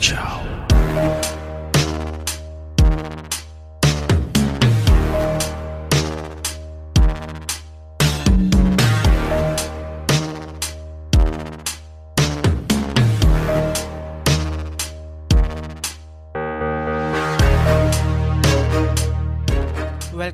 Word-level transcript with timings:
Silog 0.00 0.27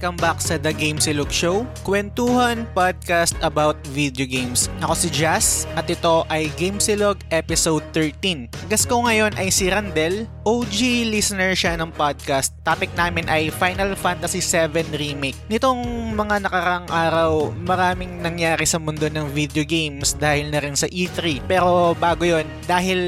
Welcome 0.05 0.21
back 0.21 0.45
sa 0.45 0.61
The 0.61 0.77
Game 0.77 1.01
Silog 1.01 1.33
Show, 1.33 1.65
kwentuhan 1.81 2.69
podcast 2.77 3.33
about 3.41 3.81
video 3.97 4.29
games. 4.29 4.69
Ako 4.85 4.93
si 4.93 5.09
Jazz 5.09 5.65
at 5.81 5.89
ito 5.89 6.29
ay 6.29 6.53
Game 6.61 6.77
Silog 6.77 7.25
episode 7.33 7.81
13. 7.97 8.53
Guest 8.69 8.85
ko 8.85 9.09
ngayon 9.09 9.33
ay 9.41 9.49
si 9.49 9.73
Randel, 9.73 10.29
OG 10.45 11.09
listener 11.09 11.57
siya 11.57 11.81
ng 11.81 11.89
podcast. 11.97 12.53
Topic 12.69 12.93
namin 12.93 13.25
ay 13.33 13.49
Final 13.49 13.97
Fantasy 13.97 14.45
VII 14.45 14.93
Remake. 14.93 15.41
Nitong 15.49 16.13
mga 16.13 16.45
nakarang 16.45 16.85
araw, 16.93 17.57
maraming 17.65 18.21
nangyari 18.21 18.69
sa 18.69 18.77
mundo 18.77 19.09
ng 19.09 19.33
video 19.33 19.65
games 19.65 20.13
dahil 20.21 20.53
na 20.53 20.61
rin 20.61 20.77
sa 20.77 20.85
E3. 20.93 21.49
Pero 21.49 21.97
bago 21.97 22.29
yon, 22.29 22.45
dahil 22.69 23.01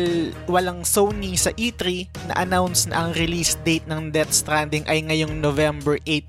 walang 0.48 0.80
Sony 0.80 1.36
sa 1.36 1.52
E3, 1.60 2.08
na-announce 2.32 2.88
na 2.88 3.04
ang 3.04 3.10
release 3.20 3.60
date 3.68 3.84
ng 3.84 4.08
Death 4.08 4.32
Stranding 4.32 4.88
ay 4.88 5.04
ngayong 5.04 5.36
November 5.44 6.00
8, 6.08 6.24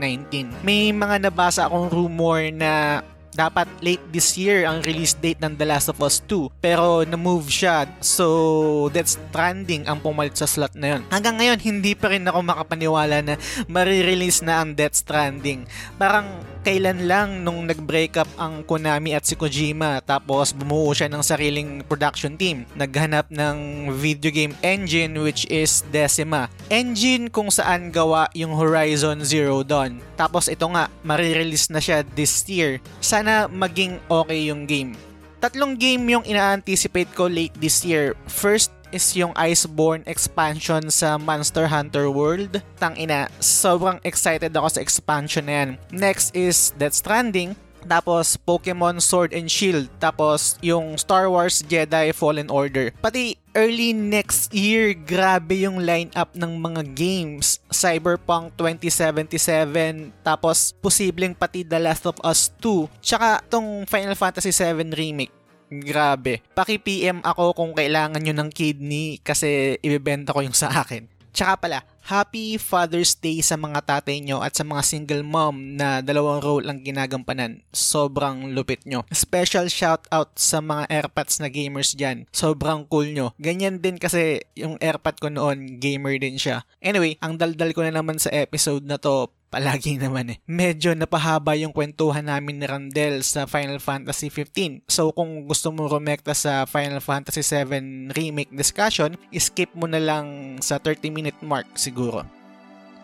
2019. 0.00 0.64
May 0.64 0.90
mga 0.96 1.28
nabasa 1.28 1.68
akong 1.68 1.92
rumor 1.92 2.40
na 2.48 3.04
dapat 3.30 3.70
late 3.78 4.02
this 4.10 4.34
year 4.34 4.66
ang 4.66 4.82
release 4.82 5.14
date 5.14 5.38
ng 5.38 5.54
The 5.54 5.66
Last 5.66 5.86
of 5.86 6.02
Us 6.02 6.18
2 6.26 6.50
pero 6.58 7.06
na-move 7.06 7.46
siya 7.46 7.86
so 8.02 8.90
Death 8.90 9.14
Stranding 9.14 9.86
ang 9.86 10.02
pumalit 10.02 10.34
sa 10.34 10.50
slot 10.50 10.74
na 10.74 10.98
yon. 10.98 11.02
Hanggang 11.14 11.38
ngayon 11.38 11.62
hindi 11.62 11.94
pa 11.94 12.10
rin 12.10 12.26
ako 12.26 12.42
makapaniwala 12.42 13.22
na 13.22 13.34
marirelease 13.70 14.42
na 14.42 14.66
ang 14.66 14.74
Death 14.74 14.98
Stranding. 14.98 15.64
Parang 15.94 16.26
kailan 16.60 17.08
lang 17.08 17.28
nung 17.40 17.64
nag-break 17.64 18.20
up 18.20 18.28
ang 18.36 18.60
Konami 18.64 19.16
at 19.16 19.24
si 19.24 19.32
Kojima 19.36 20.04
tapos 20.04 20.52
bumuo 20.52 20.92
siya 20.92 21.08
ng 21.08 21.24
sariling 21.24 21.70
production 21.88 22.36
team. 22.36 22.68
Naghanap 22.76 23.32
ng 23.32 23.88
video 23.96 24.28
game 24.28 24.52
engine 24.60 25.16
which 25.24 25.48
is 25.48 25.80
Decima. 25.88 26.52
Engine 26.68 27.32
kung 27.32 27.48
saan 27.48 27.88
gawa 27.88 28.28
yung 28.36 28.52
Horizon 28.52 29.24
Zero 29.24 29.64
Dawn. 29.64 30.00
Tapos 30.20 30.52
ito 30.52 30.68
nga, 30.68 30.92
marirelease 31.00 31.72
na 31.72 31.80
siya 31.80 32.04
this 32.16 32.44
year. 32.46 32.78
Sana 33.00 33.48
maging 33.48 33.96
okay 34.12 34.52
yung 34.52 34.68
game. 34.68 34.92
Tatlong 35.40 35.72
game 35.72 36.04
yung 36.12 36.24
ina-anticipate 36.28 37.16
ko 37.16 37.24
late 37.24 37.56
this 37.56 37.80
year. 37.80 38.12
First 38.28 38.76
is 38.90 39.16
yung 39.16 39.34
Iceborne 39.34 40.06
expansion 40.06 40.90
sa 40.90 41.16
Monster 41.16 41.70
Hunter 41.70 42.10
World. 42.10 42.62
Tang 42.78 42.94
ina, 42.94 43.30
sobrang 43.42 43.98
excited 44.02 44.54
ako 44.54 44.68
sa 44.78 44.82
expansion 44.82 45.46
na 45.46 45.54
yan. 45.54 45.70
Next 45.90 46.34
is 46.34 46.74
Death 46.76 46.98
Stranding. 46.98 47.54
Tapos 47.80 48.36
Pokemon 48.36 49.00
Sword 49.00 49.32
and 49.32 49.48
Shield. 49.48 49.88
Tapos 49.96 50.60
yung 50.60 51.00
Star 51.00 51.32
Wars 51.32 51.64
Jedi 51.64 52.12
Fallen 52.12 52.52
Order. 52.52 52.92
Pati 53.00 53.40
early 53.56 53.96
next 53.96 54.52
year, 54.54 54.94
grabe 54.94 55.64
yung 55.64 55.82
lineup 55.82 56.30
ng 56.36 56.60
mga 56.60 56.82
games. 56.94 57.58
Cyberpunk 57.72 58.54
2077, 58.54 60.12
tapos 60.22 60.76
posibleng 60.78 61.34
pati 61.34 61.66
The 61.66 61.80
Last 61.82 62.06
of 62.06 62.18
Us 62.22 62.52
2, 62.62 62.86
tsaka 63.02 63.42
tong 63.50 63.86
Final 63.90 64.14
Fantasy 64.14 64.54
7 64.54 64.94
Remake. 64.94 65.39
Grabe. 65.70 66.42
Paki-PM 66.52 67.22
ako 67.22 67.54
kung 67.54 67.72
kailangan 67.72 68.18
nyo 68.18 68.34
ng 68.34 68.50
kidney 68.50 69.22
kasi 69.22 69.78
ibebenta 69.80 70.34
ko 70.34 70.42
yung 70.42 70.56
sa 70.56 70.74
akin. 70.74 71.06
Tsaka 71.30 71.54
pala, 71.62 71.80
Happy 72.10 72.58
Father's 72.58 73.14
Day 73.14 73.38
sa 73.38 73.54
mga 73.54 73.86
tatay 73.86 74.18
nyo 74.18 74.42
at 74.42 74.58
sa 74.58 74.66
mga 74.66 74.82
single 74.82 75.22
mom 75.22 75.78
na 75.78 76.02
dalawang 76.02 76.42
role 76.42 76.66
ang 76.66 76.82
ginagampanan. 76.82 77.62
Sobrang 77.70 78.50
lupit 78.50 78.82
nyo. 78.82 79.06
Special 79.14 79.70
shout 79.70 80.10
out 80.10 80.34
sa 80.34 80.58
mga 80.58 80.90
airpods 80.90 81.38
na 81.38 81.46
gamers 81.46 81.94
dyan. 81.94 82.26
Sobrang 82.34 82.82
cool 82.90 83.14
nyo. 83.14 83.30
Ganyan 83.38 83.78
din 83.78 83.94
kasi 83.94 84.42
yung 84.58 84.74
airpod 84.82 85.22
ko 85.22 85.30
noon, 85.30 85.78
gamer 85.78 86.18
din 86.18 86.34
siya. 86.34 86.66
Anyway, 86.82 87.14
ang 87.22 87.38
daldal 87.38 87.70
ko 87.70 87.86
na 87.86 87.94
naman 87.94 88.18
sa 88.18 88.34
episode 88.34 88.82
na 88.82 88.98
to, 88.98 89.30
palagi 89.50 89.98
naman 89.98 90.32
eh. 90.32 90.38
Medyo 90.46 90.94
napahaba 90.94 91.58
yung 91.58 91.74
kwentuhan 91.74 92.30
namin 92.30 92.62
ni 92.62 92.66
Randel 92.70 93.26
sa 93.26 93.44
Final 93.50 93.82
Fantasy 93.82 94.30
15. 94.30 94.86
So 94.86 95.10
kung 95.10 95.44
gusto 95.44 95.74
mo 95.74 95.90
rumekta 95.90 96.32
sa 96.32 96.64
Final 96.64 97.02
Fantasy 97.02 97.42
7 97.42 98.14
Remake 98.14 98.54
discussion, 98.54 99.18
skip 99.34 99.74
mo 99.74 99.90
na 99.90 99.98
lang 99.98 100.56
sa 100.62 100.78
30 100.78 101.10
minute 101.10 101.38
mark 101.42 101.66
siguro. 101.74 102.22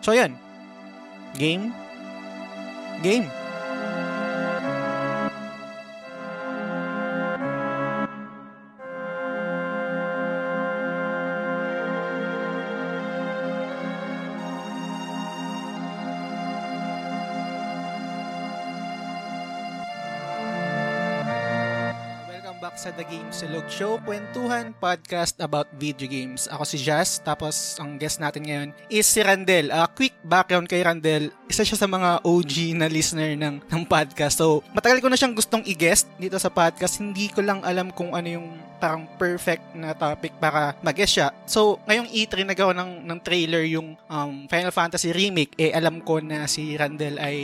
So 0.01 0.15
yun. 0.15 0.39
Game? 1.35 1.75
Game. 3.03 3.27
Sa 22.77 22.93
The 22.93 23.01
Game 23.09 23.33
Silog 23.33 23.65
Show, 23.73 23.97
kwentuhan 24.05 24.69
podcast 24.77 25.33
about 25.41 25.65
video 25.81 26.05
games. 26.05 26.45
Ako 26.53 26.61
si 26.61 26.77
Jazz, 26.77 27.17
tapos 27.25 27.73
ang 27.81 27.97
guest 27.97 28.21
natin 28.21 28.45
ngayon 28.45 28.69
is 28.93 29.09
si 29.09 29.25
Randel. 29.25 29.73
Uh, 29.73 29.89
quick 29.89 30.13
background 30.21 30.69
kay 30.69 30.85
Randel, 30.85 31.33
isa 31.49 31.65
siya 31.65 31.73
sa 31.73 31.89
mga 31.89 32.21
OG 32.21 32.77
na 32.77 32.85
listener 32.85 33.33
ng, 33.33 33.65
ng 33.65 33.83
podcast. 33.89 34.37
So, 34.37 34.61
matagal 34.77 35.01
ko 35.01 35.09
na 35.09 35.17
siyang 35.17 35.33
gustong 35.33 35.65
i-guest 35.65 36.05
dito 36.21 36.37
sa 36.37 36.53
podcast. 36.53 37.01
Hindi 37.01 37.33
ko 37.33 37.41
lang 37.41 37.65
alam 37.65 37.89
kung 37.89 38.13
ano 38.13 38.29
yung 38.29 38.47
parang 38.77 39.09
perfect 39.17 39.73
na 39.73 39.91
topic 39.97 40.33
para 40.37 40.77
mag-guest 40.79 41.17
siya. 41.17 41.27
So, 41.49 41.81
ngayong 41.89 42.09
E3 42.13 42.45
nagawa 42.45 42.71
ng, 42.77 43.03
ng 43.05 43.19
trailer 43.21 43.65
yung 43.65 43.97
um, 44.07 44.45
Final 44.47 44.73
Fantasy 44.73 45.11
Remake. 45.11 45.53
Eh, 45.57 45.73
alam 45.73 46.01
ko 46.01 46.21
na 46.21 46.45
si 46.45 46.77
Randel 46.77 47.17
ay 47.17 47.37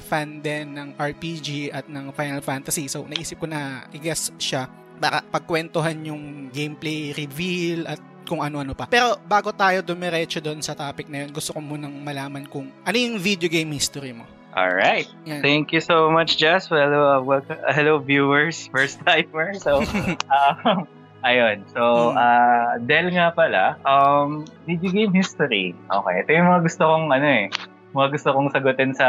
fan 0.00 0.44
din 0.44 0.76
ng 0.76 0.88
RPG 0.96 1.72
at 1.72 1.88
ng 1.88 2.12
Final 2.12 2.44
Fantasy. 2.44 2.86
So, 2.86 3.08
naisip 3.08 3.40
ko 3.40 3.48
na 3.48 3.88
i-guest 3.90 4.36
siya 4.36 4.68
para 5.00 5.20
pagkwentuhan 5.26 5.98
yung 6.06 6.48
gameplay 6.54 7.10
reveal 7.12 7.84
at 7.90 8.00
kung 8.24 8.40
ano-ano 8.40 8.72
pa. 8.72 8.88
Pero 8.88 9.20
bago 9.28 9.52
tayo 9.52 9.84
dumiretso 9.84 10.40
doon 10.40 10.64
sa 10.64 10.72
topic 10.72 11.12
na 11.12 11.24
yun, 11.24 11.30
gusto 11.30 11.52
ko 11.52 11.60
munang 11.60 11.92
malaman 12.00 12.48
kung 12.48 12.72
ano 12.82 12.96
yung 12.96 13.20
video 13.20 13.52
game 13.52 13.68
history 13.76 14.16
mo. 14.16 14.24
All 14.54 14.70
right. 14.70 15.10
Yan. 15.26 15.42
Thank 15.42 15.74
you 15.74 15.82
so 15.82 16.10
much, 16.10 16.38
Jess. 16.38 16.70
Well, 16.70 16.94
uh, 16.94 17.20
welcome, 17.20 17.58
uh, 17.66 17.74
hello, 17.74 17.98
viewers. 17.98 18.66
First 18.74 19.02
timer. 19.02 19.54
So, 19.58 19.82
um, 19.82 20.86
ayun. 21.26 21.66
So, 21.74 22.14
Hmm. 22.14 22.18
uh, 22.18 22.70
Del 22.86 23.10
nga 23.10 23.34
pala, 23.34 23.82
um, 23.82 24.46
video 24.62 24.94
game 24.94 25.10
history. 25.12 25.74
Okay. 25.90 26.14
Ito 26.22 26.30
yung 26.30 26.48
mga 26.48 26.62
gusto 26.62 26.82
kong, 26.86 27.10
ano 27.10 27.26
eh, 27.26 27.44
mga 27.90 28.08
gusto 28.14 28.28
kong 28.30 28.48
sagutin 28.54 28.94
sa, 28.94 29.08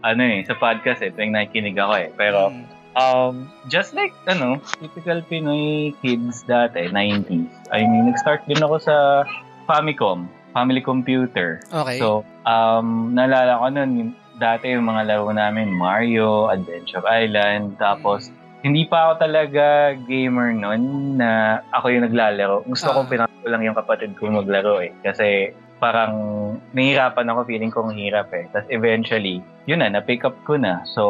ano 0.00 0.22
eh, 0.24 0.40
sa 0.48 0.56
podcast 0.56 1.04
eh. 1.04 1.12
Tuwing 1.12 1.36
nakikinig 1.36 1.76
ako 1.76 1.92
eh. 2.00 2.08
Pero, 2.16 2.48
Mm. 2.48 2.64
um, 2.96 3.34
just 3.68 3.92
like, 3.92 4.16
ano, 4.24 4.56
typical 4.80 5.20
Pinoy 5.28 5.92
kids 6.00 6.40
dati, 6.48 6.88
90s. 6.88 7.52
I 7.68 7.84
mean, 7.84 8.08
nag-start 8.08 8.48
din 8.48 8.64
ako 8.64 8.80
sa 8.80 8.96
Famicom, 9.68 10.30
family 10.56 10.80
computer. 10.80 11.60
okay. 11.68 12.00
So, 12.00 12.24
um, 12.48 13.12
naalala 13.12 13.60
ko 13.60 13.66
nun, 13.68 13.90
yung, 13.92 14.10
dati 14.40 14.72
yung 14.72 14.88
mga 14.88 15.04
laro 15.04 15.28
namin, 15.28 15.68
Mario, 15.68 16.48
Adventure 16.48 17.04
Island, 17.04 17.76
tapos, 17.76 18.32
hindi 18.64 18.88
pa 18.88 19.12
ako 19.12 19.12
talaga 19.20 19.64
gamer 20.08 20.50
nun 20.50 20.82
na 21.20 21.60
ako 21.70 21.86
yung 21.92 22.04
naglalaro. 22.08 22.64
Gusto 22.64 22.88
Ah. 22.88 22.94
kong 22.96 23.08
pinako 23.12 23.46
lang 23.46 23.62
yung 23.62 23.76
kapatid 23.76 24.16
ko 24.16 24.26
maglaro 24.26 24.80
eh. 24.80 24.90
Kasi 25.04 25.52
parang 25.76 26.12
nahihirapan 26.70 27.26
ako, 27.26 27.40
feeling 27.44 27.68
kong 27.68 27.92
hirap 27.92 28.32
eh. 28.32 28.48
Tapos 28.48 28.68
eventually, 28.68 29.38
yun 29.64 29.78
na, 29.78 29.90
na-pick 29.90 30.22
up 30.22 30.36
ko 30.42 30.56
na. 30.56 30.80
So, 30.86 31.04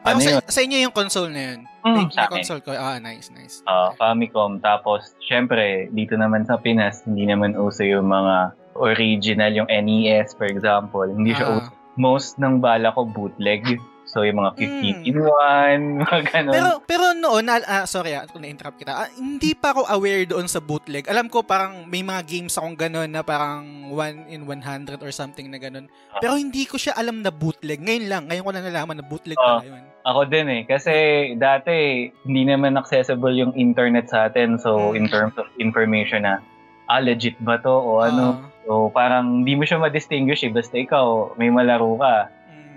Ah, 0.00 0.14
ano 0.14 0.20
sa, 0.20 0.30
yun? 0.30 0.42
sa 0.42 0.60
inyo 0.60 0.78
yung 0.80 0.94
console 0.94 1.28
na 1.28 1.42
yun? 1.52 1.60
Mm, 1.80 2.06
sa 2.08 2.24
akin. 2.24 2.32
console 2.34 2.60
ko. 2.60 2.70
Ah, 2.70 2.96
nice, 2.96 3.28
nice. 3.30 3.60
Ah, 3.64 3.90
Famicom. 3.94 4.58
Tapos, 4.58 5.14
syempre, 5.20 5.90
dito 5.90 6.14
naman 6.14 6.42
sa 6.42 6.56
Pinas, 6.56 7.02
hindi 7.02 7.24
naman 7.24 7.54
uso 7.54 7.82
yung 7.82 8.06
mga 8.06 8.54
original, 8.74 9.50
yung 9.52 9.68
NES, 9.68 10.32
for 10.32 10.46
example. 10.46 11.04
Hindi 11.04 11.34
siya 11.34 11.46
Ah, 11.48 11.56
uso. 11.58 11.70
Most 11.94 12.38
ng 12.38 12.58
bala 12.58 12.94
ko 12.94 13.02
bootleg. 13.04 13.66
So, 14.08 14.24
yung 14.24 14.40
mga 14.40 14.56
15 14.56 14.98
Mm. 14.98 15.04
in 15.04 15.16
1, 15.20 15.80
mga 16.00 16.18
ganun. 16.26 16.54
Pero 16.56 16.70
pero 16.82 17.04
noon, 17.12 17.44
na, 17.44 17.60
ah, 17.60 17.84
sorry 17.84 18.12
ah, 18.12 18.24
kung 18.24 18.40
na-interrupt 18.40 18.80
kita. 18.80 18.92
Ah, 18.96 19.08
hindi 19.12 19.52
pa 19.52 19.70
ako 19.70 19.84
aware 19.86 20.24
doon 20.24 20.48
sa 20.48 20.58
bootleg. 20.58 21.04
Alam 21.06 21.28
ko 21.28 21.44
parang 21.44 21.84
may 21.84 22.00
mga 22.00 22.24
games 22.24 22.56
akong 22.56 22.72
ganun 22.74 23.06
na 23.06 23.20
parang 23.20 23.62
1 23.92 24.26
in 24.26 24.48
100 24.48 24.98
or 24.98 25.12
something 25.12 25.46
na 25.46 25.60
ganun. 25.60 25.92
Ah. 26.08 26.18
Pero 26.18 26.34
hindi 26.34 26.64
ko 26.64 26.74
siya 26.74 26.96
alam 26.96 27.20
na 27.20 27.28
bootleg. 27.28 27.78
Ngayon 27.78 28.06
lang, 28.08 28.22
ngayon 28.26 28.42
ko 28.42 28.50
lang 28.50 28.64
nalaman 28.64 28.96
na 28.96 29.04
bootleg 29.04 29.36
Ah. 29.36 29.60
pala 29.60 29.68
yun. 29.68 29.84
Ako 30.02 30.20
din 30.24 30.46
eh. 30.48 30.62
Kasi 30.64 30.92
dati, 31.36 32.08
hindi 32.24 32.42
naman 32.42 32.74
accessible 32.74 33.36
yung 33.36 33.52
internet 33.52 34.08
sa 34.08 34.26
atin. 34.26 34.56
So, 34.56 34.90
Mm. 34.90 34.96
in 34.96 35.04
terms 35.06 35.36
of 35.36 35.44
information 35.58 36.24
na, 36.24 36.40
ah, 36.88 36.96
legit 36.98 37.36
ba 37.38 37.60
to? 37.60 37.68
O 37.68 38.00
ano? 38.00 38.40
Ah, 38.40 38.56
So, 38.68 38.92
parang 38.92 39.40
hindi 39.40 39.56
mo 39.56 39.64
siya 39.64 39.80
ma-distinguish 39.80 40.44
eh. 40.44 40.52
Basta 40.52 40.76
ikaw, 40.76 41.32
may 41.40 41.48
malaro 41.48 41.96
ka. 41.96 42.28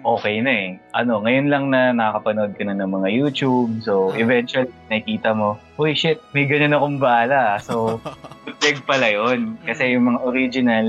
Okay 0.03 0.39
na 0.39 0.51
eh. 0.51 0.69
Ano, 0.91 1.21
ngayon 1.21 1.47
lang 1.47 1.63
na 1.69 1.91
nakakapanood 1.91 2.53
ka 2.53 2.63
na 2.63 2.73
ng 2.73 2.91
mga 2.91 3.09
YouTube. 3.09 3.79
So, 3.79 4.09
Ah. 4.09 4.17
eventually, 4.17 4.69
nakikita 4.87 5.31
mo, 5.31 5.59
uy, 5.75 5.91
shit, 5.91 6.21
may 6.31 6.45
ganyan 6.45 6.71
akong 6.71 6.97
bala. 6.97 7.57
So, 7.57 7.99
bootleg 8.43 8.81
pala 8.83 9.07
yun. 9.07 9.57
Kasi 9.61 9.93
yung 9.93 10.07
mga 10.07 10.19
original 10.21 10.87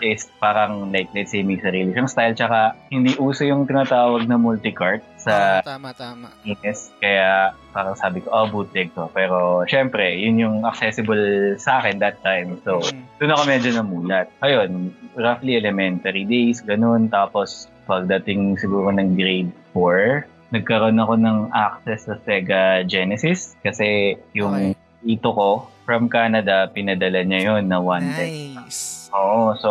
is 0.00 0.28
parang 0.36 0.90
like, 0.90 1.10
let's 1.10 1.30
say, 1.30 1.40
may 1.40 1.56
sarili 1.56 1.90
siyang 1.90 2.06
style. 2.06 2.34
Tsaka, 2.34 2.76
hindi 2.88 3.14
uso 3.16 3.42
yung 3.42 3.64
tinatawag 3.64 4.24
na 4.24 4.36
multicart 4.36 5.00
sa 5.16 5.58
Ah, 5.58 5.64
tama, 5.64 5.94
tama. 5.94 6.28
Yes, 6.42 6.90
kaya 6.98 7.54
parang 7.70 7.94
sabi 7.94 8.20
ko, 8.20 8.28
oh, 8.28 8.46
bootleg 8.46 8.90
to. 8.92 9.06
Pero, 9.12 9.62
syempre, 9.64 10.12
yun 10.12 10.36
yung 10.36 10.56
accessible 10.62 11.22
sa 11.56 11.78
akin 11.78 11.96
that 11.98 12.18
time. 12.20 12.58
So, 12.62 12.82
Mm. 12.82 13.02
doon 13.16 13.32
ako 13.32 13.42
medyo 13.46 13.70
namulat. 13.72 14.26
Ayun, 14.38 14.90
roughly 15.14 15.54
elementary 15.54 16.24
days, 16.24 16.60
ganun. 16.60 17.06
Tapos, 17.06 17.71
pagdating 17.84 18.58
siguro 18.58 18.90
ng 18.90 19.16
grade 19.18 19.52
4, 19.74 20.26
nagkaroon 20.52 21.00
ako 21.00 21.14
ng 21.16 21.38
access 21.56 22.06
sa 22.06 22.20
Sega 22.22 22.84
Genesis. 22.84 23.56
Kasi 23.64 24.20
yung 24.36 24.76
ito 25.02 25.28
ko, 25.32 25.66
from 25.82 26.06
Canada, 26.06 26.70
pinadala 26.70 27.26
niya 27.26 27.56
yon 27.56 27.66
na 27.66 27.82
one 27.82 28.06
day. 28.14 28.54
Nice. 28.54 29.10
Oo, 29.10 29.56
so 29.58 29.70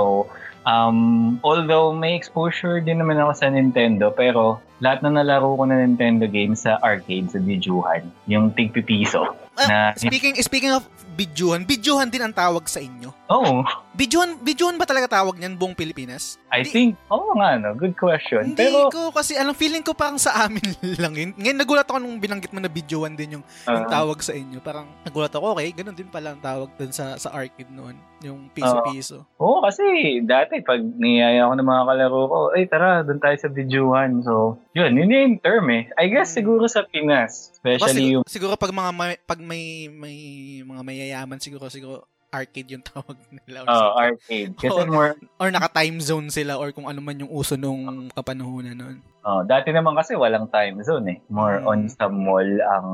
um, 0.67 1.39
although 1.41 1.95
may 1.95 2.13
exposure 2.17 2.83
din 2.83 2.99
naman 2.99 3.17
ako 3.17 3.31
sa 3.33 3.47
Nintendo, 3.49 4.11
pero 4.11 4.59
lahat 4.83 5.05
na 5.05 5.21
nalaro 5.21 5.55
ko 5.55 5.63
na 5.65 5.79
Nintendo 5.79 6.27
games 6.27 6.67
sa 6.67 6.77
arcade, 6.83 7.31
sa 7.31 7.39
bijuhan, 7.39 8.05
yung 8.27 8.51
tigpipiso. 8.51 9.33
Ah, 9.51 9.67
na, 9.67 9.79
speaking 9.93 10.39
speaking 10.39 10.71
of 10.71 10.87
bidyuhan, 11.11 11.67
bidyuhan 11.67 12.07
din 12.07 12.23
ang 12.23 12.31
tawag 12.31 12.63
sa 12.65 12.79
inyo. 12.79 13.11
oh, 13.27 13.61
Bidyuhan, 13.91 14.39
bidyuhan 14.39 14.79
ba 14.79 14.87
talaga 14.87 15.11
tawag 15.11 15.35
niyan 15.35 15.59
buong 15.59 15.75
Pilipinas? 15.75 16.39
I 16.47 16.63
Hindi- 16.63 16.71
think, 16.71 16.91
oo 17.11 17.35
nga, 17.35 17.59
no, 17.59 17.75
good 17.75 17.93
question. 17.99 18.55
Hindi 18.55 18.63
pero, 18.63 18.87
ko 18.87 19.11
kasi 19.11 19.35
alam 19.35 19.51
feeling 19.51 19.83
ko 19.83 19.91
parang 19.91 20.15
sa 20.15 20.47
amin 20.47 20.63
lang 21.03 21.11
yun. 21.11 21.35
Ngayon 21.35 21.59
nagulat 21.59 21.83
ako 21.85 21.99
nung 21.99 22.15
binanggit 22.15 22.55
mo 22.55 22.63
na 22.63 22.71
bidyuhan 22.71 23.13
din 23.13 23.37
yung, 23.37 23.43
yung 23.67 23.85
uh, 23.85 23.91
tawag 23.91 24.23
sa 24.23 24.31
inyo. 24.31 24.63
Parang 24.63 24.87
nagulat 25.03 25.29
ako, 25.29 25.59
okay, 25.59 25.75
ganun 25.75 25.99
din 25.99 26.07
pala 26.07 26.31
ang 26.31 26.41
tawag 26.41 26.71
dun 26.79 26.95
sa 26.95 27.19
sa 27.19 27.35
arcade 27.35 27.69
noon, 27.69 27.99
yung 28.21 28.49
piso-piso. 28.49 29.25
oo, 29.35 29.59
kasi 29.59 29.81
dati, 30.21 30.61
pag 30.61 30.77
niyaya 30.77 31.43
ako 31.43 31.53
ng 31.55 31.67
mga 31.67 31.83
kalaro 31.85 32.19
ko, 32.23 32.37
ay 32.51 32.63
tara, 32.65 33.01
doon 33.01 33.17
tayo 33.17 33.35
sa 33.35 33.49
bijuhan. 33.49 34.21
So, 34.21 34.33
yun, 34.71 34.93
yun 34.93 35.09
yung 35.09 35.37
term 35.39 35.67
eh. 35.69 35.89
I 35.95 36.07
guess 36.07 36.31
Hmm. 36.31 36.37
siguro 36.37 36.63
sa 36.65 36.83
Pinas, 36.83 37.57
Baka 37.59 37.81
especially 37.81 38.13
yung, 38.13 38.23
siguro, 38.23 38.53
siguro 38.53 38.53
pag 38.55 38.71
mga 38.71 38.91
may, 38.91 39.13
pag 39.19 39.39
may 39.39 39.63
may 39.87 40.17
mga 40.61 40.81
mayayaman 40.81 41.37
siguro 41.37 41.65
siguro 41.67 42.05
arcade 42.29 42.71
yung 42.71 42.85
tawag 42.87 43.17
nila 43.43 43.61
or, 43.61 43.67
uh, 43.67 43.75
something. 43.75 43.99
arcade. 43.99 44.51
Kasi 44.55 44.79
Oo. 44.79 44.87
more, 44.87 45.11
or 45.35 45.47
naka-time 45.49 45.99
zone 45.99 46.29
sila 46.29 46.55
or 46.55 46.71
kung 46.71 46.87
ano 46.87 46.97
man 46.97 47.19
yung 47.19 47.27
uso 47.27 47.53
nung 47.53 48.07
kapanahunan 48.09 48.71
noon. 48.71 48.97
Oh, 49.21 49.43
dati 49.43 49.69
naman 49.69 49.93
kasi 49.93 50.15
walang 50.15 50.47
time 50.47 50.79
zone 50.79 51.05
eh. 51.07 51.17
More 51.27 51.59
Mm. 51.59 51.67
on 51.67 51.79
sa 51.87 52.07
mall 52.07 52.47
ang 52.47 52.87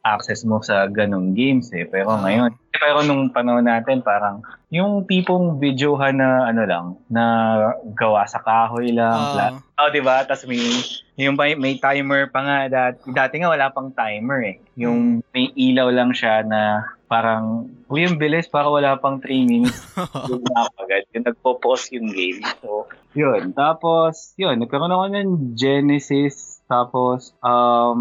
access 0.00 0.40
mo 0.42 0.56
sa 0.58 0.86
ganong 0.86 1.34
games 1.34 1.68
eh. 1.72 1.84
Pero 1.84 2.08
Ah. 2.08 2.22
ngayon, 2.22 2.54
pero 2.78 3.06
nung 3.06 3.30
panahon 3.30 3.64
natin 3.64 4.02
parang 4.02 4.42
yung 4.74 5.06
tipong 5.06 5.62
videohan 5.62 6.18
na 6.18 6.50
ano 6.50 6.62
lang, 6.66 6.86
na 7.06 7.24
gawa 7.94 8.26
sa 8.26 8.42
kahoy 8.42 8.90
lang. 8.90 9.14
Ah. 9.14 9.30
pla- 9.30 9.62
oh, 9.86 9.90
di 9.94 10.02
ba? 10.02 10.26
Tapos 10.26 10.50
may, 10.50 10.58
yung 11.14 11.38
may, 11.38 11.54
may 11.54 11.78
timer 11.78 12.26
pa 12.34 12.42
nga. 12.42 12.58
Dati, 12.66 12.98
dati 13.14 13.34
nga 13.38 13.54
wala 13.54 13.70
pang 13.70 13.94
timer 13.94 14.38
eh. 14.42 14.56
Yung 14.74 15.22
may 15.30 15.54
ilaw 15.54 15.94
lang 15.94 16.10
siya 16.10 16.42
na 16.42 16.82
parang, 17.06 17.70
uy, 17.86 18.02
yung 18.02 18.18
bilis, 18.18 18.50
para 18.50 18.66
wala 18.66 18.98
pang 18.98 19.22
3 19.22 19.46
minutes 19.46 19.78
yung 20.30 20.42
agad. 20.74 21.06
Yung 21.14 21.22
nagpo-pause 21.30 21.94
yung 21.94 22.10
game. 22.10 22.42
So, 22.58 22.90
yun. 23.14 23.54
Tapos, 23.54 24.34
yun, 24.34 24.58
nagkaroon 24.58 24.90
ako 24.90 25.04
ng 25.14 25.30
Genesis. 25.54 26.53
Tapos, 26.64 27.36
um, 27.38 28.00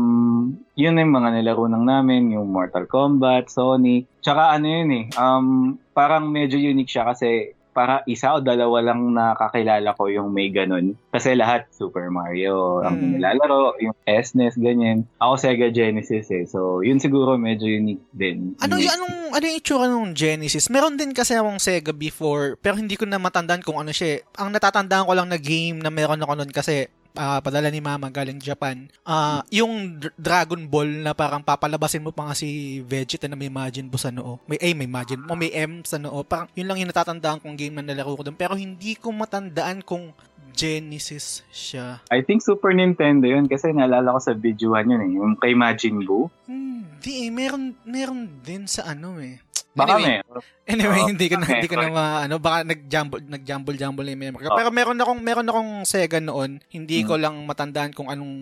yun 0.73 0.95
yung 0.95 1.11
mga 1.11 1.29
nilaro 1.33 1.67
ng 1.67 1.83
namin, 1.83 2.31
yung 2.31 2.47
Mortal 2.47 2.87
Kombat, 2.87 3.47
Sonic. 3.47 4.07
Tsaka 4.19 4.55
ano 4.55 4.65
yun 4.65 4.89
eh, 4.89 5.05
um, 5.13 5.45
parang 5.91 6.25
medyo 6.25 6.55
unique 6.55 6.87
siya 6.89 7.03
kasi 7.05 7.51
para 7.73 8.05
isa 8.05 8.29
o 8.29 8.37
dalawa 8.37 8.85
lang 8.85 9.17
nakakilala 9.17 9.97
ko 9.97 10.05
yung 10.05 10.29
may 10.29 10.47
ganun. 10.47 10.93
Kasi 11.09 11.33
lahat 11.33 11.65
Super 11.73 12.07
Mario 12.07 12.79
ang 12.79 12.95
Mm. 12.95 13.09
nilalaro, 13.17 13.73
yung 13.81 13.97
SNES, 14.05 14.61
ganyan. 14.61 15.09
Ako 15.17 15.33
Sega 15.35 15.73
Genesis 15.73 16.29
eh. 16.29 16.45
So, 16.45 16.85
yun 16.85 17.01
siguro 17.01 17.33
medyo 17.33 17.65
unique 17.65 18.05
din. 18.13 18.53
Ano 18.61 18.77
yung 18.77 18.93
anong 18.93 19.17
ano 19.33 19.43
yung 19.43 19.57
itsura 19.57 19.89
ng 19.89 20.13
Genesis? 20.13 20.69
Meron 20.69 20.95
din 20.95 21.17
kasi 21.17 21.33
akong 21.33 21.57
Sega 21.57 21.89
before, 21.91 22.61
pero 22.61 22.77
hindi 22.77 22.93
ko 22.93 23.09
na 23.09 23.17
matandaan 23.17 23.59
kung 23.59 23.81
ano 23.81 23.89
siya. 23.89 24.21
eh. 24.21 24.37
Ang 24.37 24.53
natatandaan 24.53 25.09
ko 25.09 25.13
lang 25.17 25.27
na 25.27 25.41
game 25.41 25.81
na 25.81 25.89
meron 25.89 26.21
ako 26.21 26.33
noon 26.37 26.53
kasi 26.53 26.85
ah, 27.17 27.39
padala 27.39 27.69
ni 27.69 27.79
Mama 27.79 28.09
galing 28.09 28.41
Japan. 28.41 28.89
Ah, 29.05 29.45
yung 29.49 29.97
Dr- 30.01 30.15
Dragon 30.17 30.61
Ball 30.65 31.01
na 31.01 31.13
parang 31.13 31.45
papalabasin 31.45 32.03
mo 32.03 32.11
pa 32.13 32.29
nga 32.29 32.35
si 32.37 32.81
Vegeta 32.85 33.29
na 33.29 33.37
may 33.37 33.49
Majin 33.49 33.89
Buu 33.89 34.01
sa 34.01 34.13
noo. 34.13 34.41
May 34.49 34.59
A, 34.61 34.69
may 34.73 34.89
Majin 34.89 35.21
mo, 35.21 35.37
may 35.37 35.53
M 35.53 35.85
sa 35.85 35.97
noo. 36.01 36.25
Parang 36.25 36.49
yun 36.57 36.69
lang 36.69 36.81
yung 36.81 36.89
natatandaan 36.89 37.41
kong 37.41 37.57
game 37.57 37.75
na 37.77 37.85
nalaro 37.85 38.17
ko 38.17 38.23
doon. 38.25 38.37
Pero 38.37 38.57
hindi 38.57 38.97
ko 38.97 39.13
matandaan 39.13 39.85
kung 39.85 40.13
Genesis 40.53 41.41
siya. 41.49 42.05
I 42.13 42.21
think 42.21 42.45
Super 42.45 42.71
Nintendo 42.77 43.25
yun 43.25 43.49
kasi 43.49 43.73
naalala 43.73 44.13
ko 44.13 44.19
sa 44.21 44.33
videohan 44.37 44.85
yun 44.85 45.01
eh. 45.01 45.11
Yung 45.17 45.33
kay 45.35 45.57
Majin 45.57 46.05
Buu. 46.05 46.29
Hindi 46.45 47.27
eh, 47.27 47.29
meron, 47.33 47.75
meron 47.83 48.39
din 48.45 48.63
sa 48.63 48.87
ano 48.87 49.19
eh. 49.19 49.42
Baka 49.73 49.97
Anyway, 49.97 50.21
meron. 50.21 50.41
Anyway, 50.63 51.01
Oo, 51.01 51.09
hindi 51.09 51.25
ko 51.27 51.35
na 51.35 51.43
okay, 51.43 51.53
hindi 51.57 51.67
ko 51.67 51.75
na 51.75 51.87
ma, 51.89 52.05
ano 52.23 52.35
baka 52.37 52.57
nag-jumble 52.63 53.19
nag-jumble 53.25 53.75
jumble 53.75 54.05
yung 54.05 54.21
memory. 54.21 54.45
Oo. 54.45 54.53
Pero 54.53 54.69
meron 54.69 54.95
akong 54.95 55.19
meron 55.19 55.49
akong 55.49 55.71
Sega 55.83 56.21
noon. 56.21 56.61
Hindi 56.69 57.01
Hmm. 57.01 57.07
ko 57.09 57.13
lang 57.17 57.35
matandaan 57.43 57.91
kung 57.91 58.07
anong 58.07 58.33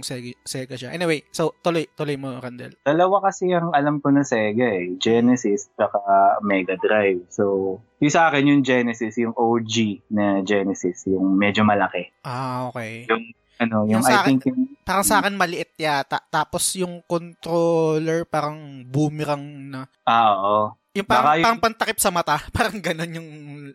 Sega, 0.00 0.32
Sega 0.42 0.74
siya. 0.74 0.90
Anyway, 0.90 1.22
so 1.28 1.52
tuloy 1.60 1.86
tuloy 1.92 2.16
mo 2.16 2.40
Randel. 2.40 2.72
Dalawa 2.80 3.20
kasi 3.22 3.52
ang 3.52 3.70
alam 3.70 4.00
ko 4.00 4.08
na 4.08 4.24
Sega 4.24 4.64
eh. 4.64 4.96
Genesis 4.96 5.68
saka 5.70 6.00
Mega 6.40 6.74
Drive. 6.74 7.28
So, 7.28 7.78
yung 8.00 8.10
sa 8.10 8.26
akin 8.26 8.48
yung 8.48 8.62
Genesis, 8.62 9.14
yung 9.18 9.36
OG 9.36 10.08
na 10.08 10.40
Genesis, 10.40 11.04
yung 11.04 11.36
medyo 11.36 11.62
malaki. 11.62 12.08
Ah, 12.24 12.66
okay. 12.66 13.04
Yung 13.06 13.28
ano, 13.58 13.84
yung, 13.84 13.98
Yung 13.98 14.04
I 14.04 14.14
akin- 14.14 14.38
think 14.38 14.42
yung 14.48 14.60
Parang 14.82 15.04
sa 15.04 15.20
akin 15.20 15.34
maliit 15.34 15.76
yata. 15.76 16.22
Tapos 16.24 16.64
yung 16.74 17.04
controller 17.04 18.24
parang 18.24 18.56
boomerang 18.82 19.42
na 19.68 19.80
ah, 20.02 20.32
oo. 20.32 20.62
yung 20.94 21.04
parang, 21.04 21.36
yung- 21.36 21.44
parang 21.44 21.60
pantakip 21.60 21.98
sa 21.98 22.08
mata. 22.08 22.40
Parang 22.56 22.78
ganun 22.78 23.12
yung, 23.12 23.28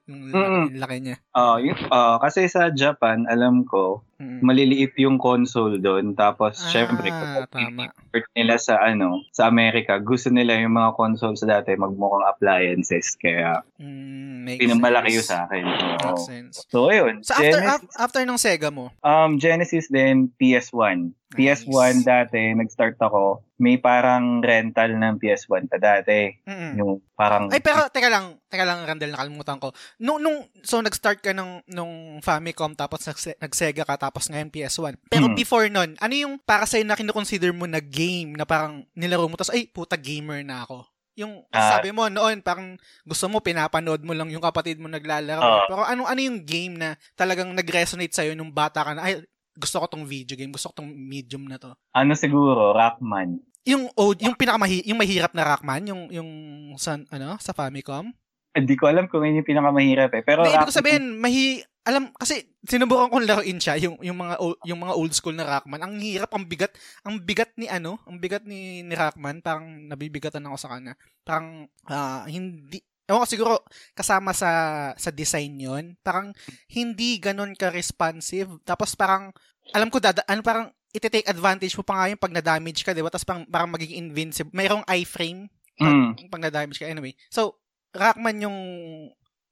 yung, 0.03 0.21
yung 0.33 0.75
laki 0.75 0.97
niya. 0.99 1.17
Oh, 1.31 1.55
yung, 1.55 1.77
oh, 1.85 2.17
kasi 2.17 2.47
sa 2.47 2.67
Japan, 2.69 3.23
alam 3.25 3.63
ko, 3.63 4.01
Mm. 4.23 4.39
maliliit 4.39 4.93
yung 4.95 5.17
console 5.17 5.77
doon. 5.77 6.15
Tapos, 6.15 6.55
Ah, 6.57 6.69
syempre, 6.69 7.11
tama. 7.49 7.91
nila 8.33 8.55
sa 8.55 8.79
ano, 8.79 9.19
sa 9.29 9.45
Amerika, 9.45 9.99
gusto 9.99 10.29
nila 10.29 10.55
yung 10.55 10.73
mga 10.73 10.95
consoles 10.95 11.43
dati 11.43 11.75
magmukhang 11.75 12.23
appliances. 12.23 13.13
Kaya, 13.13 13.59
Mm, 13.75 14.47
pinamalaki 14.55 15.11
yun 15.13 15.25
sa 15.25 15.43
akin. 15.43 15.63
Oo. 15.63 16.07
Makes 16.09 16.23
sense. 16.25 16.55
So, 16.65 16.87
ayun. 16.87 17.19
So 17.21 17.33
after 17.33 17.51
Genesis- 17.53 17.83
af- 17.83 17.95
after 17.99 18.21
ng 18.23 18.39
Sega 18.39 18.69
mo, 18.69 18.95
Um, 18.99 19.35
Genesis 19.35 19.87
din, 19.87 20.31
PS1. 20.33 21.11
Nice. 21.33 21.65
PS1 21.65 22.05
dati, 22.05 22.53
nag-start 22.53 22.95
ako, 22.95 23.41
may 23.57 23.75
parang 23.75 24.37
rental 24.39 24.93
ng 24.93 25.17
PS1 25.17 25.65
pa 25.65 25.77
dati. 25.77 26.29
mm 26.43 26.71
Yung 26.77 27.01
parang... 27.13 27.49
Ay, 27.49 27.57
pero, 27.57 27.89
teka 27.89 28.05
lang, 28.07 28.37
teka 28.53 28.61
lang, 28.63 28.85
Randall, 28.85 29.09
nakalimutan 29.09 29.57
ko. 29.57 29.73
Nung, 29.97 30.21
nung, 30.21 30.45
so, 30.61 30.77
nag-start 30.77 31.19
ka 31.19 31.33
ng, 31.33 31.65
nung 31.65 32.21
Famicom, 32.21 32.77
tapos 32.77 33.01
nag- 33.03 33.41
nag-Sega 33.41 33.81
ka, 33.81 33.97
tapos 33.97 34.29
ngayon 34.29 34.53
PS1. 34.53 34.93
Pero 35.09 35.25
Hmm. 35.25 35.33
before 35.33 35.65
nun, 35.67 35.97
ano 35.97 36.13
yung 36.13 36.37
para 36.37 36.69
sa'yo 36.69 36.85
na 36.85 36.93
kinukonsider 36.93 37.49
mo 37.49 37.65
na 37.65 37.81
game 37.81 38.37
na 38.37 38.45
parang 38.45 38.85
nilaro 38.93 39.25
mo, 39.25 39.33
tapos, 39.33 39.49
ay, 39.49 39.65
puta, 39.65 39.97
gamer 39.97 40.45
na 40.45 40.61
ako. 40.61 40.85
Yung 41.13 41.45
Ah. 41.49 41.77
sabi 41.77 41.89
mo 41.89 42.05
noon, 42.05 42.41
parang 42.41 42.73
gusto 43.01 43.25
mo, 43.25 43.37
pinapanood 43.37 44.01
mo 44.01 44.13
lang 44.13 44.29
yung 44.29 44.41
kapatid 44.41 44.77
mo 44.77 44.85
naglalaro. 44.85 45.41
Oo. 45.41 45.65
Pero 45.69 45.81
ano, 45.85 46.05
ano 46.05 46.17
yung 46.17 46.41
game 46.41 46.73
na 46.73 46.89
talagang 47.13 47.49
nag-resonate 47.53 48.13
sa'yo 48.13 48.33
nung 48.33 48.49
bata 48.49 48.81
ka 48.81 48.93
na, 48.93 49.05
ay, 49.05 49.21
gusto 49.53 49.77
ko 49.77 49.85
tong 49.85 50.05
video 50.05 50.33
game, 50.33 50.49
gusto 50.49 50.73
ko 50.73 50.81
tong 50.81 50.89
medium 50.89 51.45
na 51.45 51.61
to. 51.61 51.69
Ano 51.93 52.17
siguro, 52.17 52.73
Rockman. 52.73 53.37
Yung 53.63 53.87
old, 53.95 54.19
yung 54.19 54.33
pinakamahi, 54.33 54.83
yung 54.89 54.97
mahirap 54.97 55.31
na 55.31 55.45
Rockman, 55.45 55.85
yung 55.87 56.09
yung 56.11 56.29
sa 56.75 56.97
ano, 56.97 57.37
sa 57.39 57.53
Famicom. 57.53 58.09
Hindi 58.53 58.73
ko 58.77 58.85
alam 58.85 59.09
kung 59.09 59.25
yun 59.25 59.41
yung 59.41 59.49
pinakamahirap 59.49 60.13
eh. 60.13 60.21
Pero 60.21 60.45
Hindi, 60.45 60.53
ibig 60.53 60.69
ko 60.69 60.77
sabihin, 60.77 61.03
mahi, 61.17 61.65
alam, 61.83 62.13
kasi 62.15 62.53
sinubukan 62.63 63.09
kong 63.09 63.25
laruin 63.27 63.59
siya, 63.59 63.75
yung, 63.81 63.97
yung 63.99 64.15
mga, 64.15 64.37
old, 64.39 64.57
yung 64.63 64.79
mga 64.79 64.93
old 64.93 65.13
school 65.17 65.35
na 65.35 65.43
Rockman. 65.49 65.81
Ang 65.81 65.99
hirap, 65.99 66.31
ang 66.31 66.45
bigat, 66.45 66.71
ang 67.03 67.17
bigat 67.19 67.51
ni 67.57 67.65
ano, 67.67 67.99
ang 68.05 68.21
bigat 68.21 68.45
ni, 68.45 68.85
ni 68.85 68.93
Rockman, 68.93 69.41
parang 69.41 69.89
nabibigatan 69.89 70.45
ako 70.45 70.55
sa 70.55 70.71
kanya. 70.77 70.93
Parang, 71.25 71.67
ah, 71.89 72.23
hindi, 72.29 72.79
Ewan 73.03 73.19
ko 73.19 73.27
siguro 73.27 73.53
kasama 73.91 74.31
sa 74.31 74.51
sa 74.95 75.11
design 75.11 75.59
'yon. 75.59 75.99
Parang 75.99 76.31
hindi 76.71 77.19
ganun 77.19 77.51
ka 77.51 77.67
responsive. 77.67 78.47
Tapos 78.63 78.95
parang 78.95 79.35
alam 79.75 79.91
ko 79.91 79.99
dada 79.99 80.23
ano 80.23 80.39
parang 80.39 80.71
ite-take 80.95 81.27
advantage 81.27 81.75
mo 81.75 81.83
pa 81.83 81.99
nga 81.99 82.07
yung 82.07 82.21
pag 82.21 82.31
na-damage 82.31 82.79
ka, 82.85 82.95
'di 82.95 83.03
ba? 83.03 83.11
Tapos 83.11 83.27
parang, 83.27 83.43
parang 83.49 83.67
magiging 83.75 84.07
invincible. 84.07 84.55
Mayroong 84.55 84.87
iframe 84.87 85.51
pag, 85.75 85.89
Mm. 85.89 86.31
pag 86.31 86.43
na-damage 86.47 86.79
ka 86.79 86.87
anyway. 86.87 87.11
So, 87.27 87.59
Rockman 87.93 88.41
yung 88.41 88.57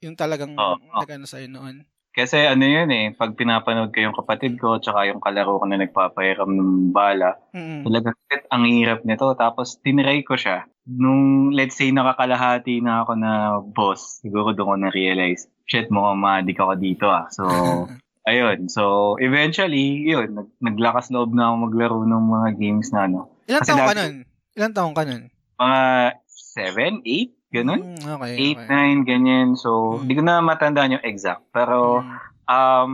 yung 0.02 0.18
talagang 0.18 0.58
Oo, 0.58 0.76
oo. 0.76 1.00
nagano 1.00 1.30
sa'yo 1.30 1.46
noon. 1.46 1.86
Kasi 2.12 2.44
ano 2.44 2.68
yun 2.68 2.92
eh, 2.92 3.16
pag 3.16 3.40
pinapanood 3.40 3.96
ko 3.96 4.04
yung 4.04 4.18
kapatid 4.18 4.60
ko, 4.60 4.82
tsaka 4.84 5.08
yung 5.08 5.24
kalaro 5.24 5.62
ko 5.62 5.66
na 5.66 5.80
nagpapahiram 5.80 6.50
ng 6.50 6.92
bala, 6.92 7.40
Mm. 7.56 7.88
talaga 7.88 8.12
shit, 8.28 8.44
ang 8.52 8.68
hirap 8.68 9.00
nito. 9.08 9.32
Tapos 9.32 9.80
tinry 9.80 10.20
ko 10.22 10.36
siya. 10.36 10.68
Nung 10.84 11.56
let's 11.56 11.80
say 11.80 11.94
nakakalahati 11.94 12.84
na 12.84 13.06
ako 13.06 13.12
na 13.16 13.32
boss, 13.64 14.20
siguro 14.20 14.52
doon 14.52 14.68
ko 14.68 14.76
na-realize, 14.82 15.48
shit, 15.64 15.88
mukhang 15.88 16.20
maadik 16.20 16.60
ako 16.60 16.74
dito 16.76 17.08
ah. 17.08 17.32
So, 17.32 17.46
ayun. 18.30 18.68
So, 18.68 19.16
eventually, 19.24 20.04
yun, 20.04 20.36
nag- 20.36 20.58
naglakas 20.60 21.14
loob 21.16 21.32
na 21.32 21.48
ako 21.48 21.56
maglaro 21.64 21.98
ng 22.04 22.24
mga 22.28 22.50
games 22.60 22.92
na 22.92 23.08
ano. 23.08 23.32
Ilan 23.48 23.64
taong 23.64 23.88
ka 23.88 23.96
nun? 23.96 24.16
Ilan 24.58 24.74
taong 24.76 24.96
ka 24.98 25.04
nun? 25.08 25.24
Mga 25.56 25.82
7, 26.28 27.00
8, 27.08 27.40
ganun. 27.52 27.80
Mm, 27.94 28.08
okay, 28.10 28.32
8, 28.34 28.58
okay. 28.58 28.68
9, 28.98 29.04
ganyan. 29.04 29.48
So, 29.54 29.70
Mm. 29.94 30.00
hindi 30.02 30.14
ko 30.16 30.22
na 30.24 30.36
matandaan 30.40 30.96
yung 30.96 31.06
exact. 31.06 31.44
Pero, 31.52 32.02
Mm. 32.02 32.18
um, 32.48 32.92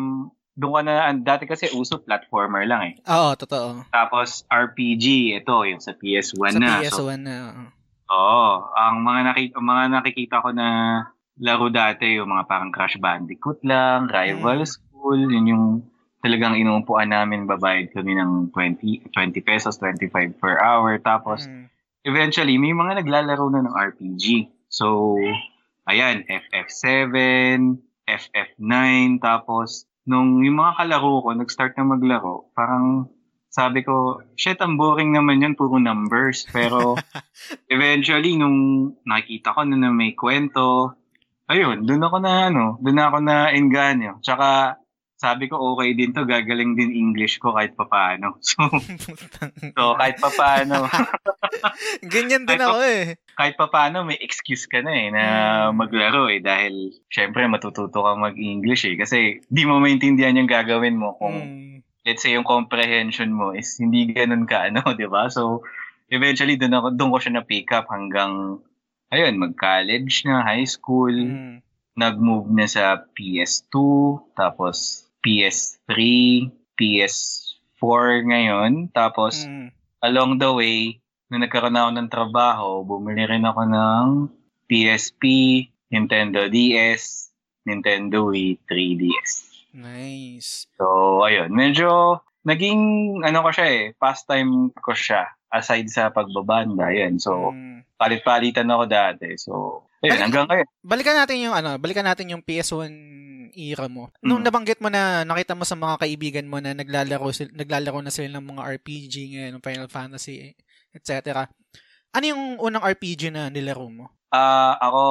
doon 0.54 0.74
ka 0.74 0.82
na, 0.82 0.94
dati 1.14 1.46
kasi 1.46 1.70
uso 1.72 2.02
platformer 2.02 2.66
lang 2.66 2.82
eh. 2.84 2.94
Oo, 3.06 3.38
totoo. 3.38 3.86
Tapos 3.88 4.42
RPG, 4.48 5.38
ito, 5.38 5.54
yung 5.64 5.78
sa 5.78 5.94
PS1 5.94 6.58
Sa 6.58 6.60
na. 6.60 6.82
So, 6.84 7.06
PS1 7.06 7.22
na. 7.22 7.36
oo. 7.48 7.64
Oo. 8.08 8.48
Ang 8.74 9.06
mga, 9.06 9.20
nakita, 9.24 9.54
mga 9.60 9.84
nakikita 9.92 10.36
ko 10.42 10.50
na 10.50 10.68
laro 11.38 11.70
dati, 11.70 12.18
yung 12.18 12.34
mga 12.34 12.50
parang 12.50 12.74
Crash 12.74 12.98
Bandicoot 12.98 13.62
lang, 13.62 14.10
Rival 14.10 14.66
Mm. 14.66 14.68
School, 14.68 15.20
yun 15.30 15.46
yung 15.46 15.66
talagang 16.18 16.58
inuupuan 16.58 17.14
namin, 17.14 17.46
babayad 17.46 17.94
kami 17.94 18.18
ng 18.18 18.50
20, 18.50 19.06
20 19.14 19.38
pesos, 19.40 19.78
25 19.78 20.34
per 20.42 20.58
hour. 20.58 20.98
Tapos, 20.98 21.46
Mm. 21.46 21.70
Eventually, 22.08 22.56
may 22.56 22.72
mga 22.72 23.04
naglalaro 23.04 23.52
na 23.52 23.68
ng 23.68 23.76
RPG. 23.76 24.48
So, 24.72 25.20
ayan, 25.84 26.24
FF7, 26.24 27.12
FF9, 28.08 28.72
tapos, 29.20 29.84
nung 30.08 30.40
yung 30.40 30.64
mga 30.64 30.80
kalaro 30.80 31.20
ko, 31.20 31.30
nag-start 31.36 31.76
na 31.76 31.84
maglaro, 31.84 32.48
parang 32.56 33.12
sabi 33.52 33.84
ko, 33.84 34.24
shit, 34.40 34.60
ang 34.64 34.80
boring 34.80 35.12
naman 35.12 35.44
yun, 35.44 35.60
puro 35.60 35.76
numbers. 35.82 36.48
Pero, 36.48 36.96
eventually, 37.74 38.40
nung 38.40 38.92
nakikita 39.04 39.52
ko 39.52 39.68
na, 39.68 39.76
na 39.76 39.90
may 39.92 40.16
kwento, 40.16 40.96
ayun, 41.52 41.84
dun 41.84 42.06
ako 42.06 42.18
na, 42.24 42.48
ano, 42.48 42.80
dun 42.80 43.02
ako 43.02 43.18
na 43.20 43.52
engganyo. 43.52 44.24
Tsaka, 44.24 44.80
sabi 45.18 45.50
ko, 45.50 45.58
okay 45.74 45.92
din 45.92 46.14
to, 46.14 46.24
gagaling 46.24 46.78
din 46.78 46.94
English 46.94 47.38
ko 47.38 47.52
kahit 47.52 47.74
papaano. 47.74 48.38
So, 48.46 48.62
so 49.74 49.98
kahit 49.98 50.18
papaano, 50.18 50.86
Ganyan 52.14 52.46
din 52.46 52.62
ako 52.62 52.80
eh. 52.82 53.18
kahit 53.34 53.54
papaano 53.56 54.02
may 54.02 54.18
excuse 54.18 54.66
ka 54.66 54.80
na 54.80 54.94
eh 54.94 55.10
na 55.10 55.24
Mm. 55.68 55.74
maglaro 55.76 56.30
eh 56.30 56.40
dahil 56.40 56.94
syempre 57.08 57.46
matututo 57.46 58.02
kang 58.02 58.22
mag-English 58.22 58.86
eh 58.86 58.96
kasi 58.96 59.18
di 59.44 59.64
mo 59.64 59.78
maintindihan 59.78 60.34
yung 60.34 60.50
gagawin 60.50 60.98
mo 60.98 61.18
kung 61.18 61.38
Mm. 61.38 61.76
let's 62.06 62.22
say 62.22 62.34
yung 62.34 62.46
comprehension 62.46 63.30
mo 63.30 63.52
is 63.52 63.78
hindi 63.78 64.10
ganun 64.10 64.46
ka 64.46 64.70
ano, 64.70 64.82
'di 64.94 65.06
ba? 65.06 65.28
So 65.28 65.66
eventually 66.08 66.56
doon 66.56 66.78
ako 66.78 66.88
doon 66.94 67.12
ko 67.12 67.18
siya 67.20 67.34
na 67.36 67.44
pick 67.44 67.70
up 67.70 67.90
hanggang 67.90 68.62
ayun, 69.08 69.40
mag-college 69.40 70.28
na, 70.28 70.44
high 70.44 70.68
school, 70.68 71.12
Mm. 71.12 71.64
nag-move 71.96 72.52
na 72.52 72.66
sa 72.66 73.02
PS2, 73.12 73.74
tapos 74.36 75.07
PS3, 75.28 75.92
PS4 76.80 78.24
ngayon, 78.24 78.88
tapos 78.90 79.44
Mm. 79.44 79.76
along 80.02 80.32
the 80.40 80.48
way, 80.48 80.78
nung 81.28 81.44
nagkaroon 81.44 81.76
ako 81.76 81.92
ng 81.92 82.08
trabaho, 82.10 82.70
bumili 82.82 83.28
rin 83.28 83.44
ako 83.44 83.68
ng 83.68 84.06
PSP, 84.66 85.24
Nintendo 85.92 86.48
DS, 86.48 87.28
Nintendo 87.64 88.32
Wii 88.32 88.56
3DS. 88.64 89.32
Nice. 89.76 90.72
So, 90.80 91.20
ayun. 91.22 91.52
Medyo 91.52 92.20
naging, 92.42 92.80
ano 93.24 93.44
ko 93.44 93.52
siya 93.52 93.68
eh, 93.68 93.84
pastime 93.96 94.72
ko 94.80 94.96
siya 94.96 95.28
aside 95.48 95.88
sa 95.88 96.08
pagbabanda. 96.08 96.88
Ayun. 96.88 97.20
So, 97.20 97.52
Mm. 97.52 97.84
palit-palitan 98.00 98.68
ako 98.68 98.84
dati. 98.88 99.36
So, 99.36 99.84
ayun, 100.00 100.10
Balik- 100.10 100.22
hanggang 100.22 100.46
ngayon. 100.48 100.68
Balikan 100.82 101.18
natin 101.18 101.38
yung 101.40 101.54
ano, 101.54 101.70
balikan 101.76 102.04
natin 102.04 102.30
yung 102.30 102.42
PS1 102.42 102.92
era 103.52 103.88
mo. 103.88 104.14
Nung 104.20 104.40
Mm. 104.40 104.46
nabanggit 104.46 104.80
mo 104.80 104.88
na 104.88 105.24
nakita 105.24 105.54
mo 105.54 105.64
sa 105.64 105.74
mga 105.74 105.98
kaibigan 106.00 106.46
mo 106.46 106.58
na 106.58 106.72
naglalaro 106.72 107.30
sil- 107.32 107.52
naglalaro 107.52 108.00
na 108.00 108.10
sila 108.10 108.30
ng 108.32 108.46
mga 108.46 108.62
RPG 108.78 109.14
ngayon, 109.32 109.52
ng 109.56 109.64
Final 109.64 109.88
Fantasy, 109.88 110.54
etc. 110.92 111.48
Ano 112.12 112.26
yung 112.26 112.44
unang 112.60 112.84
RPG 112.84 113.30
na 113.30 113.48
nilaro 113.48 113.88
mo? 113.88 114.06
Ah, 114.30 114.78
ako, 114.78 115.04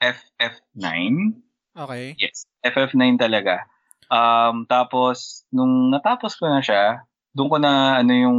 FF9. 0.00 0.86
Okay. 1.72 2.16
Yes, 2.16 2.44
FF9 2.62 3.16
talaga. 3.16 3.64
Um, 4.06 4.66
tapos, 4.66 5.46
nung 5.48 5.88
natapos 5.88 6.34
ko 6.34 6.48
na 6.48 6.58
siya, 6.58 7.06
doon 7.30 7.48
ko 7.48 7.56
na 7.56 7.72
ano 7.98 8.10
yung 8.10 8.38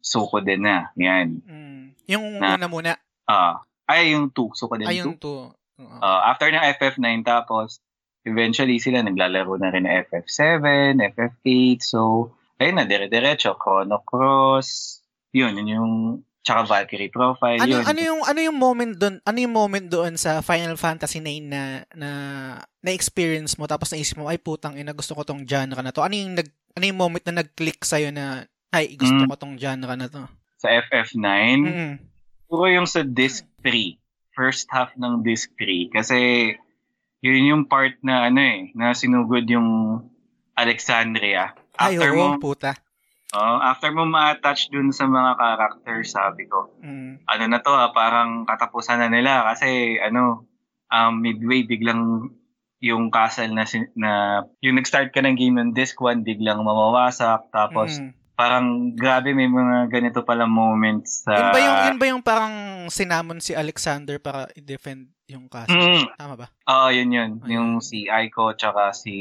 suko 0.00 0.42
din 0.42 0.66
na. 0.66 0.90
Yan. 0.96 1.38
Mm. 1.40 1.82
Yung 2.08 2.24
Na- 2.36 2.58
una 2.58 2.66
muna. 2.66 2.92
Ah, 3.24 3.62
ay, 3.86 4.14
yung 4.14 4.30
2. 4.30 4.54
Suko 4.54 4.74
din 4.76 4.86
Ay, 4.86 5.00
2. 5.00 5.04
yung 5.04 5.18
to. 5.18 5.50
Oo. 5.52 5.96
Ah, 5.98 6.30
after 6.30 6.48
ng 6.48 6.62
FF9, 6.78 7.04
tapos, 7.22 7.82
eventually 8.22 8.78
sila 8.78 9.02
naglalaro 9.02 9.58
na 9.58 9.68
rin 9.68 9.84
ng 9.84 9.94
FF7, 10.06 10.62
FF8. 11.12 11.80
So, 11.80 12.30
ayun 12.56 12.78
na, 12.78 12.86
dire-diretso. 12.86 13.56
Chrono 13.56 13.98
Cross. 14.02 15.00
Yun, 15.32 15.58
yun 15.58 15.68
yung, 15.68 15.92
tsaka 16.42 16.66
Valkyrie 16.66 17.10
Profile. 17.10 17.58
ano, 17.58 17.70
yun. 17.72 17.84
ano 17.86 18.00
yung 18.02 18.20
ano 18.26 18.40
yung 18.42 18.58
moment 18.58 18.94
doon? 18.94 19.14
Ano 19.22 19.38
yung 19.38 19.54
moment 19.54 19.86
doon 19.86 20.18
sa 20.18 20.42
Final 20.42 20.74
Fantasy 20.74 21.22
9 21.22 21.38
na 21.46 21.62
na 21.94 22.10
na 22.82 22.90
experience 22.90 23.54
mo 23.54 23.70
tapos 23.70 23.94
naisip 23.94 24.18
mo 24.18 24.26
ay 24.26 24.42
putang 24.42 24.74
ina 24.74 24.90
gusto 24.90 25.14
ko 25.14 25.22
tong 25.22 25.46
genre 25.46 25.78
na 25.78 25.94
to. 25.94 26.02
Ano 26.02 26.18
yung 26.18 26.34
nag 26.34 26.50
ano 26.74 26.82
yung 26.82 26.98
moment 26.98 27.22
na 27.30 27.46
nag-click 27.46 27.86
sa 27.86 28.02
na 28.10 28.42
ay 28.74 28.98
gusto 28.98 29.22
Mm. 29.22 29.30
ko 29.30 29.34
tong 29.38 29.54
genre 29.54 29.94
na 29.94 30.10
to. 30.10 30.22
Sa 30.58 30.66
FF9, 30.66 31.22
Mm. 31.62 31.94
Puro 32.50 32.66
yung 32.66 32.90
sa 32.90 33.06
disc 33.06 33.46
3. 33.62 33.98
First 34.32 34.66
half 34.68 34.92
ng 34.94 35.22
disc 35.22 35.54
3. 35.56 35.88
Kasi 35.90 36.52
yun 37.20 37.48
yung 37.48 37.64
part 37.64 37.94
na 38.00 38.26
ano 38.26 38.40
eh, 38.40 38.74
na 38.74 38.92
sinugod 38.92 39.46
yung 39.46 40.02
Alexandria. 40.52 41.54
Ay, 41.74 41.96
After 41.96 42.10
oo, 42.12 42.18
mo, 42.18 42.26
puta. 42.38 42.72
oh, 43.32 43.58
after 43.58 43.90
mo 43.90 44.04
ma-attach 44.04 44.68
dun 44.68 44.90
sa 44.90 45.06
mga 45.06 45.36
characters, 45.36 46.12
sabi 46.12 46.44
ko, 46.44 46.68
Mm. 46.78 47.24
ano 47.24 47.44
na 47.46 47.58
to 47.58 47.70
ha, 47.70 47.88
parang 47.90 48.44
katapusan 48.44 48.98
na 48.98 49.08
nila 49.08 49.48
kasi 49.48 49.96
ano, 49.98 50.44
um, 50.88 51.12
midway 51.16 51.62
biglang 51.62 52.28
yung 52.78 53.08
castle 53.08 53.48
na, 53.48 53.64
na 53.94 54.10
yung 54.60 54.76
nag-start 54.76 55.14
ka 55.14 55.22
ng 55.22 55.38
game 55.38 55.54
ng 55.54 55.70
disc 55.70 55.96
1 55.96 56.20
biglang 56.20 56.60
mawawasak 56.60 57.46
tapos 57.48 57.96
Mm. 57.96 58.10
Parang 58.32 58.66
grabe 58.92 59.30
may 59.30 59.46
mga 59.46 59.88
ganito 59.88 60.20
pala 60.22 60.44
moments 60.44 61.22
sa 61.22 61.32
Yun 61.32 61.48
ba 61.48 61.58
yung 61.58 61.76
yun 61.84 61.98
ba 61.98 62.06
yung 62.08 62.22
parang 62.22 62.54
sinamon 62.88 63.38
si 63.38 63.52
Alexander 63.52 64.16
para 64.18 64.48
i-defend 64.52 65.12
yung 65.26 65.46
castle? 65.46 65.76
Mm. 65.76 66.04
Tama 66.16 66.34
ba? 66.34 66.46
Oo, 66.66 66.88
yun 66.88 67.08
yun. 67.08 67.30
Ayun. 67.38 67.48
Yung 67.48 67.68
si 67.78 68.06
Aiko 68.06 68.52
tsaka 68.52 68.92
si 68.92 69.14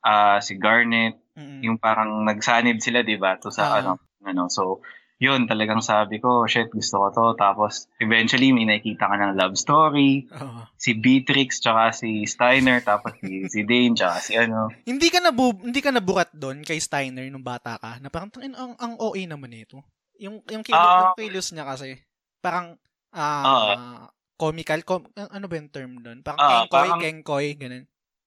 ah 0.00 0.38
si 0.38 0.54
Garnet, 0.56 1.18
Mm. 1.32 1.64
yung 1.64 1.76
parang 1.78 2.28
nagsanib 2.28 2.76
sila, 2.76 3.00
'di 3.00 3.16
ba? 3.16 3.40
To 3.40 3.48
sa 3.48 3.72
Ah. 3.72 3.80
ano, 3.80 3.96
ano. 4.20 4.52
So, 4.52 4.84
yun 5.22 5.46
talagang 5.46 5.78
sabi 5.78 6.18
ko, 6.18 6.42
shit, 6.44 6.66
gusto 6.68 6.98
ko 6.98 7.06
to. 7.08 7.26
Tapos 7.38 7.86
eventually 7.96 8.50
may 8.50 8.66
nakikita 8.66 9.06
ka 9.06 9.14
ng 9.14 9.38
love 9.38 9.54
story, 9.54 10.26
Oo. 10.28 10.66
si 10.74 10.98
Beatrix 10.98 11.62
tsaka 11.62 11.94
si 11.94 12.26
Steiner, 12.26 12.82
tapos 12.82 13.14
si, 13.22 13.46
si 13.46 13.62
Dane 13.62 13.94
tsaka 13.94 14.16
si 14.18 14.34
ano. 14.34 14.74
Hindi 14.82 15.06
ka 15.06 15.22
nabu 15.22 15.54
hindi 15.62 15.78
ka 15.78 15.94
naburat 15.94 16.34
doon 16.34 16.60
kay 16.60 16.82
Steiner 16.82 17.22
nung 17.30 17.46
bata 17.46 17.78
ka. 17.78 18.02
Na 18.02 18.10
parang 18.10 18.28
"Tangin, 18.28 18.58
ang 18.58 18.74
ang 18.76 18.98
OA 18.98 19.22
naman 19.24 19.54
nito. 19.54 19.78
Yung 20.18 20.42
yung 20.44 20.60
kilos, 20.60 20.82
Ah. 20.82 20.98
yung 21.00 21.14
kilos 21.16 21.48
niya 21.50 21.64
kasi 21.64 22.02
parang 22.38 22.74
ah 23.14 24.10
comical 24.34 24.82
com, 24.82 25.06
ano 25.14 25.46
ba 25.46 25.54
yung 25.54 25.70
term 25.70 26.02
doon? 26.02 26.18
Parang 26.20 26.40
Ah, 26.40 26.50
kengkoy, 26.66 26.74
parang- 26.74 26.98
kengkoy, 27.00 27.46
ganun. 27.54 27.84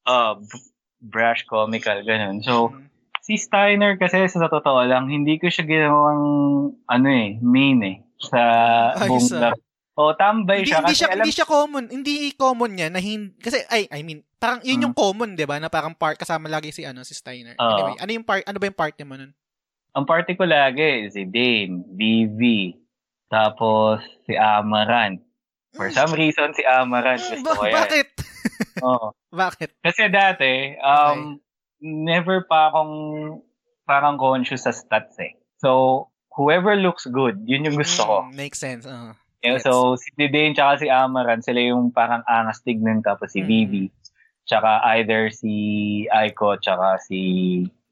Uh, 0.08 0.40
brash 0.98 1.44
comical 1.44 2.00
ganun. 2.02 2.40
So, 2.40 2.72
Mm. 2.72 2.88
Si 3.26 3.36
Steiner 3.36 3.98
kasi 3.98 4.22
sa 4.30 4.46
totoo 4.46 4.86
lang, 4.86 5.10
hindi 5.10 5.36
ko 5.36 5.50
siya 5.50 5.66
ginawang 5.66 6.22
ano 6.86 7.08
eh, 7.10 7.42
main 7.42 7.82
eh 7.82 7.98
sa 8.22 8.42
Ay, 8.94 9.10
buong 9.10 9.26
sa- 9.26 9.42
laro. 9.42 9.58
O, 9.96 10.12
tambay 10.12 10.60
Hindi, 10.62 10.70
siya. 10.70 10.78
hindi 10.78 10.92
kasi 10.92 11.00
siya, 11.00 11.08
alam, 11.08 11.18
hindi 11.18 11.32
siya 11.34 11.48
common. 11.48 11.86
Hindi 11.88 12.14
common 12.36 12.72
niya 12.76 12.92
na 12.92 13.00
hindi, 13.00 13.32
kasi, 13.40 13.64
ay, 13.66 13.88
I 13.90 14.04
mean, 14.04 14.28
parang 14.36 14.60
yun 14.60 14.76
Hmm. 14.76 14.86
yung 14.86 14.94
common, 14.94 15.34
di 15.34 15.48
ba? 15.48 15.56
Na 15.56 15.72
parang 15.72 15.96
part, 15.96 16.20
kasama 16.20 16.46
lagi 16.46 16.70
si, 16.70 16.84
ano, 16.84 17.00
si 17.02 17.16
Steiner. 17.16 17.56
Oo. 17.56 17.64
Anyway, 17.72 17.96
ano 17.98 18.12
yung 18.12 18.28
part, 18.28 18.44
ano 18.44 18.60
ba 18.60 18.68
yung 18.68 18.76
party 18.78 19.02
mo 19.02 19.16
nun? 19.16 19.32
ang 19.90 20.04
party 20.04 20.36
ko 20.36 20.44
lagi, 20.44 21.08
si 21.08 21.24
Dane, 21.24 21.80
Vivi, 21.90 22.76
tapos 23.26 24.04
si 24.24 24.36
Amaran. 24.36 25.24
For 25.72 25.88
some 25.90 26.12
reason, 26.14 26.52
si 26.52 26.62
Amaran. 26.62 27.16
Mm, 27.16 27.32
Gusto 27.32 27.48
ba- 27.48 27.56
ko 27.56 27.64
yan. 27.64 27.76
bakit? 27.78 28.08
Oo. 28.82 29.08
bakit? 29.34 29.70
Kasi 29.80 30.08
dati, 30.08 30.76
um, 30.78 31.40
never 31.86 32.42
pa 32.42 32.74
akong 32.74 32.94
parang 33.86 34.18
conscious 34.18 34.66
sa 34.66 34.74
stats 34.74 35.14
eh. 35.22 35.38
So, 35.62 36.10
whoever 36.34 36.74
looks 36.74 37.06
good, 37.06 37.46
yun 37.46 37.70
yung 37.70 37.78
gusto 37.78 38.02
ko. 38.02 38.18
Mm, 38.26 38.34
makes 38.34 38.58
sense. 38.58 38.90
Uh. 38.90 39.14
Yeah, 39.46 39.62
so, 39.62 39.94
si 39.94 40.10
Dane 40.18 40.58
tsaka 40.58 40.82
si 40.82 40.88
Amaran, 40.90 41.46
sila 41.46 41.62
yung 41.62 41.94
parang 41.94 42.26
angas 42.26 42.66
tignan 42.66 43.06
tapos 43.06 43.30
si 43.38 43.46
Mm. 43.46 43.48
Vivi. 43.48 43.86
Tsaka 44.50 44.82
either 44.98 45.30
si 45.30 45.54
Aiko 46.10 46.58
tsaka 46.58 46.98
si 47.06 47.22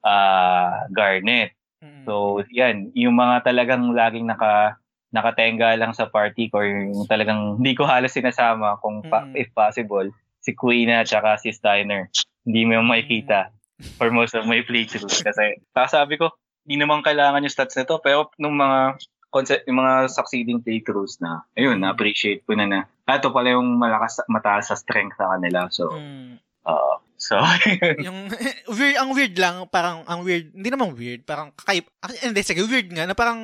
ah 0.02 0.90
Garnet. 0.90 1.54
Mm. 1.86 2.10
So, 2.10 2.42
yan, 2.50 2.90
yung 2.98 3.14
mga 3.14 3.46
talagang 3.46 3.94
laging 3.94 4.26
naka 4.26 4.82
nakatenga 5.14 5.78
lang 5.78 5.94
sa 5.94 6.10
party 6.10 6.50
ko, 6.50 6.66
yung 6.66 7.06
talagang 7.06 7.62
hindi 7.62 7.78
ko 7.78 7.86
halos 7.86 8.18
sinasama 8.18 8.82
kung 8.82 9.06
pa, 9.06 9.30
Mm. 9.30 9.38
if 9.38 9.54
possible, 9.54 10.10
si 10.42 10.58
Queena 10.58 11.06
tsaka 11.06 11.38
si 11.38 11.54
Steiner. 11.54 12.10
Hindi 12.50 12.66
mo 12.66 12.82
yung 12.82 12.90
makikita 12.90 13.53
for 13.98 14.10
most 14.14 14.34
of 14.34 14.46
my 14.46 14.62
playthroughs. 14.62 15.22
Kasi, 15.22 15.60
sabi 15.90 16.18
ko, 16.18 16.32
hindi 16.64 16.80
naman 16.80 17.04
kailangan 17.04 17.44
yung 17.44 17.54
stats 17.54 17.76
nito, 17.76 18.00
pero 18.00 18.32
nung 18.40 18.56
mga 18.56 18.98
concept, 19.34 19.66
yung 19.66 19.82
mga 19.82 20.08
succeeding 20.14 20.62
playthroughs 20.62 21.18
na, 21.18 21.42
ayun, 21.58 21.82
na-appreciate 21.82 22.46
ko 22.46 22.54
na 22.54 22.70
na, 22.70 22.80
ah, 23.10 23.18
ito 23.18 23.34
pala 23.34 23.58
yung 23.58 23.82
malakas, 23.82 24.22
mataas 24.30 24.70
sa 24.70 24.78
strength 24.78 25.18
sa 25.18 25.34
kanila. 25.36 25.68
So, 25.74 25.90
Mm. 25.90 26.38
uh, 26.70 26.96
so, 27.18 27.36
yung 28.06 28.30
weird 28.78 28.96
ang 29.00 29.10
weird 29.12 29.36
lang 29.40 29.66
parang 29.72 30.04
ang 30.06 30.22
weird 30.28 30.52
hindi 30.52 30.68
naman 30.68 30.92
weird 30.92 31.24
parang 31.24 31.56
kakaib 31.56 31.88
ah, 32.04 32.12
hindi 32.12 32.44
sige 32.44 32.64
weird 32.68 32.92
nga 32.92 33.08
na 33.08 33.16
parang 33.16 33.40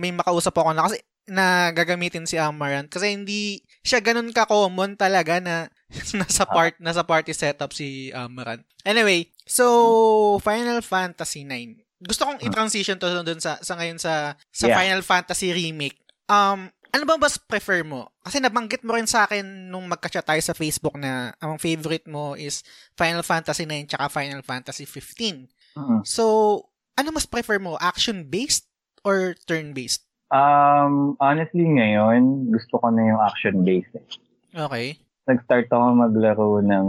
may 0.00 0.12
makausap 0.12 0.52
ako 0.52 0.76
na 0.76 0.84
kasi 0.84 1.00
na 1.32 1.72
gagamitin 1.72 2.28
si 2.28 2.36
Amaranth 2.36 2.92
kasi 2.92 3.08
hindi 3.08 3.64
siya 3.80 4.04
ganun 4.04 4.36
ka 4.36 4.44
common 4.44 5.00
talaga 5.00 5.40
na 5.40 5.72
nasa 6.20 6.44
part 6.44 6.76
nasa 6.76 7.02
party 7.08 7.32
setup 7.32 7.72
si 7.72 8.12
Amaranth. 8.12 8.68
Anyway, 8.84 9.31
so 9.46 10.38
Final 10.40 10.80
Fantasy 10.80 11.46
9. 11.46 12.02
Gusto 12.02 12.26
kong 12.26 12.42
i-transition 12.42 12.98
to 12.98 13.22
dun 13.22 13.38
sa 13.38 13.58
sa 13.62 13.78
ngayon 13.78 13.98
sa 13.98 14.34
sa 14.50 14.66
Yeah. 14.66 14.78
Final 14.78 15.02
Fantasy 15.06 15.54
remake. 15.54 15.98
Um 16.26 16.70
ano 16.92 17.04
ba 17.08 17.16
mas 17.16 17.40
prefer 17.40 17.80
mo? 17.86 18.12
Kasi 18.20 18.36
nabanggit 18.36 18.84
mo 18.84 18.92
rin 18.92 19.08
sa 19.08 19.24
akin 19.24 19.72
nung 19.72 19.88
magka-chat 19.88 20.28
tayo 20.28 20.42
sa 20.44 20.52
Facebook 20.52 21.00
na 21.00 21.32
ang 21.40 21.56
favorite 21.56 22.04
mo 22.04 22.36
is 22.36 22.60
Final 23.00 23.24
Fantasy 23.24 23.64
9 23.64 23.88
tsaka 23.88 24.12
Final 24.12 24.44
Fantasy 24.44 24.84
15. 24.84 25.48
mm. 25.72 26.00
So, 26.04 26.60
ano 27.00 27.08
mas 27.16 27.24
prefer 27.24 27.56
mo? 27.56 27.80
Action-based 27.80 28.68
or 29.08 29.32
turn-based? 29.48 30.04
um, 30.32 31.12
honestly 31.20 31.64
ngayon, 31.68 32.48
gusto 32.48 32.80
ko 32.80 32.88
na 32.88 33.04
yung 33.04 33.20
action-based 33.20 33.94
eh. 33.96 34.06
Okay. 34.52 34.86
nag-start 35.28 35.68
ako 35.70 35.86
maglaro 35.96 36.60
ng 36.60 36.86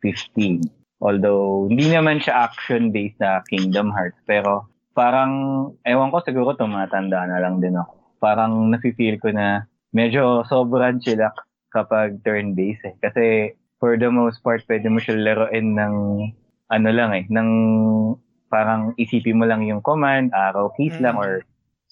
15. 0.00 0.64
Although, 1.00 1.68
hindi 1.68 1.92
naman 1.92 2.18
siya 2.18 2.48
action-based 2.48 3.20
na 3.20 3.44
Kingdom 3.46 3.92
Hearts. 3.92 4.16
Pero, 4.24 4.68
parang, 4.96 5.32
ewan 5.84 6.08
ko, 6.08 6.24
siguro 6.24 6.56
tumatanda 6.56 7.28
na 7.28 7.40
lang 7.40 7.60
din 7.60 7.76
ako. 7.76 8.16
Parang, 8.16 8.72
nafe-feel 8.72 9.20
ko 9.20 9.28
na 9.32 9.68
medyo 9.92 10.40
sobrang 10.48 11.00
chillax 11.04 11.36
kapag 11.68 12.20
turn-based 12.24 12.84
eh. 12.88 12.94
Kasi, 13.04 13.24
for 13.76 14.00
the 14.00 14.08
most 14.08 14.40
part, 14.40 14.64
pwede 14.72 14.88
mo 14.88 14.96
siya 14.96 15.20
laruin 15.20 15.76
ng, 15.76 15.94
ano 16.72 16.88
lang 16.88 17.12
eh, 17.12 17.28
ng, 17.28 17.50
parang 18.48 18.96
isipin 18.96 19.36
mo 19.36 19.44
lang 19.44 19.68
yung 19.68 19.84
command, 19.84 20.32
arrow 20.32 20.72
keys 20.80 20.96
lang, 20.96 21.18
Mm. 21.18 21.22
or 21.22 21.30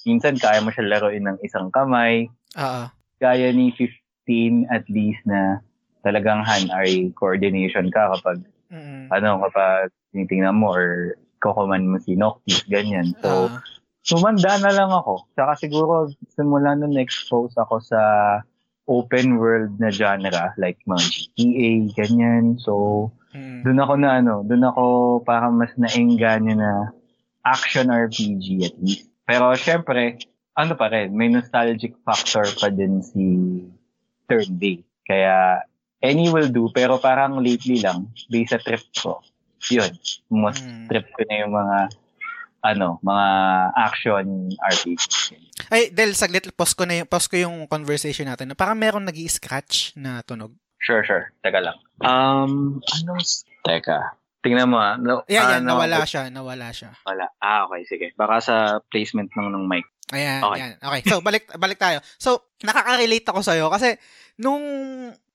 minsan 0.04 0.37
kaya 0.37 0.61
mo 0.61 0.68
siya 0.68 0.84
laruin 0.87 1.25
ng 1.25 1.38
isang 1.40 1.73
kamay 1.73 2.28
Oo. 2.61 2.82
kaya 3.18 3.49
ni 3.56 3.73
15 3.73 4.68
at 4.68 4.84
least 4.92 5.20
na 5.25 5.64
talagang 6.04 6.44
hand-eye 6.44 7.08
coordination 7.16 7.88
ka 7.88 8.12
kapag 8.12 8.44
Mm. 8.74 9.06
ano 9.14 9.46
kapag 9.46 9.94
tinitingnan 10.10 10.58
mo 10.58 10.74
or 10.74 11.14
kukuman 11.38 11.86
mo 11.86 12.02
si 12.02 12.18
Noctis, 12.18 12.66
ganyan. 12.66 13.14
So, 13.22 13.54
sumanda 14.02 14.58
na 14.58 14.74
lang 14.74 14.90
ako. 14.90 15.30
Saka 15.38 15.54
siguro 15.60 16.10
simula 16.34 16.74
nung 16.74 16.96
expose 16.98 17.54
ako 17.54 17.78
sa 17.84 18.00
open 18.90 19.38
world 19.38 19.78
na 19.78 19.88
genre 19.94 20.52
like 20.58 20.80
mga 20.88 21.04
GTA, 21.06 21.72
ganyan. 21.94 22.58
So, 22.58 23.08
Mm. 23.34 23.66
doon 23.66 23.82
ako 23.82 23.94
na 23.98 24.10
ano, 24.22 24.34
doon 24.46 24.62
ako 24.62 24.84
parang 25.26 25.58
mas 25.58 25.74
naengganyo 25.74 26.54
na 26.54 26.94
action 27.42 27.90
RPG 27.90 28.62
at 28.62 28.76
least. 28.78 29.10
Pero 29.26 29.50
syempre, 29.58 30.22
ano 30.54 30.78
pa 30.78 30.87
rin, 30.87 31.10
may 31.10 31.26
nostalgic 31.26 31.98
factor 32.06 32.46
pa 32.62 32.70
din 32.70 33.02
si 33.02 33.26
third 34.30 34.46
day. 34.62 34.87
Kaya 35.02 35.66
any 36.04 36.28
will 36.28 36.52
do, 36.52 36.68
pero 36.68 37.00
parang 37.00 37.40
lately 37.40 37.80
lang, 37.80 38.12
based 38.28 38.52
sa 38.52 38.60
trip 38.60 38.84
ko, 38.92 39.24
yun, 39.72 39.88
most 40.28 40.60
Mm. 40.60 40.86
trip 40.86 41.08
ko 41.10 41.20
na 41.24 41.34
yung 41.40 41.52
mga 41.52 41.78
ano, 42.64 42.96
mga 43.04 43.26
action 43.76 44.24
RPG. 44.56 45.36
Ay, 45.68 45.92
Del, 45.92 46.16
saglit, 46.16 46.48
pause 46.56 46.72
ko, 46.72 46.88
na 46.88 47.04
yung, 47.04 47.08
pause 47.08 47.28
ko 47.28 47.36
yung 47.36 47.68
conversation 47.68 48.24
natin. 48.24 48.48
Na 48.48 48.56
parang 48.56 48.72
meron 48.72 49.04
nag 49.04 49.16
scratch 49.28 49.92
na 49.94 50.24
tunog. 50.24 50.48
Sure, 50.80 51.04
sure. 51.04 51.28
Teka 51.44 51.60
lang. 51.60 51.76
Um, 52.00 52.80
anong... 52.80 53.20
Teka. 53.68 54.16
Tingnan 54.40 54.72
mo 54.72 54.80
ah. 54.80 54.96
No, 54.96 55.24
Yeah, 55.28 55.60
yan, 55.60 55.68
ano, 55.68 55.76
nawala 55.76 56.08
siya, 56.08 56.32
nawala 56.32 56.72
siya. 56.72 56.96
Wala. 57.04 57.28
Ah, 57.36 57.68
okay, 57.68 57.84
sige. 57.84 58.06
Baka 58.16 58.40
sa 58.40 58.56
placement 58.88 59.28
ng, 59.36 59.48
ng 59.52 59.64
mic. 59.68 59.84
Ayan, 60.12 60.40
Okay. 60.44 60.60
yan. 60.60 60.72
Okay, 60.80 61.00
so 61.04 61.20
balik 61.20 61.44
balik 61.56 61.76
tayo. 61.76 62.00
So, 62.16 62.48
nakaka-relate 62.60 63.24
ako 63.24 63.40
sa'yo 63.40 63.68
kasi 63.68 63.96
nung 64.36 64.60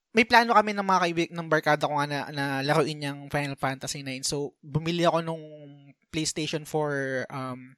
may 0.09 0.25
plano 0.25 0.57
kami 0.57 0.73
ng 0.73 0.85
mga 0.85 1.01
kaibig 1.05 1.29
ng 1.31 1.47
barkada 1.49 1.85
ko 1.85 1.93
nga 2.01 2.07
na, 2.09 2.19
na 2.33 2.45
laruin 2.65 3.05
yung 3.05 3.19
Final 3.29 3.53
Fantasy 3.55 4.01
9. 4.01 4.25
So, 4.25 4.57
bumili 4.59 5.05
ako 5.05 5.21
nung 5.21 5.43
PlayStation 6.09 6.65
4 6.65 7.29
um, 7.29 7.77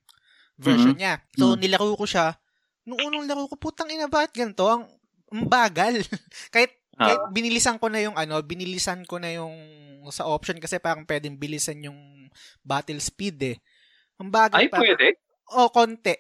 version 0.55 0.95
Mhm. 0.95 0.99
niya. 0.99 1.13
So, 1.35 1.53
Mhm. 1.55 1.59
nilaro 1.59 1.93
ko 1.99 2.05
siya. 2.07 2.39
Nung 2.87 2.97
unang 3.03 3.27
laro 3.29 3.45
ko, 3.45 3.55
putang 3.59 3.91
ina, 3.91 4.09
bakit 4.09 4.33
ganito? 4.33 4.65
Ang, 4.65 4.87
ang 5.29 5.43
bagal. 5.45 6.01
kahit, 6.55 6.71
Ah. 6.97 7.13
kahit 7.13 7.21
binilisan 7.33 7.77
ko 7.77 7.87
na 7.91 7.99
yung 8.01 8.15
ano, 8.15 8.39
binilisan 8.41 9.03
ko 9.05 9.17
na 9.19 9.31
yung 9.33 9.53
sa 10.09 10.25
option 10.25 10.57
kasi 10.57 10.81
parang 10.81 11.05
pwedeng 11.05 11.37
bilisan 11.37 11.77
yung 11.85 12.25
battle 12.65 12.97
speed 12.97 13.37
eh. 13.45 13.57
Ang 14.17 14.33
bagal 14.33 14.65
Ay, 14.65 14.69
pa. 14.69 14.81
pwede? 14.81 15.17
O, 15.53 15.69
konti. 15.69 16.13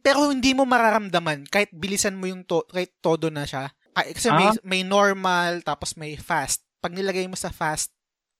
Pero 0.00 0.28
hindi 0.32 0.52
mo 0.52 0.64
mararamdaman 0.64 1.48
kahit 1.48 1.72
bilisan 1.72 2.16
mo 2.16 2.24
yung 2.28 2.44
to, 2.44 2.64
kahit 2.68 2.92
todo 3.00 3.28
na 3.28 3.44
siya. 3.44 3.72
Ay, 3.92 4.12
kasi 4.12 4.28
may, 4.30 4.48
Ah. 4.48 4.56
may 4.62 4.82
normal 4.82 5.60
tapos 5.62 5.94
may 5.94 6.14
fast. 6.14 6.62
Pag 6.78 6.94
nilagay 6.94 7.26
mo 7.26 7.34
sa 7.34 7.48
fast, 7.48 7.90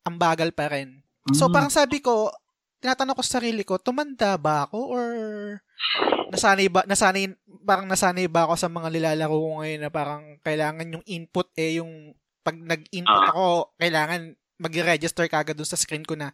ang 0.02 0.16
bagal 0.16 0.50
pa 0.50 0.70
rin. 0.70 1.02
So 1.32 1.46
Mm. 1.46 1.52
parang 1.52 1.72
sabi 1.72 1.98
ko, 1.98 2.30
tinatanong 2.78 3.12
ko 3.12 3.22
sa 3.22 3.42
sarili 3.42 3.62
ko, 3.62 3.76
tumanda 3.76 4.38
ba 4.38 4.64
ako 4.64 4.78
or 4.88 5.06
nasanay 6.28 6.68
ba 6.68 6.84
nasanay 6.84 7.32
parang 7.64 7.88
nasanay 7.88 8.28
ba 8.28 8.44
ako 8.44 8.54
sa 8.54 8.68
mga 8.68 8.88
nilalaro 8.92 9.32
ko 9.32 9.48
ngayon 9.60 9.80
na 9.80 9.90
parang 9.90 10.22
kailangan 10.40 10.92
yung 10.92 11.04
input 11.04 11.48
eh 11.56 11.80
yung 11.80 12.12
pag 12.40 12.56
nag-input 12.56 13.22
Ah. 13.24 13.28
ako, 13.28 13.46
kailangan 13.76 14.20
mag-register 14.56 15.28
kagad 15.28 15.54
dun 15.54 15.68
sa 15.68 15.76
screen 15.76 16.02
ko 16.02 16.14
na 16.14 16.32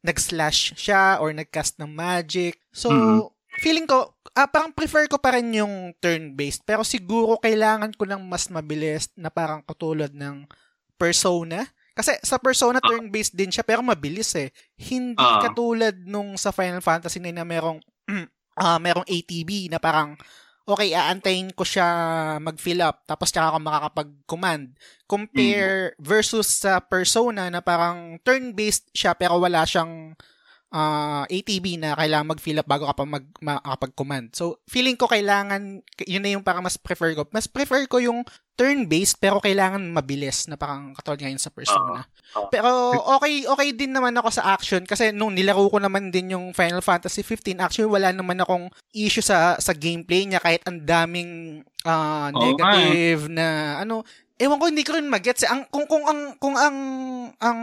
nag-slash 0.00 0.78
siya 0.78 1.18
or 1.18 1.32
nag-cast 1.32 1.76
ng 1.76 1.90
magic. 1.90 2.60
So, 2.70 2.88
Mhm. 2.88 3.18
Feeling 3.58 3.84
ko, 3.84 4.12
ah, 4.32 4.46
parang 4.46 4.70
prefer 4.70 5.06
ko 5.06 5.16
pa 5.16 5.34
rin 5.34 5.48
yung 5.52 5.92
turn-based. 5.96 6.62
Pero 6.62 6.84
siguro 6.84 7.36
kailangan 7.36 7.92
ko 7.94 8.04
ng 8.04 8.22
mas 8.22 8.48
mabilis 8.48 9.08
na 9.16 9.28
parang 9.28 9.64
katulad 9.64 10.12
ng 10.12 10.44
Persona. 10.96 11.64
Kasi 11.92 12.12
sa 12.20 12.36
Persona, 12.36 12.76
Ah. 12.80 12.88
turn-based 12.88 13.32
din 13.32 13.48
siya 13.48 13.64
pero 13.64 13.80
mabilis 13.80 14.32
eh. 14.36 14.52
Hindi 14.76 15.20
Ah. 15.20 15.40
katulad 15.40 15.96
nung 16.04 16.36
sa 16.36 16.52
Final 16.52 16.80
Fantasy 16.80 17.20
9 17.20 17.32
na 17.32 17.44
merong, 17.44 17.80
ah 18.60 18.76
merong 18.76 19.04
ATB 19.04 19.68
na 19.68 19.80
parang, 19.80 20.16
okay, 20.66 20.92
aantayin 20.92 21.52
ko 21.52 21.62
siya 21.62 21.86
mag-fill 22.36 22.82
up 22.82 23.04
tapos 23.04 23.32
tsaka 23.32 23.54
ako 23.54 23.58
makakapag-command. 23.62 24.76
Compare 25.06 25.94
versus 25.96 26.48
sa 26.50 26.80
Persona 26.80 27.48
na 27.48 27.60
parang 27.60 28.20
turn-based 28.20 28.92
siya 28.92 29.16
pero 29.16 29.38
wala 29.38 29.64
siyang 29.64 30.12
ah, 30.74 31.24
ATB 31.30 31.78
na 31.78 31.94
kailangan 31.94 32.32
mag-fill 32.34 32.60
up 32.60 32.68
bago 32.68 32.84
ka 32.86 32.94
pa 32.96 33.04
mag, 33.06 33.26
makakapag-command. 33.38 34.34
So, 34.34 34.58
feeling 34.66 34.98
ko 34.98 35.06
kailangan, 35.06 35.82
yun 36.06 36.22
na 36.22 36.32
yung 36.34 36.46
parang 36.46 36.66
mas 36.66 36.78
prefer 36.80 37.14
ko. 37.14 37.26
Mas 37.30 37.46
prefer 37.46 37.86
ko 37.86 38.02
yung 38.02 38.26
turn-based 38.56 39.20
pero 39.20 39.36
kailangan 39.36 39.84
mabilis 39.92 40.48
na 40.48 40.56
parang 40.56 40.96
katulad 40.96 41.20
ngayon 41.20 41.40
sa 41.40 41.52
Persona. 41.52 42.08
Uh, 42.32 42.40
uh, 42.40 42.48
pero 42.48 42.72
okay 43.20 43.44
okay 43.44 43.68
din 43.76 43.92
naman 43.92 44.16
ako 44.16 44.32
sa 44.32 44.56
action 44.56 44.80
kasi 44.88 45.12
nung 45.12 45.36
nilaro 45.36 45.68
ko 45.68 45.76
naman 45.76 46.08
din 46.08 46.32
yung 46.32 46.56
Final 46.56 46.80
Fantasy 46.80 47.20
15 47.20 47.60
actually 47.60 47.92
wala 47.92 48.16
naman 48.16 48.40
akong 48.40 48.72
issue 48.96 49.20
sa 49.20 49.60
sa 49.60 49.76
gameplay 49.76 50.24
niya 50.24 50.40
kahit 50.40 50.64
ang 50.64 50.80
daming 50.80 51.60
uh, 51.84 52.32
negative 52.32 53.28
okay. 53.28 53.36
na 53.36 53.46
ano 53.84 54.00
Ewan 54.36 54.60
ko 54.60 54.68
hindi 54.68 54.84
ko 54.84 54.92
rin 54.92 55.08
magets. 55.08 55.48
Ang 55.48 55.64
kung 55.72 55.88
kung 55.88 56.04
ang 56.04 56.36
kung 56.36 56.56
ang 56.60 56.76
ang 57.40 57.60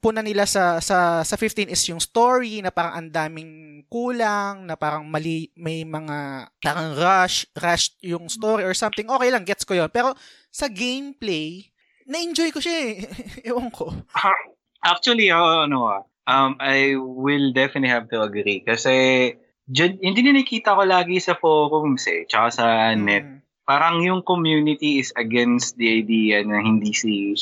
puna 0.00 0.24
nila 0.24 0.48
sa 0.48 0.80
sa 0.80 1.20
sa 1.20 1.36
15 1.36 1.68
is 1.68 1.84
yung 1.92 2.00
story 2.00 2.64
na 2.64 2.72
parang 2.72 2.96
ang 2.96 3.08
daming 3.12 3.84
kulang, 3.92 4.64
na 4.64 4.72
parang 4.72 5.04
mali 5.04 5.52
may 5.52 5.84
mga 5.84 6.48
parang 6.64 6.96
rush, 6.96 7.44
rush 7.52 7.92
yung 8.00 8.32
story 8.32 8.64
or 8.64 8.72
something. 8.72 9.04
Okay 9.04 9.28
lang, 9.28 9.44
gets 9.44 9.68
ko 9.68 9.76
'yon. 9.76 9.92
Pero 9.92 10.16
sa 10.48 10.64
gameplay, 10.72 11.68
na-enjoy 12.08 12.56
ko 12.56 12.60
siya 12.64 12.76
eh. 12.88 12.92
Ewan 13.52 13.68
ko. 13.68 13.92
Actually, 14.80 15.28
uh, 15.28 15.68
ano 15.68 15.92
ah, 15.92 16.00
um, 16.24 16.56
I 16.56 16.96
will 16.96 17.52
definitely 17.52 17.92
have 17.92 18.08
to 18.08 18.24
agree 18.24 18.64
kasi 18.64 19.36
dyan, 19.68 20.00
hindi 20.00 20.24
nakikita 20.24 20.72
ko 20.72 20.88
lagi 20.88 21.20
sa 21.20 21.36
forums 21.36 22.08
eh, 22.08 22.24
tsaka 22.24 22.48
sa 22.48 22.64
net. 22.96 23.28
Mm 23.28 23.43
parang 23.64 24.04
yung 24.04 24.20
community 24.20 25.00
is 25.00 25.12
against 25.16 25.76
the 25.80 26.04
idea 26.04 26.44
na 26.44 26.60
hindi 26.60 26.92
si 26.92 27.34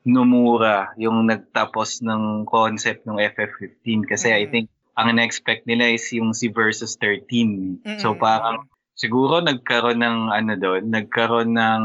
Nomura 0.00 0.96
yung 0.96 1.28
nagtapos 1.28 2.00
ng 2.00 2.48
concept 2.48 3.04
ng 3.04 3.20
FF15 3.20 3.86
kasi 4.08 4.32
mm-hmm. 4.32 4.40
I 4.40 4.44
think 4.48 4.66
ang 4.96 5.16
na-expect 5.16 5.68
nila 5.68 5.92
is 5.92 6.04
yung 6.12 6.32
si 6.32 6.48
versus 6.50 6.96
13. 6.98 7.84
Mm-hmm. 7.84 8.00
So 8.00 8.16
parang 8.16 8.66
siguro 8.96 9.40
nagkaroon 9.40 10.00
ng 10.00 10.18
ano 10.32 10.52
doon, 10.56 10.88
nagkaroon 10.88 11.56
ng 11.56 11.82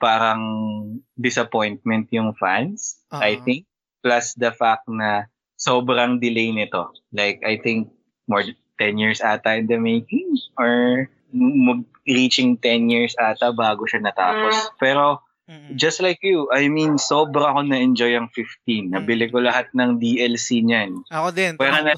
parang 0.00 0.42
disappointment 1.18 2.08
yung 2.14 2.32
fans, 2.36 3.00
uh-huh. 3.12 3.22
I 3.22 3.40
think. 3.42 3.64
Plus 4.00 4.32
the 4.38 4.54
fact 4.54 4.86
na 4.86 5.26
sobrang 5.58 6.22
delay 6.22 6.54
nito. 6.54 6.94
Like 7.10 7.42
I 7.42 7.58
think 7.60 7.90
more 8.30 8.46
10 8.78 8.96
years 8.96 9.20
ata 9.20 9.58
in 9.58 9.66
the 9.66 9.76
making 9.76 10.38
or 10.54 11.10
reaching 12.08 12.56
10 12.60 12.88
years 12.88 13.12
ata 13.20 13.52
bago 13.52 13.84
siya 13.84 14.00
natapos. 14.00 14.56
Mm. 14.56 14.68
Pero 14.80 15.04
just 15.74 16.04
like 16.04 16.20
you, 16.20 16.48
I 16.52 16.68
mean, 16.68 17.00
sobra 17.00 17.52
ako 17.52 17.64
na-enjoy 17.64 18.12
ang 18.12 18.28
15. 18.36 18.92
Nabili 18.92 19.32
ko 19.32 19.40
lahat 19.40 19.72
ng 19.72 19.96
DLC 19.96 20.60
niyan. 20.60 21.08
Ako 21.08 21.32
din. 21.32 21.56
Pwera 21.56 21.80
na, 21.80 21.96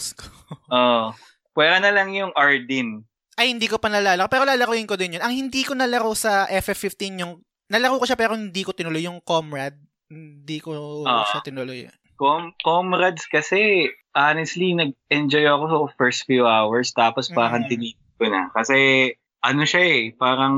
uh, 0.71 1.11
pwera 1.59 1.83
na 1.83 1.91
lang 1.91 2.15
yung 2.15 2.31
Ardin. 2.39 3.03
Ay, 3.35 3.51
hindi 3.51 3.67
ko 3.67 3.83
pa 3.83 3.91
nalala. 3.91 4.31
Pero 4.31 4.47
lalaruin 4.47 4.87
ko 4.87 4.95
din 4.95 5.19
yun. 5.19 5.25
Ang 5.25 5.35
hindi 5.35 5.67
ko 5.67 5.75
nalaro 5.75 6.15
sa 6.15 6.47
FF15 6.47 7.23
yung, 7.27 7.43
nalaro 7.67 7.99
ko 7.99 8.07
siya 8.07 8.19
pero 8.19 8.39
hindi 8.39 8.63
ko 8.63 8.71
tinuloy 8.71 9.03
yung 9.03 9.19
Comrade. 9.27 9.79
Hindi 10.11 10.63
ko 10.63 11.03
uh, 11.03 11.27
siya 11.27 11.43
tinuloy. 11.43 11.91
Com- 12.21 12.55
comrades 12.61 13.25
kasi, 13.27 13.89
honestly, 14.13 14.77
nag-enjoy 14.77 15.49
ako 15.49 15.65
sa 15.67 15.79
first 15.99 16.29
few 16.29 16.45
hours 16.47 16.93
tapos 16.95 17.33
parang 17.33 17.67
mm. 17.67 17.71
tinigil 17.71 18.11
ko 18.21 18.29
na. 18.29 18.53
Kasi 18.53 19.11
ano 19.41 19.63
siya 19.65 19.83
eh, 19.83 20.03
parang 20.17 20.57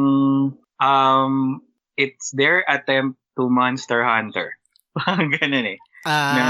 um, 0.78 1.34
it's 1.94 2.34
their 2.34 2.66
attempt 2.66 3.18
to 3.38 3.48
Monster 3.48 4.02
Hunter. 4.04 4.58
Parang 4.98 5.32
ganun 5.32 5.72
eh. 5.72 5.80
Ah, 6.04 6.34
na, 6.36 6.44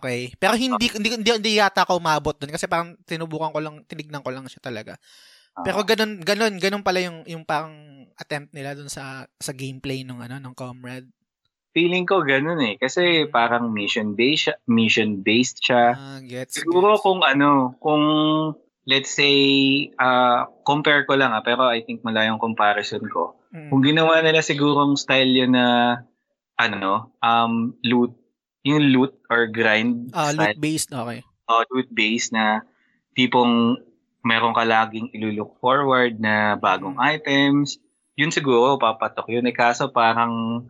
okay. 0.00 0.34
Pero 0.40 0.58
hindi, 0.58 0.90
hindi, 0.90 1.12
hindi, 1.12 1.30
hindi 1.30 1.52
yata 1.60 1.86
ako 1.86 2.02
umabot 2.02 2.34
doon 2.34 2.50
kasi 2.50 2.66
parang 2.66 2.96
tinubukan 3.04 3.52
ko 3.52 3.60
lang, 3.62 3.84
tinignan 3.86 4.24
ko 4.24 4.34
lang 4.34 4.48
siya 4.50 4.58
talaga. 4.58 4.98
Pero 5.62 5.86
ganun, 5.86 6.20
ganun, 6.20 6.58
ganun 6.60 6.84
pala 6.84 7.00
yung, 7.00 7.22
yung 7.24 7.44
parang 7.46 7.72
attempt 8.18 8.52
nila 8.52 8.76
doon 8.76 8.90
sa, 8.92 9.24
sa 9.40 9.52
gameplay 9.56 10.04
ng 10.04 10.20
ano, 10.20 10.36
ng 10.42 10.54
Comrade. 10.56 11.08
Feeling 11.76 12.08
ko 12.08 12.24
ganun 12.24 12.60
eh. 12.64 12.74
Kasi 12.80 13.28
parang 13.28 13.68
mission-based, 13.72 14.64
mission-based 14.68 15.60
siya. 15.60 15.84
Ah, 15.92 16.20
gets, 16.24 16.60
Siguro 16.60 16.96
gets. 16.96 17.04
kung 17.04 17.20
ano, 17.20 17.76
kung 17.80 18.02
let's 18.86 19.10
say, 19.10 19.34
uh, 19.98 20.46
compare 20.62 21.02
ko 21.04 21.18
lang 21.18 21.34
ah, 21.34 21.42
pero 21.42 21.66
I 21.66 21.82
think 21.82 22.06
malayong 22.06 22.38
comparison 22.38 23.02
ko. 23.10 23.34
Mm. 23.50 23.68
Kung 23.68 23.82
ginawa 23.82 24.22
nila 24.22 24.40
sigurong 24.40 24.94
style 24.94 25.34
yun 25.34 25.58
na, 25.58 26.00
ano, 26.54 27.10
um, 27.18 27.74
loot, 27.82 28.14
yung 28.62 28.94
loot 28.94 29.18
or 29.30 29.50
grind 29.50 30.10
uh, 30.14 30.30
loot-based, 30.34 30.94
okay. 30.94 31.22
Oh, 31.46 31.62
uh, 31.62 31.64
loot-based 31.70 32.34
na 32.34 32.66
tipong 33.14 33.78
meron 34.26 34.54
ka 34.54 34.66
laging 34.66 35.14
ilulook 35.14 35.58
forward 35.62 36.18
na 36.18 36.58
bagong 36.58 36.98
mm. 36.98 37.06
items. 37.06 37.78
Yun 38.18 38.34
siguro, 38.34 38.78
papatok 38.78 39.30
yun. 39.30 39.46
Eh, 39.46 39.54
kaso 39.54 39.90
parang 39.94 40.66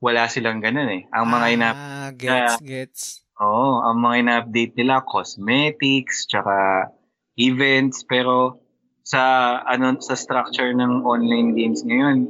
wala 0.00 0.28
silang 0.28 0.60
ganun 0.60 0.88
eh. 0.92 1.02
Ang 1.12 1.26
mga 1.30 1.46
ah, 1.46 1.54
ina... 1.54 1.68
gets, 2.16 2.54
uh, 2.56 2.60
gets. 2.60 3.02
Oo, 3.38 3.48
oh, 3.48 3.74
ang 3.86 3.96
mga 4.02 4.14
ina-update 4.20 4.74
nila, 4.76 5.06
cosmetics, 5.06 6.26
tsaka 6.26 6.90
events 7.38 8.04
pero 8.04 8.58
sa 9.06 9.56
ano 9.64 9.96
sa 10.04 10.18
structure 10.18 10.74
ng 10.74 11.06
online 11.06 11.56
games 11.56 11.80
ngayon 11.86 12.28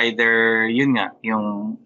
either 0.00 0.64
yun 0.70 0.96
nga 0.96 1.12
yung 1.20 1.76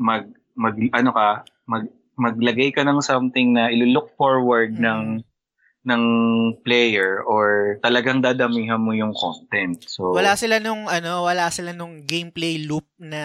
mag 0.00 0.26
mag 0.56 0.74
ano 0.96 1.10
ka 1.12 1.28
mag 1.68 1.84
maglagay 2.16 2.72
ka 2.72 2.82
ng 2.82 3.04
something 3.04 3.52
na 3.52 3.68
ilo-look 3.68 4.16
forward 4.16 4.72
mm. 4.74 4.82
ng 4.82 5.02
ng 5.86 6.02
player 6.66 7.22
or 7.22 7.78
talagang 7.78 8.18
dadamihan 8.18 8.82
mo 8.82 8.90
yung 8.90 9.14
content. 9.14 9.78
So 9.86 10.10
wala 10.10 10.34
sila 10.34 10.58
nung 10.58 10.90
ano, 10.90 11.22
wala 11.22 11.46
sila 11.54 11.70
nung 11.70 12.02
gameplay 12.02 12.58
loop 12.58 12.90
na 12.98 13.22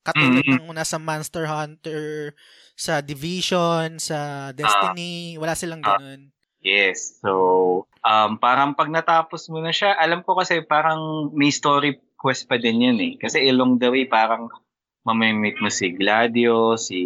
katulad 0.00 0.40
mm-hmm. 0.40 0.72
ng 0.72 0.72
nasa 0.72 0.96
Monster 0.96 1.44
Hunter, 1.44 2.32
sa 2.72 3.04
Division, 3.04 4.00
sa 4.00 4.50
Destiny, 4.56 5.36
uh, 5.36 5.44
wala 5.44 5.52
silang 5.52 5.84
ganun. 5.84 6.32
Uh, 6.32 6.64
yes. 6.64 7.20
So 7.20 7.84
um, 8.06 8.38
parang 8.38 8.72
pag 8.78 8.86
natapos 8.88 9.50
mo 9.50 9.58
na 9.58 9.74
siya, 9.74 9.98
alam 9.98 10.22
ko 10.22 10.38
kasi 10.38 10.62
parang 10.62 11.28
may 11.34 11.50
story 11.50 11.98
quest 12.14 12.46
pa 12.46 12.56
din 12.56 12.86
yun 12.86 12.98
eh. 13.02 13.12
Kasi 13.18 13.42
along 13.50 13.82
the 13.82 13.90
way, 13.90 14.06
parang 14.06 14.48
mamimit 15.02 15.58
mo 15.58 15.68
si 15.68 15.90
Gladio, 15.92 16.78
si, 16.78 17.02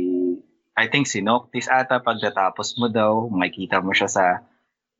I 0.76 0.86
think 0.92 1.08
si 1.08 1.24
Noctis 1.24 1.68
ata, 1.68 2.04
pag 2.04 2.20
natapos 2.20 2.76
mo 2.76 2.92
daw, 2.92 3.26
makikita 3.32 3.80
mo 3.80 3.96
siya 3.96 4.08
sa, 4.08 4.24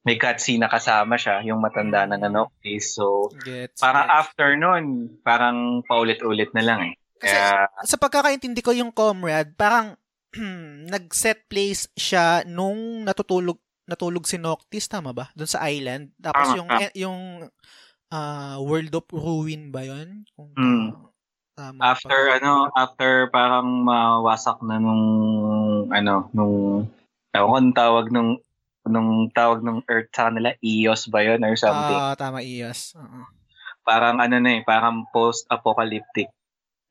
may 0.01 0.17
cutscene 0.17 0.65
na 0.65 0.73
kasama 0.73 1.21
siya, 1.21 1.45
yung 1.45 1.61
matanda 1.61 2.09
na 2.09 2.17
na 2.17 2.33
Noctis. 2.33 2.97
So, 2.97 3.29
gets, 3.45 3.81
parang 3.81 4.09
gets. 4.09 4.17
after 4.17 4.49
nun, 4.57 4.85
parang 5.21 5.85
paulit-ulit 5.85 6.53
na 6.57 6.65
lang 6.65 6.81
eh. 6.93 6.95
Kasi 7.21 7.37
Kaya, 7.37 7.69
sa 7.85 7.97
pagkakaintindi 8.01 8.65
ko 8.65 8.73
yung 8.73 8.93
comrade, 8.97 9.53
parang 9.57 9.97
nag-set 10.93 11.49
place 11.53 11.93
siya 11.93 12.49
nung 12.49 13.05
natutulog 13.05 13.61
natulog 13.91 14.23
si 14.23 14.39
Noctis, 14.39 14.87
tama 14.87 15.11
ba? 15.11 15.35
Doon 15.35 15.51
sa 15.51 15.67
island. 15.67 16.15
Tapos 16.23 16.55
yung 16.55 16.69
ah. 16.71 16.91
yung 16.95 17.19
uh, 18.15 18.57
World 18.63 18.95
of 18.95 19.11
Ruin 19.11 19.75
ba 19.75 19.83
'yon? 19.83 20.23
Kung 20.39 20.55
mm. 20.55 20.87
tama 21.59 21.81
after 21.83 22.21
pa. 22.31 22.39
ano, 22.39 22.71
after 22.79 23.11
parang 23.35 23.83
mawasak 23.83 24.63
na 24.63 24.79
nung 24.79 25.05
ano, 25.91 26.31
nung 26.31 26.87
ewan 27.35 27.75
tawag 27.75 28.15
nung 28.15 28.39
nung 28.87 29.29
tawag 29.35 29.67
nung 29.67 29.83
Earth 29.91 30.15
sa 30.15 30.31
kanila, 30.31 30.55
EOS 30.63 31.11
ba 31.11 31.27
'yon 31.27 31.43
or 31.43 31.59
something? 31.59 31.99
Ah, 31.99 32.15
uh, 32.15 32.15
tama 32.15 32.47
EOS. 32.47 32.95
Uh-huh. 32.95 33.27
Parang 33.83 34.23
ano 34.23 34.39
na 34.39 34.51
eh, 34.55 34.63
parang 34.63 35.03
post-apocalyptic 35.11 36.31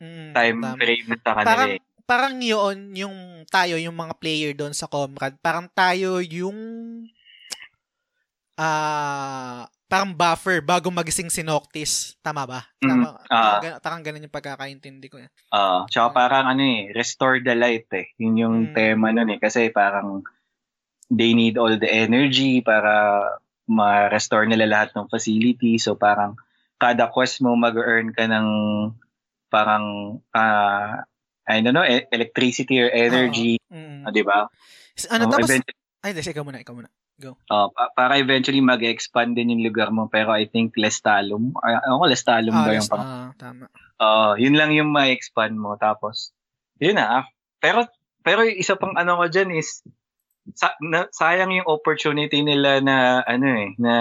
mm, 0.04 0.36
time 0.36 0.60
tama. 0.60 0.76
frame 0.76 1.08
na 1.08 1.18
sa 1.24 1.32
kanila. 1.40 1.56
Parang, 1.56 1.72
eh 1.80 1.89
parang 2.10 2.42
yun, 2.42 2.98
yung 2.98 3.46
tayo, 3.46 3.78
yung 3.78 3.94
mga 3.94 4.18
player 4.18 4.52
doon 4.58 4.74
sa 4.74 4.90
Comrade, 4.90 5.38
parang 5.46 5.70
tayo 5.70 6.18
yung 6.26 6.58
ah 8.58 9.64
uh, 9.64 9.64
parang 9.90 10.14
buffer 10.14 10.62
bago 10.62 10.94
magising 10.94 11.34
si 11.34 11.42
Noctis. 11.42 12.14
Tama 12.22 12.46
ba? 12.46 12.62
Mm, 12.82 12.90
Tama, 12.90 13.08
mm, 13.10 13.18
uh, 13.26 13.26
parang, 13.30 13.82
parang 13.82 14.02
ganun 14.06 14.26
yung 14.30 14.38
pagkakaintindi 14.38 15.08
ko. 15.10 15.18
Eh. 15.18 15.30
Uh, 15.50 15.86
tsaka 15.90 16.10
uh, 16.10 16.14
parang 16.14 16.46
ano 16.46 16.62
eh, 16.62 16.94
restore 16.94 17.42
the 17.42 17.58
light 17.58 17.90
eh. 17.94 18.14
Yun 18.22 18.36
yung 18.38 18.58
mm. 18.70 18.74
tema 18.78 19.10
nun 19.10 19.34
eh. 19.34 19.42
Kasi 19.42 19.74
parang 19.74 20.22
they 21.10 21.34
need 21.34 21.58
all 21.58 21.74
the 21.74 21.90
energy 21.90 22.62
para 22.62 23.26
ma-restore 23.66 24.46
nila 24.46 24.70
lahat 24.70 24.94
ng 24.94 25.10
facility. 25.10 25.82
So 25.82 25.98
parang 25.98 26.38
kada 26.78 27.10
quest 27.10 27.42
mo 27.42 27.58
mag-earn 27.58 28.14
ka 28.14 28.30
ng 28.30 28.48
parang 29.50 30.22
uh, 30.38 31.02
I 31.50 31.66
don't 31.66 31.74
know, 31.74 31.84
e- 31.84 32.06
electricity 32.14 32.78
or 32.78 32.94
energy, 32.94 33.58
uh, 33.74 33.76
mm. 33.76 34.00
uh, 34.06 34.12
di 34.14 34.22
ba? 34.22 34.46
Ano, 35.10 35.26
uh, 35.26 35.32
tapos, 35.34 35.50
ay, 36.06 36.14
des, 36.14 36.30
ikaw 36.30 36.46
muna, 36.46 36.62
ikaw 36.62 36.78
muna. 36.78 36.94
Go. 37.20 37.36
Uh, 37.52 37.68
pa- 37.76 37.92
para 37.98 38.16
eventually 38.16 38.64
mag-expand 38.64 39.36
din 39.36 39.52
yung 39.52 39.66
lugar 39.66 39.92
mo, 39.92 40.08
pero 40.08 40.32
I 40.32 40.48
think 40.48 40.78
Lestalum, 40.80 41.52
ay, 41.60 41.76
ako 41.90 42.06
Lestalum 42.08 42.56
ah, 42.56 42.64
ba 42.64 42.72
yung 42.72 42.88
pang... 42.88 43.04
Uh, 43.04 43.30
tama. 43.36 43.66
Uh, 44.00 44.34
yun 44.40 44.56
lang 44.56 44.72
yung 44.72 44.94
ma-expand 44.94 45.58
mo, 45.58 45.76
tapos, 45.76 46.32
yun 46.80 46.96
na, 46.96 47.20
ah. 47.20 47.26
pero, 47.60 47.84
pero 48.24 48.48
isa 48.48 48.80
pang 48.80 48.96
ano 48.96 49.20
ko 49.20 49.28
dyan 49.28 49.52
is, 49.52 49.84
sa, 50.56 50.72
na, 50.80 51.12
sayang 51.12 51.52
yung 51.52 51.68
opportunity 51.68 52.40
nila 52.40 52.80
na, 52.80 53.26
ano 53.28 53.48
eh, 53.52 53.76
na 53.76 53.94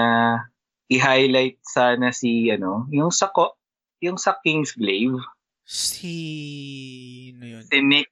i-highlight 0.87 1.59
sana 1.65 2.15
si, 2.15 2.55
ano, 2.55 2.87
yung 2.95 3.11
sa, 3.11 3.35
yung 3.99 4.15
sa 4.21 4.39
Kingsglaive, 4.39 5.19
Si... 5.69 6.17
Ano 7.37 7.45
yun? 7.45 7.63
Si 7.69 7.79
Nix. 7.85 8.11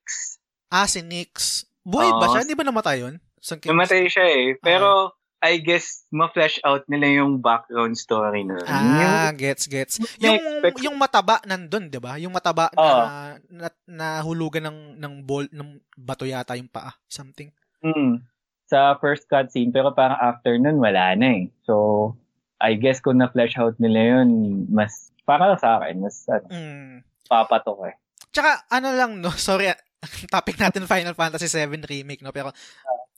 Ah, 0.68 0.84
si 0.84 1.00
Nix. 1.00 1.64
Buhay 1.80 2.12
ba 2.12 2.28
Oo. 2.28 2.32
siya? 2.36 2.44
Hindi 2.44 2.52
ba 2.52 2.68
namatay 2.68 3.00
yun? 3.00 3.16
Namatay 3.40 4.12
siya 4.12 4.26
eh. 4.28 4.60
Pero, 4.60 5.16
I 5.40 5.64
guess, 5.64 6.04
ma-flash 6.12 6.60
out 6.68 6.84
nila 6.84 7.24
yung 7.24 7.40
background 7.40 7.96
story 7.96 8.44
na. 8.44 8.60
Ah, 8.68 9.32
gets, 9.32 9.64
gets. 9.64 9.96
Yung, 10.20 10.36
Na-expect- 10.36 10.84
yung 10.84 10.96
mataba 11.00 11.40
nandun, 11.48 11.88
di 11.88 11.96
ba? 11.96 12.20
Yung 12.20 12.36
mataba 12.36 12.68
na, 12.76 12.76
Oo. 12.76 13.04
na, 13.48 13.68
nahulugan 13.88 14.68
ng, 14.68 14.78
ng 15.00 15.14
ball, 15.24 15.48
ng 15.48 15.80
bato 15.96 16.28
yata 16.28 16.60
yung 16.60 16.68
paa. 16.68 16.92
Something. 17.08 17.48
Mm. 17.80 18.20
Sa 18.68 19.00
first 19.00 19.30
cutscene, 19.32 19.72
pero 19.72 19.96
parang 19.96 20.20
after 20.20 20.60
nun, 20.60 20.76
wala 20.76 21.16
na 21.16 21.40
eh. 21.40 21.48
So, 21.64 22.12
I 22.60 22.76
guess 22.76 23.00
kung 23.00 23.16
na-flash 23.16 23.56
out 23.56 23.80
nila 23.80 24.20
yun, 24.20 24.28
mas, 24.68 25.08
para 25.24 25.56
sa 25.56 25.80
akin, 25.80 26.04
mas 26.04 26.20
ano, 26.28 26.52
Mm. 26.52 26.96
Papatok 27.26 27.78
eh. 27.90 27.94
Tsaka, 28.32 28.64
ano 28.70 28.88
lang, 28.94 29.18
no? 29.20 29.28
Sorry, 29.38 29.68
topic 30.34 30.56
natin 30.56 30.86
Final 30.88 31.14
Fantasy 31.14 31.50
7 31.50 31.68
Remake, 31.82 32.22
no? 32.22 32.32
Pero, 32.32 32.50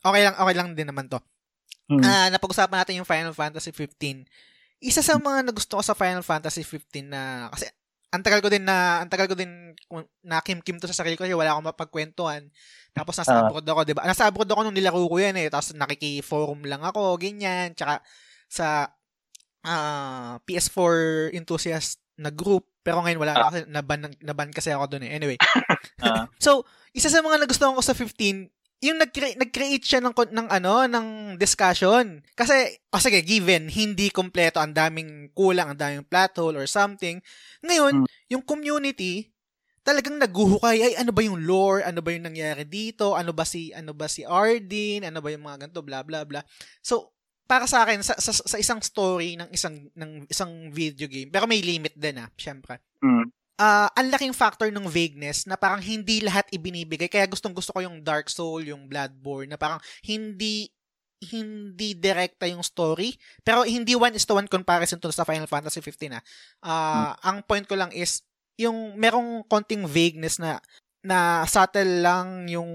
okay 0.02 0.20
lang, 0.26 0.34
okay 0.36 0.54
lang 0.56 0.68
din 0.74 0.88
naman 0.88 1.06
to. 1.06 1.20
Mm. 1.88 2.04
Ah, 2.04 2.28
napag-usapan 2.28 2.84
natin 2.84 3.00
yung 3.00 3.08
Final 3.08 3.32
Fantasy 3.32 3.72
15. 3.72 4.28
Isa 4.78 5.00
sa 5.00 5.16
mga 5.16 5.46
nagusto 5.48 5.80
ko 5.80 5.82
sa 5.82 5.96
Final 5.96 6.22
Fantasy 6.22 6.62
15 6.64 7.08
na, 7.08 7.48
kasi, 7.48 7.66
ang 8.08 8.24
tagal 8.24 8.40
ko 8.40 8.48
din 8.48 8.64
na, 8.64 9.04
ang 9.04 9.10
tagal 9.12 9.28
ko 9.28 9.36
din 9.36 9.76
na 10.24 10.40
kim-kim 10.40 10.80
to 10.80 10.88
sa 10.88 11.04
sarili 11.04 11.12
ko 11.16 11.28
kasi 11.28 11.36
wala 11.36 11.52
akong 11.52 11.68
mapagkwentuhan. 11.68 12.48
Tapos 12.96 13.12
nasa 13.20 13.36
Ah. 13.36 13.44
abroad 13.44 13.68
ako, 13.68 13.80
'di 13.84 13.92
ba? 13.92 14.08
Nasa 14.08 14.24
abroad 14.24 14.48
ako 14.48 14.64
nung 14.64 14.76
nilaro 14.76 15.04
ko 15.04 15.16
'yan 15.20 15.36
eh. 15.36 15.52
Tapos 15.52 15.76
nakiki-forum 15.76 16.64
lang 16.64 16.80
ako, 16.80 17.20
ganyan. 17.20 17.76
Tsaka 17.76 18.00
sa 18.48 18.88
ah, 19.66 20.40
PS4 20.48 21.28
enthusiast 21.36 22.00
na 22.16 22.32
group. 22.32 22.64
Pero 22.88 23.04
ngayon 23.04 23.20
wala 23.20 23.36
na 23.36 23.44
kasi 23.52 23.60
naban, 23.68 24.00
naban 24.24 24.48
kasi 24.48 24.72
ako 24.72 24.96
doon 24.96 25.04
eh. 25.04 25.12
Anyway. 25.12 25.36
Ah. 26.00 26.24
so, 26.40 26.62
isa 26.94 27.10
sa 27.12 27.20
mga 27.20 27.42
nagustuhan 27.42 27.74
ko 27.74 27.82
sa 27.84 27.92
15, 27.92 28.48
yung 28.86 29.02
nag-create, 29.02 29.34
nag-create 29.34 29.82
siya 29.82 29.98
ng, 29.98 30.14
ng 30.14 30.48
ano, 30.48 30.86
ng 30.86 31.06
discussion. 31.34 32.22
Kasi, 32.38 32.78
oh 32.94 33.02
sige, 33.02 33.18
given, 33.26 33.66
hindi 33.66 34.08
kompleto, 34.08 34.62
ang 34.62 34.70
daming 34.70 35.34
kulang, 35.34 35.74
ang 35.74 35.78
daming 35.78 36.06
plot 36.06 36.38
hole 36.38 36.54
or 36.56 36.70
something. 36.70 37.18
Ngayon, 37.66 38.06
Hmm. 38.06 38.08
yung 38.30 38.46
community, 38.46 39.34
talagang 39.82 40.22
naguhukay, 40.22 40.78
ay 40.78 40.92
ano 41.02 41.10
ba 41.10 41.20
yung 41.26 41.42
lore, 41.42 41.82
ano 41.82 41.98
ba 41.98 42.14
yung 42.14 42.30
nangyari 42.30 42.62
dito, 42.62 43.18
ano 43.18 43.34
ba 43.34 43.42
si, 43.42 43.74
ano 43.74 43.90
ba 43.90 44.06
si 44.06 44.22
Ardyn, 44.22 45.02
ano 45.02 45.18
ba 45.18 45.34
yung 45.34 45.44
mga 45.44 45.66
ganito, 45.66 45.82
bla 45.82 46.06
bla 46.06 46.22
bla. 46.22 46.46
So, 46.78 47.10
para 47.48 47.64
sa 47.64 47.82
akin, 47.82 48.04
sa, 48.04 48.12
sa, 48.20 48.30
sa 48.30 48.56
isang 48.60 48.78
story 48.84 49.40
ng 49.40 49.48
isang, 49.50 49.88
ng 49.96 50.28
isang 50.28 50.68
video 50.68 51.08
game, 51.08 51.32
pero 51.32 51.48
may 51.48 51.64
limit 51.64 51.96
din 51.96 52.20
ah, 52.20 52.28
syempre 52.36 52.78
Mm. 53.00 53.30
ah 53.62 53.88
ang 53.94 54.10
laking 54.10 54.34
factor 54.34 54.68
ng 54.68 54.86
vagueness 54.90 55.46
na 55.46 55.54
parang 55.54 55.78
hindi 55.78 56.18
lahat 56.20 56.44
ibinibigay. 56.50 57.06
Kaya 57.06 57.30
gustong 57.30 57.54
gusto 57.54 57.70
ko 57.70 57.80
yung 57.82 58.02
Dark 58.02 58.26
Soul, 58.26 58.68
yung 58.68 58.86
Bloodborne, 58.90 59.50
na 59.50 59.58
parang 59.58 59.78
hindi 60.02 60.68
hindi 61.18 61.98
direkta 61.98 62.46
yung 62.46 62.62
story. 62.62 63.14
Pero 63.42 63.66
hindi 63.66 63.98
one 63.98 64.14
is 64.14 64.22
to 64.26 64.38
one 64.38 64.46
comparison 64.46 65.02
to 65.02 65.10
sa 65.10 65.26
Final 65.26 65.50
Fantasy 65.50 65.82
15 65.82 66.14
ah. 66.14 66.22
Ah, 66.62 67.14
Ang 67.26 67.42
point 67.42 67.66
ko 67.66 67.74
lang 67.74 67.90
is, 67.90 68.22
yung 68.58 68.94
merong 68.98 69.46
konting 69.46 69.86
vagueness 69.86 70.38
na 70.42 70.58
na 71.02 71.46
subtle 71.46 72.02
lang 72.02 72.50
yung 72.50 72.70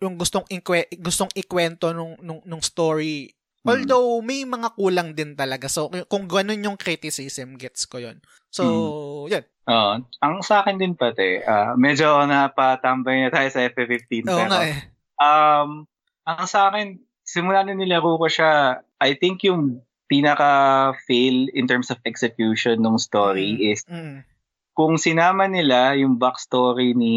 yung 0.00 0.14
gustong 0.16 0.46
inkwe, 0.48 0.88
gustong 1.02 1.28
ikwento 1.36 1.92
nung, 1.92 2.16
nung 2.22 2.40
nung 2.46 2.62
story 2.64 3.28
Hmm. 3.60 3.68
Although, 3.76 4.24
may 4.24 4.48
mga 4.48 4.72
kulang 4.72 5.12
din 5.12 5.36
talaga. 5.36 5.68
So, 5.68 5.92
kung 6.08 6.24
ganun 6.24 6.64
yung 6.64 6.80
criticism, 6.80 7.60
gets 7.60 7.84
ko 7.84 8.00
yun. 8.00 8.24
So, 8.48 8.64
yun. 9.28 9.44
Oo. 9.70 10.02
ang 10.02 10.42
sa 10.42 10.64
akin 10.64 10.80
din 10.80 10.98
pati, 10.98 11.44
ah, 11.46 11.78
medyo 11.78 12.24
napatambay 12.26 13.22
na 13.22 13.30
tayo 13.30 13.48
sa 13.52 13.62
FF15. 13.68 14.26
Oo 14.26 14.34
pero, 14.34 14.50
nga 14.50 14.60
eh. 14.66 14.76
Um, 15.20 15.70
ang 16.26 16.44
sa 16.48 16.72
akin, 16.72 16.98
simula 17.22 17.62
na 17.62 17.76
nilaro 17.76 18.18
ko 18.18 18.26
siya, 18.26 18.82
I 18.98 19.14
think 19.14 19.44
yung 19.46 19.84
pinaka-fail 20.10 21.54
in 21.54 21.70
terms 21.70 21.92
of 21.94 22.02
execution 22.02 22.82
ng 22.82 22.98
story 22.98 23.70
is 23.70 23.86
Mm. 23.86 24.26
kung 24.74 24.98
sinama 24.98 25.46
nila 25.46 25.94
yung 25.94 26.18
backstory 26.18 26.98
ni 26.98 27.16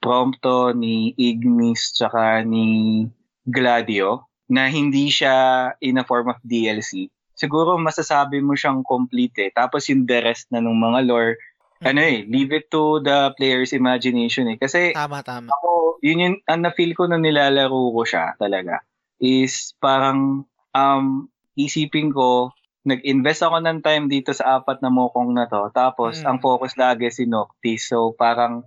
Prompto, 0.00 0.72
ni 0.72 1.12
Ignis, 1.20 1.92
tsaka 1.92 2.40
ni 2.48 3.04
Gladio, 3.44 4.24
na 4.54 4.70
hindi 4.70 5.10
siya 5.10 5.34
in 5.82 5.98
a 5.98 6.06
form 6.06 6.30
of 6.30 6.38
DLC, 6.46 7.10
siguro 7.34 7.74
masasabi 7.74 8.38
mo 8.38 8.54
siyang 8.54 8.86
complete 8.86 9.34
eh. 9.40 9.50
Tapos 9.50 9.90
yung 9.90 10.06
the 10.06 10.22
rest 10.22 10.46
na 10.54 10.62
ng 10.62 10.78
mga 10.78 11.00
lore, 11.10 11.34
ano 11.82 11.98
eh, 12.00 12.22
leave 12.24 12.54
it 12.54 12.70
to 12.70 13.02
the 13.02 13.34
player's 13.34 13.74
imagination 13.74 14.46
eh. 14.46 14.56
Kasi 14.56 14.94
Tama, 14.94 15.20
tama. 15.20 15.50
ako, 15.50 15.98
yun 16.00 16.22
yung, 16.22 16.36
ang 16.46 16.62
na-feel 16.62 16.94
ko 16.94 17.10
na 17.10 17.18
nilalaro 17.18 17.90
ko 17.90 18.06
siya 18.06 18.38
talaga, 18.38 18.80
is 19.18 19.74
parang, 19.82 20.46
um, 20.70 21.26
isipin 21.58 22.14
ko, 22.14 22.54
nag-invest 22.84 23.42
ako 23.42 23.58
ng 23.60 23.80
time 23.80 24.06
dito 24.06 24.30
sa 24.30 24.60
apat 24.60 24.80
na 24.80 24.88
mokong 24.88 25.32
na 25.32 25.48
to. 25.48 25.72
Tapos, 25.72 26.20
Mm. 26.20 26.26
ang 26.28 26.38
focus 26.38 26.76
lagi 26.76 27.08
si 27.08 27.24
Noctis. 27.24 27.88
So, 27.88 28.12
parang, 28.12 28.62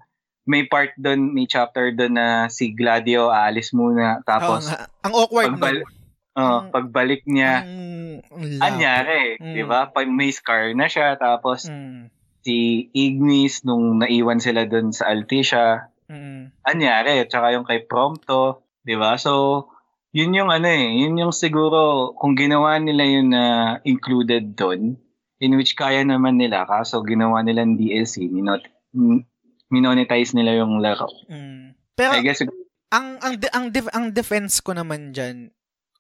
may 0.48 0.64
part 0.64 0.96
doon, 0.96 1.30
may 1.30 1.46
chapter 1.46 1.92
doon 1.92 2.16
na 2.16 2.28
si 2.48 2.72
Gladio 2.72 3.28
aalis 3.28 3.70
muna. 3.70 4.24
Tapos, 4.24 4.66
nga. 4.66 4.88
ang 5.04 5.14
awkward 5.14 5.52
pagbal- 5.54 5.84
nun. 5.84 5.94
uh, 6.34 6.42
Ang- 6.42 6.72
pagbalik 6.72 7.22
niya, 7.26 7.54
labo. 7.62 8.64
anyari, 8.64 9.36
Mm. 9.38 9.54
di 9.54 9.64
ba? 9.64 9.88
Pag 9.88 10.08
may 10.08 10.30
scar 10.30 10.72
na 10.72 10.88
siya, 10.88 11.16
tapos 11.16 11.66
Mm. 11.66 12.08
si 12.42 12.58
Ignis, 12.92 13.62
nung 13.62 14.00
naiwan 14.00 14.40
sila 14.40 14.64
doon 14.64 14.90
sa 14.90 15.08
Altisha, 15.08 15.92
Mm. 16.08 16.56
anyari, 16.64 17.28
tsaka 17.28 17.52
yung 17.52 17.68
kay 17.68 17.84
Prompto, 17.84 18.64
di 18.82 18.96
ba? 18.96 19.20
So, 19.20 19.68
yun 20.10 20.32
yung 20.32 20.48
ano 20.48 20.66
eh, 20.66 21.04
yun 21.04 21.20
yung 21.20 21.36
siguro, 21.36 22.14
kung 22.16 22.34
ginawa 22.34 22.80
nila 22.80 23.04
yun 23.04 23.30
na 23.30 23.44
included 23.84 24.56
doon, 24.56 24.96
in 25.38 25.54
which 25.54 25.76
kaya 25.76 26.02
naman 26.02 26.40
nila, 26.40 26.64
kaso 26.64 27.04
ginawa 27.04 27.44
nila 27.44 27.62
ng 27.62 27.76
DLC, 27.76 28.26
minot, 28.26 28.64
m- 28.90 29.28
minonetize 29.72 30.32
nila 30.36 30.64
yung 30.64 30.80
laro. 30.80 31.08
Mm. 31.28 31.76
Pero, 31.98 32.14
I 32.14 32.24
guess, 32.24 32.44
ang 32.88 33.20
ang 33.20 33.34
de- 33.36 33.54
ang 33.54 33.66
def- 33.68 33.94
ang 33.94 34.08
defense 34.14 34.64
ko 34.64 34.72
naman 34.72 35.12
diyan. 35.12 35.52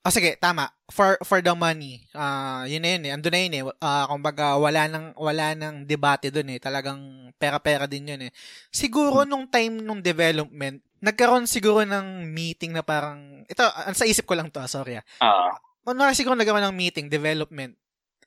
Oh, 0.07 0.13
sige, 0.13 0.39
tama. 0.39 0.71
For 0.87 1.19
for 1.27 1.43
the 1.43 1.51
money. 1.51 2.07
Ah, 2.15 2.63
yun 2.63 2.79
na 2.79 2.95
yun 2.95 3.03
eh. 3.03 3.11
Ando 3.11 3.27
na 3.27 3.43
yun 3.43 3.57
eh. 3.59 3.63
Ah, 3.83 4.07
kumbaga 4.07 4.55
wala 4.55 4.87
nang 4.87 5.11
wala 5.19 5.51
nang 5.51 5.83
debate 5.83 6.31
doon 6.31 6.55
eh. 6.55 6.59
Talagang 6.63 7.27
pera-pera 7.35 7.91
din 7.91 8.07
yun 8.07 8.21
eh. 8.29 8.31
Siguro 8.71 9.27
nung 9.27 9.51
time 9.51 9.83
nung 9.83 9.99
development, 9.99 10.79
nagkaroon 11.03 11.43
siguro 11.43 11.83
ng 11.83 12.23
meeting 12.23 12.71
na 12.71 12.87
parang 12.87 13.43
ito 13.51 13.67
ah, 13.67 13.91
sa 13.91 14.07
isip 14.07 14.23
ko 14.23 14.39
lang 14.39 14.47
to, 14.47 14.63
ah, 14.63 14.71
sorry 14.71 14.95
ah. 14.95 15.03
ah, 15.19 15.59
Kunwari 15.83 16.15
siguro 16.15 16.39
nagkaroon 16.39 16.71
ng 16.71 16.77
meeting, 16.77 17.11
development. 17.11 17.75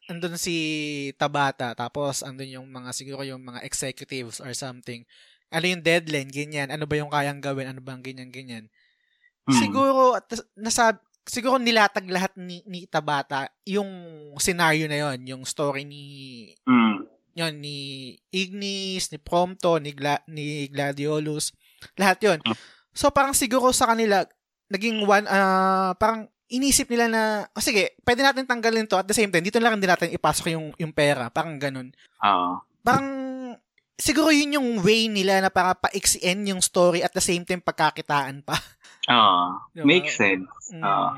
Andun 0.09 0.41
si 0.41 0.57
Tabata, 1.21 1.77
tapos 1.77 2.25
andun 2.25 2.49
yung 2.49 2.69
mga, 2.71 2.91
siguro 2.97 3.23
yung 3.27 3.43
mga 3.45 3.61
executives 3.67 4.41
or 4.41 4.51
something. 4.57 5.05
Ano 5.51 5.67
yung 5.67 5.83
deadline, 5.83 6.31
ganyan. 6.31 6.71
Ano 6.71 6.87
ba 6.87 6.95
yung 6.97 7.11
kayang 7.11 7.43
gawin, 7.43 7.69
ano 7.69 7.83
bang 7.83 8.01
ganyan, 8.01 8.31
ganyan. 8.31 8.65
hmm, 9.47 9.55
Siguro, 9.59 10.17
at 10.17 10.31
nasab 10.57 11.03
siguro 11.31 11.61
nilatag 11.61 12.11
lahat 12.11 12.33
ni, 12.35 12.65
ni 12.67 12.89
Tabata 12.91 13.47
yung 13.69 13.87
scenario 14.41 14.91
na 14.91 14.99
yon 14.99 15.19
yung 15.29 15.43
story 15.47 15.87
ni 15.87 16.03
hmm, 16.67 17.07
yon 17.39 17.55
ni 17.61 17.79
Ignis, 18.35 19.13
ni 19.15 19.19
Prompto, 19.21 19.79
ni, 19.79 19.95
Gla- 19.95 20.25
ni 20.27 20.67
Gladiolus, 20.73 21.55
lahat 21.95 22.19
yon 22.25 22.39
Mm. 22.43 22.57
So 22.91 23.07
parang 23.15 23.37
siguro 23.39 23.71
sa 23.71 23.95
kanila 23.95 24.27
naging 24.67 25.07
one 25.07 25.27
ah 25.31 25.95
parang 25.95 26.27
inisip 26.51 26.91
nila 26.91 27.07
na 27.07 27.23
oh, 27.47 27.63
sige, 27.63 27.95
pwede 28.03 28.21
natin 28.21 28.45
tanggalin 28.45 28.85
to 28.85 28.99
at 28.99 29.07
the 29.07 29.15
same 29.15 29.31
time 29.31 29.43
dito 29.43 29.63
na 29.63 29.71
lang 29.71 29.79
din 29.79 29.89
natin 29.89 30.11
ipasok 30.11 30.51
yung 30.51 30.75
yung 30.77 30.93
pera, 30.93 31.31
parang 31.31 31.57
ganun. 31.57 31.95
ah, 32.19 32.59
Parang 32.83 33.07
siguro 33.95 34.33
yun 34.33 34.57
yung 34.57 34.69
way 34.81 35.07
nila 35.07 35.45
na 35.45 35.51
para 35.53 35.77
paiksiin 35.77 36.49
yung 36.49 36.65
story 36.65 37.05
at 37.05 37.13
the 37.13 37.23
same 37.23 37.45
time 37.45 37.61
pagkakitaan 37.61 38.43
pa. 38.43 38.57
ah, 39.09 39.63
Diba? 39.71 39.87
makes 39.87 40.17
sense. 40.19 40.49
Mm. 40.75 40.83
Ah. 40.83 41.15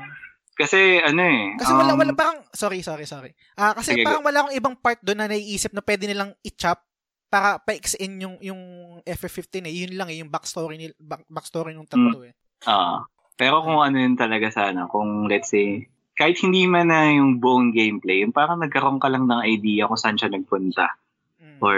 Kasi 0.53 1.01
ano 1.01 1.17
eh, 1.17 1.57
Kasi 1.57 1.71
wala 1.73 1.97
um, 1.97 1.99
wala 1.99 2.13
parang 2.13 2.45
sorry 2.53 2.85
sorry 2.85 3.09
sorry. 3.09 3.33
Ah 3.57 3.73
kasi 3.73 3.97
Sige, 3.97 4.05
parang 4.05 4.21
wala 4.21 4.45
akong 4.45 4.53
ibang 4.53 4.75
part 4.77 5.01
doon 5.01 5.17
na 5.17 5.25
naiisip 5.25 5.73
na 5.73 5.81
pwede 5.81 6.05
nilang 6.05 6.29
i-chop 6.45 6.77
para 7.25 7.57
paiksiin 7.57 8.21
yung 8.21 8.35
yung 8.37 8.61
FF15 9.01 9.65
eh. 9.65 9.73
Yun 9.73 9.97
lang 9.97 10.13
eh, 10.13 10.21
yung 10.21 10.29
backstory 10.29 10.77
ni 10.77 10.93
back, 10.93 11.25
backstory 11.25 11.73
ng 11.73 11.89
tatlo 11.89 12.21
eh. 12.21 12.37
Ah, 12.69 13.01
pero 13.35 13.61
kung 13.65 13.79
ano 13.81 13.97
yun 13.97 14.15
talaga 14.15 14.49
sana, 14.53 14.85
kung 14.87 15.25
let's 15.27 15.49
say, 15.49 15.87
kahit 16.13 16.37
hindi 16.41 16.69
man 16.69 16.93
na 16.93 17.09
yung 17.09 17.41
buong 17.41 17.73
gameplay, 17.73 18.21
yung 18.21 18.31
parang 18.31 18.61
nagkaroon 18.61 19.01
ka 19.01 19.09
lang 19.09 19.25
ng 19.25 19.41
idea 19.43 19.89
kung 19.89 19.97
saan 19.97 20.17
siya 20.17 20.29
nagpunta 20.29 20.89
Mm. 21.43 21.59
or 21.59 21.77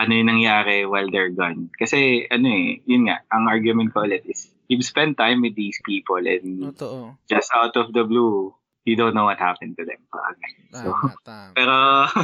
ano 0.00 0.10
yung 0.16 0.30
nangyari 0.32 0.88
while 0.88 1.06
they're 1.12 1.28
gone. 1.30 1.68
Kasi 1.76 2.24
ano 2.32 2.48
eh, 2.48 2.80
yun 2.88 3.04
nga, 3.06 3.20
ang 3.28 3.44
argument 3.46 3.92
ko 3.92 4.02
ulit 4.02 4.24
is, 4.24 4.48
you've 4.66 4.82
spent 4.82 5.20
time 5.20 5.44
with 5.44 5.52
these 5.52 5.76
people 5.84 6.18
and 6.18 6.72
Totoo. 6.72 7.20
just 7.28 7.52
out 7.52 7.76
of 7.76 7.92
the 7.92 8.00
blue, 8.02 8.50
you 8.88 8.96
don't 8.96 9.12
know 9.12 9.28
what 9.28 9.36
happened 9.36 9.76
to 9.76 9.84
them. 9.84 10.00
Parang. 10.08 10.40
So, 10.72 10.88
Tama, 10.88 11.12
tama. 11.20 11.52
pero, 11.56 11.74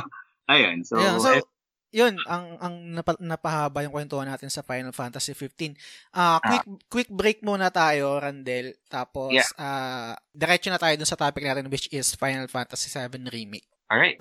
ayun. 0.56 0.88
So, 0.88 0.96
Ayun, 0.96 1.20
so, 1.20 1.28
eh, 1.36 1.44
yun, 1.88 2.20
ang, 2.28 2.60
ang 2.60 2.74
napa, 2.92 3.16
napahaba 3.16 3.80
yung 3.80 3.94
kwentuhan 3.96 4.28
natin 4.28 4.52
sa 4.52 4.60
Final 4.60 4.92
Fantasy 4.92 5.32
15. 5.32 5.72
Uh, 6.12 6.38
quick, 6.40 6.64
ah. 6.64 6.78
quick 6.92 7.10
break 7.10 7.38
muna 7.40 7.72
tayo, 7.72 8.20
Randel. 8.20 8.76
Tapos, 8.92 9.32
yeah. 9.32 9.48
uh, 9.56 10.12
diretso 10.36 10.68
na 10.68 10.80
tayo 10.80 10.94
dun 11.00 11.08
sa 11.08 11.16
topic 11.16 11.44
natin 11.44 11.72
which 11.72 11.88
is 11.88 12.12
Final 12.12 12.48
Fantasy 12.48 12.92
7 12.92 13.16
Remake. 13.32 13.68
Alright. 13.88 14.20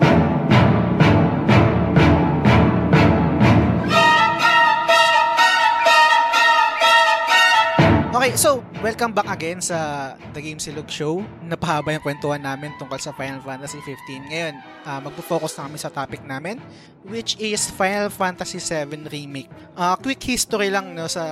Okay, 8.28 8.36
so, 8.36 8.60
welcome 8.84 9.16
back 9.16 9.32
again 9.32 9.64
sa 9.64 10.12
The 10.36 10.44
Game 10.44 10.60
Silog 10.60 10.92
Show. 10.92 11.24
Napahaba 11.48 11.96
yung 11.96 12.04
kwentuhan 12.04 12.44
namin 12.44 12.76
tungkol 12.76 13.00
sa 13.00 13.16
Final 13.16 13.40
Fantasy 13.40 13.80
15. 13.80 14.28
Ngayon, 14.28 14.60
uh, 14.84 15.00
magpo-focus 15.00 15.56
na 15.56 15.72
kami 15.72 15.80
sa 15.80 15.88
topic 15.88 16.20
namin, 16.28 16.60
which 17.08 17.40
is 17.40 17.72
Final 17.72 18.12
Fantasy 18.12 18.60
7 18.60 19.08
Remake. 19.08 19.48
Uh, 19.80 19.96
quick 19.96 20.20
history 20.20 20.68
lang 20.68 20.92
no, 20.92 21.08
sa 21.08 21.24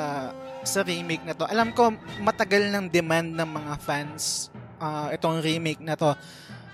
sa 0.63 0.87
remake 0.87 1.19
na 1.27 1.35
to. 1.35 1.43
Alam 1.51 1.75
ko, 1.75 1.91
matagal 2.23 2.71
ng 2.71 2.87
demand 2.87 3.43
ng 3.43 3.49
mga 3.59 3.73
fans 3.83 4.47
uh, 4.79 5.11
itong 5.11 5.43
remake 5.43 5.83
na 5.83 5.99
to. 5.99 6.15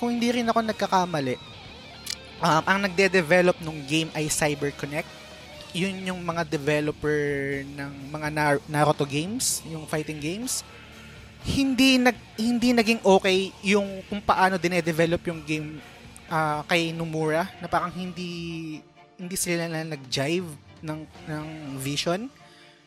kung 0.00 0.16
hindi 0.16 0.32
rin 0.32 0.48
ako 0.48 0.64
nagkakamali, 0.64 1.36
Um, 2.40 2.64
ang 2.64 2.78
nagde-develop 2.88 3.60
ng 3.60 3.78
game 3.84 4.08
ay 4.16 4.32
CyberConnect. 4.32 5.08
Yun 5.76 6.08
yung 6.08 6.20
mga 6.24 6.48
developer 6.48 7.20
ng 7.68 7.92
mga 8.08 8.28
Nar- 8.32 8.64
Naruto 8.64 9.04
games, 9.04 9.60
yung 9.68 9.84
fighting 9.84 10.18
games. 10.18 10.64
Hindi 11.44 12.00
nag 12.00 12.16
hindi 12.36 12.72
naging 12.72 13.00
okay 13.04 13.52
yung 13.64 14.04
kung 14.08 14.20
paano 14.24 14.56
dine-develop 14.56 15.20
yung 15.28 15.40
game 15.44 15.80
uh, 16.28 16.64
kay 16.64 16.92
Nomura 16.96 17.48
na 17.60 17.68
parang 17.68 17.92
hindi 17.92 18.80
hindi 19.16 19.36
sila 19.36 19.68
na 19.68 19.84
nag-jive 19.84 20.48
ng 20.80 21.00
ng 21.28 21.46
vision 21.76 22.28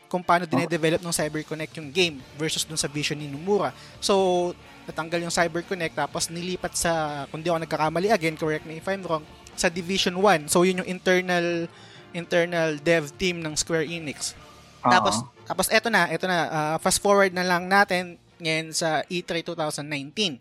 kung 0.09 0.21
paano 0.21 0.45
dine-develop 0.45 1.01
ng 1.01 1.13
CyberConnect 1.13 1.73
yung 1.81 1.89
game 1.89 2.21
versus 2.37 2.61
dun 2.61 2.77
sa 2.77 2.85
vision 2.85 3.17
ni 3.17 3.25
Nomura. 3.25 3.73
So, 3.97 4.53
natanggal 4.85 5.25
yung 5.25 5.33
CyberConnect 5.33 5.97
tapos 5.97 6.29
nilipat 6.29 6.77
sa, 6.77 7.25
kung 7.33 7.41
di 7.41 7.49
ako 7.49 7.65
nagkakamali 7.65 8.13
again, 8.13 8.37
correct 8.37 8.61
me 8.69 8.77
if 8.77 8.85
I'm 8.85 9.01
wrong, 9.01 9.25
sa 9.55 9.67
Division 9.69 10.19
1. 10.19 10.49
So 10.51 10.63
yun 10.63 10.81
yung 10.83 10.89
internal 10.89 11.67
internal 12.13 12.77
dev 12.79 13.09
team 13.17 13.41
ng 13.41 13.57
Square 13.57 13.89
Enix. 13.89 14.37
Uh-huh. 14.81 14.91
Tapos 14.93 15.15
tapos 15.43 15.67
eto 15.67 15.91
na, 15.91 16.07
eto 16.07 16.25
na 16.25 16.39
uh, 16.47 16.77
fast 16.79 17.03
forward 17.03 17.35
na 17.35 17.43
lang 17.43 17.67
natin 17.67 18.15
ngayon 18.39 18.71
sa 18.71 19.03
E3 19.11 19.43
2019. 19.43 20.39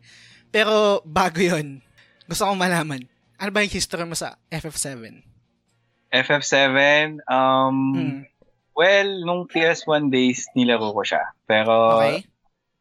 Pero 0.53 1.01
bago 1.03 1.41
'yon, 1.41 1.81
gusto 2.29 2.47
kong 2.47 2.61
malaman, 2.61 3.03
ano 3.41 3.51
ba 3.51 3.65
yung 3.65 3.73
history 3.73 4.07
mo 4.07 4.15
sa 4.15 4.39
FF7? 4.53 5.25
FF7 6.13 6.69
um 7.27 7.97
hmm. 7.97 8.21
well, 8.77 9.11
nung 9.25 9.49
PS1 9.49 10.13
days 10.13 10.47
nilaro 10.53 10.93
ko 10.93 11.03
siya. 11.03 11.25
Pero 11.49 11.99
okay. 11.99 12.23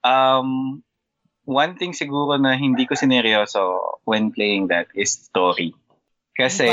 um 0.03 0.81
one 1.47 1.73
thing 1.79 1.95
siguro 1.95 2.37
na 2.37 2.53
hindi 2.53 2.85
ko 2.85 2.93
sineryoso 2.93 3.97
when 4.05 4.29
playing 4.29 4.69
that 4.69 4.85
is 4.93 5.15
story. 5.15 5.73
Kasi, 6.41 6.69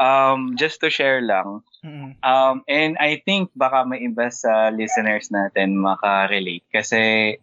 um, 0.00 0.56
just 0.56 0.80
to 0.80 0.88
share 0.88 1.20
lang, 1.20 1.60
mm-hmm. 1.84 2.16
um, 2.24 2.64
and 2.66 2.96
I 2.96 3.20
think 3.20 3.52
baka 3.52 3.84
may 3.84 4.02
iba 4.02 4.32
sa 4.32 4.72
listeners 4.72 5.28
natin 5.28 5.76
maka-relate. 5.76 6.64
Kasi, 6.72 7.36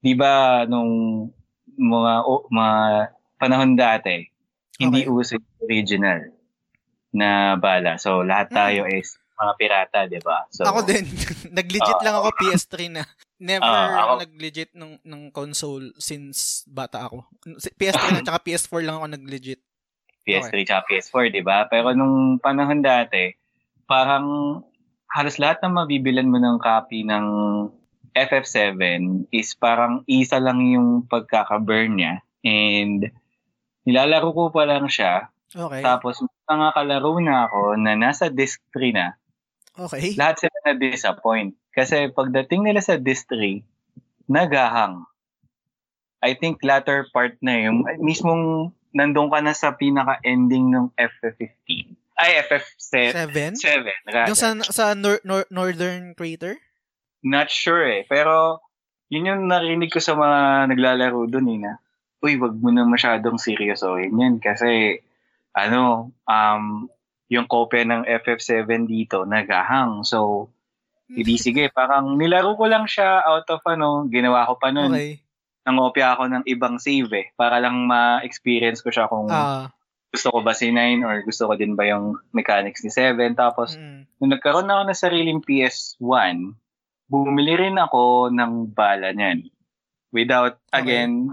di 0.00 0.14
ba, 0.16 0.64
nung 0.64 1.28
mga, 1.76 2.12
oh, 2.24 2.48
mga 2.48 2.76
panahon 3.36 3.76
dati, 3.76 4.24
hindi 4.80 5.04
okay. 5.04 5.12
uso 5.12 5.36
original 5.60 6.32
na 7.12 7.58
bala. 7.60 8.00
So, 8.00 8.24
lahat 8.24 8.48
tayo 8.50 8.88
mm. 8.88 8.96
is 8.96 9.20
mga 9.40 9.52
pirata, 9.56 9.98
di 10.04 10.20
ba? 10.20 10.44
So, 10.52 10.68
ako 10.68 10.84
din. 10.84 11.08
nag-legit 11.58 11.98
uh, 12.00 12.04
lang 12.04 12.14
ako 12.20 12.28
PS3 12.36 12.74
na. 12.92 13.04
Never 13.40 13.64
uh, 13.64 13.96
ako 14.04 14.12
nag-legit 14.28 14.70
ng, 14.76 15.00
ng 15.00 15.22
console 15.32 15.96
since 15.96 16.68
bata 16.68 17.08
ako. 17.08 17.24
PS3 17.80 18.20
at 18.20 18.26
saka 18.28 18.40
PS4 18.44 18.80
lang 18.84 18.96
ako 19.00 19.06
nag-legit. 19.16 19.60
PS3 20.30 20.52
okay. 20.54 20.62
tsaka 20.62 20.82
PS4, 20.86 21.22
di 21.34 21.42
ba? 21.42 21.66
Pero 21.66 21.90
nung 21.90 22.38
panahon 22.38 22.78
dati, 22.78 23.34
parang 23.90 24.58
halos 25.10 25.42
lahat 25.42 25.58
ng 25.66 25.74
mabibilan 25.74 26.30
mo 26.30 26.38
ng 26.38 26.62
copy 26.62 27.02
ng 27.02 27.26
FF7 28.14 28.78
is 29.34 29.54
parang 29.58 30.06
isa 30.06 30.38
lang 30.38 30.62
yung 30.70 31.06
pagkaka-burn 31.10 31.98
niya. 31.98 32.22
And 32.46 33.10
nilalaro 33.86 34.30
ko 34.30 34.54
pa 34.54 34.66
lang 34.66 34.86
siya. 34.86 35.30
Okay. 35.50 35.82
Tapos 35.82 36.22
mga 36.46 36.68
kalaro 36.74 37.18
na 37.18 37.50
ako 37.50 37.74
na 37.78 37.98
nasa 37.98 38.30
disc 38.30 38.62
3 38.74 38.94
na. 38.94 39.18
Okay. 39.74 40.14
Lahat 40.14 40.38
sila 40.38 40.56
na-disappoint. 40.66 41.54
Kasi 41.70 42.10
pagdating 42.10 42.66
nila 42.66 42.82
sa 42.82 42.98
disc 42.98 43.26
3, 43.30 43.62
nagahang. 44.30 45.06
I 46.20 46.36
think 46.36 46.60
latter 46.62 47.08
part 47.14 47.38
na 47.40 47.56
yung 47.56 47.86
mismong 48.02 48.74
nandun 48.90 49.30
ka 49.30 49.38
na 49.42 49.54
sa 49.54 49.74
pinaka-ending 49.74 50.74
ng 50.74 50.86
FF15. 50.98 51.70
Ay, 52.20 52.30
FF7. 52.44 53.16
7? 53.32 53.56
7. 53.56 54.28
Yung 54.28 54.38
sa, 54.38 54.52
sa 54.68 54.92
nor- 54.92 55.24
nor- 55.24 55.48
Northern 55.48 56.12
Crater? 56.12 56.60
Not 57.24 57.48
sure 57.48 57.86
eh. 57.86 58.02
Pero, 58.04 58.60
yun 59.08 59.30
yung 59.30 59.42
narinig 59.48 59.88
ko 59.88 60.02
sa 60.02 60.18
mga 60.18 60.68
naglalaro 60.74 61.24
dun 61.30 61.48
eh 61.48 61.58
na, 61.64 61.72
uy, 62.20 62.36
wag 62.36 62.54
mo 62.60 62.68
na 62.68 62.84
masyadong 62.84 63.40
seryosohin 63.40 64.12
yan 64.12 64.36
kasi, 64.36 65.00
ano, 65.56 66.12
um, 66.28 66.90
yung 67.30 67.48
kopya 67.48 67.86
ng 67.88 68.02
FF7 68.04 68.84
dito, 68.84 69.24
nagahang. 69.24 70.04
So, 70.04 70.50
hindi 71.16 71.40
sige, 71.40 71.72
parang 71.72 72.20
nilaro 72.20 72.54
ko 72.54 72.68
lang 72.68 72.84
siya 72.84 73.24
out 73.24 73.48
of 73.48 73.64
ano, 73.64 74.06
ginawa 74.10 74.46
ko 74.46 74.60
pa 74.60 74.70
nun. 74.70 74.92
Okay 74.92 75.29
nangopya 75.70 76.18
ako 76.18 76.26
ng 76.26 76.44
ibang 76.50 76.82
save 76.82 77.10
eh, 77.14 77.26
para 77.38 77.62
lang 77.62 77.86
ma-experience 77.86 78.82
ko 78.82 78.90
siya 78.90 79.06
kung 79.06 79.30
uh, 79.30 79.70
gusto 80.10 80.28
ko 80.34 80.38
ba 80.42 80.50
si 80.50 80.74
9 80.74 81.06
or 81.06 81.22
gusto 81.22 81.46
ko 81.46 81.54
din 81.54 81.78
ba 81.78 81.86
yung 81.86 82.18
mechanics 82.34 82.82
ni 82.82 82.90
7. 82.90 83.38
Tapos, 83.38 83.78
mm. 83.78 84.18
nung 84.18 84.34
nagkaroon 84.34 84.66
na 84.66 84.82
ako 84.82 84.84
ng 84.90 84.98
sariling 84.98 85.40
PS1, 85.46 86.58
bumili 87.06 87.54
rin 87.54 87.78
ako 87.78 88.34
ng 88.34 88.74
bala 88.74 89.14
niyan. 89.14 89.46
Without, 90.10 90.58
okay. 90.74 90.82
again, 90.82 91.30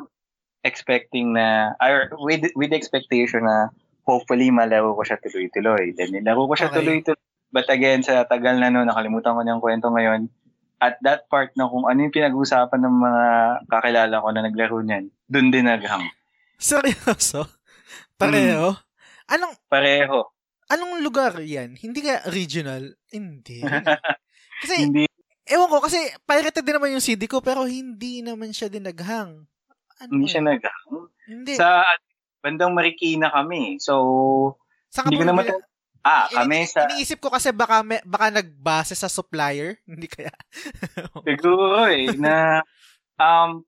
expecting 0.61 1.33
na, 1.33 1.73
or 1.81 2.13
with, 2.21 2.45
with 2.53 2.69
expectation 2.69 3.49
na 3.49 3.73
hopefully 4.05 4.53
malaro 4.53 4.93
ko 4.93 5.01
siya 5.01 5.17
tuloy-tuloy. 5.25 5.97
Then 5.97 6.13
nilaro 6.13 6.45
ko 6.45 6.53
siya 6.53 6.69
okay. 6.69 6.77
tuloy-tuloy. 6.77 7.25
But 7.49 7.73
again, 7.73 8.05
sa 8.05 8.29
tagal 8.29 8.61
na 8.61 8.69
no, 8.69 8.85
nakalimutan 8.85 9.33
ko 9.33 9.41
na 9.41 9.57
yung 9.57 9.63
kwento 9.63 9.89
ngayon, 9.89 10.29
at 10.77 11.01
that 11.01 11.25
part 11.27 11.53
na 11.57 11.65
kung 11.65 11.89
ano 11.89 11.97
yung 12.05 12.13
pinag-uusapan 12.13 12.81
ng 12.85 12.95
mga 13.01 13.23
kakilala 13.65 14.15
ko 14.21 14.27
na 14.29 14.41
naglaro 14.45 14.79
niyan, 14.85 15.05
dun 15.25 15.49
din 15.49 15.65
naghang. 15.65 16.05
Seryoso? 16.57 17.49
Pareho? 18.17 18.73
Mm. 18.73 18.81
Anong 19.37 19.53
Pareho. 19.69 20.17
Anong 20.67 20.99
lugar 20.99 21.39
'yan? 21.39 21.79
Hindi 21.79 22.03
ka 22.03 22.27
regional? 22.27 22.95
Hindi. 23.11 23.63
Kasi 24.61 24.75
hindi. 24.83 25.07
Ewan 25.47 25.71
ko 25.71 25.79
kasi 25.79 26.11
pirated 26.27 26.59
din 26.59 26.75
naman 26.75 26.91
yung 26.91 27.03
CD 27.03 27.23
ko 27.23 27.39
pero 27.39 27.63
hindi 27.63 28.19
naman 28.19 28.51
siya 28.51 28.67
din 28.67 28.83
naghang. 28.83 29.47
Ano? 30.03 30.11
Hindi 30.11 30.27
siya 30.27 30.43
naghang. 30.43 31.07
Hindi. 31.23 31.55
Sa 31.55 31.87
bandang 32.43 32.75
Marikina 32.75 33.31
kami. 33.31 33.79
So 33.79 34.59
Saan 34.91 35.07
hindi 35.07 35.23
ko 35.23 35.27
naman 35.29 35.47
Ah, 36.07 36.31
kami 36.31 36.63
Ini- 36.63 36.71
sa... 36.71 36.87
Iniisip 36.87 37.19
ko 37.19 37.27
kasi 37.27 37.51
baka, 37.51 37.83
may, 37.83 37.99
baka 38.07 38.31
nagbase 38.31 38.95
sa 38.95 39.11
supplier. 39.11 39.75
Hindi 39.89 40.07
kaya. 40.07 40.31
Siguro 41.27 41.83
eh. 41.91 42.15
Na, 42.15 42.63
um, 43.19 43.67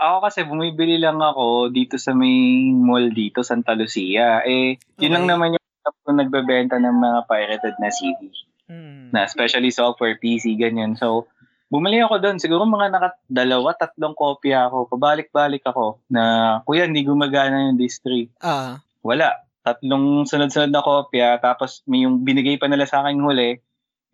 ako 0.00 0.16
kasi 0.24 0.48
bumibili 0.48 0.96
lang 0.96 1.20
ako 1.20 1.68
dito 1.68 2.00
sa 2.00 2.16
may 2.16 2.72
mall 2.72 3.12
dito, 3.12 3.44
Santa 3.44 3.76
Lucia. 3.76 4.40
Eh, 4.48 4.80
yun 4.96 5.12
okay. 5.12 5.12
lang 5.12 5.24
naman 5.28 5.60
yung 5.60 6.16
nagbebenta 6.16 6.80
ng 6.80 6.96
mga 6.96 7.20
pirated 7.28 7.76
na 7.76 7.92
CD. 7.92 8.32
Hmm. 8.68 9.12
Na 9.12 9.28
especially 9.28 9.68
software, 9.68 10.16
PC, 10.16 10.56
ganyan. 10.56 10.96
So, 10.96 11.28
bumili 11.68 12.00
ako 12.00 12.20
doon. 12.20 12.38
Siguro 12.40 12.64
mga 12.64 12.96
naka 12.96 13.08
dalawa, 13.28 13.76
tatlong 13.76 14.16
kopya 14.16 14.72
ako. 14.72 14.88
Pabalik-balik 14.88 15.64
ako 15.68 16.00
na, 16.08 16.22
kuya, 16.64 16.88
hindi 16.88 17.04
gumagana 17.04 17.68
yung 17.68 17.80
disc 17.80 18.00
3. 18.04 18.40
Ah. 18.40 18.80
Wala. 19.04 19.47
Tatlong 19.68 20.24
sunod-sunod 20.24 20.72
na 20.72 20.80
kopya. 20.80 21.36
Tapos 21.44 21.84
may 21.84 22.08
yung 22.08 22.24
binigay 22.24 22.56
pa 22.56 22.64
nila 22.64 22.88
sa 22.88 23.04
akin 23.04 23.20
huli. 23.20 23.60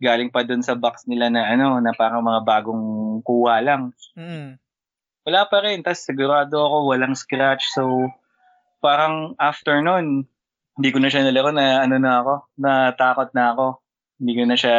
Galing 0.03 0.27
pa 0.27 0.43
doon 0.43 0.59
sa 0.59 0.75
box 0.75 1.07
nila 1.07 1.31
na 1.31 1.47
ano, 1.47 1.79
na 1.79 1.95
parang 1.95 2.19
mga 2.19 2.43
bagong 2.43 2.83
kuha 3.23 3.63
lang. 3.63 3.95
Mm. 4.19 4.59
Wala 5.23 5.41
pa 5.47 5.63
rin. 5.63 5.79
Tapos 5.79 6.03
sigurado 6.03 6.59
ako 6.59 6.91
walang 6.91 7.15
scratch. 7.15 7.71
So, 7.71 8.11
parang 8.83 9.39
after 9.39 9.79
nun, 9.79 10.27
hindi 10.75 10.89
ko 10.91 10.99
na 10.99 11.07
siya 11.07 11.23
nalaro 11.23 11.55
na 11.55 11.87
ano 11.87 11.95
na 11.95 12.11
ako, 12.19 12.33
natakot 12.59 13.29
na 13.31 13.55
ako. 13.55 13.65
Hindi 14.19 14.31
ko 14.35 14.43
na 14.43 14.55
siya 14.59 14.77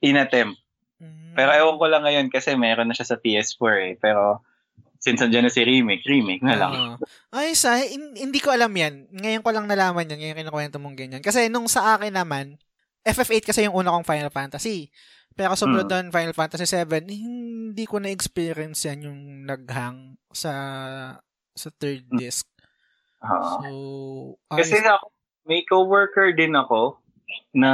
inattempt. 0.00 0.56
Mm. 0.96 1.36
Pero 1.36 1.50
ewan 1.52 1.76
ko 1.76 1.84
lang 1.92 2.02
ngayon 2.08 2.28
kasi 2.32 2.56
meron 2.56 2.88
na 2.88 2.96
siya 2.96 3.12
sa 3.12 3.20
PS4 3.20 3.72
eh. 3.84 3.94
Pero 4.00 4.40
since 5.06 5.22
andyan 5.22 5.46
na 5.46 5.52
si 5.52 5.62
remake, 5.62 6.02
remake 6.02 6.42
na 6.42 6.58
lang. 6.58 6.72
Oo. 6.74 6.94
Ay, 7.30 7.54
sa, 7.54 7.78
hin- 7.78 8.18
hindi 8.18 8.42
ko 8.42 8.50
alam 8.50 8.74
yan. 8.74 9.06
Ngayon 9.12 9.40
ko 9.40 9.50
lang 9.50 9.64
nalaman 9.64 10.04
yan, 10.04 10.18
ngayon 10.18 10.38
kinukwento 10.42 10.76
mong 10.76 10.98
ganyan. 10.98 11.22
Kasi 11.22 11.46
nung 11.46 11.70
sa 11.70 11.94
akin 11.94 12.10
naman, 12.10 12.58
FF8 13.00 13.46
kasi 13.46 13.62
yung 13.62 13.78
una 13.78 13.94
kong 13.94 14.02
Final 14.04 14.28
Fantasy. 14.28 14.90
Pero 15.32 15.54
sumunod 15.54 15.86
Mm. 15.86 15.92
doon, 15.92 16.06
Final 16.10 16.34
Fantasy 16.34 16.66
7, 16.66 17.06
hindi 17.06 17.84
ko 17.84 17.96
na-experience 17.96 18.82
yan 18.82 19.06
yung 19.06 19.20
naghang 19.44 20.18
sa 20.28 20.50
sa 21.52 21.68
third 21.72 22.02
Mm. 22.10 22.18
disc. 22.18 22.50
Oo. 23.22 23.46
So, 23.62 23.70
Kasi 24.50 24.76
ayos. 24.76 24.90
ako, 24.92 25.06
may 25.44 25.62
coworker 25.62 26.34
din 26.34 26.52
ako 26.52 26.98
na 27.54 27.70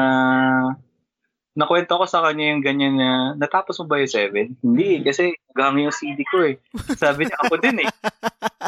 nakwento 1.53 2.01
ko 2.01 2.05
sa 2.09 2.25
kanya 2.25 2.53
yung 2.57 2.63
ganyan 2.65 2.95
na 2.97 3.11
natapos 3.37 3.77
mo 3.83 3.93
ba 3.93 4.01
yung 4.01 4.09
7? 4.09 4.65
Hindi, 4.65 5.05
kasi 5.05 5.37
gami 5.53 5.85
yung 5.89 5.97
CD 5.97 6.25
ko 6.25 6.49
eh. 6.49 6.57
Sabi 6.97 7.29
niya 7.29 7.37
ako 7.45 7.55
din 7.61 7.85
eh. 7.85 7.89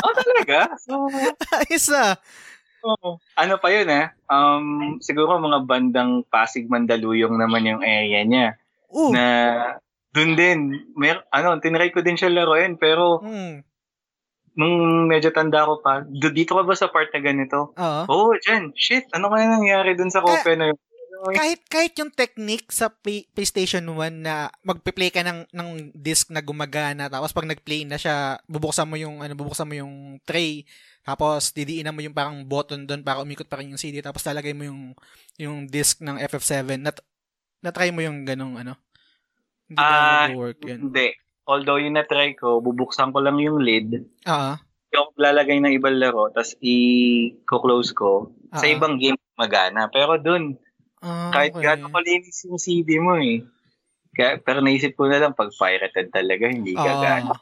Oh, 0.04 0.14
talaga? 0.14 0.58
So, 0.80 1.08
ayos 1.64 1.88
ah. 1.92 2.20
Oo. 2.84 3.16
Ano 3.40 3.54
pa 3.56 3.72
yun 3.72 3.88
eh? 3.88 4.12
Um, 4.28 5.00
siguro 5.00 5.40
mga 5.40 5.64
bandang 5.64 6.20
Pasig 6.28 6.68
Mandaluyong 6.68 7.40
naman 7.40 7.64
yung 7.64 7.80
area 7.80 8.20
niya. 8.28 8.60
Uh, 8.92 9.08
Na 9.10 9.24
dun 10.14 10.36
din, 10.36 10.84
mer 10.94 11.24
ano, 11.32 11.58
tinry 11.58 11.90
ko 11.90 12.04
din 12.04 12.14
siya 12.14 12.30
laruin 12.30 12.78
pero 12.78 13.18
mm, 13.24 13.66
nung 14.54 15.08
medyo 15.10 15.34
tanda 15.34 15.66
ko 15.66 15.82
pa, 15.82 16.06
"Do- 16.06 16.30
dito 16.30 16.54
ka 16.54 16.62
ba 16.62 16.76
sa 16.78 16.86
part 16.92 17.10
na 17.10 17.18
ganito? 17.18 17.74
oo. 17.74 18.02
Oo, 18.06 18.24
oh, 18.30 18.38
dyan. 18.38 18.70
Shit, 18.78 19.10
ano 19.10 19.26
kaya 19.32 19.50
nangyari 19.50 19.98
dun 19.98 20.14
sa 20.14 20.22
kopya 20.22 20.54
na 20.54 20.70
yun? 20.70 20.78
Kahit 21.30 21.60
kahit 21.64 21.94
yung 21.94 22.10
technique 22.10 22.68
sa 22.68 22.90
Play- 22.90 23.24
PlayStation 23.30 23.80
1 23.80 24.20
na 24.20 24.34
magpe-play 24.60 25.08
ka 25.08 25.22
ng 25.22 25.48
ng 25.48 25.68
disc 25.94 26.28
na 26.28 26.42
gumagana 26.42 27.08
tapos 27.08 27.30
pag 27.30 27.46
nag-play 27.46 27.86
na 27.86 27.96
siya 27.96 28.36
bubuksan 28.44 28.84
mo 28.84 28.98
yung 28.98 29.22
ano 29.22 29.32
bubuksan 29.32 29.64
mo 29.64 29.72
yung 29.72 29.94
tray 30.22 30.68
tapos 31.00 31.52
didiinan 31.52 31.94
mo 31.94 32.00
yung 32.00 32.12
parang 32.12 32.42
button 32.42 32.84
doon 32.84 33.00
para 33.00 33.20
umikot 33.20 33.48
pa 33.48 33.62
rin 33.62 33.72
yung 33.72 33.80
CD 33.80 34.00
tapos 34.00 34.20
lalagay 34.20 34.52
mo 34.52 34.68
yung 34.68 34.82
yung 35.36 35.64
disc 35.64 36.02
ng 36.02 36.20
FF7 36.20 36.76
na 36.76 36.90
na 37.60 37.70
try 37.70 37.88
mo 37.88 38.02
yung 38.02 38.26
ganong 38.26 38.58
ano 38.58 38.76
hindi 39.64 39.80
ba 39.80 40.28
Ah, 40.28 40.28
work 40.34 40.60
yun 40.60 40.90
Hindi. 40.90 41.16
Although 41.44 41.76
yung 41.76 41.92
na-try 41.92 42.32
ko, 42.32 42.64
bubuksan 42.64 43.12
ko 43.12 43.20
lang 43.20 43.36
yung 43.36 43.60
lid, 43.60 44.00
ah 44.24 44.56
yung 44.94 45.12
lalagay 45.12 45.60
ng 45.60 45.76
ibang 45.76 45.98
laro, 45.98 46.30
tapos 46.30 46.56
i-close 46.62 47.90
ko. 47.92 48.30
Sa 48.54 48.64
Ah. 48.64 48.72
ibang 48.72 48.96
game, 48.96 49.18
magana. 49.34 49.90
Pero 49.90 50.16
dun, 50.16 50.54
ah, 51.04 51.30
kahit 51.30 51.52
okay. 51.52 51.62
gaano 51.68 51.92
kalinis 51.92 52.48
yung 52.48 52.56
CD 52.56 52.98
mo 52.98 53.20
eh. 53.20 53.44
Kaya, 54.14 54.38
pero 54.40 54.62
naisip 54.62 54.94
ko 54.94 55.10
na 55.10 55.20
lang, 55.20 55.34
pag 55.34 55.50
pirated 55.52 56.08
talaga, 56.14 56.46
hindi 56.48 56.72
gagana. 56.72 57.34
Ah. 57.34 57.40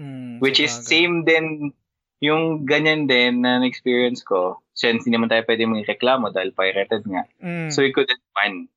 Mm, 0.00 0.40
Which 0.40 0.60
is 0.60 0.72
same 0.72 1.24
din, 1.24 1.72
yung 2.20 2.68
ganyan 2.68 3.08
din 3.08 3.40
na 3.40 3.60
na-experience 3.60 4.20
ko, 4.24 4.60
since 4.76 5.04
hindi 5.04 5.16
naman 5.16 5.32
tayo 5.32 5.44
pwede 5.48 5.64
mong 5.64 5.88
reklamo 5.88 6.28
dahil 6.28 6.52
pirated 6.52 7.04
nga. 7.08 7.24
Mm. 7.40 7.72
So, 7.72 7.80
we 7.84 7.92
couldn't 7.92 8.20
find. 8.36 8.68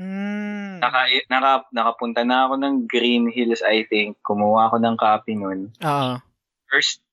mm. 0.00 0.80
Naka, 0.80 1.00
naka, 1.28 1.52
nakapunta 1.72 2.24
na 2.24 2.48
ako 2.48 2.60
ng 2.60 2.74
Green 2.88 3.28
Hills, 3.28 3.60
I 3.64 3.84
think. 3.88 4.20
Kumuha 4.24 4.72
ako 4.72 4.76
ng 4.80 4.96
copy 4.96 5.36
nun. 5.36 5.72
Ah. 5.84 6.24
First, 6.68 7.04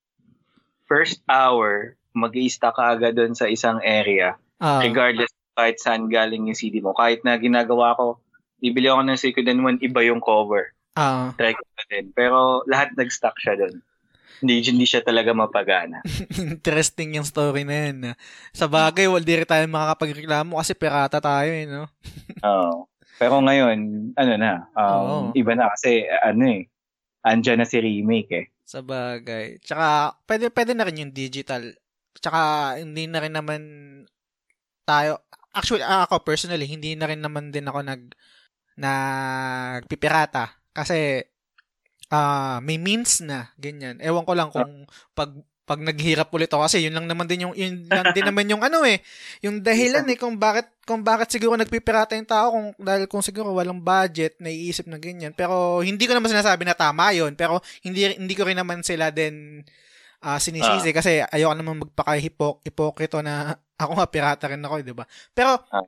first 0.87 1.19
hour, 1.27 1.99
mag 2.15 2.35
stack 2.47 2.75
ka 2.79 2.95
agad 2.95 3.19
doon 3.19 3.35
sa 3.35 3.51
isang 3.51 3.83
area. 3.83 4.39
Ah. 4.63 4.79
Regardless 4.79 5.31
kahit 5.53 5.77
saan 5.81 6.09
galing 6.09 6.49
yung 6.49 6.57
CD 6.57 6.81
mo. 6.81 6.93
Kahit 6.97 7.21
na 7.21 7.37
ginagawa 7.37 7.93
ko, 7.97 8.19
bibili 8.57 8.89
ako 8.89 9.01
ng 9.05 9.19
Suikoden 9.19 9.61
1, 9.61 9.85
iba 9.85 10.01
yung 10.05 10.21
cover. 10.21 10.73
Ah. 10.93 11.33
Try 11.37 11.57
ko 11.57 11.63
na 11.63 11.83
din. 11.89 12.05
Pero 12.13 12.61
lahat 12.69 12.93
nag-stack 12.93 13.37
siya 13.41 13.57
doon. 13.57 13.81
Hindi, 14.43 14.59
hindi 14.75 14.83
siya 14.83 14.99
talaga 14.99 15.31
mapagana. 15.31 16.03
Interesting 16.35 17.15
yung 17.15 17.23
story 17.23 17.63
na 17.63 17.75
yun. 17.87 17.97
Sa 18.51 18.67
bagay, 18.67 19.07
wala 19.07 19.23
di 19.23 19.39
rin 19.39 19.47
tayo 19.47 19.63
makakapagreklamo 19.71 20.59
kasi 20.59 20.75
pirata 20.75 21.23
tayo 21.23 21.47
eh, 21.47 21.63
no? 21.63 21.87
Oo. 22.51 22.91
Pero 23.15 23.39
ngayon, 23.39 24.11
ano 24.19 24.33
na, 24.35 24.67
um, 24.75 25.31
iba 25.31 25.55
na 25.55 25.71
kasi, 25.71 26.03
ano 26.09 26.43
eh, 26.49 26.67
andyan 27.23 27.63
na 27.63 27.67
si 27.69 27.79
remake 27.79 28.31
eh. 28.35 28.45
Sa 28.67 28.83
bagay. 28.83 29.63
Tsaka, 29.63 30.17
pwede, 30.27 30.51
pwede 30.51 30.71
na 30.75 30.83
rin 30.83 31.07
yung 31.07 31.13
digital. 31.15 31.71
Tsaka, 32.19 32.75
hindi 32.83 33.07
na 33.07 33.23
rin 33.23 33.31
naman 33.31 33.61
tayo, 34.83 35.23
actually, 35.53 35.85
ah, 35.85 36.05
ako 36.09 36.25
personally, 36.25 36.65
hindi 36.65 36.97
na 36.97 37.07
rin 37.07 37.21
naman 37.21 37.53
din 37.53 37.69
ako 37.69 37.79
nag, 37.85 38.03
nagpipirata. 38.77 40.57
Kasi, 40.73 41.21
ah 42.13 42.61
may 42.61 42.77
means 42.77 43.21
na, 43.25 43.53
ganyan. 43.57 43.97
Ewan 44.01 44.25
ko 44.25 44.33
lang 44.37 44.49
kung 44.53 44.85
pag, 45.17 45.33
pag 45.63 45.79
naghirap 45.79 46.27
ulit 46.35 46.51
ako 46.51 46.67
kasi 46.67 46.83
yun 46.83 46.91
lang 46.91 47.07
naman 47.07 47.23
din 47.23 47.47
yung 47.47 47.55
yun 47.55 47.87
lang 47.87 48.11
din 48.11 48.27
naman 48.27 48.51
yung 48.51 48.59
ano 48.59 48.83
eh 48.83 48.99
yung 49.39 49.63
dahilan 49.63 50.03
eh 50.11 50.19
kung 50.19 50.35
bakit 50.35 50.67
kung 50.83 51.07
bakit 51.07 51.31
siguro 51.31 51.55
nagpipirata 51.55 52.19
yung 52.19 52.27
tao 52.27 52.51
kung 52.51 52.67
dahil 52.75 53.07
kung 53.07 53.23
siguro 53.23 53.55
walang 53.55 53.79
budget 53.79 54.35
naiisip 54.43 54.91
na 54.91 54.99
ganyan 54.99 55.31
pero 55.31 55.79
hindi 55.79 56.03
ko 56.03 56.19
naman 56.19 56.35
sinasabi 56.35 56.67
na 56.67 56.75
tama 56.75 57.15
yon 57.15 57.39
pero 57.39 57.63
hindi 57.79 58.11
hindi 58.11 58.35
ko 58.35 58.43
rin 58.43 58.59
naman 58.59 58.83
sila 58.83 59.07
din 59.07 59.63
ah 60.23 60.39
sinisisi 60.39 60.89
kasi 60.95 61.19
ayoko 61.21 61.53
naman 61.53 61.83
magpaka-hipok 61.83 62.63
hipokrito 62.63 63.19
na 63.19 63.51
ako 63.83 63.99
nga 63.99 64.07
pirata 64.07 64.47
rin 64.47 64.63
ako, 64.63 64.79
'di 64.81 64.95
ba? 64.95 65.03
Pero 65.35 65.59
Ah. 65.69 65.83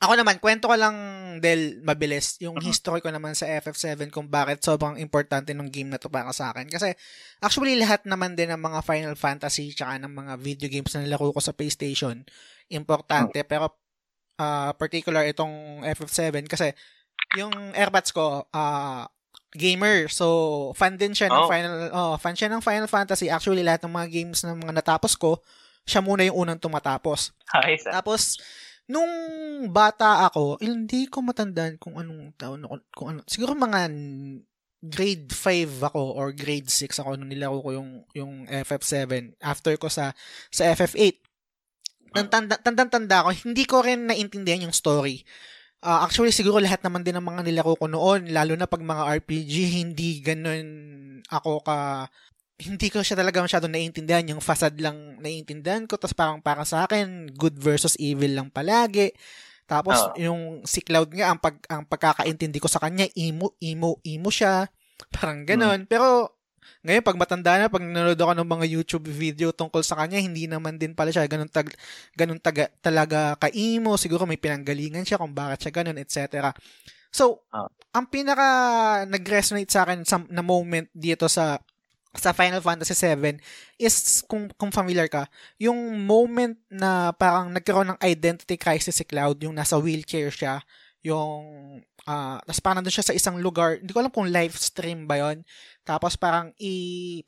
ako 0.00 0.16
naman 0.16 0.40
kwento 0.40 0.64
ko 0.64 0.76
lang 0.80 0.96
del 1.44 1.84
mabilis 1.84 2.40
yung 2.40 2.56
Mhm. 2.56 2.64
history 2.64 3.04
ko 3.04 3.12
naman 3.12 3.36
sa 3.36 3.44
FF7 3.50 4.08
kung 4.08 4.32
bakit 4.32 4.64
sobrang 4.64 4.96
importante 4.96 5.52
ng 5.52 5.68
game 5.68 5.92
na 5.92 6.00
to 6.00 6.08
para 6.08 6.32
sa 6.32 6.54
akin 6.54 6.70
kasi 6.72 6.96
actually 7.44 7.76
lahat 7.76 8.00
naman 8.08 8.32
din 8.32 8.48
ng 8.48 8.60
mga 8.60 8.80
Final 8.80 9.12
Fantasy 9.18 9.76
tsaka 9.76 10.00
ng 10.00 10.08
mga 10.14 10.32
video 10.40 10.68
games 10.72 10.94
na 10.96 11.04
nilaro 11.04 11.34
ko 11.34 11.40
sa 11.44 11.52
PlayStation 11.52 12.24
importante 12.72 13.44
pero 13.44 13.76
ah 14.40 14.72
particular 14.78 15.26
itong 15.28 15.84
FF7 15.84 16.48
kasi 16.48 16.72
yung 17.36 17.52
airpods 17.76 18.10
ko 18.16 18.48
ah 18.56 19.04
gamer. 19.54 20.06
So 20.10 20.70
fan 20.78 20.94
din 20.94 21.14
siya 21.14 21.30
ng 21.30 21.42
Oh. 21.44 21.50
Final 21.50 21.74
oh 21.90 22.14
fan 22.18 22.36
siya 22.36 22.50
ng 22.50 22.62
Final 22.62 22.86
Fantasy. 22.86 23.26
Actually 23.26 23.66
lahat 23.66 23.82
ng 23.86 23.94
mga 23.94 24.08
games 24.10 24.42
na 24.42 24.54
mga 24.54 24.74
natapos 24.74 25.14
ko 25.18 25.42
siya 25.88 26.04
muna 26.04 26.22
yung 26.28 26.46
unang 26.46 26.60
tumatapos. 26.60 27.34
Ayos 27.50 27.82
ah. 27.90 27.98
tapos 27.98 28.38
nung 28.90 29.10
bata 29.70 30.26
ako 30.26 30.58
hindi 30.58 31.06
ko 31.06 31.22
matandaan 31.22 31.78
kung 31.78 31.94
anong 31.94 32.34
taon 32.34 32.66
ako 32.66 32.74
kung 32.90 33.08
ano 33.14 33.20
siguro 33.30 33.54
mga 33.54 33.86
grade 34.82 35.30
5 35.30 35.92
ako 35.92 36.02
or 36.18 36.34
grade 36.34 36.66
6 36.66 36.98
ako 36.98 37.14
nung 37.14 37.30
nilaro 37.30 37.62
ko 37.62 37.70
yung 37.70 37.90
yung 38.18 38.50
FF7 38.50 39.38
after 39.38 39.78
ko 39.78 39.86
sa 39.86 40.10
sa 40.50 40.74
FF8 40.74 41.22
tanda 42.26 42.58
tanda 42.58 42.82
tanda 42.90 43.22
ko 43.22 43.30
hindi 43.30 43.62
ko 43.62 43.86
rin 43.86 44.10
naintindihan 44.10 44.66
yung 44.66 44.74
story 44.74 45.22
Ah, 45.80 46.04
actually, 46.04 46.28
siguro 46.28 46.60
lahat 46.60 46.84
naman 46.84 47.00
din 47.00 47.16
ng 47.16 47.24
mga 47.24 47.40
nilaro 47.40 47.72
ko 47.72 47.88
noon, 47.88 48.28
lalo 48.28 48.52
na 48.52 48.68
pag 48.68 48.84
mga 48.84 49.16
RPG, 49.24 49.80
hindi 49.80 50.20
ganun 50.20 50.68
ako 51.32 51.64
ka... 51.64 52.04
Hindi 52.60 52.92
ko 52.92 53.00
siya 53.00 53.16
talaga 53.16 53.40
masyado 53.40 53.64
naiintindihan. 53.64 54.36
Yung 54.36 54.44
facade 54.44 54.76
lang 54.84 55.16
naiintindihan 55.24 55.88
ko. 55.88 55.96
Tapos 55.96 56.12
parang 56.12 56.44
para 56.44 56.60
sa 56.68 56.84
akin, 56.84 57.32
good 57.32 57.56
versus 57.56 57.96
evil 57.96 58.36
lang 58.36 58.52
palagi. 58.52 59.16
Tapos 59.64 59.96
Oo. 59.96 60.20
yung 60.20 60.40
si 60.68 60.84
Cloud 60.84 61.16
nga, 61.16 61.32
ang, 61.32 61.40
pag, 61.40 61.56
ang 61.72 61.88
pagkakaintindi 61.88 62.60
ko 62.60 62.68
sa 62.68 62.76
kanya, 62.84 63.08
emo, 63.16 63.56
emo, 63.64 63.96
emo 64.04 64.28
siya. 64.28 64.68
Parang 65.08 65.48
ganun. 65.48 65.88
Pero 65.88 66.36
ngayon, 66.84 67.04
pag 67.04 67.18
matanda 67.20 67.52
na, 67.60 67.72
pag 67.72 67.82
nanonood 67.84 68.20
ako 68.20 68.32
ng 68.36 68.48
mga 68.48 68.66
YouTube 68.70 69.06
video 69.08 69.48
tungkol 69.52 69.82
sa 69.84 69.98
kanya, 70.00 70.20
hindi 70.20 70.46
naman 70.48 70.76
din 70.80 70.92
pala 70.96 71.10
siya 71.12 71.26
ganun, 71.28 71.48
tag, 71.50 71.72
ganun 72.16 72.40
taga, 72.40 72.68
talaga 72.80 73.36
ka-emo. 73.40 73.96
Siguro 74.00 74.24
may 74.24 74.40
pinanggalingan 74.40 75.04
siya 75.04 75.20
kung 75.20 75.32
bakit 75.36 75.68
siya 75.68 75.72
ganun, 75.82 75.98
etc. 76.00 76.52
So, 77.10 77.42
Ah. 77.50 77.66
ang 77.90 78.06
pinaka 78.06 78.48
nag-resonate 79.10 79.70
sa 79.70 79.82
akin 79.82 80.06
sa, 80.06 80.22
na 80.30 80.42
moment 80.46 80.86
dito 80.94 81.26
sa 81.26 81.58
sa 82.10 82.34
Final 82.34 82.58
Fantasy 82.58 82.94
7 82.98 83.38
is 83.78 84.22
kung 84.26 84.50
kung 84.58 84.74
familiar 84.74 85.06
ka, 85.06 85.30
yung 85.62 85.78
moment 86.02 86.58
na 86.66 87.14
parang 87.14 87.54
nagkaroon 87.54 87.94
ng 87.94 88.02
identity 88.02 88.58
crisis 88.58 88.98
si 88.98 89.04
Cloud, 89.06 89.38
yung 89.46 89.54
nasa 89.54 89.78
wheelchair 89.78 90.30
siya, 90.34 90.58
yung 91.06 91.78
Uh, 92.08 92.40
tapos 92.44 92.60
parang 92.60 92.76
nandun 92.80 92.94
siya 92.94 93.06
sa 93.06 93.16
isang 93.16 93.36
lugar, 93.40 93.80
hindi 93.80 93.92
ko 93.92 94.00
alam 94.00 94.12
kung 94.12 94.28
live 94.28 94.56
stream 94.56 95.04
ba 95.04 95.20
yon 95.20 95.44
Tapos 95.84 96.16
parang 96.16 96.52
i 96.60 96.72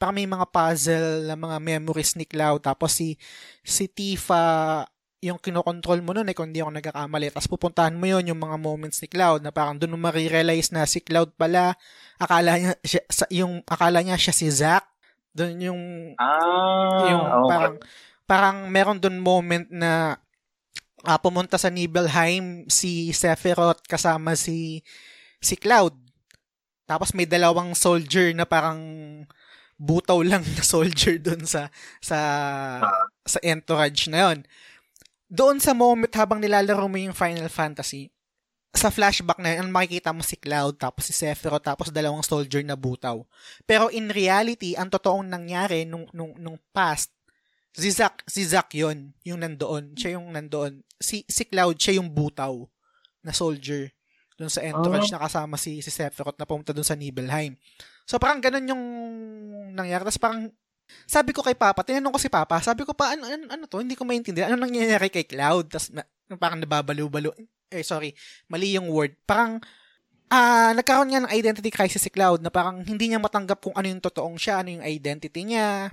parang 0.01 0.17
may 0.17 0.29
mga 0.29 0.47
puzzle 0.49 1.29
na 1.29 1.37
mga 1.37 1.59
memories 1.61 2.17
ni 2.17 2.25
Cloud. 2.25 2.65
Tapos 2.65 2.97
si 2.97 3.17
si 3.61 3.89
Tifa 3.89 4.85
yung 5.23 5.39
kinokontrol 5.39 6.03
mo 6.03 6.11
nun 6.11 6.27
eh 6.27 6.35
kung 6.35 6.51
hindi 6.51 6.59
ako 6.59 6.75
nagkakamali. 6.75 7.31
Tapos 7.31 7.47
pupuntahan 7.47 7.95
mo 7.95 8.05
yon 8.11 8.27
yung 8.27 8.43
mga 8.43 8.59
moments 8.59 8.99
ni 8.99 9.09
Cloud 9.09 9.47
na 9.47 9.55
parang 9.55 9.79
doon 9.79 9.95
mo 9.95 10.11
marirealize 10.11 10.75
na 10.75 10.83
si 10.83 10.99
Cloud 10.99 11.35
pala 11.39 11.79
akala 12.19 12.59
niya 12.59 12.75
siya, 12.83 13.03
yung 13.31 13.63
akala 13.65 14.03
niya 14.03 14.19
siya 14.19 14.35
si 14.35 14.51
Zack. 14.51 14.85
Doon 15.33 15.55
yung 15.63 15.83
ah, 16.19 17.07
yung 17.09 17.25
okay. 17.25 17.49
parang 17.49 17.75
parang 18.27 18.57
meron 18.67 18.99
doon 18.99 19.23
moment 19.23 19.67
na 19.71 20.19
uh, 21.05 21.19
pumunta 21.21 21.59
sa 21.59 21.69
Nibelheim 21.69 22.67
si 22.67 23.13
Sephiroth 23.15 23.85
kasama 23.87 24.35
si 24.35 24.83
si 25.43 25.55
Cloud. 25.59 25.95
Tapos 26.87 27.15
may 27.15 27.27
dalawang 27.27 27.75
soldier 27.79 28.35
na 28.35 28.47
parang 28.47 28.81
butaw 29.79 30.23
lang 30.23 30.43
na 30.55 30.63
soldier 30.63 31.19
doon 31.19 31.47
sa 31.47 31.71
sa 31.99 32.19
uh, 32.81 33.07
sa 33.27 33.39
entourage 33.43 34.07
na 34.11 34.31
yon 34.31 34.39
doon 35.33 35.57
sa 35.57 35.73
moment 35.73 36.13
habang 36.13 36.37
nilalaro 36.37 36.85
mo 36.85 37.01
yung 37.01 37.17
Final 37.17 37.49
Fantasy, 37.49 38.13
sa 38.77 38.93
flashback 38.93 39.41
na 39.41 39.57
yun, 39.57 39.73
makikita 39.73 40.13
mo 40.13 40.21
si 40.21 40.37
Cloud, 40.37 40.77
tapos 40.77 41.09
si 41.09 41.17
Sephiroth, 41.17 41.65
tapos 41.65 41.89
dalawang 41.89 42.21
soldier 42.21 42.61
na 42.61 42.77
butaw. 42.77 43.25
Pero 43.65 43.89
in 43.89 44.13
reality, 44.13 44.77
ang 44.77 44.93
totoong 44.93 45.25
nangyari 45.25 45.89
nung, 45.89 46.05
nung, 46.13 46.37
nung 46.37 46.61
past, 46.77 47.09
si 47.73 47.89
Zack, 47.89 48.25
si 48.29 48.45
Zack 48.45 48.77
yun, 48.77 49.17
yung 49.25 49.41
nandoon. 49.41 49.97
Siya 49.97 50.21
yung 50.21 50.33
nandoon. 50.33 50.85
Si, 51.01 51.25
si 51.25 51.49
Cloud, 51.49 51.81
siya 51.81 51.99
yung 51.99 52.13
butaw 52.13 52.69
na 53.25 53.33
soldier 53.33 53.89
doon 54.37 54.51
sa 54.53 54.65
entourage 54.65 55.09
oh. 55.09 55.15
na 55.17 55.23
kasama 55.25 55.55
si, 55.57 55.81
si 55.81 55.91
Sephiroth 55.93 56.37
na 56.37 56.49
pumunta 56.49 56.75
doon 56.75 56.87
sa 56.87 56.99
Nibelheim. 56.99 57.55
So 58.05 58.19
parang 58.19 58.43
ganun 58.43 58.67
yung 58.67 58.85
nangyari. 59.73 60.03
Tapos 60.03 60.21
parang 60.21 60.51
sabi 61.09 61.33
ko 61.33 61.41
kay 61.41 61.57
Papa, 61.57 61.87
tinanong 61.87 62.13
ko 62.13 62.21
si 62.21 62.29
Papa, 62.29 62.61
sabi 62.61 62.85
ko 62.85 62.93
pa, 62.93 63.17
ano, 63.17 63.25
ano, 63.25 63.45
ano 63.49 63.65
to? 63.65 63.81
Hindi 63.81 63.97
ko 63.97 64.05
maintindihan. 64.05 64.53
Ano 64.53 64.67
nangyayari 64.67 65.09
kay 65.09 65.25
Cloud? 65.25 65.73
Tapos 65.73 65.89
na, 65.95 66.05
parang 66.37 66.61
nababalo-balo. 66.61 67.33
Eh, 67.73 67.87
sorry, 67.87 68.13
mali 68.53 68.77
yung 68.77 68.93
word. 68.93 69.17
Parang, 69.25 69.63
ah, 70.29 70.69
uh, 70.69 70.73
nagkaroon 70.77 71.09
nga 71.13 71.23
ng 71.25 71.33
identity 71.33 71.71
crisis 71.73 72.05
si 72.05 72.11
Cloud 72.13 72.45
na 72.45 72.53
parang 72.53 72.85
hindi 72.85 73.09
niya 73.09 73.21
matanggap 73.21 73.61
kung 73.61 73.77
ano 73.77 73.89
yung 73.89 74.03
totoong 74.03 74.37
siya, 74.37 74.61
ano 74.61 74.77
yung 74.77 74.85
identity 74.85 75.45
niya, 75.45 75.93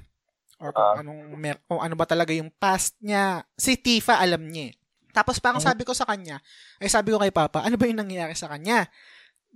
or 0.59 0.75
kung, 0.75 0.83
uh, 0.83 1.01
anong, 1.01 1.21
mer- 1.39 1.63
kung 1.65 1.79
ano 1.79 1.95
ba 1.95 2.05
talaga 2.05 2.35
yung 2.35 2.51
past 2.51 2.99
niya. 2.99 3.47
Si 3.55 3.79
Tifa, 3.79 4.19
alam 4.19 4.43
niya. 4.47 4.71
Eh. 4.71 4.73
Tapos 5.09 5.41
parang 5.41 5.57
sabi 5.63 5.87
ko 5.87 5.95
sa 5.95 6.05
kanya, 6.05 6.37
ay 6.77 6.87
sabi 6.91 7.09
ko 7.09 7.17
kay 7.17 7.33
Papa, 7.33 7.65
ano 7.65 7.75
ba 7.79 7.89
yung 7.89 7.97
nangyayari 7.97 8.37
sa 8.37 8.51
kanya? 8.51 8.85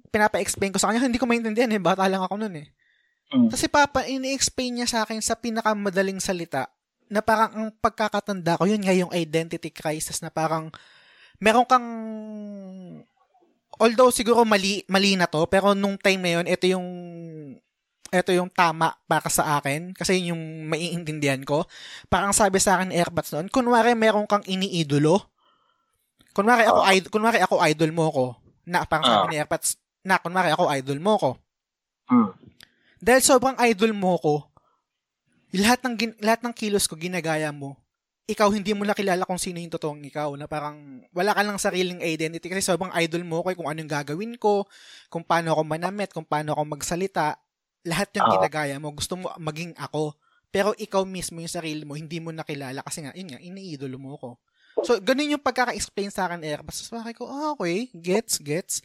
Pinapa-explain 0.10 0.74
ko 0.74 0.80
sa 0.82 0.90
kanya, 0.90 1.06
hindi 1.08 1.22
ko 1.22 1.30
maintindihan 1.30 1.70
eh, 1.70 1.80
bata 1.80 2.10
lang 2.10 2.26
ako 2.26 2.42
noon 2.42 2.66
eh. 2.66 2.68
Mm. 3.32 3.54
Kasi 3.54 3.70
Papa, 3.70 4.08
ini-explain 4.10 4.82
niya 4.82 4.88
sa 4.90 5.00
akin 5.06 5.22
sa 5.22 5.38
pinakamadaling 5.38 6.18
salita 6.18 6.74
na 7.12 7.22
parang 7.22 7.52
ang 7.54 7.70
pagkakatanda 7.78 8.58
ko, 8.58 8.66
yun 8.66 8.82
nga 8.82 8.96
yung 8.96 9.14
identity 9.14 9.70
crisis 9.70 10.26
na 10.26 10.34
parang 10.34 10.74
meron 11.38 11.68
kang 11.68 11.88
although 13.82 14.14
siguro 14.14 14.46
mali 14.46 14.86
mali 14.86 15.18
na 15.18 15.26
to 15.26 15.44
pero 15.50 15.74
nung 15.74 15.98
time 15.98 16.22
na 16.22 16.32
yun 16.40 16.46
ito 16.46 16.66
yung 16.70 16.86
ito 18.14 18.30
yung 18.30 18.54
tama 18.54 18.94
para 19.10 19.26
sa 19.34 19.58
akin? 19.58 19.98
Kasi 19.98 20.22
yun 20.22 20.38
yung 20.38 20.44
maiintindihan 20.70 21.42
ko. 21.42 21.66
Parang 22.08 22.30
sabi 22.30 22.62
sa 22.62 22.78
akin 22.78 22.94
Airbuds 22.94 23.34
noon 23.34 23.50
kunwari 23.50 23.98
meron 23.98 24.30
kang 24.30 24.46
iniidolo. 24.46 25.26
Kunwari 26.38 26.70
ako 26.70 26.80
uh, 26.82 26.94
idol 26.94 27.10
kunwari 27.10 27.40
ako 27.42 27.56
idol 27.66 27.92
mo 27.92 28.06
ko. 28.14 28.26
Na 28.70 28.86
parang 28.86 29.06
sabi 29.10 29.26
uh, 29.26 29.32
ni 29.34 29.38
Airbuds 29.42 29.82
na 30.06 30.22
kunwari 30.22 30.54
ako 30.54 30.70
idol 30.70 31.00
mo 31.02 31.14
ko. 31.18 31.32
Uh, 32.08 32.30
dahil 33.04 33.20
sobrang 33.20 33.58
idol 33.68 33.92
mo 33.92 34.16
ko, 34.16 34.48
lahat 35.52 35.84
ng, 35.84 36.24
lahat 36.24 36.40
ng 36.40 36.56
kilos 36.56 36.88
ko 36.88 36.96
ginagaya 36.96 37.52
mo, 37.52 37.76
ikaw 38.24 38.48
hindi 38.56 38.72
mo 38.72 38.88
nakilala 38.88 39.28
kung 39.28 39.36
sino 39.36 39.60
yung 39.60 39.76
totoong 39.76 40.08
ikaw 40.08 40.32
na 40.40 40.48
parang 40.48 41.04
wala 41.12 41.36
ka 41.36 41.44
lang 41.44 41.60
sariling 41.60 42.00
identity 42.00 42.48
kasi 42.48 42.64
sobrang 42.64 42.96
idol 42.96 43.28
mo 43.28 43.44
ko 43.44 43.52
kung 43.52 43.68
anong 43.68 43.92
gagawin 43.92 44.40
ko, 44.40 44.64
kung 45.12 45.28
paano 45.28 45.52
ako 45.52 45.68
manamit, 45.68 46.16
kung 46.16 46.24
paano 46.24 46.56
ako 46.56 46.80
magsalita, 46.80 47.43
lahat 47.84 48.10
yung 48.16 48.28
uh, 48.28 48.34
ginagaya 48.40 48.76
mo, 48.80 48.92
gusto 48.96 49.20
mo 49.20 49.32
maging 49.40 49.76
ako. 49.76 50.16
Pero 50.54 50.72
ikaw 50.78 51.04
mismo 51.04 51.42
yung 51.42 51.52
sarili 51.52 51.84
mo, 51.84 51.98
hindi 51.98 52.22
mo 52.24 52.32
nakilala 52.32 52.84
kasi 52.86 53.04
nga, 53.04 53.12
yun 53.16 53.34
nga, 53.34 53.42
iniidolo 53.42 53.98
mo 54.00 54.16
ko. 54.16 54.30
So, 54.82 54.98
ganun 54.98 55.38
yung 55.38 55.44
pagkaka-explain 55.44 56.10
sa 56.10 56.26
akin, 56.30 56.42
Airbus. 56.42 56.90
Tapos 56.90 57.06
ko, 57.14 57.30
ah, 57.30 57.54
okay, 57.54 57.90
gets, 57.94 58.42
gets. 58.42 58.82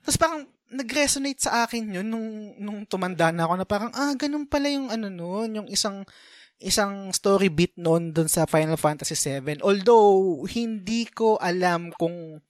Tapos 0.00 0.16
parang, 0.16 0.40
nag-resonate 0.74 1.38
sa 1.38 1.64
akin 1.64 2.00
yun 2.00 2.08
nung, 2.08 2.56
nung 2.58 2.80
tumanda 2.88 3.30
na 3.30 3.46
ako 3.46 3.54
na 3.60 3.66
parang, 3.68 3.92
ah, 3.94 4.12
ganun 4.16 4.48
pala 4.48 4.66
yung 4.72 4.88
ano 4.90 5.06
noon, 5.12 5.62
yung 5.62 5.68
isang 5.68 6.02
isang 6.62 7.12
story 7.12 7.50
beat 7.50 7.76
noon 7.76 8.14
dun 8.14 8.30
sa 8.30 8.48
Final 8.48 8.78
Fantasy 8.78 9.18
7. 9.18 9.60
Although, 9.60 10.46
hindi 10.48 11.04
ko 11.10 11.36
alam 11.36 11.92
kung 11.94 12.40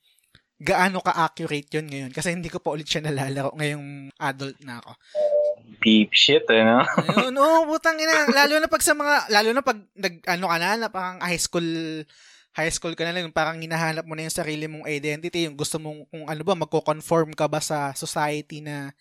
gaano 0.65 1.03
ka-accurate 1.03 1.69
yun 1.77 1.87
ngayon 1.91 2.13
kasi 2.15 2.31
hindi 2.31 2.49
ko 2.49 2.63
pa 2.63 2.73
ulit 2.73 2.87
siya 2.87 3.05
nalalaro 3.05 3.53
ngayong 3.59 4.15
adult 4.17 4.57
na 4.63 4.79
ako. 4.81 4.93
Deep 5.85 6.17
shit, 6.17 6.49
eh, 6.49 6.65
no? 6.65 6.81
Ayun, 7.21 7.37
oh, 7.37 7.69
butang 7.69 8.01
ina. 8.01 8.31
Lalo 8.33 8.57
na 8.57 8.69
pag 8.73 8.81
sa 8.81 8.97
mga, 8.97 9.29
lalo 9.29 9.49
na 9.53 9.63
pag 9.63 9.79
nag, 9.93 10.15
ano 10.25 10.45
ka 10.49 10.57
na, 10.57 10.71
na 10.81 10.89
parang 10.89 11.19
high 11.21 11.41
school 11.41 11.69
high 12.55 12.71
school 12.71 12.95
ka 12.95 13.03
na 13.03 13.11
lang, 13.11 13.35
parang 13.35 13.59
hinahanap 13.59 14.07
mo 14.07 14.15
na 14.15 14.31
yung 14.31 14.39
sarili 14.39 14.71
mong 14.71 14.87
identity, 14.87 15.51
yung 15.51 15.59
gusto 15.59 15.83
mong, 15.83 16.07
kung 16.07 16.25
ano 16.31 16.43
ba, 16.47 16.55
magko-conform 16.55 17.35
ka 17.35 17.51
ba 17.51 17.59
sa 17.59 17.91
society 17.99 18.63
na, 18.63 18.95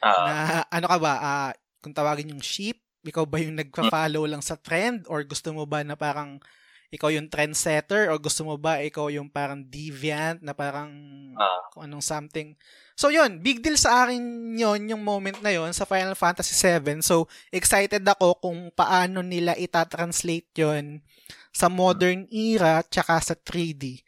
uh, 0.00 0.24
na 0.24 0.34
ano 0.72 0.86
ka 0.88 0.96
ba, 0.96 1.12
uh, 1.20 1.50
kung 1.84 1.92
tawagin 1.92 2.32
yung 2.32 2.40
sheep, 2.40 2.80
ikaw 3.04 3.28
ba 3.28 3.44
yung 3.44 3.60
nagpa-follow 3.60 4.24
lang 4.24 4.40
sa 4.40 4.56
trend, 4.56 5.04
or 5.12 5.20
gusto 5.20 5.52
mo 5.52 5.68
ba 5.68 5.84
na 5.84 6.00
parang, 6.00 6.40
ikaw 6.88 7.12
yung 7.12 7.28
trendsetter, 7.28 8.08
or 8.08 8.16
gusto 8.16 8.40
mo 8.48 8.56
ba 8.56 8.80
ikaw 8.80 9.12
yung 9.12 9.28
parang 9.28 9.60
deviant, 9.60 10.40
na 10.40 10.56
parang, 10.56 10.88
uh, 11.36 11.60
kung 11.76 11.84
anong 11.84 12.00
something. 12.00 12.56
So 12.94 13.10
yun, 13.10 13.42
big 13.42 13.58
deal 13.58 13.74
sa 13.74 14.06
akin 14.06 14.54
yon 14.54 14.86
yung 14.86 15.02
moment 15.02 15.42
na 15.42 15.50
yon 15.50 15.74
sa 15.74 15.82
Final 15.82 16.14
Fantasy 16.14 16.54
7. 16.54 17.02
So 17.02 17.26
excited 17.50 18.06
ako 18.06 18.38
kung 18.38 18.70
paano 18.70 19.18
nila 19.18 19.58
ita-translate 19.58 20.54
yon 20.54 21.02
sa 21.50 21.66
modern 21.66 22.30
era 22.30 22.86
tsaka 22.86 23.18
sa 23.18 23.34
3D. 23.34 24.02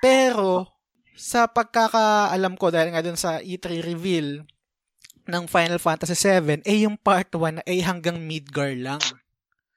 Pero 0.00 0.80
sa 1.12 1.44
pagkakaalam 1.44 2.56
ko 2.56 2.72
dahil 2.72 2.96
nga 2.96 3.04
dun 3.04 3.20
sa 3.20 3.44
E3 3.44 3.84
reveal 3.84 4.40
ng 5.28 5.44
Final 5.44 5.76
Fantasy 5.76 6.16
7 6.16 6.64
eh 6.64 6.88
yung 6.88 6.96
part 6.96 7.28
1 7.28 7.68
ay 7.68 7.84
hanggang 7.84 8.16
Midgar 8.16 8.72
lang. 8.72 9.00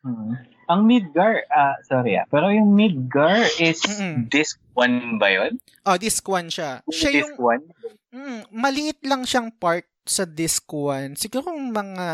Hmm. 0.03 0.39
Ang 0.72 0.88
Midgar, 0.88 1.43
uh, 1.51 1.76
sorry 1.84 2.16
ah, 2.16 2.24
pero 2.32 2.47
yung 2.47 2.72
Midgar 2.72 3.43
is 3.59 3.84
Mm-mm. 3.84 4.32
disc 4.32 4.55
1 4.80 5.20
ba 5.20 5.28
yun? 5.28 5.59
Oh, 5.84 5.99
disc 5.99 6.24
1 6.24 6.47
siya. 6.47 6.80
Siya 6.88 7.11
disc 7.11 7.36
yung, 7.36 7.59
1? 7.68 8.03
Mm, 8.14 8.45
maliit 8.53 9.01
lang 9.01 9.26
siyang 9.26 9.49
part 9.49 9.89
sa 10.05 10.30
disc 10.30 10.70
1. 10.70 11.18
Siguro 11.18 11.49
mga 11.49 12.09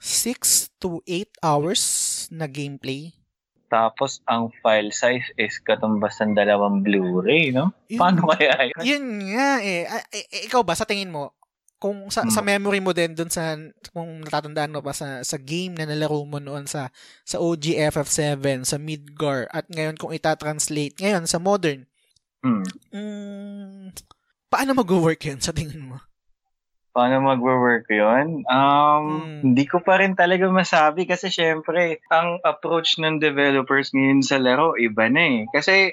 6 0.00 0.80
to 0.80 1.04
8 1.04 1.44
hours 1.44 1.82
na 2.32 2.48
gameplay. 2.48 3.12
Tapos, 3.66 4.22
ang 4.30 4.54
file 4.62 4.94
size 4.94 5.26
is 5.36 5.58
katumbas 5.60 6.16
ng 6.22 6.38
dalawang 6.38 6.80
Blu-ray, 6.86 7.50
no? 7.50 7.74
Yun, 7.90 7.98
Paano 7.98 8.30
kaya 8.30 8.70
yun? 8.70 8.82
Yun 8.86 9.06
nga 9.34 9.50
eh. 9.60 9.82
eh. 9.90 10.46
Ikaw 10.46 10.62
ba, 10.62 10.78
sa 10.78 10.86
tingin 10.86 11.10
mo, 11.10 11.34
kung 11.76 12.08
sa, 12.08 12.24
hmm. 12.24 12.32
sa 12.32 12.40
memory 12.40 12.80
mo 12.80 12.96
din 12.96 13.12
doon 13.12 13.28
sa 13.28 13.52
kung 13.92 14.24
natatandaan 14.24 14.72
mo 14.72 14.80
pa 14.80 14.96
sa 14.96 15.20
sa 15.20 15.36
game 15.36 15.76
na 15.76 15.84
nalaro 15.84 16.24
mo 16.24 16.40
noon 16.40 16.64
sa 16.64 16.88
sa 17.20 17.36
OG 17.36 17.76
FF7 17.92 18.64
sa 18.64 18.80
Midgar 18.80 19.44
at 19.52 19.68
ngayon 19.68 20.00
kung 20.00 20.08
ita-translate 20.08 20.96
ngayon 20.96 21.28
sa 21.28 21.36
modern 21.36 21.84
hmm. 22.40 22.64
mm, 22.96 23.92
paano 24.56 24.72
mag-work 24.72 25.20
yun 25.28 25.36
sa 25.36 25.52
tingin 25.52 25.84
mo 25.92 26.00
Paano 26.96 27.20
magwo-work 27.20 27.92
yun? 27.92 28.48
Um, 28.48 29.04
hmm. 29.04 29.40
Hindi 29.44 29.68
ko 29.68 29.84
pa 29.84 30.00
rin 30.00 30.16
talaga 30.16 30.48
masabi 30.48 31.04
kasi 31.04 31.28
syempre, 31.28 32.00
ang 32.08 32.40
approach 32.40 32.96
ng 32.96 33.20
developers 33.20 33.92
ngayon 33.92 34.24
sa 34.24 34.40
laro, 34.40 34.80
iba 34.80 35.04
na 35.12 35.20
eh. 35.20 35.38
Kasi 35.52 35.92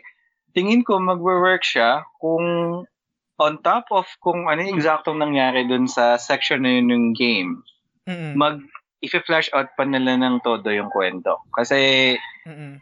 tingin 0.56 0.88
ko 0.88 1.04
magwo-work 1.04 1.60
siya 1.60 2.08
kung 2.24 2.48
on 3.36 3.54
top 3.60 3.92
of 3.92 4.08
kung 4.24 4.48
ano 4.48 4.64
yung 4.64 4.80
eksaktong 4.80 5.20
nangyari 5.20 5.68
dun 5.68 5.92
sa 5.92 6.16
section 6.16 6.64
na 6.64 6.80
yun 6.80 6.88
ng 6.88 7.08
game, 7.20 7.68
mm-hmm. 8.08 8.40
mag 8.40 8.64
i-flash 9.04 9.52
out 9.52 9.76
pa 9.76 9.84
nila 9.84 10.16
ng 10.16 10.40
todo 10.40 10.72
yung 10.72 10.88
kwento. 10.88 11.44
Kasi 11.52 12.16
mm-hmm. 12.48 12.80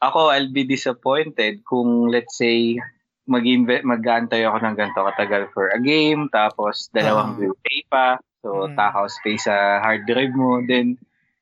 ako, 0.00 0.32
I'll 0.32 0.48
be 0.48 0.64
disappointed 0.64 1.60
kung 1.68 2.08
let's 2.08 2.40
say 2.40 2.80
mag-inve- 3.28 3.84
mag-aantay 3.84 4.44
ako 4.46 4.56
ng 4.60 4.76
ganito 4.76 5.00
katagal 5.04 5.42
for 5.52 5.72
a 5.72 5.80
game, 5.80 6.28
tapos 6.32 6.88
dalawang 6.94 7.36
uh-huh. 7.36 7.52
Blu-ray 7.52 7.80
pa, 7.88 8.20
so 8.40 8.68
mm. 8.68 8.76
takaw 8.76 9.06
space 9.08 9.48
sa 9.48 9.80
hard 9.84 10.08
drive 10.08 10.32
mo, 10.32 10.60
then 10.64 10.96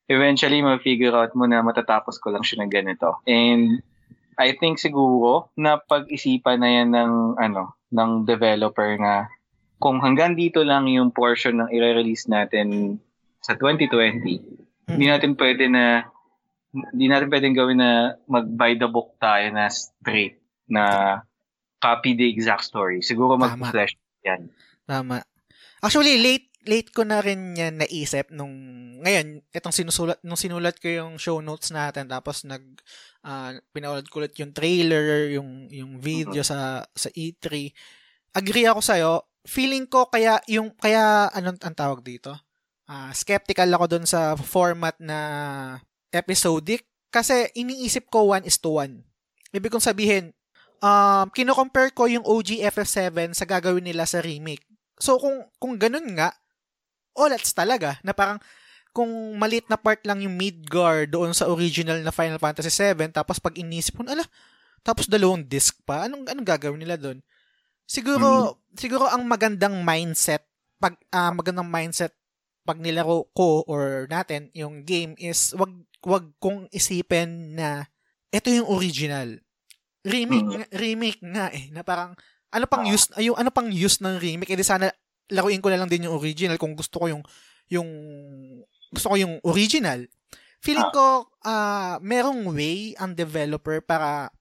eventually 0.08 0.64
ma-figure 0.64 1.14
out 1.14 1.32
mo 1.36 1.44
na 1.44 1.60
matatapos 1.60 2.16
ko 2.18 2.32
lang 2.32 2.42
siya 2.42 2.64
ng 2.64 2.72
ganito. 2.72 3.20
And 3.28 3.84
I 4.38 4.56
think 4.56 4.78
siguro 4.80 5.52
na 5.58 5.82
pag-isipan 5.82 6.62
na 6.62 6.70
yan 6.70 6.90
ng 6.94 7.12
ano 7.36 7.76
ng 7.90 8.24
developer 8.24 8.96
na 8.96 9.26
kung 9.78 10.02
hanggang 10.02 10.34
dito 10.34 10.62
lang 10.66 10.90
yung 10.90 11.14
portion 11.14 11.58
ng 11.62 11.70
i-release 11.70 12.26
natin 12.26 12.98
sa 13.42 13.54
2020, 13.54 14.90
hindi 14.90 15.06
natin 15.06 15.38
pwede 15.38 15.70
na 15.70 16.06
hindi 16.74 17.06
natin 17.06 17.30
pwedeng 17.32 17.54
gawin 17.56 17.78
na 17.80 18.18
mag 18.28 18.44
by 18.44 18.76
the 18.76 18.88
book 18.90 19.16
tayo 19.22 19.48
na 19.54 19.70
straight 19.72 20.38
na 20.68 20.84
copy 21.78 22.14
the 22.14 22.26
exact 22.26 22.66
story. 22.66 23.02
Siguro 23.02 23.38
mag-flash 23.38 23.94
yan. 24.26 24.50
Tama. 24.84 25.22
Actually, 25.78 26.18
late 26.18 26.48
late 26.68 26.92
ko 26.92 27.06
na 27.06 27.24
rin 27.24 27.56
yan 27.56 27.80
naisip 27.80 28.28
nung 28.28 28.52
ngayon 29.00 29.40
itong 29.56 29.72
sinusulat 29.72 30.20
nung 30.20 30.36
sinulat 30.36 30.76
ko 30.76 30.90
yung 30.90 31.16
show 31.16 31.40
notes 31.40 31.72
natin 31.72 32.04
tapos 32.04 32.44
nag 32.44 32.60
uh, 33.24 33.56
pinawalad 33.72 34.04
ko 34.10 34.20
ulit 34.20 34.36
yung 34.36 34.52
trailer 34.52 35.32
yung 35.32 35.70
yung 35.72 35.96
video 35.96 36.44
uh-huh. 36.44 36.84
sa 36.84 36.84
sa 36.92 37.08
E3 37.14 37.72
agree 38.36 38.68
ako 38.68 38.80
sa 38.84 39.00
feeling 39.48 39.88
ko 39.88 40.12
kaya 40.12 40.42
yung 40.44 40.74
kaya 40.76 41.32
anong 41.32 41.56
ang 41.64 41.72
tawag 41.72 42.04
dito 42.04 42.36
uh, 42.90 43.10
skeptical 43.16 43.70
ako 43.72 43.96
doon 43.96 44.04
sa 44.04 44.36
format 44.36 44.98
na 45.00 45.18
episodic 46.12 46.84
kasi 47.08 47.48
iniisip 47.56 48.12
ko 48.12 48.36
1 48.36 48.44
is 48.44 48.60
to 48.60 48.76
1 48.76 49.56
ibig 49.56 49.72
kong 49.72 49.80
sabihin 49.80 50.36
um 50.78 51.26
kino-compare 51.34 51.90
ko 51.94 52.06
yung 52.06 52.24
OG 52.26 52.62
FF7 52.74 53.34
sa 53.34 53.44
gagawin 53.46 53.84
nila 53.84 54.06
sa 54.06 54.22
remake. 54.22 54.62
So 54.98 55.18
kung 55.18 55.46
kung 55.58 55.78
ganun 55.78 56.14
nga 56.18 56.34
Olats 57.18 57.50
talaga 57.50 57.98
na 58.06 58.14
parang 58.14 58.38
kung 58.94 59.10
malit 59.38 59.66
na 59.66 59.78
part 59.78 60.02
lang 60.06 60.22
yung 60.22 60.38
Midgar 60.38 61.06
doon 61.06 61.34
sa 61.34 61.50
original 61.50 61.98
na 62.02 62.14
Final 62.14 62.38
Fantasy 62.38 62.70
7 62.70 63.10
tapos 63.14 63.38
pag 63.42 63.54
inisip 63.58 63.98
mo 63.98 64.06
ala 64.06 64.26
tapos 64.86 65.10
dalawang 65.10 65.42
disc 65.42 65.78
pa 65.82 66.06
anong 66.06 66.26
anong 66.30 66.46
gagawin 66.46 66.78
nila 66.78 66.94
doon? 66.94 67.18
Siguro 67.88 68.54
mm-hmm. 68.54 68.76
siguro 68.78 69.04
ang 69.10 69.26
magandang 69.26 69.82
mindset 69.82 70.46
pag 70.78 70.94
uh, 71.10 71.34
magandang 71.34 71.66
mindset 71.66 72.14
pag 72.62 72.78
nilaro 72.78 73.26
ko 73.34 73.66
or 73.66 74.06
natin 74.06 74.52
yung 74.54 74.86
game 74.86 75.16
is 75.18 75.56
wag 75.58 75.72
wag 76.06 76.30
kong 76.38 76.70
isipin 76.70 77.58
na 77.58 77.90
ito 78.30 78.52
yung 78.52 78.68
original 78.68 79.40
remake 80.06 80.46
mm-hmm. 80.46 80.74
remake 80.78 81.20
nga 81.22 81.50
eh 81.50 81.70
na 81.74 81.82
parang 81.82 82.14
ano 82.54 82.64
pang 82.70 82.86
uh, 82.86 82.92
use 82.92 83.10
yung 83.18 83.36
ano 83.36 83.50
pang 83.50 83.68
use 83.68 83.98
ng 84.00 84.16
remake 84.18 84.54
edi 84.54 84.64
sana 84.64 84.88
laruin 85.28 85.60
ko 85.60 85.68
na 85.68 85.78
lang 85.80 85.90
din 85.90 86.08
yung 86.08 86.16
original 86.16 86.56
kung 86.56 86.72
gusto 86.72 87.04
ko 87.04 87.06
yung 87.08 87.22
yung 87.68 87.88
gusto 88.88 89.12
ko 89.12 89.16
yung 89.20 89.36
original. 89.44 90.08
Feeling 90.58 90.90
ah. 90.90 90.94
ko 90.94 91.06
uh, 91.44 91.96
merong 92.00 92.50
way 92.50 92.96
ang 92.98 93.14
developer 93.14 93.78
para 93.84 94.32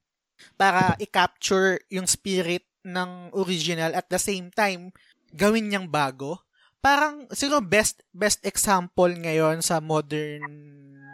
para 0.55 0.95
i-capture 0.97 1.81
yung 1.91 2.07
spirit 2.07 2.63
ng 2.87 3.35
original 3.35 3.91
at 3.93 4.07
the 4.07 4.17
same 4.17 4.49
time 4.55 4.89
gawin 5.35 5.67
niyang 5.69 5.91
bago. 5.91 6.39
Parang 6.79 7.27
siguro 7.35 7.59
best 7.59 8.01
best 8.15 8.39
example 8.47 9.11
ngayon 9.11 9.59
sa 9.59 9.83
modern 9.83 10.47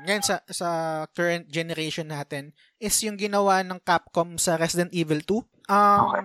ngayon 0.03 0.23
sa 0.23 0.35
sa 0.51 0.69
current 1.15 1.47
generation 1.47 2.07
natin 2.07 2.51
is 2.77 2.95
yung 3.03 3.15
ginawa 3.15 3.63
ng 3.63 3.79
Capcom 3.81 4.35
sa 4.35 4.59
Resident 4.59 4.91
Evil 4.91 5.23
2. 5.23 5.39
Um, 5.71 5.99
okay. 6.11 6.23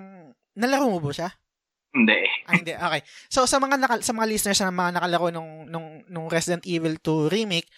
nalaro 0.59 0.91
mo 0.91 0.99
ba 0.99 1.15
siya? 1.15 1.31
Hindi. 1.95 2.21
ah, 2.47 2.55
hindi. 2.59 2.73
Okay. 2.75 3.01
So 3.33 3.49
sa 3.49 3.57
mga 3.63 3.81
naka, 3.81 3.95
sa 4.05 4.13
mga 4.13 4.29
listeners 4.29 4.61
na 4.61 4.75
mga 4.75 5.01
nakalaro 5.01 5.29
nung 5.33 5.67
nung 5.71 6.05
nung 6.11 6.27
Resident 6.29 6.67
Evil 6.69 7.01
2 7.01 7.33
remake, 7.33 7.71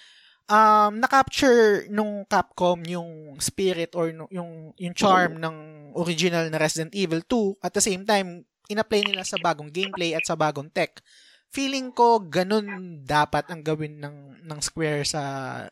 um 0.51 0.99
na-capture 0.99 1.87
nung 1.93 2.27
Capcom 2.27 2.83
yung 2.89 3.39
spirit 3.39 3.95
or 3.95 4.11
yung 4.11 4.75
yung 4.75 4.95
charm 4.97 5.39
ng 5.39 5.57
original 5.95 6.49
na 6.51 6.59
Resident 6.59 6.91
Evil 6.97 7.23
2 7.23 7.63
at 7.63 7.73
the 7.77 7.83
same 7.83 8.03
time 8.03 8.43
in-apply 8.71 9.03
nila 9.03 9.27
sa 9.27 9.39
bagong 9.43 9.71
gameplay 9.71 10.15
at 10.15 10.23
sa 10.23 10.39
bagong 10.39 10.71
tech. 10.71 11.03
Feeling 11.51 11.91
ko 11.91 12.23
ganun 12.23 13.03
dapat 13.03 13.51
ang 13.51 13.67
gawin 13.67 13.99
ng 13.99 14.47
ng 14.47 14.61
Square 14.63 15.03
sa 15.07 15.23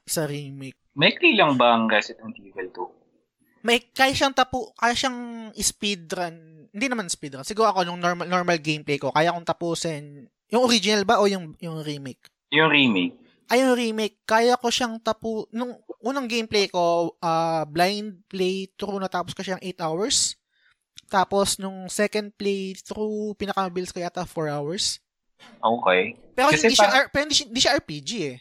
sa 0.03 0.23
remake. 0.27 0.79
May 0.99 1.15
lang 1.39 1.55
ba 1.55 1.79
ang 1.79 1.87
Resident 1.87 2.35
Evil 2.39 2.71
2? 2.75 2.99
may 3.63 3.83
kaya 3.83 4.15
siyang 4.15 4.35
tapu, 4.35 4.71
kaya 4.79 4.95
siyang 4.95 5.51
speedrun. 5.53 6.67
Hindi 6.71 6.87
naman 6.87 7.11
speedrun. 7.11 7.43
Siguro 7.43 7.75
ako 7.75 7.85
nung 7.85 7.99
normal 7.99 8.31
normal 8.31 8.59
gameplay 8.63 8.97
ko, 8.97 9.11
kaya 9.11 9.35
kong 9.35 9.47
tapusin 9.47 10.31
yung 10.49 10.65
original 10.65 11.05
ba 11.05 11.21
o 11.21 11.27
yung 11.27 11.53
yung 11.59 11.83
remake? 11.83 12.23
Yung 12.55 12.71
remake. 12.71 13.19
Ay, 13.49 13.65
yung 13.65 13.81
remake, 13.81 14.21
kaya 14.29 14.61
ko 14.61 14.69
siyang 14.69 15.01
tapu... 15.01 15.49
Nung 15.57 15.81
unang 16.05 16.29
gameplay 16.29 16.69
ko, 16.69 17.17
uh, 17.17 17.65
blind 17.65 18.21
play 18.29 18.69
through, 18.77 19.01
natapos 19.01 19.33
ko 19.33 19.41
siyang 19.41 19.61
8 19.65 19.89
hours. 19.89 20.37
Tapos, 21.09 21.57
nung 21.57 21.89
second 21.89 22.29
play 22.37 22.77
through, 22.77 23.33
pinakamabilis 23.41 23.89
ko 23.89 24.05
yata 24.05 24.29
4 24.29 24.53
hours. 24.53 25.01
Okay. 25.59 26.17
Pero 26.35 26.55
Kasi 26.55 26.71
hindi, 26.71 26.79
pa... 26.79 26.83
siya, 26.87 27.09
pero 27.11 27.23
hindi, 27.27 27.37
siya, 27.37 27.47
hindi 27.51 27.61
siya 27.61 27.75
RPG 27.79 28.11
eh. 28.31 28.39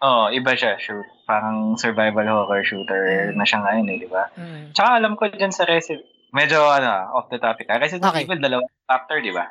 Oo, 0.00 0.12
oh, 0.24 0.26
iba 0.32 0.52
siya. 0.56 0.80
Shoot. 0.80 1.04
Parang 1.28 1.76
survival 1.76 2.24
horror 2.24 2.64
shooter 2.64 3.32
mm. 3.32 3.36
na 3.36 3.44
siya 3.44 3.60
ngayon 3.60 3.86
eh, 3.92 3.96
di 4.00 4.08
ba? 4.08 4.32
Mm. 4.36 4.72
Tsaka 4.72 4.90
alam 4.96 5.12
ko 5.16 5.28
dyan 5.28 5.52
sa 5.52 5.68
Resident 5.68 6.08
medyo 6.30 6.62
ano, 6.66 7.14
off 7.14 7.30
the 7.30 7.38
topic. 7.38 7.66
Ha? 7.68 7.78
Resident 7.78 8.10
okay. 8.10 8.24
Evil, 8.26 8.40
dalawang 8.40 8.70
character, 8.86 9.16
di 9.22 9.32
ba? 9.34 9.46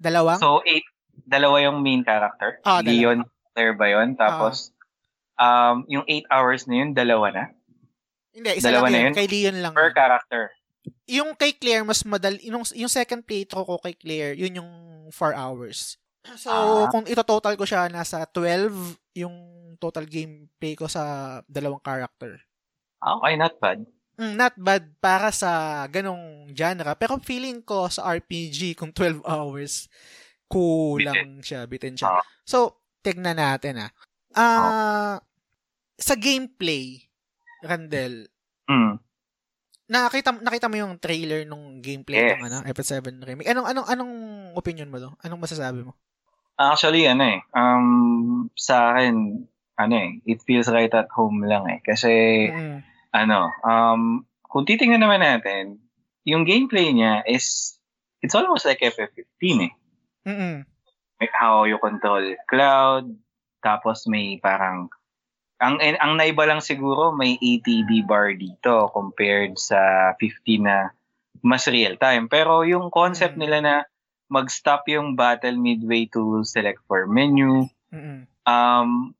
Dalawang? 0.00 0.38
So, 0.40 0.60
eight, 0.64 0.86
dalawa 1.26 1.60
yung 1.64 1.80
main 1.84 2.04
character. 2.04 2.60
Oh, 2.64 2.80
Leon, 2.80 3.24
Claire 3.52 3.76
ba 3.76 3.86
yun? 3.88 4.16
Tapos, 4.16 4.72
oh. 5.36 5.44
um, 5.44 5.76
yung 5.88 6.04
8 6.06 6.28
hours 6.32 6.64
na 6.68 6.74
yun, 6.84 6.90
dalawa 6.92 7.26
na? 7.32 7.44
Hindi, 8.30 8.50
isa 8.60 8.70
dalawa 8.70 8.88
lang 8.88 9.00
yun. 9.00 9.06
yun. 9.10 9.16
Kay 9.16 9.28
Leon 9.28 9.56
lang. 9.60 9.72
Per 9.74 9.90
yun. 9.90 9.96
character. 9.96 10.42
Yung 11.10 11.30
kay 11.34 11.52
Claire, 11.58 11.84
mas 11.84 12.06
madali. 12.06 12.40
Yung, 12.46 12.62
yung 12.72 12.92
second 12.92 13.26
playthrough 13.26 13.66
ko 13.66 13.76
kay 13.82 13.92
Claire, 13.92 14.32
yun 14.38 14.62
yung 14.62 14.70
4 15.10 15.34
hours. 15.34 15.98
So, 16.36 16.52
ah. 16.52 16.88
kung 16.92 17.08
ito 17.08 17.22
total 17.24 17.56
ko 17.56 17.64
siya, 17.64 17.88
nasa 17.88 18.28
12 18.28 18.72
yung 19.16 19.36
total 19.80 20.04
gameplay 20.04 20.76
ko 20.76 20.84
sa 20.84 21.40
dalawang 21.48 21.80
character. 21.80 22.36
Okay, 23.00 23.34
not 23.40 23.56
bad. 23.56 23.80
Mm, 24.20 24.36
not 24.36 24.52
bad 24.60 24.84
para 25.00 25.32
sa 25.32 25.84
ganong 25.88 26.52
genre. 26.52 26.92
Pero 27.00 27.16
feeling 27.24 27.64
ko 27.64 27.88
sa 27.88 28.12
RPG, 28.12 28.76
kung 28.76 28.92
12 28.92 29.24
hours, 29.32 29.88
kulang 30.44 31.16
bitin. 31.16 31.32
siya, 31.40 31.60
bitin 31.64 31.94
siya. 31.96 32.20
Uh, 32.20 32.24
so, 32.44 32.58
tignan 33.00 33.40
natin 33.40 33.88
ah. 33.88 33.90
Ah, 34.36 34.44
uh, 34.44 34.60
uh, 34.60 35.16
sa 35.96 36.14
gameplay, 36.20 37.00
Randel, 37.64 38.28
mm. 38.68 38.92
nakita 39.90 40.32
nakita 40.38 40.70
mo 40.70 40.76
yung 40.78 40.94
trailer 40.96 41.44
nung 41.44 41.82
gameplay 41.82 42.20
yes. 42.20 42.38
ng 42.38 42.42
ano, 42.46 42.58
Episode 42.68 43.04
7 43.04 43.20
remake. 43.24 43.48
Anong 43.50 43.66
anong 43.68 43.88
anong 43.88 44.14
opinion 44.54 44.88
mo 44.92 45.00
do? 45.00 45.10
Anong 45.24 45.40
masasabi 45.42 45.82
mo? 45.82 45.96
Actually, 46.60 47.08
ano 47.08 47.24
eh, 47.24 47.40
um, 47.56 48.52
sa 48.52 48.92
akin, 48.92 49.48
ano 49.80 49.94
eh, 49.96 50.20
it 50.28 50.44
feels 50.44 50.68
right 50.68 50.92
at 50.92 51.08
home 51.08 51.40
lang 51.40 51.64
eh. 51.72 51.80
Kasi, 51.80 52.12
mm. 52.52 52.84
ano, 53.16 53.48
um, 53.64 54.28
kung 54.44 54.68
titingnan 54.68 55.00
naman 55.00 55.24
natin, 55.24 55.80
yung 56.28 56.44
gameplay 56.44 56.92
niya 56.92 57.24
is, 57.24 57.80
it's 58.20 58.36
almost 58.36 58.68
like 58.68 58.84
FF15 58.84 59.72
eh. 59.72 59.72
Mm-mm. 60.28 60.68
How 61.32 61.64
you 61.64 61.80
control 61.80 62.36
cloud, 62.44 63.08
tapos 63.64 64.04
may 64.04 64.36
parang, 64.36 64.92
ang, 65.64 65.80
ang 65.80 66.20
naiba 66.20 66.44
lang 66.44 66.60
siguro, 66.60 67.16
may 67.16 67.40
ATB 67.40 68.04
bar 68.04 68.36
dito 68.36 68.92
compared 68.92 69.56
sa 69.56 70.12
15 70.20 70.60
na 70.60 70.92
mas 71.40 71.64
real 71.72 71.96
time. 71.96 72.28
Pero 72.28 72.68
yung 72.68 72.92
concept 72.92 73.40
mm. 73.40 73.40
nila 73.40 73.58
na 73.64 73.74
mag-stop 74.30 74.86
yung 74.86 75.18
battle 75.18 75.58
midway 75.58 76.06
to 76.06 76.46
select 76.46 76.78
for 76.86 77.04
menu. 77.10 77.66
Mm-hmm. 77.90 78.30
Um, 78.46 79.18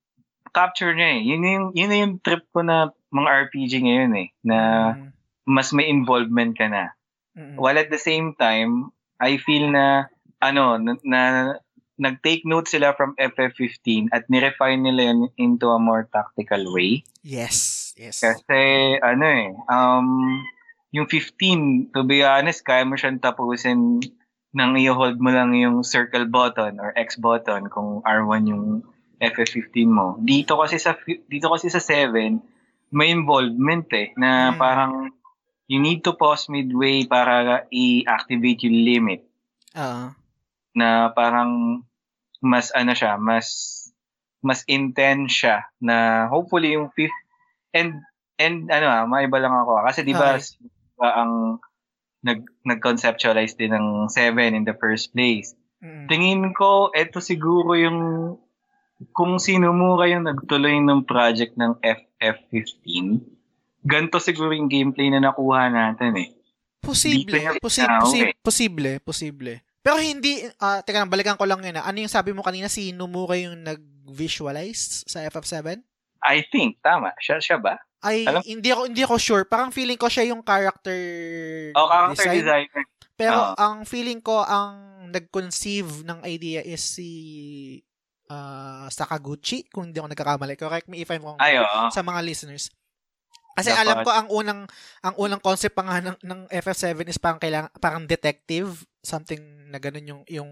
capture 0.55 0.95
niya 0.95 1.19
eh. 1.19 1.21
Yun 1.27 1.43
yung, 1.43 1.67
yun 1.75 1.91
yung 1.91 2.15
trip 2.23 2.47
ko 2.55 2.63
na 2.63 2.95
mga 3.11 3.51
RPG 3.51 3.73
ngayon 3.83 4.13
eh. 4.15 4.29
Na 4.47 4.59
mm-hmm. 4.95 5.09
mas 5.51 5.75
may 5.75 5.91
involvement 5.91 6.55
ka 6.55 6.71
na. 6.71 6.95
Mm-hmm. 7.35 7.59
While 7.59 7.79
at 7.83 7.91
the 7.91 7.99
same 7.99 8.39
time, 8.39 8.95
I 9.19 9.37
feel 9.43 9.67
na, 9.69 10.07
ano, 10.39 10.79
na, 10.79 10.95
na 11.03 11.21
nag-take 12.01 12.49
note 12.49 12.71
sila 12.71 12.97
from 12.97 13.13
FF15 13.21 14.09
at 14.15 14.25
nirefine 14.33 14.81
nila 14.81 15.13
yun 15.13 15.29
into 15.37 15.69
a 15.69 15.83
more 15.83 16.09
tactical 16.09 16.73
way. 16.73 17.05
Yes, 17.21 17.93
yes. 18.01 18.25
Kasi, 18.25 18.97
ano 19.05 19.25
eh, 19.27 19.53
um, 19.69 20.41
yung 20.97 21.07
15, 21.07 21.93
to 21.93 22.01
be 22.09 22.25
honest, 22.25 22.65
kaya 22.65 22.89
mo 22.89 22.97
siyang 22.97 23.21
tapusin 23.21 24.01
nang 24.51 24.75
i-hold 24.75 25.23
mo 25.23 25.31
lang 25.31 25.55
yung 25.55 25.87
circle 25.87 26.27
button 26.27 26.83
or 26.83 26.91
X 26.99 27.15
button 27.15 27.71
kung 27.71 28.03
R1 28.03 28.43
yung 28.51 28.65
FF15 29.23 29.77
mo. 29.87 30.19
Dito 30.19 30.59
kasi 30.59 30.81
sa 30.81 30.97
dito 31.07 31.47
kasi 31.53 31.71
sa 31.71 31.79
7 31.79 32.41
may 32.91 33.15
involvement 33.15 33.87
eh 33.95 34.11
na 34.19 34.51
hmm. 34.51 34.59
parang 34.59 34.93
you 35.71 35.79
need 35.79 36.03
to 36.03 36.19
pause 36.19 36.51
midway 36.51 37.07
para 37.07 37.63
i-activate 37.71 38.67
yung 38.67 38.79
limit. 38.83 39.23
Uh. 39.71 40.11
Na 40.75 41.15
parang 41.15 41.83
mas 42.43 42.75
ano 42.75 42.91
siya, 42.91 43.15
mas 43.15 43.79
mas 44.43 44.65
intense 44.67 45.45
siya 45.45 45.69
na 45.79 46.27
hopefully 46.27 46.75
yung 46.75 46.91
fifth 46.97 47.15
and 47.77 48.01
and 48.41 48.73
ano 48.73 48.89
ah, 48.89 49.05
maiba 49.05 49.37
lang 49.37 49.53
ako 49.53 49.85
kasi 49.85 50.01
'di 50.01 50.17
ba 50.17 50.41
okay. 50.41 50.57
ba 50.97 51.09
ang 51.23 51.61
nag 52.21 52.45
nag-conceptualize 52.69 53.57
din 53.57 53.73
ng 53.73 54.09
7 54.13 54.53
in 54.53 54.65
the 54.69 54.77
first 54.77 55.13
place. 55.17 55.57
Mm. 55.81 56.07
Tingin 56.09 56.43
ko, 56.53 56.93
ito 56.93 57.19
siguro 57.25 57.73
yung 57.77 57.99
kung 59.17 59.41
sino 59.41 59.73
mo 59.73 59.97
yung 60.05 60.29
nagtuloy 60.29 60.77
ng 60.77 61.09
project 61.09 61.57
ng 61.57 61.81
FF15, 61.81 63.17
ganito 63.81 64.21
siguro 64.21 64.53
yung 64.53 64.69
gameplay 64.69 65.09
na 65.09 65.25
nakuha 65.25 65.73
natin 65.73 66.21
eh. 66.21 66.29
Posible, 66.85 67.57
posible, 67.61 67.89
na, 67.89 68.05
posible, 68.05 68.33
okay. 68.33 68.45
posible, 68.45 68.93
posible. 69.01 69.55
Pero 69.81 69.97
hindi, 69.97 70.45
ah 70.61 70.85
teka 70.85 71.01
lang, 71.01 71.13
balikan 71.13 71.41
ko 71.41 71.49
lang 71.49 71.65
yun. 71.65 71.81
ah. 71.81 71.89
Ano 71.89 72.05
yung 72.05 72.13
sabi 72.13 72.37
mo 72.37 72.45
kanina, 72.45 72.69
si 72.69 72.93
Nomura 72.93 73.41
yung 73.41 73.65
nag-visualize 73.65 75.09
sa 75.09 75.25
FF7? 75.25 75.81
I 76.21 76.45
think, 76.49 76.79
tama. 76.81 77.17
Siya, 77.17 77.41
siya 77.41 77.57
ba? 77.57 77.81
Ay, 78.01 78.25
Alam- 78.25 78.45
hindi 78.45 78.73
ako 78.73 78.83
hindi 78.89 79.03
ako 79.05 79.17
sure. 79.21 79.45
Parang 79.45 79.69
feeling 79.69 80.01
ko 80.01 80.09
siya 80.09 80.33
yung 80.33 80.41
character 80.41 80.97
Oh, 81.77 81.85
character 81.85 82.25
design. 82.33 82.65
designer. 82.65 82.85
Pero 83.13 83.37
Oo. 83.37 83.53
ang 83.57 83.85
feeling 83.85 84.25
ko 84.25 84.41
ang 84.41 84.73
nag-conceive 85.13 86.09
ng 86.09 86.25
idea 86.25 86.65
is 86.65 86.81
si 86.81 87.11
ah, 88.31 88.89
Sakaguchi, 88.89 89.67
kung 89.69 89.91
hindi 89.91 89.99
ako 89.99 90.09
nagkakamali. 90.09 90.55
Correct 90.57 90.89
me 90.89 91.03
if 91.03 91.11
I'm 91.11 91.21
wrong 91.21 91.37
Ay, 91.37 91.59
oo. 91.59 91.91
sa 91.91 92.01
mga 92.01 92.25
listeners. 92.25 92.71
Kasi 93.53 93.69
Dapat. 93.69 93.83
alam 93.83 93.97
ko 94.01 94.11
ang 94.15 94.29
unang 94.31 94.61
ang 95.03 95.15
unang 95.19 95.43
concept 95.43 95.75
pa 95.75 95.83
nga 95.83 95.99
ng, 96.01 96.17
ng 96.23 96.41
FF7 96.49 97.05
is 97.05 97.19
parang 97.19 97.37
kailangan 97.37 97.69
parang 97.77 98.07
detective, 98.07 98.87
something 99.03 99.43
na 99.69 99.77
ganun 99.77 100.07
yung 100.07 100.23
yung 100.25 100.51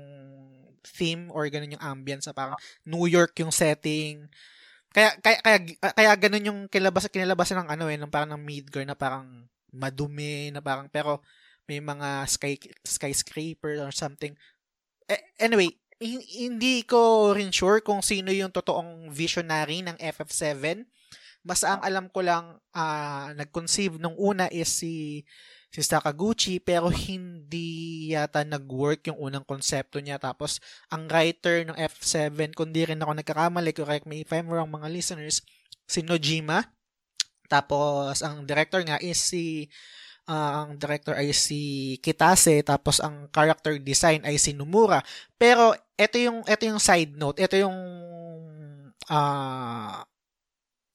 theme 0.82 1.30
or 1.30 1.46
ganun 1.46 1.78
yung 1.78 1.84
ambience 1.86 2.26
sa 2.26 2.34
parang 2.34 2.58
New 2.84 3.06
York 3.06 3.32
yung 3.38 3.54
setting. 3.54 4.26
Kaya 4.98 5.14
kaya 5.22 5.38
kaya, 5.38 5.58
kaya 5.94 6.12
ganun 6.18 6.48
yung 6.50 6.60
kilabas 6.66 7.06
kinalabasan 7.06 7.62
ng 7.62 7.70
ano 7.70 7.86
eh, 7.86 7.94
ng 7.94 8.10
parang 8.10 8.34
ng 8.34 8.42
Midgar 8.42 8.82
na 8.82 8.98
parang 8.98 9.46
madumi 9.70 10.50
na 10.50 10.58
parang 10.58 10.90
pero 10.90 11.22
may 11.70 11.78
mga 11.78 12.26
sky 12.26 12.58
skyscraper 12.82 13.78
or 13.78 13.94
something. 13.94 14.34
Eh, 15.06 15.22
anyway, 15.38 15.70
hin- 16.02 16.50
hindi 16.50 16.82
ko 16.82 17.30
rin 17.30 17.54
sure 17.54 17.78
kung 17.78 18.02
sino 18.02 18.34
yung 18.34 18.50
totoong 18.50 19.14
visionary 19.14 19.86
ng 19.86 19.94
FF7. 20.02 20.82
Basta 21.46 21.78
ang 21.78 21.82
alam 21.86 22.10
ko 22.10 22.18
lang 22.18 22.58
ah, 22.74 23.30
nag-conceive 23.38 24.02
nung 24.02 24.18
una 24.18 24.50
is 24.50 24.66
si 24.66 25.22
si 25.68 25.84
Sakaguchi 25.84 26.56
pero 26.64 26.88
hindi 26.88 28.10
yata 28.16 28.40
nag-work 28.44 29.12
yung 29.12 29.20
unang 29.20 29.44
konsepto 29.44 30.00
niya. 30.00 30.16
Tapos 30.16 30.60
ang 30.88 31.04
writer 31.08 31.64
ng 31.68 31.76
F7 31.76 32.56
kung 32.56 32.72
di 32.72 32.88
rin 32.88 33.00
ako 33.00 33.12
nagkakamali 33.20 33.72
correct 33.76 34.08
me 34.08 34.24
if 34.24 34.30
I'm 34.32 34.48
wrong 34.48 34.72
mga 34.72 34.88
listeners 34.88 35.44
si 35.84 36.00
Nojima. 36.04 36.64
Tapos 37.48 38.20
ang 38.24 38.44
director 38.44 38.80
nga 38.84 39.00
is 39.00 39.20
si 39.20 39.68
ah, 40.28 40.64
ang 40.64 40.80
director 40.80 41.16
ay 41.16 41.32
si 41.36 41.96
Kitase. 42.00 42.64
Tapos 42.64 43.00
ang 43.04 43.28
character 43.28 43.76
design 43.80 44.24
ay 44.24 44.40
si 44.40 44.56
Nomura. 44.56 45.04
Pero 45.36 45.76
ito 45.96 46.16
yung 46.16 46.44
ito 46.48 46.64
yung 46.64 46.80
side 46.80 47.12
note. 47.16 47.40
Ito 47.44 47.56
yung 47.60 47.78
ah 49.08 50.04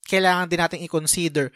kailangan 0.04 0.46
din 0.50 0.60
natin 0.60 0.84
i-consider 0.84 1.48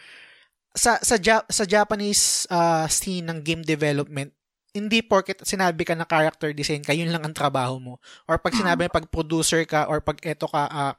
sa 0.77 1.01
sa 1.01 1.17
Ja- 1.17 1.47
sa 1.49 1.65
Japanese 1.65 2.45
ah, 2.53 2.87
scene 2.89 3.25
ng 3.25 3.41
game 3.45 3.63
development 3.65 4.33
hindi 4.77 5.01
porket 5.01 5.43
sinabi 5.43 5.83
ka 5.83 5.97
na 5.97 6.05
character 6.07 6.53
design 6.53 6.85
ka 6.85 6.93
yun 6.93 7.11
lang 7.11 7.25
ang 7.25 7.35
trabaho 7.35 7.81
mo 7.81 7.95
or 8.29 8.37
pag 8.39 8.55
sinabi 8.55 8.87
pag 8.93 9.09
producer 9.09 9.65
ka 9.65 9.89
or 9.89 10.05
pag 10.05 10.21
eto 10.23 10.47
ka 10.47 10.69
ah, 10.69 10.95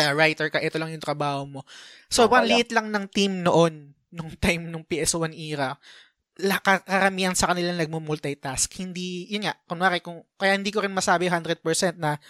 ah, 0.00 0.12
writer 0.16 0.48
ka 0.48 0.58
ito 0.58 0.80
lang 0.80 0.90
yung 0.90 1.04
trabaho 1.04 1.44
mo 1.44 1.60
so 2.08 2.26
lang. 2.26 2.48
liit 2.48 2.70
lang 2.72 2.88
ng 2.88 3.04
team 3.12 3.44
noon 3.44 3.92
nung 4.10 4.32
time 4.40 4.66
nung 4.72 4.82
PS1 4.82 5.36
era 5.36 5.76
la, 6.40 6.60
karamihan 6.60 7.32
sa 7.32 7.52
kanila 7.52 7.72
nagmo-multitask. 7.72 8.68
Hindi, 8.76 9.28
yun 9.32 9.48
nga, 9.48 9.56
kunwari, 9.64 10.04
kung, 10.04 10.20
kaya 10.36 10.56
hindi 10.56 10.68
ko 10.68 10.84
rin 10.84 10.92
masabi 10.92 11.32
100% 11.32 11.64
na 11.96 12.20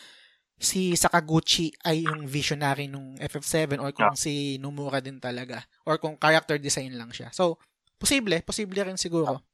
si 0.56 0.96
Sakaguchi 0.96 1.68
ay 1.84 2.08
yung 2.08 2.24
visionary 2.24 2.88
nung 2.88 3.14
FF7 3.20 3.76
or 3.76 3.92
kung 3.92 4.16
si 4.16 4.56
Nomura 4.56 5.04
din 5.04 5.20
talaga 5.20 5.60
or 5.84 6.00
kung 6.00 6.16
character 6.16 6.56
design 6.56 6.96
lang 6.96 7.12
siya. 7.12 7.28
So, 7.32 7.60
posible, 8.00 8.40
posible 8.40 8.80
rin 8.80 8.96
siguro. 8.96 9.44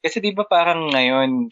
Kasi 0.00 0.20
di 0.20 0.32
ba 0.36 0.44
parang 0.44 0.92
ngayon, 0.92 1.48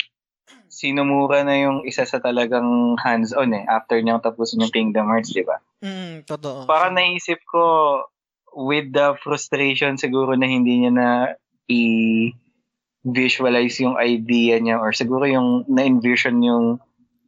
si 0.69 0.93
Nomura 0.93 1.45
na 1.45 1.57
yung 1.57 1.85
isa 1.89 2.05
sa 2.05 2.21
talagang 2.21 2.97
hands-on 3.01 3.57
eh, 3.57 3.65
after 3.69 4.01
niyang 4.01 4.21
tapusin 4.21 4.65
yung 4.65 4.73
Kingdom 4.73 5.09
Hearts, 5.09 5.33
di 5.33 5.45
ba? 5.45 5.61
Mm, 5.81 6.25
totoo. 6.29 6.65
Parang 6.69 6.97
naisip 6.97 7.41
ko, 7.49 7.65
with 8.59 8.91
the 8.91 9.15
frustration 9.21 9.95
siguro 10.01 10.35
na 10.35 10.51
hindi 10.51 10.83
niya 10.83 10.93
na 10.93 11.09
i-visualize 11.69 12.35
yung 13.85 13.95
idea 14.01 14.59
niya 14.59 14.81
or 14.81 14.91
siguro 14.97 15.29
yung 15.29 15.69
na-envision 15.69 16.43
yung 16.43 16.81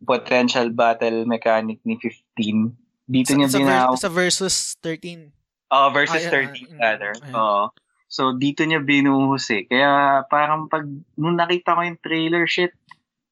potential 0.04 0.72
battle 0.72 1.28
mechanic 1.28 1.80
ni 1.84 1.96
15. 2.00 2.72
Dito 3.10 3.32
sa, 3.32 3.36
niya 3.36 3.48
sa, 3.50 3.58
ver- 3.58 3.66
binaw 3.66 3.92
sa 3.98 4.10
versus 4.10 4.56
13. 4.82 5.30
Oh, 5.70 5.88
versus 5.94 6.26
Ah, 6.26 6.42
yeah, 6.42 6.50
13 6.50 6.66
ah, 6.66 6.78
rather. 6.82 7.12
Oo. 7.30 7.62
So, 8.10 8.34
dito 8.34 8.66
niya 8.66 8.82
binuhos 8.82 9.46
eh. 9.54 9.70
Kaya, 9.70 10.22
parang 10.26 10.66
pag, 10.66 10.82
nung 11.14 11.38
nakita 11.38 11.78
ko 11.78 11.86
yung 11.86 12.00
trailer, 12.02 12.42
shit, 12.50 12.74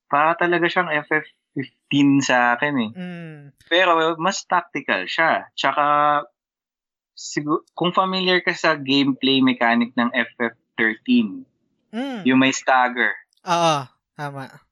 para 0.07 0.39
talaga 0.39 0.71
siyang 0.71 0.87
FF15 1.03 1.99
sa 2.23 2.55
akin 2.55 2.75
eh. 2.79 2.91
Mm, 2.95 3.39
Pero, 3.67 3.99
mas 4.23 4.47
tactical 4.47 5.11
siya. 5.11 5.51
Tsaka, 5.59 6.23
sigur- 7.19 7.67
kung 7.75 7.91
familiar 7.91 8.39
ka 8.39 8.55
sa 8.55 8.79
gameplay 8.79 9.43
mechanic 9.43 9.91
ng 9.99 10.15
FF13, 10.15 11.43
mm. 11.91 12.23
yung 12.23 12.39
may 12.39 12.55
stagger, 12.55 13.19
Oo, 13.49 13.89
tama. 14.15 14.68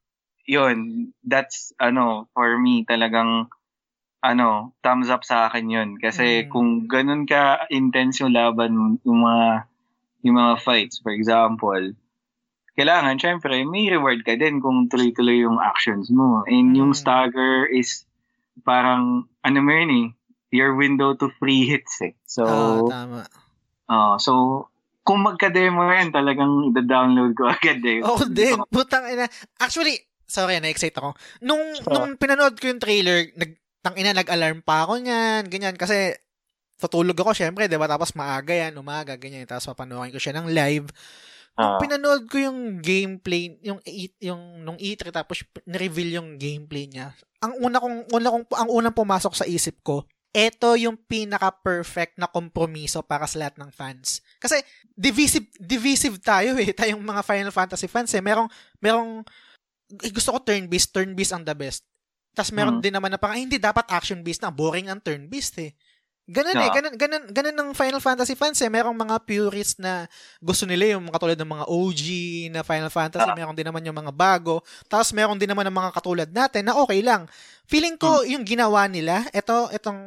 Yun, 0.47 1.11
that's, 1.27 1.75
ano, 1.77 2.31
for 2.33 2.55
me, 2.57 2.87
talagang, 2.87 3.51
ano, 4.23 4.73
thumbs 4.81 5.11
up 5.11 5.21
sa 5.27 5.51
akin 5.51 5.67
yun. 5.69 5.89
Kasi 5.99 6.47
Mm. 6.47 6.49
kung 6.49 6.69
ganun 6.87 7.23
ka 7.27 7.67
intense 7.69 8.23
yung 8.23 8.33
laban, 8.33 8.97
yung 9.03 9.21
mga, 9.27 9.67
yung 10.23 10.35
mga 10.39 10.53
fights, 10.63 11.03
for 11.03 11.11
example, 11.11 11.93
kailangan, 12.79 13.19
syempre, 13.19 13.61
may 13.67 13.91
reward 13.91 14.23
ka 14.23 14.39
din 14.39 14.63
kung 14.63 14.87
tuloy-tuloy 14.87 15.43
yung 15.43 15.59
actions 15.59 16.07
mo. 16.09 16.47
And 16.47 16.71
yung 16.73 16.95
Mm. 16.95 16.99
stagger 17.03 17.67
is, 17.67 18.07
parang, 18.63 19.27
ano 19.43 19.57
mo 19.61 19.71
yun 19.75 19.91
eh, 19.91 20.07
your 20.55 20.79
window 20.79 21.11
to 21.13 21.27
free 21.37 21.67
hits 21.67 21.99
eh. 22.01 22.15
So, 22.23 22.43
Oo, 22.47 22.89
tama. 22.89 23.27
ah, 23.91 24.15
so, 24.15 24.65
kung 25.03 25.23
magka-demo 25.27 25.83
yan, 25.91 26.11
talagang 26.15 26.71
i-download 26.71 27.35
ko 27.35 27.47
agad 27.55 27.83
eh. 27.83 27.99
Oo 27.99 28.23
din. 28.27 28.59
Putang 28.71 29.07
ina. 29.11 29.27
Actually, 29.59 30.06
sorry, 30.27 30.59
na-excite 30.59 30.95
ako. 30.99 31.15
Nung, 31.41 31.63
So- 31.79 31.89
nung 31.89 32.19
pinanood 32.19 32.59
ko 32.59 32.67
yung 32.69 32.83
trailer, 32.83 33.31
nag, 33.33 33.55
tang 33.81 33.95
ina, 33.95 34.11
nag-alarm 34.11 34.61
pa 34.61 34.83
ako 34.83 34.99
niyan, 34.99 35.47
ganyan. 35.47 35.75
Kasi, 35.79 36.13
tutulog 36.77 37.17
ako, 37.17 37.33
syempre, 37.33 37.65
di 37.65 37.79
ba? 37.79 37.89
Tapos 37.89 38.13
maaga 38.13 38.53
yan, 38.53 38.77
umaga, 38.77 39.17
ganyan. 39.17 39.47
Tapos 39.49 39.65
papanoorin 39.73 40.13
ko 40.13 40.19
siya 40.21 40.37
ng 40.37 40.51
live. 40.51 40.87
Ah. 41.57 41.81
Pinanood 41.81 42.29
ko 42.29 42.37
yung 42.37 42.77
gameplay, 42.85 43.57
yung, 43.65 43.81
E- 43.81 44.13
yung 44.21 44.61
nung 44.61 44.77
E3, 44.77 45.09
tapos 45.09 45.41
ni-reveal 45.65 46.21
yung 46.21 46.29
gameplay 46.37 46.85
niya. 46.85 47.17
Ang 47.41 47.65
una 47.65 47.81
kong, 47.81 48.13
una 48.13 48.29
kong, 48.29 48.45
ang 48.53 48.69
unang 48.69 48.93
pumasok 48.93 49.33
sa 49.33 49.49
isip 49.49 49.81
ko, 49.81 50.05
eto 50.37 50.77
yung 50.77 51.01
pinaka-perfect 51.09 52.21
na 52.21 52.29
kompromiso 52.29 53.01
para 53.01 53.25
sa 53.25 53.41
lahat 53.41 53.57
ng 53.57 53.73
fans. 53.73 54.21
Kasi, 54.37 54.61
divisive, 54.93 55.49
divisive 55.57 56.21
tayo 56.21 56.53
eh, 56.61 56.69
tayong 56.77 57.01
mga 57.01 57.25
Final 57.25 57.49
Fantasy 57.49 57.89
fans 57.89 58.13
eh. 58.13 58.21
Merong, 58.21 58.45
merong, 58.77 59.25
eh, 59.89 60.11
gusto 60.11 60.35
ko 60.35 60.39
turn-based, 60.43 60.91
turn-based 60.91 61.33
ang 61.33 61.43
the 61.43 61.55
best. 61.55 61.83
Tapos 62.33 62.51
meron 62.51 62.77
Mm. 62.79 62.83
din 62.83 62.93
naman 62.93 63.09
na 63.09 63.17
parang, 63.17 63.39
"Ay, 63.39 63.47
hindi 63.47 63.57
dapat 63.57 63.87
action-based 63.89 64.43
na, 64.43 64.51
boring 64.53 64.91
ang 64.91 65.01
turn-based 65.01 65.57
eh. 65.63 65.71
Ganun 66.27 66.59
eh, 66.59 66.67
Oo. 66.67 66.75
ganun, 66.75 66.95
ganun, 66.99 67.23
ganun 67.31 67.55
ng 67.55 67.69
Final 67.71 68.03
Fantasy 68.03 68.35
fans 68.35 68.59
eh. 68.59 68.67
Merong 68.67 68.91
mga 68.93 69.15
purists 69.23 69.79
na 69.79 70.11
gusto 70.43 70.67
nila 70.67 70.99
yung 70.99 71.07
katulad 71.07 71.39
ng 71.39 71.47
mga 71.55 71.65
OG 71.71 72.01
na 72.51 72.67
Final 72.67 72.91
Fantasy, 72.91 73.23
Ah. 73.23 73.31
meron 73.31 73.55
din 73.55 73.63
naman 73.63 73.79
yung 73.87 73.95
mga 73.95 74.11
bago. 74.11 74.59
Tapos 74.91 75.15
meron 75.15 75.39
din 75.39 75.47
naman 75.47 75.63
ng 75.63 75.77
mga 75.79 75.91
katulad 75.95 76.27
natin 76.27 76.67
na 76.67 76.75
okay 76.75 76.99
lang. 76.99 77.31
Feeling 77.63 77.95
ko 77.95 78.27
yung 78.27 78.43
ginawa 78.43 78.91
nila, 78.91 79.23
ito, 79.31 79.71
itong 79.71 79.99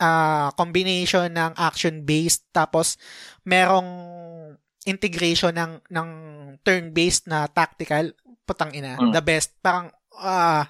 ah, 0.00 0.50
combination 0.58 1.30
ng 1.30 1.54
action-based 1.54 2.50
tapos 2.50 2.98
merong 3.46 3.86
integration 4.82 5.54
ng 5.54 5.78
ng 5.86 6.08
turn-based 6.66 7.30
na 7.30 7.46
tactical 7.46 8.10
putang 8.44 8.70
ina 8.70 8.96
Mm. 8.96 9.10
the 9.10 9.20
best 9.20 9.54
parang 9.58 9.88
ah 10.14 10.66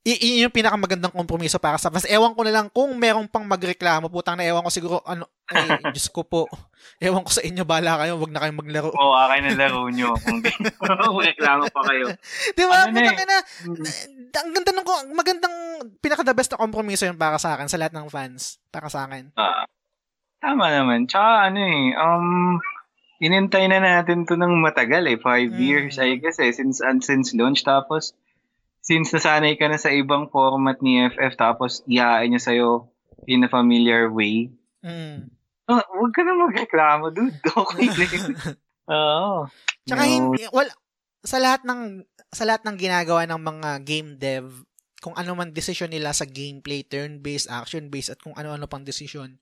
y- 0.00 0.16
yun 0.16 0.42
yung 0.42 0.54
pinakamagandang 0.54 1.10
kompromiso 1.10 1.58
para 1.58 1.76
sa 1.76 1.88
mas 1.88 2.04
ewan 2.04 2.32
ko 2.32 2.40
na 2.40 2.54
lang 2.54 2.66
kung 2.68 2.94
merong 2.94 3.26
pang 3.26 3.44
magreklamo 3.44 4.08
putang 4.08 4.34
na 4.34 4.42
ewan 4.42 4.62
ko 4.62 4.70
siguro 4.70 4.96
ano 5.04 5.26
ay 5.48 5.68
Diyos 5.92 6.08
ko 6.08 6.22
po 6.22 6.48
ewan 6.96 7.20
ko 7.20 7.30
sa 7.30 7.42
inyo 7.42 7.62
bala 7.62 7.98
kayo 7.98 8.16
wag 8.16 8.30
na 8.30 8.40
kayong 8.40 8.56
maglaro 8.56 8.88
Oo, 8.90 9.14
akin 9.14 9.44
ang 9.46 9.58
laro 9.58 9.84
nyo. 9.88 10.16
Kung 10.24 10.40
reklamo 11.28 11.68
pa 11.68 11.82
kayo. 11.84 12.14
di 12.50 12.62
ba 12.64 12.74
Ano 12.80 12.90
na 12.90 12.96
putang 12.96 13.18
eh. 13.18 13.22
ina 13.22 13.36
ang 14.34 14.50
ganda 14.52 14.70
ng 14.72 14.86
magandang 15.12 15.56
pinaka 15.98 16.22
the 16.22 16.32
best 16.32 16.50
na 16.50 16.58
kompromiso 16.58 17.04
yun 17.04 17.16
para 17.16 17.36
sa 17.36 17.52
akin 17.52 17.66
sa 17.66 17.76
lahat 17.76 17.92
ng 17.92 18.06
fans 18.06 18.62
para 18.68 18.86
sa 18.86 19.04
akin 19.04 19.34
Ah, 19.34 19.66
tama 20.38 20.70
naman. 20.70 21.04
Tsaka 21.04 21.48
ano 21.48 21.58
eh, 21.58 21.84
um, 21.92 22.56
inintay 23.18 23.66
na 23.66 23.82
natin 23.82 24.26
to 24.26 24.38
ng 24.38 24.62
matagal 24.62 25.04
eh. 25.06 25.18
Five 25.18 25.54
mm. 25.54 25.60
years, 25.60 25.94
I 25.98 26.18
guess 26.18 26.38
eh. 26.38 26.54
Since, 26.54 26.82
uh, 26.82 26.98
since 27.02 27.34
launch. 27.34 27.66
Tapos, 27.66 28.14
since 28.82 29.10
nasanay 29.12 29.58
ka 29.58 29.66
na 29.66 29.76
sa 29.76 29.90
ibang 29.90 30.30
format 30.30 30.80
ni 30.80 31.02
FF, 31.12 31.34
tapos 31.36 31.84
iyain 31.84 32.32
niya 32.32 32.40
sa'yo 32.40 32.88
in 33.26 33.44
a 33.44 33.50
familiar 33.50 34.08
way. 34.08 34.54
Mm. 34.80 35.28
Oh, 35.68 35.84
huwag 36.00 36.12
ka 36.16 36.24
na 36.24 36.32
magreklamo, 36.32 37.12
dude. 37.12 37.36
Okay 37.68 37.86
na 37.92 38.06
yun. 38.08 38.32
Oo. 38.96 39.44
Tsaka 39.84 40.02
no. 40.06 40.08
hindi, 40.08 40.48
well, 40.48 40.70
sa 41.20 41.36
lahat 41.36 41.66
ng 41.68 42.08
sa 42.32 42.44
lahat 42.48 42.64
ng 42.64 42.76
ginagawa 42.80 43.28
ng 43.28 43.40
mga 43.40 43.70
game 43.84 44.10
dev, 44.16 44.48
kung 45.04 45.12
ano 45.16 45.36
man 45.36 45.52
decision 45.52 45.92
nila 45.92 46.16
sa 46.16 46.24
gameplay, 46.24 46.84
turn-based, 46.84 47.52
action-based, 47.52 48.16
at 48.16 48.20
kung 48.20 48.36
ano-ano 48.36 48.68
pang 48.68 48.84
decision, 48.84 49.36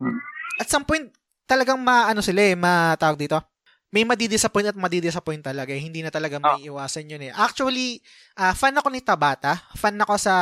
hmm. 0.00 0.20
at 0.60 0.68
some 0.68 0.84
point, 0.84 1.12
talagang 1.50 1.82
maano 1.82 2.22
sila 2.22 2.46
eh, 2.46 2.54
matawag 2.54 3.18
dito. 3.18 3.42
May 3.90 4.06
madi-disappoint 4.06 4.70
at 4.70 4.78
madi-disappoint 4.78 5.42
talaga. 5.42 5.74
Eh. 5.74 5.82
Hindi 5.82 6.06
na 6.06 6.14
talaga 6.14 6.38
may 6.38 6.70
oh. 6.70 6.78
iwasan 6.78 7.10
yun 7.10 7.26
eh. 7.26 7.34
Actually, 7.34 7.98
uh, 8.38 8.54
fan 8.54 8.78
ako 8.78 8.86
ni 8.86 9.02
Tabata. 9.02 9.58
Fan 9.74 9.98
ako 9.98 10.14
sa 10.14 10.34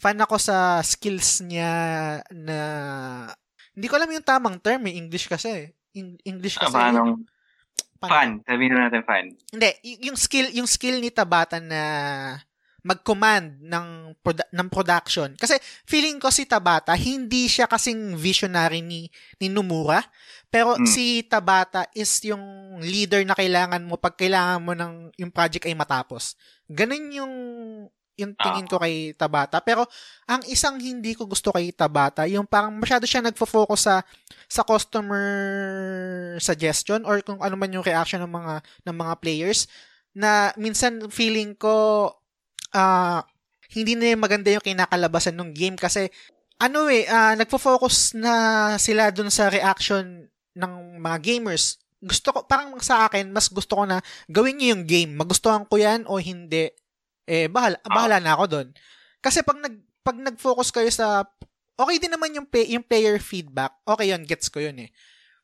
fan 0.00 0.16
ako 0.16 0.40
sa 0.40 0.80
skills 0.80 1.44
niya 1.44 1.72
na 2.32 2.58
hindi 3.76 3.86
ko 3.92 4.00
alam 4.00 4.08
yung 4.08 4.24
tamang 4.24 4.56
term 4.56 4.88
eh. 4.88 4.96
English 4.96 5.28
kasi. 5.28 5.68
In, 5.92 6.16
English 6.24 6.56
kasi. 6.56 6.72
Ah, 6.72 6.88
paano? 6.88 7.20
Fan. 8.00 8.40
Sabihin 8.48 8.72
natin 8.72 9.04
fan. 9.04 9.36
Hindi. 9.52 9.70
Y- 9.84 10.08
yung 10.08 10.16
skill, 10.16 10.48
yung 10.56 10.64
skill 10.64 10.96
ni 10.96 11.12
Tabata 11.12 11.60
na 11.60 11.82
mag-command 12.80 13.60
ng 13.60 14.16
produ- 14.24 14.48
ng 14.50 14.68
production. 14.72 15.32
Kasi 15.36 15.56
feeling 15.84 16.16
ko 16.16 16.32
si 16.32 16.48
Tabata 16.48 16.96
hindi 16.96 17.46
siya 17.46 17.68
kasing 17.68 18.16
visionary 18.16 18.80
ni 18.80 19.08
ni 19.40 19.52
Nomura, 19.52 20.00
pero 20.48 20.76
mm. 20.76 20.86
si 20.88 21.22
Tabata 21.24 21.86
is 21.92 22.10
yung 22.24 22.78
leader 22.80 23.22
na 23.22 23.36
kailangan 23.36 23.84
mo 23.84 24.00
pag 24.00 24.16
kailangan 24.16 24.60
mo 24.60 24.72
ng 24.72 25.14
yung 25.20 25.30
project 25.30 25.68
ay 25.68 25.76
matapos. 25.76 26.34
Ganun 26.66 27.10
yung 27.12 27.34
yung 28.20 28.36
tingin 28.36 28.68
ko 28.68 28.76
kay 28.76 29.16
Tabata. 29.16 29.64
Pero 29.64 29.88
ang 30.28 30.44
isang 30.44 30.76
hindi 30.76 31.16
ko 31.16 31.24
gusto 31.24 31.48
kay 31.50 31.72
Tabata, 31.72 32.28
yung 32.28 32.44
parang 32.44 32.76
masyado 32.76 33.08
siya 33.08 33.24
nagfo-focus 33.24 33.80
sa 33.80 33.96
sa 34.44 34.60
customer 34.60 35.24
suggestion 36.36 37.08
or 37.08 37.24
kung 37.24 37.40
ano 37.40 37.56
man 37.56 37.72
yung 37.72 37.86
reaction 37.86 38.20
ng 38.20 38.30
mga 38.30 38.54
ng 38.84 38.96
mga 38.96 39.14
players 39.24 39.64
na 40.12 40.50
minsan 40.58 41.06
feeling 41.08 41.56
ko 41.56 42.10
uh, 42.74 43.20
hindi 43.70 43.94
na 43.94 44.18
maganda 44.18 44.50
yung 44.50 44.64
kinakalabasan 44.64 45.34
ng 45.38 45.50
game 45.54 45.76
kasi 45.78 46.10
ano 46.60 46.92
eh, 46.92 47.08
uh, 47.08 47.32
nagfo-focus 47.40 48.20
na 48.20 48.32
sila 48.76 49.08
dun 49.08 49.32
sa 49.32 49.48
reaction 49.48 50.28
ng 50.52 51.00
mga 51.00 51.18
gamers. 51.24 51.80
Gusto 52.00 52.36
ko, 52.36 52.38
parang 52.44 52.76
sa 52.84 53.08
akin, 53.08 53.32
mas 53.32 53.48
gusto 53.48 53.80
ko 53.80 53.88
na 53.88 54.04
gawin 54.28 54.60
niyo 54.60 54.76
yung 54.76 54.84
game. 54.84 55.12
Magustuhan 55.16 55.64
ko 55.64 55.80
yan 55.80 56.04
o 56.04 56.20
hindi. 56.20 56.68
Eh, 57.24 57.48
bahala, 57.48 57.80
bahala 57.88 58.20
na 58.20 58.36
ako 58.36 58.44
dun. 58.44 58.68
Kasi 59.24 59.40
pag 59.40 59.56
nag, 59.56 59.74
pag 60.04 60.16
nag-focus 60.20 60.68
kayo 60.68 60.90
sa, 60.92 61.24
okay 61.80 61.96
din 61.96 62.12
naman 62.12 62.36
yung, 62.36 62.44
pay, 62.44 62.68
yung 62.76 62.84
player 62.84 63.16
feedback. 63.16 63.72
Okay 63.88 64.12
yun, 64.12 64.28
gets 64.28 64.52
ko 64.52 64.60
yun 64.60 64.76
eh. 64.84 64.90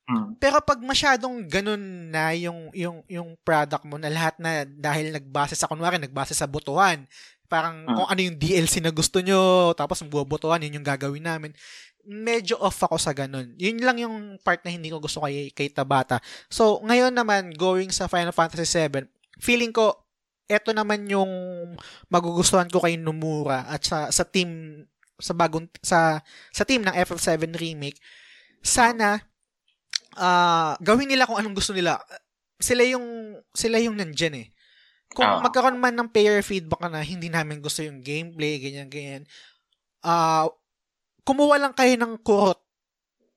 Hmm. 0.07 0.39
Pero 0.39 0.63
pag 0.63 0.79
masyadong 0.79 1.51
ganun 1.51 2.15
na 2.15 2.31
yung 2.31 2.71
yung 2.71 3.03
yung 3.11 3.35
product 3.43 3.83
mo 3.83 3.99
na 3.99 4.07
lahat 4.07 4.39
na 4.39 4.63
dahil 4.63 5.11
nagbase 5.11 5.59
sa 5.59 5.67
kunwari 5.67 5.99
nagbase 5.99 6.31
sa 6.31 6.47
botohan, 6.47 7.11
parang 7.51 7.83
hmm. 7.83 7.95
kung 7.95 8.09
ano 8.11 8.21
yung 8.23 8.39
DLC 8.39 8.79
na 8.79 8.95
gusto 8.95 9.19
nyo, 9.19 9.75
tapos 9.75 10.07
bubotohan, 10.07 10.63
yun 10.63 10.79
yung 10.79 10.87
gagawin 10.87 11.27
namin. 11.27 11.51
Medyo 12.07 12.55
off 12.63 12.79
ako 12.87 13.03
sa 13.03 13.11
ganun. 13.11 13.59
Yun 13.59 13.83
lang 13.83 13.99
yung 13.99 14.39
part 14.47 14.63
na 14.63 14.71
hindi 14.71 14.95
ko 14.95 15.03
gusto 15.03 15.19
kay, 15.27 15.51
kay 15.51 15.75
Tabata. 15.75 16.23
So, 16.47 16.79
ngayon 16.87 17.11
naman, 17.11 17.51
going 17.59 17.91
sa 17.91 18.07
Final 18.07 18.31
Fantasy 18.31 18.63
7, 18.63 19.11
feeling 19.43 19.75
ko, 19.75 20.07
eto 20.47 20.71
naman 20.71 21.03
yung 21.11 21.27
magugustuhan 22.07 22.71
ko 22.71 22.79
kay 22.79 22.95
Nomura 22.95 23.67
at 23.67 23.83
sa 23.83 24.15
sa 24.15 24.23
team 24.23 24.83
sa 25.19 25.35
bagong 25.35 25.67
sa 25.83 26.23
sa 26.55 26.63
team 26.63 26.87
ng 26.87 26.95
FF7 26.95 27.51
remake 27.59 27.99
sana 28.63 29.27
uh, 30.17 30.75
gawin 30.81 31.09
nila 31.09 31.29
kung 31.29 31.39
anong 31.39 31.57
gusto 31.57 31.77
nila. 31.77 32.01
Sila 32.57 32.83
yung 32.89 33.37
sila 33.53 33.77
yung 33.79 33.97
nandiyan 34.01 34.35
eh. 34.43 34.49
Kung 35.13 35.29
uh, 35.29 35.41
magkaroon 35.45 35.79
man 35.79 35.95
ng 35.95 36.11
player 36.11 36.43
feedback 36.43 36.83
na 36.89 37.05
hindi 37.05 37.29
namin 37.29 37.63
gusto 37.63 37.85
yung 37.85 38.01
gameplay, 38.01 38.59
ganyan 38.59 38.89
ganyan. 38.89 39.23
Uh, 40.01 40.49
kumuha 41.23 41.61
lang 41.61 41.75
kayo 41.77 41.95
ng 41.99 42.17
kurot 42.25 42.61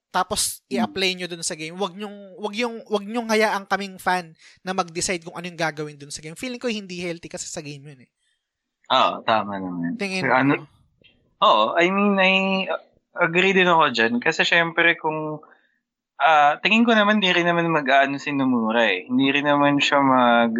tapos 0.09 0.65
hmm. 0.65 0.73
i-apply 0.77 1.09
nyo 1.13 1.27
dun 1.29 1.45
sa 1.45 1.53
game. 1.53 1.77
Wag 1.77 1.93
nyong 1.93 2.17
wag 2.41 2.55
yung 2.57 2.81
wag 2.89 3.05
nyong 3.05 3.29
hayaang 3.29 3.69
kaming 3.69 4.01
fan 4.01 4.33
na 4.65 4.73
mag-decide 4.73 5.21
kung 5.21 5.37
ano 5.37 5.45
yung 5.45 5.59
gagawin 5.59 5.97
dun 6.01 6.09
sa 6.09 6.21
game. 6.25 6.33
Feeling 6.33 6.57
ko 6.57 6.65
hindi 6.65 6.97
healthy 6.97 7.29
kasi 7.29 7.45
sa 7.45 7.61
game 7.61 7.85
yun 7.85 8.01
eh. 8.07 8.11
Oo, 8.89 8.97
oh, 8.97 9.13
tama 9.21 9.61
naman. 9.61 10.01
Tingin 10.01 10.25
mo. 10.25 10.33
Ano, 10.33 10.53
Oo, 11.39 11.77
I 11.79 11.87
mean, 11.87 12.19
I 12.19 12.67
agree 13.15 13.55
din 13.55 13.69
ako 13.69 13.95
dyan. 13.95 14.19
Kasi 14.19 14.43
syempre 14.43 14.99
kung 14.99 15.39
Ah, 16.19 16.59
tingin 16.59 16.83
ko 16.83 16.91
naman 16.91 17.23
hindi 17.23 17.31
rin 17.31 17.47
naman 17.47 17.71
mag-aano 17.71 18.19
si 18.19 18.35
Nomura 18.35 18.83
eh. 18.91 19.07
Hindi 19.07 19.31
rin 19.31 19.47
naman 19.47 19.79
siya 19.79 20.03
mag 20.03 20.51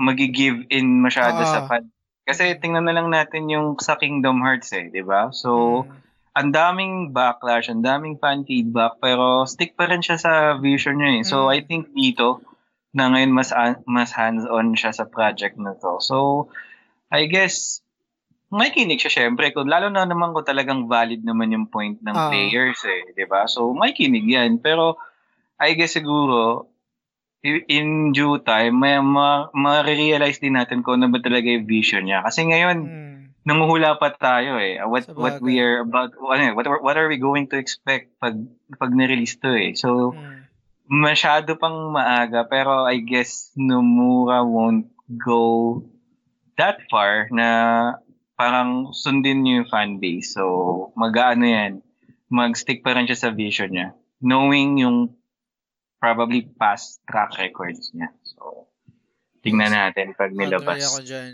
magi-give 0.00 0.64
in 0.72 1.04
masyado 1.04 1.44
uh, 1.44 1.48
sa 1.48 1.60
fan. 1.68 1.92
Kasi 2.24 2.56
tingnan 2.56 2.88
na 2.88 2.96
lang 2.96 3.12
natin 3.12 3.52
yung 3.52 3.76
sa 3.76 4.00
Kingdom 4.00 4.40
Hearts 4.40 4.72
eh, 4.72 4.88
'di 4.88 5.04
ba? 5.04 5.28
So, 5.36 5.84
mm. 5.84 5.92
ang 6.32 6.48
daming 6.56 6.94
backlash, 7.12 7.68
ang 7.68 7.84
daming 7.84 8.16
fan 8.16 8.48
feedback, 8.48 8.96
pero 9.04 9.44
stick 9.44 9.76
pa 9.76 9.84
rin 9.84 10.00
siya 10.00 10.16
sa 10.16 10.32
vision 10.56 10.96
niya 10.96 11.20
eh. 11.20 11.24
So, 11.28 11.44
mm. 11.44 11.52
I 11.52 11.58
think 11.60 11.92
dito 11.92 12.40
na 12.96 13.12
ngayon 13.12 13.36
mas 13.36 13.52
mas 13.84 14.16
hands-on 14.16 14.80
siya 14.80 14.96
sa 14.96 15.04
project 15.04 15.60
na 15.60 15.76
to. 15.76 16.00
So, 16.00 16.48
I 17.12 17.28
guess 17.28 17.84
may 18.50 18.74
kinig 18.74 18.98
siya 18.98 19.24
syempre. 19.24 19.54
Kung, 19.54 19.70
lalo 19.70 19.88
na 19.88 20.02
naman 20.02 20.34
kung 20.34 20.46
talagang 20.46 20.90
valid 20.90 21.22
naman 21.22 21.54
yung 21.54 21.66
point 21.70 22.02
ng 22.02 22.14
uh, 22.14 22.28
players 22.28 22.82
eh. 22.82 23.14
di 23.14 23.24
ba 23.24 23.46
So, 23.46 23.70
may 23.70 23.94
kinig 23.94 24.26
yan. 24.26 24.58
Pero, 24.58 24.98
I 25.54 25.78
guess 25.78 25.94
siguro, 25.94 26.66
in 27.46 28.10
due 28.10 28.42
time, 28.42 28.74
may 28.74 28.98
ma- 28.98 29.48
ma-realize 29.54 30.42
din 30.42 30.58
natin 30.58 30.82
kung 30.82 30.98
ano 30.98 31.14
ba 31.14 31.22
talaga 31.22 31.46
yung 31.46 31.64
vision 31.70 32.10
niya. 32.10 32.26
Kasi 32.26 32.50
ngayon, 32.50 32.78
hmm. 32.82 33.18
nanguhula 33.46 33.94
pa 34.02 34.10
tayo 34.18 34.58
eh. 34.58 34.82
What 34.82 35.06
Sabagay. 35.06 35.22
what 35.22 35.36
we 35.38 35.62
are 35.62 35.86
about, 35.86 36.10
ano, 36.18 36.58
what, 36.58 36.66
what 36.82 36.98
are 36.98 37.06
we 37.06 37.22
going 37.22 37.46
to 37.54 37.56
expect 37.56 38.10
pag, 38.18 38.34
pag 38.74 38.90
na-release 38.90 39.38
to 39.46 39.54
eh. 39.54 39.78
So, 39.78 40.10
hmm. 40.10 40.50
masyado 40.90 41.54
pang 41.54 41.94
maaga. 41.94 42.50
Pero 42.50 42.82
I 42.82 42.98
guess 42.98 43.54
Nomura 43.54 44.42
won't 44.42 44.90
go 45.06 45.86
that 46.58 46.82
far 46.90 47.30
na 47.30 47.46
parang 48.40 48.96
sundin 48.96 49.44
niyo 49.44 49.60
yung 49.60 49.68
fan 49.68 49.90
base. 50.00 50.32
So, 50.32 50.44
mag-ano 50.96 51.44
yan, 51.44 51.72
mag-stick 52.32 52.80
pa 52.80 52.96
rin 52.96 53.04
siya 53.04 53.28
sa 53.28 53.30
vision 53.36 53.68
niya. 53.68 53.92
Knowing 54.24 54.80
yung 54.80 55.12
probably 56.00 56.48
past 56.56 57.04
track 57.04 57.36
records 57.36 57.92
niya. 57.92 58.08
So, 58.24 58.72
tingnan 59.44 59.76
natin 59.76 60.16
pag 60.16 60.32
nilabas. 60.32 60.80
Agree 60.80 60.88
ako 60.88 61.00
dyan. 61.04 61.32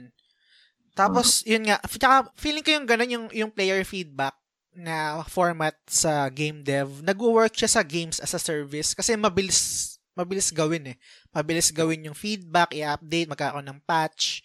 Tapos, 0.98 1.46
hmm. 1.46 1.46
yun 1.46 1.62
nga, 1.70 1.78
tsaka 1.86 2.16
feeling 2.34 2.66
ko 2.66 2.70
yung 2.74 2.86
ganun 2.90 3.14
yung, 3.14 3.26
yung 3.30 3.50
player 3.54 3.86
feedback 3.86 4.34
na 4.74 5.22
format 5.30 5.78
sa 5.86 6.26
game 6.26 6.66
dev, 6.66 6.90
nag-work 7.06 7.54
siya 7.54 7.70
sa 7.70 7.86
games 7.86 8.18
as 8.18 8.34
a 8.34 8.42
service 8.42 8.98
kasi 8.98 9.14
mabilis 9.14 9.94
mabilis 10.16 10.50
gawin 10.50 10.96
eh. 10.96 10.96
Mabilis 11.30 11.70
gawin 11.70 12.08
yung 12.08 12.16
feedback, 12.16 12.72
i-update, 12.74 13.28
magkakaroon 13.30 13.68
ng 13.68 13.80
patch 13.84 14.42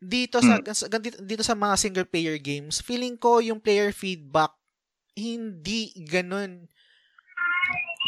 dito 0.00 0.40
sa 0.40 0.56
hmm. 0.58 1.22
dito, 1.28 1.44
sa 1.44 1.52
mga 1.52 1.76
single 1.76 2.08
player 2.08 2.40
games, 2.40 2.80
feeling 2.80 3.20
ko 3.20 3.38
yung 3.44 3.60
player 3.60 3.92
feedback 3.92 4.56
hindi 5.12 5.92
ganun 6.08 6.64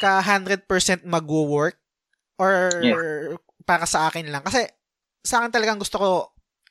ka 0.01 0.24
100% 0.24 0.64
mag-work 1.05 1.76
or 2.40 2.72
yeah. 2.80 3.36
para 3.68 3.84
sa 3.84 4.09
akin 4.09 4.32
lang. 4.32 4.43
Kasi 4.43 4.64
sa 5.22 5.45
akin 5.45 5.53
talagang 5.53 5.78
gusto 5.78 6.01
ko 6.01 6.11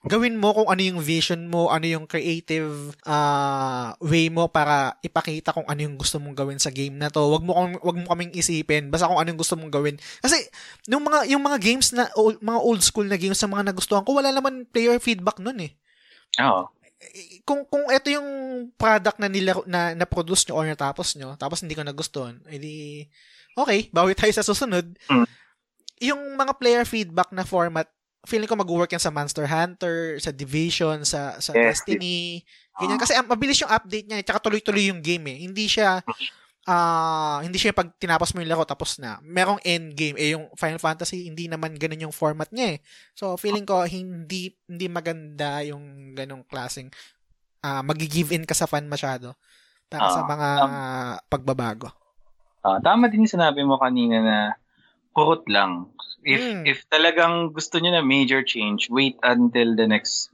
gawin 0.01 0.33
mo 0.33 0.49
kung 0.49 0.65
ano 0.65 0.81
yung 0.81 0.97
vision 0.97 1.45
mo, 1.45 1.69
ano 1.69 1.85
yung 1.85 2.09
creative 2.09 2.97
uh, 3.05 3.93
way 4.01 4.33
mo 4.33 4.49
para 4.49 4.97
ipakita 5.05 5.53
kung 5.53 5.65
ano 5.69 5.77
yung 5.85 5.93
gusto 5.93 6.17
mong 6.17 6.33
gawin 6.33 6.57
sa 6.57 6.73
game 6.73 6.97
na 6.97 7.13
to. 7.13 7.21
Wag 7.29 7.45
mo 7.45 7.53
wag 7.53 7.97
mo 8.01 8.05
kaming 8.09 8.33
isipin 8.33 8.89
basta 8.89 9.05
kung 9.05 9.21
ano 9.21 9.29
yung 9.29 9.37
gusto 9.37 9.53
mong 9.53 9.69
gawin. 9.69 10.01
Kasi 10.25 10.41
yung 10.89 11.05
mga 11.05 11.29
yung 11.29 11.43
mga 11.45 11.57
games 11.61 11.93
na 11.93 12.09
old, 12.17 12.41
mga 12.41 12.59
old 12.65 12.81
school 12.81 13.05
na 13.05 13.17
games 13.21 13.37
sa 13.37 13.45
mga 13.45 13.69
nagustuhan 13.69 14.01
ko, 14.01 14.17
wala 14.17 14.33
naman 14.33 14.65
player 14.73 14.97
feedback 14.97 15.37
noon 15.37 15.69
eh. 15.69 15.71
Oo. 16.41 16.65
Kung 17.45 17.69
kung 17.69 17.85
ito 17.93 18.09
yung 18.09 18.29
product 18.81 19.21
na 19.21 19.29
nila 19.29 19.53
na 19.69 19.93
na-produce 19.93 20.49
nyo 20.49 20.57
or 20.57 20.65
natapos 20.65 21.13
nyo, 21.13 21.37
tapos 21.37 21.61
hindi 21.61 21.77
ko 21.77 21.85
nagustuhan, 21.85 22.41
edi 22.49 23.05
okay, 23.53 23.85
bawi 23.93 24.17
tayo 24.17 24.33
sa 24.33 24.45
susunod. 24.45 24.97
Mm. 25.13 25.29
Yung 26.01 26.21
mga 26.33 26.57
player 26.57 26.85
feedback 26.89 27.29
na 27.29 27.45
format 27.45 27.85
feeling 28.25 28.49
ko 28.49 28.53
mag-work 28.53 28.93
yan 28.93 29.01
sa 29.01 29.13
Monster 29.13 29.49
Hunter, 29.49 30.21
sa 30.21 30.29
Division, 30.29 31.01
sa 31.01 31.41
sa 31.41 31.51
yes, 31.57 31.81
Destiny. 31.81 32.45
Ganyan. 32.77 33.01
Kasi 33.01 33.17
um, 33.17 33.25
mabilis 33.25 33.61
yung 33.61 33.73
update 33.73 34.05
niya, 34.05 34.21
tsaka 34.21 34.49
tuloy-tuloy 34.49 34.93
yung 34.93 35.01
game 35.01 35.25
eh. 35.33 35.37
Hindi 35.45 35.65
siya 35.65 36.01
ah 36.69 37.41
hindi 37.41 37.57
siya 37.57 37.73
pag 37.73 37.89
tinapos 37.97 38.37
mo 38.37 38.45
yung 38.45 38.53
laro 38.53 38.65
tapos 38.65 39.01
na. 39.01 39.17
Merong 39.25 39.57
end 39.65 39.97
game. 39.97 40.13
Eh 40.21 40.37
yung 40.37 40.53
Final 40.53 40.77
Fantasy 40.77 41.25
hindi 41.25 41.49
naman 41.49 41.73
ganun 41.73 42.09
yung 42.09 42.15
format 42.15 42.49
niya 42.53 42.77
eh. 42.77 42.79
So 43.17 43.33
feeling 43.41 43.65
ko 43.65 43.81
hindi 43.89 44.53
hindi 44.69 44.85
maganda 44.85 45.65
yung 45.65 46.13
ganong 46.13 46.45
klaseng 46.45 46.93
ah 47.65 47.81
magi-give 47.81 48.33
in 48.33 48.45
ka 48.45 48.53
sa 48.53 48.69
fan 48.69 48.85
masyado 48.85 49.33
para 49.89 50.07
sa 50.13 50.21
Ah, 50.23 50.29
mga 50.29 50.49
um, 50.63 50.71
pagbabago. 51.27 51.89
Ah, 52.61 52.77
tama 52.77 53.09
din 53.09 53.25
yung 53.25 53.33
sinabi 53.33 53.65
mo 53.65 53.81
kanina 53.81 54.21
na 54.21 54.37
kurot 55.11 55.43
lang. 55.47 55.89
If 56.21 56.39
Mm. 56.39 56.63
if 56.65 56.77
talagang 56.87 57.51
gusto 57.51 57.77
niyo 57.77 57.91
na 57.91 58.05
major 58.05 58.41
change, 58.41 58.87
wait 58.87 59.17
until 59.21 59.73
the 59.73 59.85
next 59.85 60.29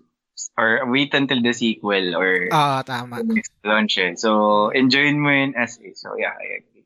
or 0.53 0.85
wait 0.85 1.13
until 1.13 1.39
the 1.39 1.49
sequel 1.51 2.13
or 2.13 2.49
Ah, 2.49 2.81
tama. 2.81 3.21
the 3.21 3.33
next 3.33 3.53
launch 3.63 3.97
eh. 3.97 4.13
So, 4.13 4.69
enjoyin 4.69 5.17
mo 5.17 5.29
yun 5.29 5.53
as 5.53 5.79
is. 5.79 5.97
So, 5.97 6.13
yeah, 6.13 6.33
I 6.33 6.61
agree. 6.61 6.85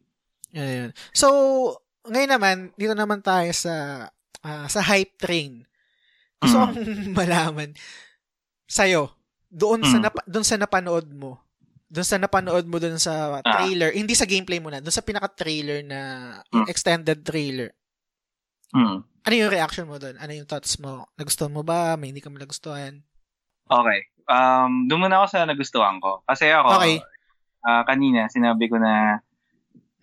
Yun, 0.52 0.70
yun. 0.70 0.92
So, 1.12 1.28
ngayon 2.06 2.32
naman, 2.32 2.56
dito 2.76 2.94
naman 2.94 3.20
tayo 3.22 3.52
sa 3.52 4.08
ah, 4.40 4.66
sa 4.66 4.82
hype 4.82 5.18
train. 5.18 5.66
Gusto 6.38 6.58
Mm. 6.58 6.64
kong 6.64 6.76
malaman 7.20 7.70
sa'yo, 8.66 9.12
doon 9.48 9.84
sa 9.84 9.98
Mm. 10.00 10.04
napa- 10.04 10.26
doon 10.26 10.42
sa 10.44 10.56
napanood 10.56 11.08
mo, 11.12 11.38
doon 11.86 12.08
sa 12.08 12.16
napanood 12.16 12.66
mo 12.66 12.80
doon 12.80 12.96
sa 12.98 13.38
Ah. 13.38 13.44
trailer, 13.44 13.92
hindi 13.92 14.16
sa 14.16 14.24
gameplay 14.24 14.58
mo 14.58 14.72
na, 14.72 14.80
doon 14.80 14.96
sa 14.96 15.04
pinaka-trailer 15.04 15.84
na 15.84 16.00
yung 16.50 16.66
Mm. 16.66 16.72
extended 16.72 17.20
trailer. 17.22 17.70
Hmm. 18.72 19.04
Ano 19.22 19.34
yung 19.38 19.54
reaction 19.54 19.86
mo 19.86 20.02
doon? 20.02 20.18
Ano 20.18 20.32
yung 20.34 20.50
thoughts 20.50 20.82
mo? 20.82 21.06
Nagustuhan 21.16 21.54
mo 21.54 21.62
ba? 21.62 21.94
May 22.00 22.10
hindi 22.10 22.24
ka 22.24 22.34
mo 22.34 22.42
nagustuhan? 22.42 23.06
Okay. 23.70 24.00
Um, 24.26 24.88
doon 24.90 25.08
muna 25.08 25.22
ako 25.22 25.28
sa 25.30 25.46
nagustuhan 25.46 26.02
ko. 26.02 26.26
Kasi 26.26 26.50
ako, 26.50 26.82
Okay. 26.82 26.98
ah, 27.64 27.84
kanina, 27.86 28.32
sinabi 28.32 28.66
ko 28.72 28.82
na 28.82 29.22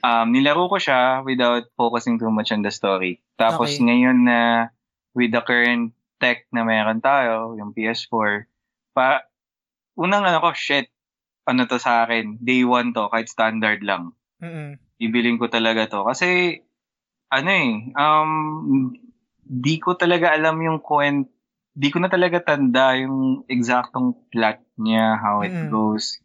um, 0.05 0.31
nilaro 0.31 0.71
ko 0.71 0.79
siya 0.79 1.25
without 1.27 1.66
focusing 1.75 2.21
too 2.21 2.31
much 2.31 2.55
on 2.55 2.62
the 2.62 2.71
story. 2.71 3.19
Tapos 3.35 3.75
Okay. 3.75 3.83
ngayon 3.83 4.23
na 4.29 4.71
with 5.16 5.35
the 5.35 5.43
current 5.43 5.91
tech 6.23 6.47
na 6.55 6.62
meron 6.62 7.03
tayo, 7.03 7.55
yung 7.59 7.75
PS4, 7.75 8.47
pa, 8.95 9.27
unang 9.99 10.27
ano 10.27 10.39
ko, 10.43 10.51
shit, 10.55 10.91
ano 11.47 11.64
to 11.66 11.79
sa 11.81 12.05
akin, 12.07 12.39
day 12.43 12.62
one 12.62 12.93
to, 12.95 13.09
kahit 13.11 13.31
standard 13.31 13.83
lang. 13.83 14.12
Mm-mm. 14.43 14.79
Bibiling 14.99 15.39
ko 15.39 15.47
talaga 15.47 15.87
to. 15.87 16.03
Kasi, 16.07 16.61
ano 17.29 17.51
eh, 17.53 17.72
um, 17.97 18.33
di 19.45 19.76
ko 19.81 19.97
talaga 19.97 20.33
alam 20.33 20.61
yung 20.61 20.81
kwent, 20.81 21.29
di 21.72 21.89
ko 21.93 22.01
na 22.03 22.11
talaga 22.11 22.41
tanda 22.43 22.97
yung 22.99 23.45
exactong 23.47 24.16
plot 24.33 24.61
niya, 24.81 25.16
how 25.20 25.45
it 25.45 25.55
Mm. 25.55 25.70
goes. 25.70 26.18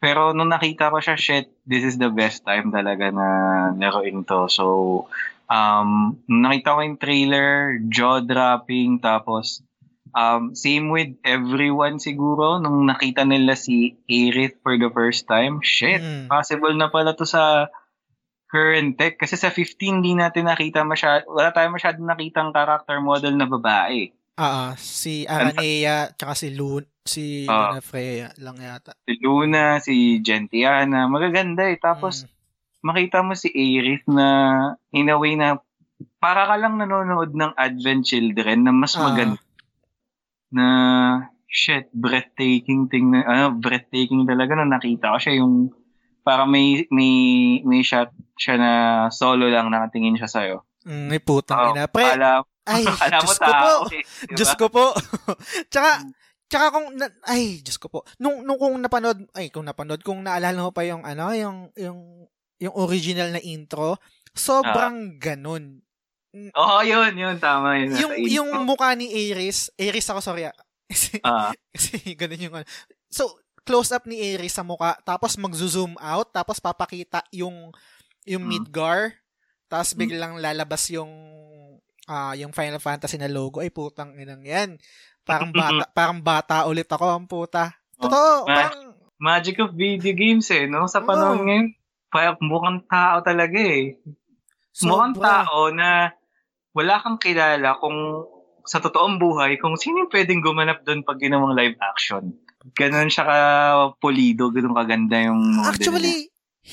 Pero 0.00 0.32
nung 0.32 0.48
nakita 0.48 0.88
ko 0.88 1.00
siya, 1.00 1.16
shit, 1.20 1.52
this 1.68 1.84
is 1.84 2.00
the 2.00 2.08
best 2.08 2.44
time 2.48 2.72
talaga 2.72 3.12
na 3.12 3.28
laruin 3.76 4.24
to. 4.24 4.48
So, 4.48 4.64
um, 5.50 6.16
nung 6.24 6.48
nakita 6.48 6.76
ko 6.76 6.80
yung 6.80 7.00
trailer, 7.00 7.76
jaw-dropping, 7.92 9.04
tapos, 9.04 9.60
um, 10.16 10.56
same 10.56 10.88
with 10.88 11.20
everyone 11.20 12.00
siguro, 12.00 12.56
nung 12.56 12.88
nakita 12.88 13.28
nila 13.28 13.56
si 13.60 14.00
Aerith 14.08 14.56
for 14.64 14.80
the 14.80 14.88
first 14.88 15.28
time, 15.28 15.60
shit, 15.60 16.00
Mm. 16.00 16.32
possible 16.32 16.72
na 16.72 16.88
pala 16.88 17.12
to 17.12 17.28
sa 17.28 17.68
current 18.50 18.98
tech. 18.98 19.16
Kasi 19.16 19.38
sa 19.38 19.48
15, 19.48 20.02
di 20.02 20.12
natin 20.12 20.50
nakita 20.50 20.82
masyad, 20.82 21.24
wala 21.24 21.50
tayong 21.50 21.78
masyadong 21.78 22.06
nakitang 22.06 22.50
character 22.50 22.98
model 22.98 23.34
na 23.34 23.46
babae. 23.46 24.10
Ah, 24.34 24.72
ah, 24.72 24.72
si 24.74 25.28
Aranea, 25.28 26.10
tsaka 26.16 26.32
si 26.32 26.48
Lun, 26.50 26.82
si 27.04 27.44
Ah. 27.44 27.76
Luna 27.76 27.82
Freya 27.84 28.28
lang 28.40 28.56
yata. 28.56 28.96
Si 29.04 29.14
Luna, 29.20 29.78
si 29.78 29.94
Gentiana, 30.24 31.06
magaganda 31.06 31.68
eh. 31.68 31.76
Tapos, 31.76 32.24
Mm. 32.24 32.30
makita 32.82 33.20
mo 33.20 33.36
si 33.36 33.52
Aerith 33.52 34.08
na, 34.08 34.26
in 34.90 35.12
a 35.12 35.16
way 35.20 35.36
na, 35.36 35.60
para 36.16 36.48
ka 36.48 36.56
lang 36.56 36.80
nanonood 36.80 37.36
ng 37.36 37.52
Advent 37.52 38.08
Children 38.08 38.64
na 38.64 38.72
mas 38.72 38.96
Ah. 38.96 39.04
maganda. 39.04 39.40
Na, 40.50 40.66
shit, 41.46 41.86
breathtaking 41.92 42.88
thing 42.88 43.12
na, 43.12 43.22
ano, 43.22 43.46
breathtaking 43.54 44.24
talaga 44.24 44.56
na 44.56 44.66
nakita 44.66 45.12
ko 45.14 45.18
siya 45.20 45.34
yung, 45.44 45.68
para 46.20 46.44
may, 46.44 46.84
may, 46.88 47.14
may 47.62 47.80
shot 47.80 48.08
siya 48.34 48.56
na 48.56 48.70
solo 49.08 49.46
lang 49.46 49.68
nakatingin 49.68 50.16
siya 50.16 50.28
sa'yo. 50.28 50.56
Mm, 50.82 51.06
may 51.08 51.20
putang 51.20 51.58
Oh, 51.60 51.70
ina. 51.70 51.84
Pre, 51.86 52.04
alam, 52.04 52.40
ay, 52.64 52.84
alam 53.04 53.20
Diyos 53.20 53.36
ko 53.36 53.44
po. 53.44 53.52
tao 53.52 53.76
eh, 53.86 54.02
di 54.02 54.32
Diyos 54.32 54.52
ko 54.54 54.66
po. 54.68 54.86
tsaka, 55.72 55.90
Mm. 55.98 56.10
tsaka 56.46 56.66
kung, 56.70 56.86
na, 56.94 57.06
ay, 57.26 57.42
Diyos 57.60 57.76
ko 57.76 57.86
po. 57.88 58.00
Nung, 58.16 58.42
nung 58.42 58.56
kung 58.56 58.76
napanood, 58.76 59.28
ay, 59.32 59.48
kung 59.48 59.64
napanood, 59.64 60.00
kung 60.00 60.20
naalala 60.20 60.56
mo 60.58 60.72
pa 60.72 60.82
yung, 60.82 61.02
ano, 61.02 61.30
yung, 61.32 61.68
yung, 61.76 61.98
yung 62.56 62.74
original 62.74 63.30
na 63.30 63.40
intro, 63.40 64.00
sobrang 64.32 65.16
ganun. 65.16 65.82
Oo, 66.32 66.76
yun, 66.80 67.12
yun, 67.12 67.36
tama 67.36 67.74
yun. 67.76 67.90
Yung, 67.98 68.12
yung 68.22 68.50
mukha 68.62 68.94
ni 68.94 69.10
Ares, 69.10 69.74
Ares 69.74 70.06
ako, 70.06 70.22
sorry 70.22 70.46
ah. 70.46 70.54
Kasi, 70.86 71.18
Ah, 71.26 71.50
kasi 71.70 72.14
ganun 72.14 72.38
yung 72.40 72.54
ano. 72.56 72.66
So, 73.06 73.38
close 73.62 73.90
up 73.90 74.04
ni 74.04 74.34
Ares 74.34 74.54
sa 74.54 74.62
mukha, 74.62 74.96
tapos 75.02 75.36
mag-zoom 75.36 75.94
out, 75.98 76.28
tapos 76.30 76.58
papakita 76.58 77.22
yung, 77.30 77.70
yung 78.24 78.44
Mm. 78.44 78.50
Midgar, 78.50 79.00
tapos 79.66 79.92
Mm. 79.92 79.98
biglang 79.98 80.34
lalabas 80.38 80.88
yung, 80.90 81.10
ah 82.04 82.34
yung 82.34 82.50
Final 82.50 82.78
Fantasy 82.78 83.16
na 83.16 83.30
logo. 83.30 83.60
Ay, 83.60 83.70
putang 83.70 84.16
inang 84.16 84.42
yan. 84.42 84.76
Parang 85.22 85.52
bata, 85.52 85.84
parang 85.96 86.18
bata 86.18 86.66
ulit 86.66 86.88
ako, 86.88 87.06
ang 87.06 87.26
puta. 87.26 87.70
Totoo, 87.96 88.44
Ma- 88.44 88.54
parang, 88.56 88.80
magic 89.20 89.60
of 89.60 89.76
video 89.76 90.16
games 90.16 90.48
eh, 90.48 90.64
no? 90.64 90.88
Sa 90.88 91.04
panahon 91.04 91.44
ngayon, 91.44 91.66
parang 92.08 92.40
mukhang 92.40 92.80
tao 92.88 93.20
talaga 93.20 93.60
eh. 93.60 94.00
Mukhang 94.82 95.12
sobra. 95.14 95.44
tao 95.44 95.68
na 95.68 96.10
wala 96.72 96.98
kang 96.98 97.20
kilala 97.20 97.76
kung 97.76 98.24
sa 98.64 98.78
totoong 98.78 99.18
buhay, 99.18 99.58
kung 99.58 99.74
sino 99.76 100.06
yung 100.06 100.12
pwedeng 100.12 100.40
gumanap 100.40 100.80
doon 100.82 101.02
pag 101.02 101.18
ginawang 101.18 101.52
live 101.52 101.76
action. 101.82 102.32
Ganon 102.62 103.08
siya 103.08 103.24
ka 103.24 103.38
polido, 103.96 104.50
ganon 104.50 104.76
kaganda 104.76 105.16
yung 105.18 105.40
model 105.40 105.64
niya. 105.64 105.70
Actually, 105.72 106.16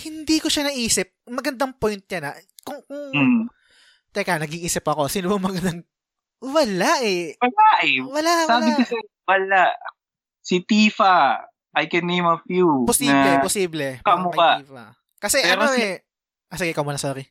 hindi 0.03 0.35
ko 0.37 0.47
siya 0.47 0.67
naisip. 0.67 1.15
Magandang 1.25 1.73
point 1.73 2.03
yan 2.03 2.27
ah. 2.27 2.35
Kung, 2.61 2.83
kung, 2.83 3.07
Mm. 3.09 3.41
teka, 4.11 4.35
nag-iisip 4.35 4.83
ako, 4.83 5.07
sino 5.07 5.29
ba 5.29 5.39
magandang, 5.41 5.87
wala 6.37 6.91
eh. 7.01 7.39
Wala 7.39 7.67
eh. 7.81 7.97
Wala, 7.99 8.31
Sabi 8.45 8.67
wala. 8.67 8.75
ko 8.75 8.83
sa'yo, 8.85 9.05
wala. 9.23 9.63
Si 10.39 10.55
Tifa, 10.61 11.39
I 11.71 11.85
can 11.85 12.03
name 12.03 12.25
a 12.25 12.39
few. 12.41 12.83
Posible, 12.83 13.13
na 13.31 13.39
posible. 13.39 13.89
kamukha. 14.01 14.59
Kasi 15.17 15.39
Pero 15.39 15.61
ano 15.61 15.71
si- 15.71 15.83
eh. 15.83 16.03
Ah, 16.47 16.55
sige, 16.55 16.71
ikaw 16.71 16.81
muna, 16.81 16.97
sorry. 16.97 17.27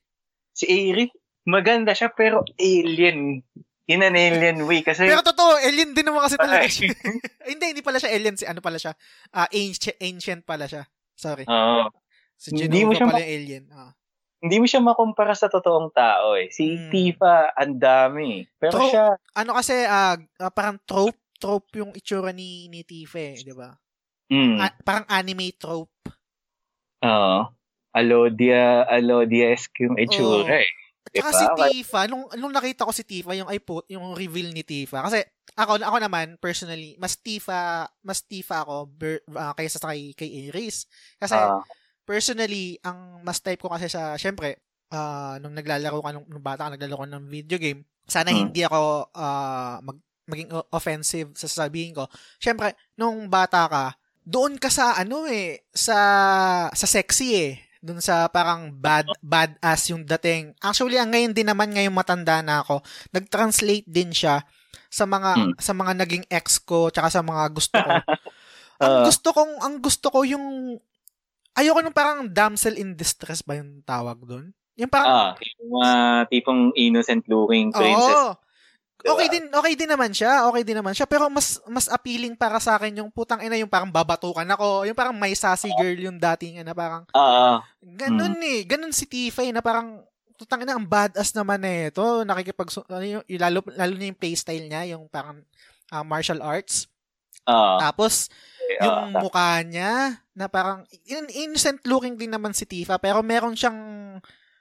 Si 0.53 0.65
Aerith, 0.65 1.13
maganda 1.45 1.93
siya 1.93 2.09
pero 2.09 2.41
alien. 2.57 3.41
In 3.87 4.01
an 4.01 4.13
alien 4.13 4.63
way. 4.63 4.81
Kasi, 4.81 5.05
Pero 5.05 5.23
totoo, 5.23 5.57
alien 5.57 5.91
din 5.91 6.03
naman 6.03 6.21
kasi 6.21 6.35
talaga 6.37 6.67
siya. 6.67 6.91
Hindi, 7.47 7.65
hindi 7.69 7.81
pala 7.81 7.97
siya 7.97 8.11
alien. 8.11 8.35
Si 8.35 8.43
ano 8.43 8.59
pala 8.59 8.77
siya? 8.77 8.99
Ah, 9.31 9.47
ancient, 9.49 9.95
ancient 9.97 10.43
pala 10.43 10.67
siya. 10.67 10.83
Sorry. 11.13 11.47
Oo. 11.47 11.87
Si 12.35 12.51
hindi 12.51 12.83
mo 12.83 12.91
Genova 12.91 12.95
siya 12.95 13.07
pala 13.07 13.21
ma- 13.21 13.31
alien. 13.31 13.65
Ah. 13.71 13.93
hindi 14.37 14.57
mo 14.59 14.67
siya 14.67 14.79
makumpara 14.81 15.33
sa 15.33 15.47
totoong 15.47 15.89
tao 15.91 16.35
eh. 16.35 16.51
Si 16.51 16.67
Hmm. 16.69 16.91
Tifa, 16.91 17.51
ang 17.53 17.75
dami. 17.77 18.45
Pero 18.55 18.77
True. 18.77 18.91
siya, 18.91 19.07
Ano 19.33 19.55
kasi, 19.55 19.73
ah, 19.83 20.13
ah, 20.37 20.51
parang 20.51 20.77
trope, 20.81 21.17
trope 21.37 21.71
yung 21.75 21.91
itsura 21.93 22.31
ni, 22.31 22.67
ni 22.67 22.83
Tifa 22.83 23.17
eh, 23.25 23.39
di 23.39 23.51
ba? 23.51 23.73
mm, 24.27 24.55
Ah, 24.57 24.71
parang 24.79 25.07
anime 25.09 25.55
trope. 25.55 25.95
oo. 27.01 27.39
Alodia, 27.93 28.85
Alodia-esque 28.85 29.81
yung 29.83 29.97
itsura 29.97 30.45
Oo. 30.45 30.61
eh. 30.61 30.69
Diba? 31.15 31.31
si 31.33 31.47
Tifa, 31.55 32.05
nung, 32.11 32.29
nung 32.37 32.53
nakita 32.53 32.85
ko 32.85 32.93
si 32.93 33.01
Tifa, 33.07 33.33
yung 33.33 33.49
iPod, 33.49 33.89
yung 33.89 34.13
reveal 34.13 34.53
ni 34.53 34.61
Tifa, 34.61 35.01
kasi 35.01 35.25
ako, 35.57 35.81
ako 35.81 35.97
naman, 36.03 36.37
personally, 36.37 36.93
mas 37.01 37.17
Tifa, 37.17 37.89
mas 38.05 38.21
Tifa 38.21 38.67
ako 38.67 38.85
ber, 38.91 39.23
ah, 39.33 39.57
kaysa 39.57 39.81
sa 39.81 39.93
kay, 39.95 40.13
kay 40.13 40.51
Ares. 40.51 40.85
Kasi, 41.17 41.37
Ah, 41.37 41.63
personally, 42.05 42.77
ang 42.85 43.23
mas 43.25 43.41
type 43.41 43.59
ko 43.63 43.73
kasi 43.73 43.89
sa, 43.89 44.15
syempre, 44.21 44.61
ah, 44.93 45.39
nung 45.41 45.57
naglalaro 45.57 45.99
ka, 46.05 46.11
nung, 46.13 46.27
nung 46.29 46.45
bata 46.45 46.69
ka, 46.69 46.77
naglalaro 46.77 47.07
ka 47.07 47.09
ng 47.17 47.27
video 47.27 47.57
game, 47.57 47.81
sana 48.07 48.31
Hmm. 48.31 48.53
hindi 48.53 48.63
ako 48.63 49.09
ah, 49.17 49.81
mag, 49.83 49.99
maging 50.29 50.51
offensive 50.75 51.33
sa 51.39 51.47
sasabihin 51.49 51.95
ko. 51.95 52.07
Syempre, 52.37 52.75
nung 52.99 53.31
bata 53.31 53.67
ka, 53.71 53.85
doon 54.27 54.59
ka 54.59 54.69
sa, 54.69 54.99
ano 54.99 55.25
eh, 55.31 55.65
sa, 55.71 55.97
sa 56.75 56.87
sexy 56.87 57.29
eh. 57.39 57.53
Doon 57.87 58.03
sa 58.03 58.27
parang 58.27 58.75
bad, 58.75 59.07
badass 59.23 59.95
yung 59.95 60.03
dating. 60.03 60.51
Actually, 60.59 60.99
ang 60.99 61.15
ngayon 61.15 61.31
din 61.31 61.47
naman, 61.47 61.71
ngayong 61.71 61.95
matanda 61.95 62.43
na 62.43 62.67
ako, 62.67 62.83
nag-translate 63.15 63.87
din 63.87 64.11
siya 64.11 64.43
sa 64.91 65.07
mga 65.07 65.31
Hmm. 65.35 65.53
sa 65.57 65.71
mga 65.71 65.93
naging 66.03 66.25
ex 66.27 66.59
ko 66.59 66.91
tsaka 66.91 67.09
sa 67.11 67.23
mga 67.23 67.47
gusto 67.55 67.79
ko. 67.79 67.91
ang 68.83 68.93
Ah. 68.93 69.05
gusto 69.07 69.29
kong 69.31 69.53
ang 69.63 69.77
gusto 69.79 70.07
ko 70.11 70.27
yung 70.27 70.77
ayoko 71.55 71.81
nung 71.81 71.95
parang 71.97 72.27
damsel 72.29 72.77
in 72.77 72.93
distress 72.93 73.41
ba 73.41 73.57
yung 73.57 73.81
tawag 73.83 74.19
doon? 74.21 74.51
Yung 74.77 74.91
parang 74.93 75.09
ah, 75.09 75.31
yung 75.61 75.71
mga 75.73 75.93
tipong 76.29 76.63
innocent 76.77 77.25
looking 77.27 77.73
princess. 77.73 78.19
Oo. 78.19 78.37
Diba? 78.97 79.13
Okay 79.13 79.29
din, 79.29 79.45
okay 79.53 79.75
din 79.77 79.91
naman 79.93 80.11
siya. 80.11 80.49
Okay 80.49 80.63
din 80.65 80.77
naman 80.81 80.97
siya. 80.97 81.05
Pero 81.05 81.29
mas 81.29 81.61
mas 81.69 81.87
appealing 81.87 82.33
para 82.33 82.57
sa 82.57 82.81
akin 82.81 83.05
yung 83.05 83.11
putang 83.13 83.45
ina 83.45 83.61
yung 83.61 83.69
parang 83.69 83.93
babatukan 83.93 84.49
ako. 84.49 84.89
Yung 84.89 84.97
parang 84.97 85.13
may 85.13 85.37
sassy 85.37 85.69
girl 85.77 85.97
yung 86.01 86.17
dating 86.17 86.65
na 86.65 86.73
parang 86.73 87.05
Oo. 87.13 87.61
ganun 87.85 88.41
eh. 88.41 88.65
Ganun 88.65 88.97
si 88.97 89.05
Tifa 89.05 89.45
eh, 89.45 89.53
na 89.53 89.61
parang 89.61 90.01
putang 90.41 90.65
ina 90.65 90.73
ang 90.73 90.89
badass 90.89 91.37
naman 91.37 91.61
eh. 91.69 91.93
Ito 91.93 92.25
nakikipag 92.25 92.73
ano 92.89 93.05
yung, 93.05 93.25
lalo 93.37 93.61
lalo 93.77 93.93
na 94.01 94.09
yung 94.09 94.21
playstyle 94.21 94.65
niya, 94.65 94.97
yung 94.97 95.13
parang 95.13 95.45
ah, 95.93 96.05
martial 96.05 96.41
arts. 96.41 96.89
Oo. 97.45 97.77
Tapos 97.79 98.33
Okay, 98.67 98.83
yung 98.83 99.23
mukha 99.23 99.63
niya 99.63 100.19
na 100.35 100.51
parang 100.51 100.83
in- 101.07 101.31
innocent 101.31 101.79
looking 101.87 102.19
din 102.19 102.35
naman 102.35 102.51
si 102.51 102.67
Tifa 102.67 102.99
pero 102.99 103.23
meron 103.23 103.55
siyang 103.55 103.79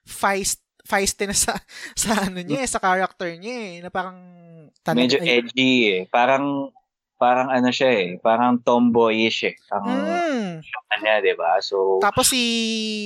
feist 0.05 0.61
feisty 0.85 1.25
na 1.25 1.33
sa 1.33 1.57
sa 1.97 2.23
ano 2.23 2.39
niya 2.39 2.61
eh, 2.61 2.69
sa 2.69 2.77
character 2.77 3.33
niya 3.33 3.55
eh, 3.57 3.75
na 3.81 3.89
parang 3.89 4.15
Medyo 4.85 5.17
ay- 5.17 5.41
edgy 5.41 5.73
eh. 5.87 6.01
Parang, 6.05 6.69
parang 7.15 7.49
ano 7.49 7.69
siya 7.69 7.89
eh. 7.89 8.09
Parang 8.19 8.59
tomboyish 8.59 9.41
eh. 9.43 9.55
Ang 9.71 9.85
Mm. 9.87 10.51
kanya, 10.87 11.13
di 11.19 11.33
ba? 11.33 11.57
So, 11.57 11.97
Tapos 11.97 12.29
si 12.29 12.41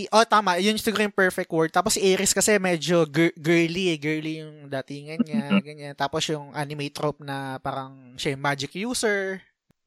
oh 0.07 0.21
tama, 0.21 0.59
yun 0.59 0.75
siguro 0.75 1.01
yung 1.01 1.15
perfect 1.15 1.47
word. 1.47 1.71
Tapos 1.71 1.95
si 1.95 2.03
Ares 2.03 2.35
kasi 2.35 2.57
medyo 2.57 3.05
gir- 3.05 3.31
girly 3.33 3.89
eh, 3.89 3.97
girly 3.97 4.43
yung 4.43 4.67
datingan 4.67 5.23
niya, 5.23 5.39
ganyan. 5.63 5.95
Tapos 5.95 6.25
yung 6.25 6.51
anime 6.51 6.89
trope 6.89 7.21
na 7.21 7.57
parang 7.57 7.95
siya 8.15 8.35
yung 8.35 8.43
magic 8.43 8.75
user, 8.75 9.39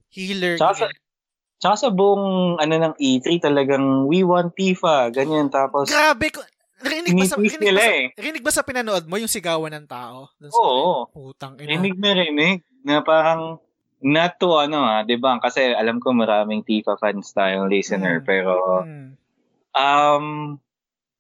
healer, 0.08 0.56
Tsaka 0.56 0.86
sa- 0.86 0.96
tsaka 1.58 1.76
sa 1.78 1.88
buong 1.90 2.56
ano 2.56 2.74
ng 2.74 2.94
E3 2.96 3.26
talagang 3.38 4.08
we 4.08 4.24
want 4.24 4.50
Tifa, 4.52 5.08
ganyan. 5.08 5.46
Tapos, 5.46 5.86
Grabe 5.86 6.30
ko. 6.30 6.40
Rinig 6.82 7.14
ba 7.14 7.24
sa 7.24 7.36
rinig 7.36 7.54
ba 7.54 7.64
nila 7.64 7.80
sa, 7.80 7.90
eh. 7.90 8.04
rinig 8.14 8.42
ba 8.42 8.52
sa 8.52 8.62
pinanood 8.62 9.04
mo 9.06 9.16
yung 9.16 9.30
sigawan 9.30 9.72
ng 9.72 9.86
tao? 9.86 10.28
Dun 10.36 10.50
sa- 10.50 10.58
Oo. 10.58 11.06
Putang 11.08 11.54
ina. 11.56 11.68
Rinig 11.68 11.96
na 11.96 12.10
rinig 12.12 12.58
na 12.82 13.00
parang 13.00 13.62
not 14.00 14.34
to 14.36 14.56
ano 14.56 14.82
ah, 14.82 15.00
'di 15.00 15.16
ba? 15.16 15.38
Kasi 15.38 15.70
alam 15.70 15.96
ko 15.96 16.10
maraming 16.10 16.60
Tifa 16.60 16.94
fans 16.96 17.30
tayong 17.30 17.66
listener 17.66 18.18
Mm. 18.18 18.26
pero 18.26 18.52
Mm. 18.82 19.08
um 19.72 20.26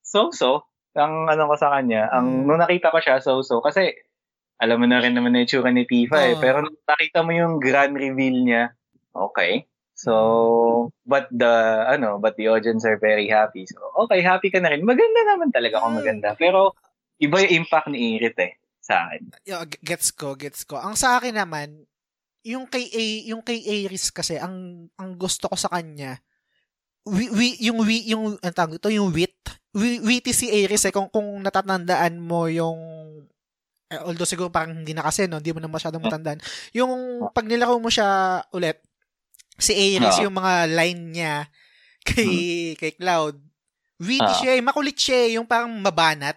so-so 0.00 0.66
ang 0.92 1.24
ano 1.24 1.46
ko 1.46 1.54
sa 1.54 1.72
kanya, 1.72 2.10
ang 2.10 2.42
Mm. 2.42 2.44
nung 2.44 2.60
nakita 2.60 2.90
ko 2.90 2.98
siya 2.98 3.16
so-so 3.18 3.58
kasi 3.58 3.94
alam 4.58 4.76
mo 4.76 4.84
na 4.84 4.98
rin 4.98 5.10
naman 5.10 5.32
na 5.32 5.40
yung 5.40 5.48
itsura 5.48 5.70
ni 5.70 5.82
Tifa 5.82 6.20
eh, 6.20 6.34
Oo. 6.34 6.38
pero 6.38 6.60
nung 6.60 6.76
nakita 6.78 7.22
mo 7.22 7.30
yung 7.30 7.58
grand 7.58 7.94
reveal 7.94 8.42
niya, 8.42 8.70
okay. 9.10 9.66
So, 10.02 10.90
but 11.06 11.30
the 11.30 11.86
ano, 11.86 12.18
but 12.18 12.34
the 12.34 12.50
audience 12.50 12.82
are 12.82 12.98
very 12.98 13.30
happy. 13.30 13.70
So, 13.70 13.78
okay, 14.06 14.18
happy 14.18 14.50
ka 14.50 14.58
na 14.58 14.74
rin. 14.74 14.82
Maganda 14.82 15.22
naman 15.22 15.54
talaga 15.54 15.78
kung 15.78 15.94
maganda. 15.94 16.34
Pero 16.34 16.74
iba 17.22 17.38
yung 17.38 17.62
impact 17.62 17.86
ni 17.86 18.18
Irit 18.18 18.34
eh 18.42 18.58
sa 18.82 19.06
akin. 19.06 19.30
Gets 19.78 20.10
ko, 20.18 20.34
gets 20.34 20.66
ko. 20.66 20.82
Ang 20.82 20.98
sa 20.98 21.22
akin 21.22 21.38
naman, 21.38 21.86
yung 22.42 22.66
kay 22.66 22.90
A, 22.90 23.04
yung 23.30 23.46
kay 23.46 23.62
Aris 23.62 24.10
kasi 24.10 24.34
ang 24.34 24.90
ang 24.98 25.14
gusto 25.14 25.46
ko 25.46 25.54
sa 25.54 25.70
kanya 25.70 26.18
wi, 27.06 27.30
wi, 27.30 27.48
yung 27.62 27.78
wi, 27.86 28.02
yung 28.10 28.38
ang 28.42 28.54
tawag 28.54 28.78
ito 28.78 28.90
yung 28.90 29.14
wit. 29.14 29.38
Wi, 29.72 30.02
witty 30.02 30.34
si 30.34 30.50
Aris 30.50 30.90
eh 30.90 30.92
kung 30.92 31.08
kung 31.08 31.40
natatandaan 31.40 32.18
mo 32.18 32.50
yung 32.50 32.78
eh, 33.88 34.00
although 34.02 34.28
siguro 34.28 34.48
parang 34.48 34.82
hindi 34.82 34.96
na 34.96 35.04
kasi 35.04 35.28
no, 35.28 35.38
hindi 35.38 35.52
mo 35.54 35.60
na 35.62 35.70
masyadong 35.70 36.02
matandaan. 36.02 36.40
Yung 36.74 37.24
pag 37.30 37.46
nilaro 37.46 37.78
mo 37.78 37.92
siya 37.92 38.40
ulit 38.50 38.80
si 39.62 39.72
Aris 39.96 40.18
Oo. 40.18 40.24
yung 40.26 40.34
mga 40.34 40.66
line 40.74 41.02
niya 41.14 41.34
kay 42.02 42.74
kay 42.74 42.98
Cloud 42.98 43.38
witty 44.02 44.26
Oo. 44.26 44.38
siya, 44.42 44.52
eh, 44.58 44.62
makulit 44.66 44.98
siya, 44.98 45.18
eh, 45.30 45.30
yung 45.38 45.46
parang 45.46 45.70
mabanat. 45.78 46.34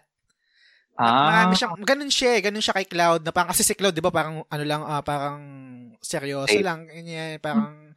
Ah, 0.96 1.28
Marami 1.34 1.58
siyang, 1.58 1.74
ganun 1.82 2.14
siya, 2.14 2.38
eh, 2.38 2.42
ganun 2.46 2.62
siya 2.62 2.78
kay 2.78 2.86
Cloud, 2.86 3.26
na 3.26 3.34
parang, 3.34 3.50
kasi 3.50 3.66
si 3.66 3.74
Cloud, 3.74 3.98
di 3.98 4.06
ba, 4.06 4.14
parang, 4.14 4.46
ano 4.46 4.64
lang, 4.64 4.86
ah, 4.86 5.02
parang, 5.02 5.42
seryoso 5.98 6.54
Safe. 6.54 6.62
lang, 6.62 6.86
ganyan, 6.86 7.42
parang, 7.42 7.90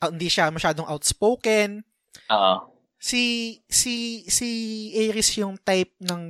ah, 0.00 0.08
hindi 0.08 0.32
siya 0.32 0.48
masyadong 0.48 0.88
outspoken. 0.88 1.84
oo. 2.32 2.54
Si, 2.96 3.60
si, 3.68 4.24
si 4.24 4.48
Aris 4.96 5.36
yung 5.36 5.60
type 5.60 5.92
ng, 6.00 6.24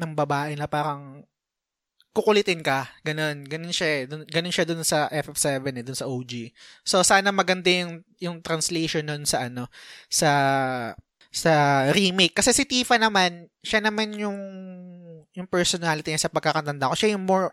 ng 0.00 0.12
babae 0.16 0.56
na 0.56 0.64
parang, 0.64 1.20
kukulitin 2.14 2.62
ka, 2.62 2.86
ganun, 3.02 3.42
ganun 3.42 3.74
siya 3.74 3.88
eh, 3.90 4.02
Dun- 4.06 4.28
ganun 4.30 4.54
siya 4.54 4.62
dun 4.62 4.86
sa 4.86 5.10
FF7 5.10 5.66
eh, 5.66 5.82
dun 5.82 5.98
sa 5.98 6.06
OG. 6.06 6.54
So, 6.86 7.02
sana 7.02 7.34
maganda 7.34 7.66
yung, 7.66 8.06
yung 8.22 8.38
translation 8.38 9.02
nun 9.02 9.26
sa 9.26 9.50
ano, 9.50 9.66
sa, 10.06 10.30
sa 11.34 11.52
remake. 11.90 12.38
Kasi 12.38 12.54
si 12.54 12.62
Tifa 12.70 12.94
naman, 12.94 13.50
siya 13.66 13.82
naman 13.82 14.14
yung, 14.14 14.38
yung 15.34 15.50
personality 15.50 16.14
niya 16.14 16.30
sa 16.30 16.32
pagkakatanda 16.32 16.86
ko. 16.86 16.94
Siya 16.94 17.18
yung 17.18 17.26
more 17.26 17.50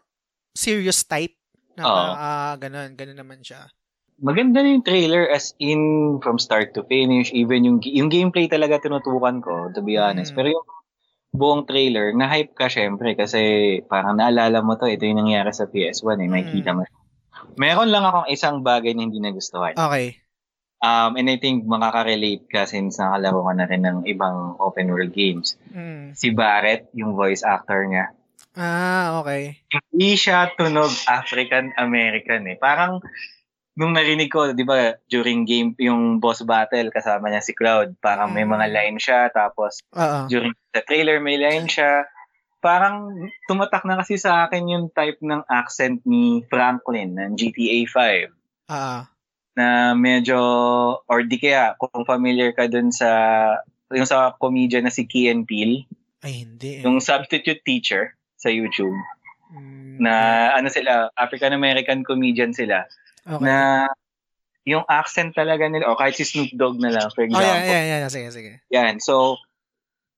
serious 0.54 1.02
type. 1.10 1.34
Na, 1.74 1.84
parang, 1.90 2.18
ah, 2.22 2.56
ganun, 2.62 2.94
ganun 2.94 3.18
naman 3.18 3.42
siya. 3.42 3.66
Maganda 4.22 4.62
na 4.62 4.78
yung 4.78 4.86
trailer 4.86 5.26
as 5.34 5.58
in 5.58 5.82
from 6.22 6.38
start 6.38 6.78
to 6.78 6.86
finish. 6.86 7.34
Even 7.34 7.66
yung, 7.66 7.82
yung 7.82 8.14
gameplay 8.14 8.46
talaga 8.46 8.78
tinutukan 8.78 9.42
ko, 9.42 9.74
to 9.74 9.82
be 9.82 9.98
honest. 9.98 10.38
Mm. 10.38 10.38
Pero 10.38 10.48
yung 10.54 10.68
buong 11.32 11.64
trailer, 11.64 12.12
na-hype 12.12 12.52
ka 12.52 12.68
syempre 12.68 13.16
kasi 13.16 13.80
parang 13.88 14.20
naalala 14.20 14.60
mo 14.60 14.76
to, 14.76 14.88
ito 14.88 15.08
yung 15.08 15.24
nangyari 15.24 15.52
sa 15.56 15.68
PS1 15.68 16.20
eh, 16.20 16.30
makikita 16.30 16.76
mo. 16.76 16.84
Meron 17.56 17.90
lang 17.90 18.04
akong 18.04 18.28
isang 18.28 18.62
bagay 18.62 18.92
na 18.92 19.08
hindi 19.08 19.24
nagustuhan. 19.24 19.76
Okay. 19.76 20.20
Um, 20.82 21.14
and 21.16 21.30
I 21.30 21.38
think 21.38 21.64
makaka-relate 21.64 22.50
ka 22.50 22.66
since 22.68 22.98
nakalaro 22.98 23.46
ka 23.48 23.54
na 23.54 23.66
rin 23.70 23.86
ng 23.86 23.98
ibang 24.10 24.58
open 24.60 24.92
world 24.92 25.14
games. 25.14 25.56
Mm. 25.72 26.18
Si 26.18 26.34
Barrett, 26.34 26.90
yung 26.98 27.16
voice 27.16 27.46
actor 27.46 27.86
niya, 27.86 28.12
Ah, 28.52 29.24
okay. 29.24 29.64
hindi 29.96 30.20
siya 30.20 30.52
tunog 30.60 30.92
African-American 31.08 32.52
eh. 32.52 32.58
Parang, 32.60 33.00
nung 33.74 33.96
narinig 33.96 34.28
ko, 34.28 34.52
di 34.52 34.64
ba, 34.64 35.00
during 35.08 35.48
game, 35.48 35.72
yung 35.80 36.20
boss 36.20 36.44
battle, 36.44 36.92
kasama 36.92 37.32
niya 37.32 37.40
si 37.40 37.56
Cloud, 37.56 37.96
parang 37.98 38.30
may 38.30 38.44
Mm. 38.44 38.52
mga 38.52 38.66
line 38.68 38.98
siya, 39.00 39.32
tapos 39.32 39.80
Oo. 39.92 40.28
during 40.28 40.52
the 40.72 40.82
trailer 40.84 41.18
may 41.18 41.40
line 41.40 41.66
siya. 41.66 42.04
Parang 42.60 43.10
tumatak 43.48 43.82
na 43.84 43.98
kasi 43.98 44.22
sa 44.22 44.46
akin 44.46 44.70
yung 44.70 44.86
type 44.94 45.18
ng 45.20 45.42
accent 45.50 46.04
ni 46.06 46.46
Franklin 46.46 47.18
ng 47.18 47.34
GTA 47.34 47.88
5 47.88 48.30
Ah, 48.70 49.10
na 49.52 49.92
medyo, 49.92 50.38
or 51.10 51.24
di 51.24 51.36
kaya, 51.36 51.74
kung 51.76 52.06
familiar 52.06 52.54
ka 52.54 52.70
dun 52.70 52.88
sa, 52.88 53.10
yung 53.90 54.06
sa 54.06 54.32
comedian 54.38 54.86
na 54.86 54.94
si 54.94 55.04
Key 55.04 55.28
and 55.28 55.44
Peele, 55.44 55.84
ay, 56.22 56.46
hindi. 56.46 56.80
eh. 56.80 56.82
yung 56.86 57.02
substitute 57.02 57.64
teacher 57.66 58.14
sa 58.38 58.48
YouTube, 58.48 58.96
Mm, 59.52 60.00
na 60.00 60.14
ano 60.56 60.72
sila, 60.72 61.12
African-American 61.20 62.08
comedian 62.08 62.56
sila, 62.56 62.88
okay. 63.24 63.42
na 63.42 63.88
yung 64.64 64.86
accent 64.86 65.34
talaga 65.34 65.66
nila, 65.66 65.90
o 65.90 65.96
kahit 65.96 66.14
si 66.14 66.24
Snoop 66.24 66.54
Dogg 66.54 66.78
na 66.78 66.90
lang, 66.90 67.10
for 67.10 67.22
Oh, 67.22 67.28
example. 67.28 67.42
yeah, 67.66 67.84
yeah, 67.84 68.00
yeah. 68.00 68.10
Sige, 68.10 68.30
sige. 68.30 68.52
Yan. 68.70 69.00
So, 69.00 69.42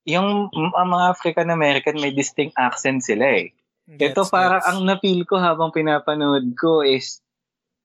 yung 0.04 0.52
ang 0.52 0.88
mga 0.90 1.04
African-American 1.10 1.96
may 1.96 2.12
distinct 2.12 2.52
accent 2.54 3.00
sila 3.00 3.24
eh. 3.40 3.56
Ito 3.86 4.20
Gets, 4.20 4.28
parang 4.28 4.60
gets. 4.60 4.68
ang 4.68 4.78
na-feel 4.84 5.24
ko 5.24 5.36
habang 5.36 5.72
pinapanood 5.72 6.52
ko 6.54 6.80
is 6.80 7.24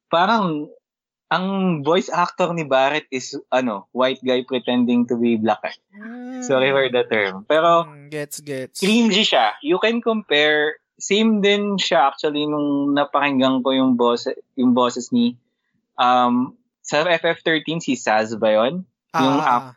parang 0.08 0.68
ang 1.30 1.46
voice 1.80 2.10
actor 2.10 2.52
ni 2.52 2.66
Barrett 2.66 3.06
is 3.08 3.38
ano, 3.50 3.86
white 3.92 4.20
guy 4.20 4.42
pretending 4.42 5.06
to 5.06 5.16
be 5.16 5.38
black. 5.38 5.62
eh. 5.62 5.76
Mm. 5.94 6.42
Sorry 6.42 6.72
for 6.72 6.88
the 6.90 7.04
term. 7.06 7.46
Pero 7.46 7.86
Mm, 7.86 8.10
gets, 8.10 8.42
gets. 8.42 8.80
cringy 8.80 9.22
siya. 9.22 9.56
You 9.62 9.78
can 9.78 10.02
compare 10.02 10.79
same 11.00 11.40
din 11.42 11.80
siya 11.80 12.12
actually 12.12 12.46
nung 12.46 12.94
napakinggan 12.94 13.64
ko 13.64 13.72
yung 13.74 13.96
boss 13.96 14.28
yung 14.60 14.76
bosses 14.76 15.10
ni 15.16 15.40
um 15.96 16.54
sa 16.84 17.06
FF13 17.06 17.80
si 17.84 17.94
Saz 17.96 18.34
ba 18.36 18.50
yun? 18.50 18.84
yung 19.14 19.38
ah, 19.42 19.74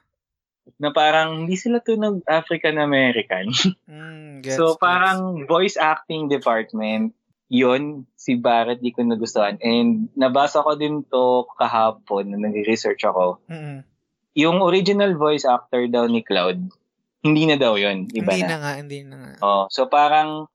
Na 0.78 0.94
parang 0.94 1.44
hindi 1.44 1.58
sila 1.58 1.82
tunog 1.82 2.22
African 2.24 2.78
American. 2.78 3.52
mm, 3.90 4.40
gets, 4.44 4.56
so 4.56 4.74
gets. 4.74 4.80
parang 4.80 5.44
voice 5.44 5.76
acting 5.76 6.30
department 6.30 7.12
yon 7.52 8.08
si 8.16 8.40
Barrett 8.40 8.80
di 8.80 8.96
ko 8.96 9.04
nagustuhan. 9.04 9.60
And 9.60 10.08
nabasa 10.16 10.64
ko 10.64 10.72
din 10.72 11.04
to 11.12 11.44
kahapon 11.60 12.32
na 12.32 12.48
nag-research 12.48 13.04
ako. 13.04 13.44
Mm-mm. 13.52 13.84
Yung 14.32 14.64
original 14.64 15.12
voice 15.20 15.44
actor 15.44 15.84
daw 15.92 16.08
ni 16.08 16.24
Cloud, 16.24 16.72
hindi 17.20 17.42
na 17.44 17.60
daw 17.60 17.76
yon 17.76 18.08
Iba 18.08 18.32
hindi 18.32 18.48
na. 18.48 18.48
na 18.48 18.58
nga, 18.64 18.72
hindi 18.80 18.98
na 19.04 19.16
nga. 19.20 19.32
Oh, 19.44 19.64
so 19.68 19.84
parang 19.92 20.48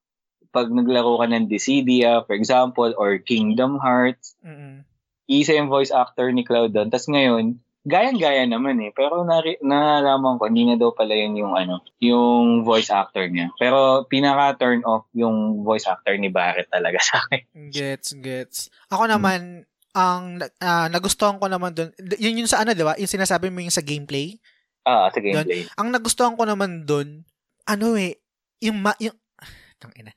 pag 0.57 0.73
naglaro 0.73 1.21
ka 1.21 1.29
ng 1.29 1.45
Dissidia, 1.45 2.25
for 2.25 2.33
example, 2.33 2.89
or 2.97 3.21
Kingdom 3.21 3.77
Hearts, 3.77 4.33
Mm-mm. 4.41 4.81
isa 5.29 5.53
yung 5.53 5.69
voice 5.69 5.93
actor 5.93 6.33
ni 6.33 6.41
Cloud 6.41 6.73
doon. 6.73 6.89
Tapos 6.89 7.05
ngayon, 7.05 7.61
gayang-gaya 7.87 8.43
naman 8.43 8.81
eh. 8.83 8.91
Pero 8.91 9.23
nari- 9.23 9.61
nalaman 9.63 10.35
ko, 10.35 10.51
hindi 10.51 10.67
na 10.67 10.75
daw 10.75 10.91
pala 10.91 11.15
yun 11.15 11.39
yung 11.39 11.53
ano, 11.55 11.79
yung 12.03 12.67
voice 12.67 12.91
actor 12.91 13.29
niya. 13.31 13.53
Pero 13.55 14.03
pinaka-turn 14.09 14.83
off 14.83 15.07
yung 15.15 15.63
voice 15.63 15.87
actor 15.87 16.19
ni 16.19 16.27
Barrett 16.27 16.67
talaga 16.67 16.99
sa 17.07 17.23
akin. 17.23 17.71
Gets, 17.71 18.19
gets. 18.19 18.67
Ako 18.89 19.07
naman, 19.07 19.63
ang 19.95 20.43
ah, 20.59 20.91
nagustuhan 20.91 21.39
ko 21.39 21.47
naman 21.47 21.73
doon, 21.73 21.89
yun 22.19 22.43
yun 22.43 22.49
sa 22.49 22.61
ano, 22.61 22.75
di 22.75 22.83
ba? 22.83 22.99
Yung 22.99 23.09
sinasabi 23.09 23.47
mo 23.49 23.63
yung 23.63 23.73
sa 23.73 23.81
gameplay. 23.81 24.35
Ah, 24.83 25.07
sa 25.09 25.23
gameplay. 25.23 25.65
Ang 25.79 25.95
nagustuhan 25.95 26.35
ko 26.35 26.43
naman 26.43 26.83
doon, 26.83 27.23
ano 27.65 27.95
eh, 27.95 28.19
yung, 28.59 28.83
ma- 28.83 28.99
yung, 28.99 29.15
tang 29.81 29.95
ina. 29.95 30.11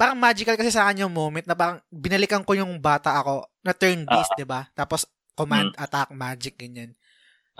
Parang 0.00 0.16
magical 0.16 0.56
kasi 0.56 0.72
sa 0.72 0.88
akin 0.88 1.04
yung 1.04 1.12
moment 1.12 1.44
na 1.44 1.52
parang 1.52 1.76
binalikan 1.86 2.40
ko 2.40 2.56
yung 2.56 2.80
bata 2.80 3.12
ako 3.14 3.44
na 3.60 3.76
turn-based, 3.76 4.32
Ah. 4.32 4.36
'di 4.40 4.46
ba? 4.46 4.64
Tapos 4.72 5.04
command, 5.36 5.76
attack, 5.76 6.08
magic, 6.10 6.56
ganyan. 6.56 6.96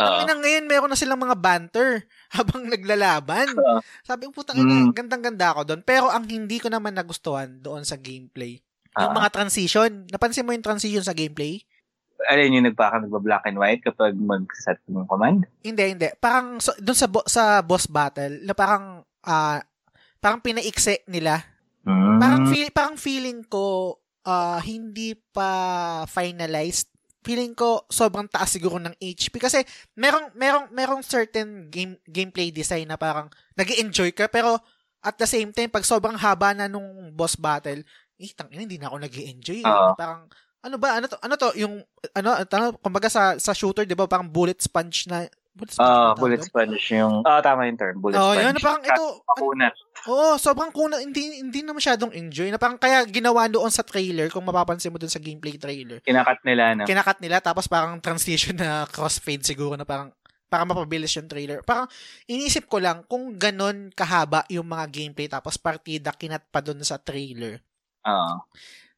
Uh, 0.00 0.24
ngayon, 0.24 0.64
meron 0.64 0.88
na 0.88 0.96
silang 0.96 1.20
mga 1.20 1.36
banter 1.36 2.08
habang 2.36 2.64
naglalaban. 2.64 3.52
Oo. 3.52 3.84
Sabi 4.00 4.24
ko, 4.24 4.32
putang 4.32 4.56
ina, 4.56 4.88
Mm. 4.88 4.96
gandang-ganda 4.96 5.52
ako 5.52 5.60
doon. 5.68 5.82
Pero 5.84 6.08
ang 6.08 6.24
hindi 6.24 6.56
ko 6.56 6.72
naman 6.72 6.96
nagustuhan 6.96 7.60
doon 7.60 7.84
sa 7.84 8.00
gameplay, 8.00 8.64
yung 8.96 9.12
Ah. 9.12 9.18
mga 9.20 9.28
transition. 9.30 10.08
Napansin 10.08 10.48
mo 10.48 10.56
yung 10.56 10.64
transition 10.64 11.04
sa 11.04 11.12
gameplay? 11.12 11.60
Alin 12.22 12.52
yung 12.52 12.64
nagpaka 12.64 13.00
nagba-black 13.00 13.44
and 13.44 13.56
white 13.56 13.80
kapag 13.82 14.12
mag-set 14.14 14.80
ng 14.86 15.04
command? 15.04 15.44
Hindi, 15.60 15.84
hindi. 15.90 16.08
Parang 16.16 16.60
so, 16.60 16.72
doon 16.76 16.96
sa 16.96 17.08
bo- 17.08 17.24
sa 17.26 17.44
boss 17.60 17.84
battle, 17.84 18.40
na 18.40 18.52
parang 18.52 19.04
ah 19.20 19.60
parang 20.16 20.40
pinaikse 20.40 21.04
nila. 21.06 21.44
Mm. 21.84 22.18
Parang 22.20 22.44
feel, 22.48 22.68
parang 22.72 22.96
feeling 23.00 23.40
ko 23.46 23.96
ah, 24.26 24.60
hindi 24.60 25.16
pa 25.16 26.04
finalized. 26.06 26.88
Feeling 27.20 27.52
ko 27.52 27.84
sobrang 27.92 28.24
taas 28.32 28.48
siguro 28.56 28.80
ng 28.80 28.96
HP 28.96 29.36
kasi 29.36 29.60
merong 29.92 30.32
merong 30.32 30.72
merong 30.72 31.04
certain 31.04 31.68
game 31.68 32.00
gameplay 32.08 32.48
design 32.48 32.88
na 32.88 32.96
parang 32.96 33.28
nag-enjoy 33.60 34.16
ka 34.16 34.24
pero 34.32 34.56
at 35.04 35.20
the 35.20 35.28
same 35.28 35.52
time 35.52 35.68
pag 35.68 35.84
sobrang 35.84 36.16
haba 36.16 36.56
na 36.56 36.64
nung 36.68 37.12
boss 37.12 37.36
battle, 37.36 37.84
eh 38.16 38.32
tang 38.32 38.48
hindi 38.48 38.80
na 38.80 38.88
ako 38.88 39.04
nag-enjoy. 39.04 39.60
Oo. 39.64 39.92
Parang 39.96 40.28
ano 40.60 40.76
ba 40.76 41.00
ano 41.00 41.08
to 41.08 41.16
ano 41.24 41.34
to 41.40 41.48
yung 41.56 41.80
ano 42.12 42.36
ano 42.36 42.66
kumbaga 42.84 43.08
sa 43.08 43.40
sa 43.40 43.56
shooter 43.56 43.88
'di 43.88 43.96
ba 43.96 44.04
parang 44.04 44.28
bullet 44.28 44.60
sponge 44.60 45.08
na 45.08 45.24
bullet 45.52 45.70
sponge 45.70 45.82
Ah, 45.82 45.90
tawag 45.90 46.18
bullet 46.18 46.42
sponge 46.42 46.84
yung... 46.92 47.14
Ah, 47.22 47.40
tama 47.40 47.66
yung 47.66 47.76
term. 47.76 47.94
Bullet 47.98 48.16
Oh, 48.16 48.32
sponge. 48.32 48.42
yun, 48.42 48.54
parang 48.58 48.82
ito, 48.82 49.04
Pakunat. 49.24 49.74
Oo, 50.06 50.34
sobrang 50.36 50.70
kuna, 50.70 50.96
hindi, 50.96 51.38
hindi 51.38 51.60
na 51.60 51.72
masyadong 51.72 52.10
enjoy. 52.10 52.48
Na 52.48 52.56
parang 52.56 52.80
kaya 52.80 53.04
ginawa 53.04 53.44
doon 53.46 53.68
sa 53.68 53.84
trailer, 53.84 54.30
kung 54.30 54.42
mapapansin 54.42 54.88
mo 54.88 54.96
doon 54.96 55.12
sa 55.12 55.20
gameplay 55.20 55.54
trailer. 55.54 56.00
Kinakat 56.00 56.40
nila, 56.40 56.72
no? 56.72 56.88
Kinakat 56.88 57.18
nila, 57.20 57.38
tapos 57.38 57.68
parang 57.68 57.98
transition 57.98 58.56
na 58.56 58.84
crossfade 58.94 59.44
siguro 59.44 59.76
na 59.76 59.84
parang 59.84 60.08
para 60.50 60.66
mapabilis 60.66 61.14
yung 61.14 61.30
trailer. 61.30 61.62
Parang 61.62 61.86
inisip 62.26 62.66
ko 62.66 62.82
lang 62.82 63.06
kung 63.06 63.38
ganon 63.38 63.94
kahaba 63.94 64.42
yung 64.50 64.66
mga 64.66 64.90
gameplay 64.90 65.30
tapos 65.30 65.54
partida 65.54 66.10
kinat 66.10 66.42
pa 66.50 66.58
doon 66.58 66.82
sa 66.82 66.98
trailer. 66.98 67.62
Oo. 68.02 68.34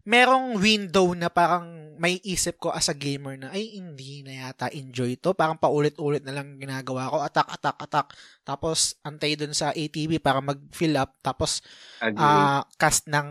Merong 0.02 0.58
window 0.58 1.14
na 1.14 1.30
parang 1.30 1.94
may 1.94 2.18
isip 2.26 2.58
ko 2.58 2.74
as 2.74 2.90
a 2.90 2.96
gamer 2.98 3.38
na 3.38 3.54
ay 3.54 3.78
hindi 3.78 4.26
na 4.26 4.50
yata 4.50 4.66
enjoy 4.74 5.14
to. 5.14 5.30
Parang 5.30 5.54
paulit-ulit 5.54 6.26
na 6.26 6.34
lang 6.34 6.58
ginagawa 6.58 7.06
ko. 7.06 7.22
Attack, 7.22 7.48
attack, 7.54 7.78
attack. 7.78 8.06
Tapos 8.42 8.98
antay 9.06 9.38
doon 9.38 9.54
sa 9.54 9.70
ATV 9.70 10.18
para 10.18 10.42
mag-fill 10.42 10.98
up. 10.98 11.14
Tapos 11.22 11.62
Agree. 12.02 12.18
ah 12.18 12.66
cast 12.74 13.06
ng 13.06 13.28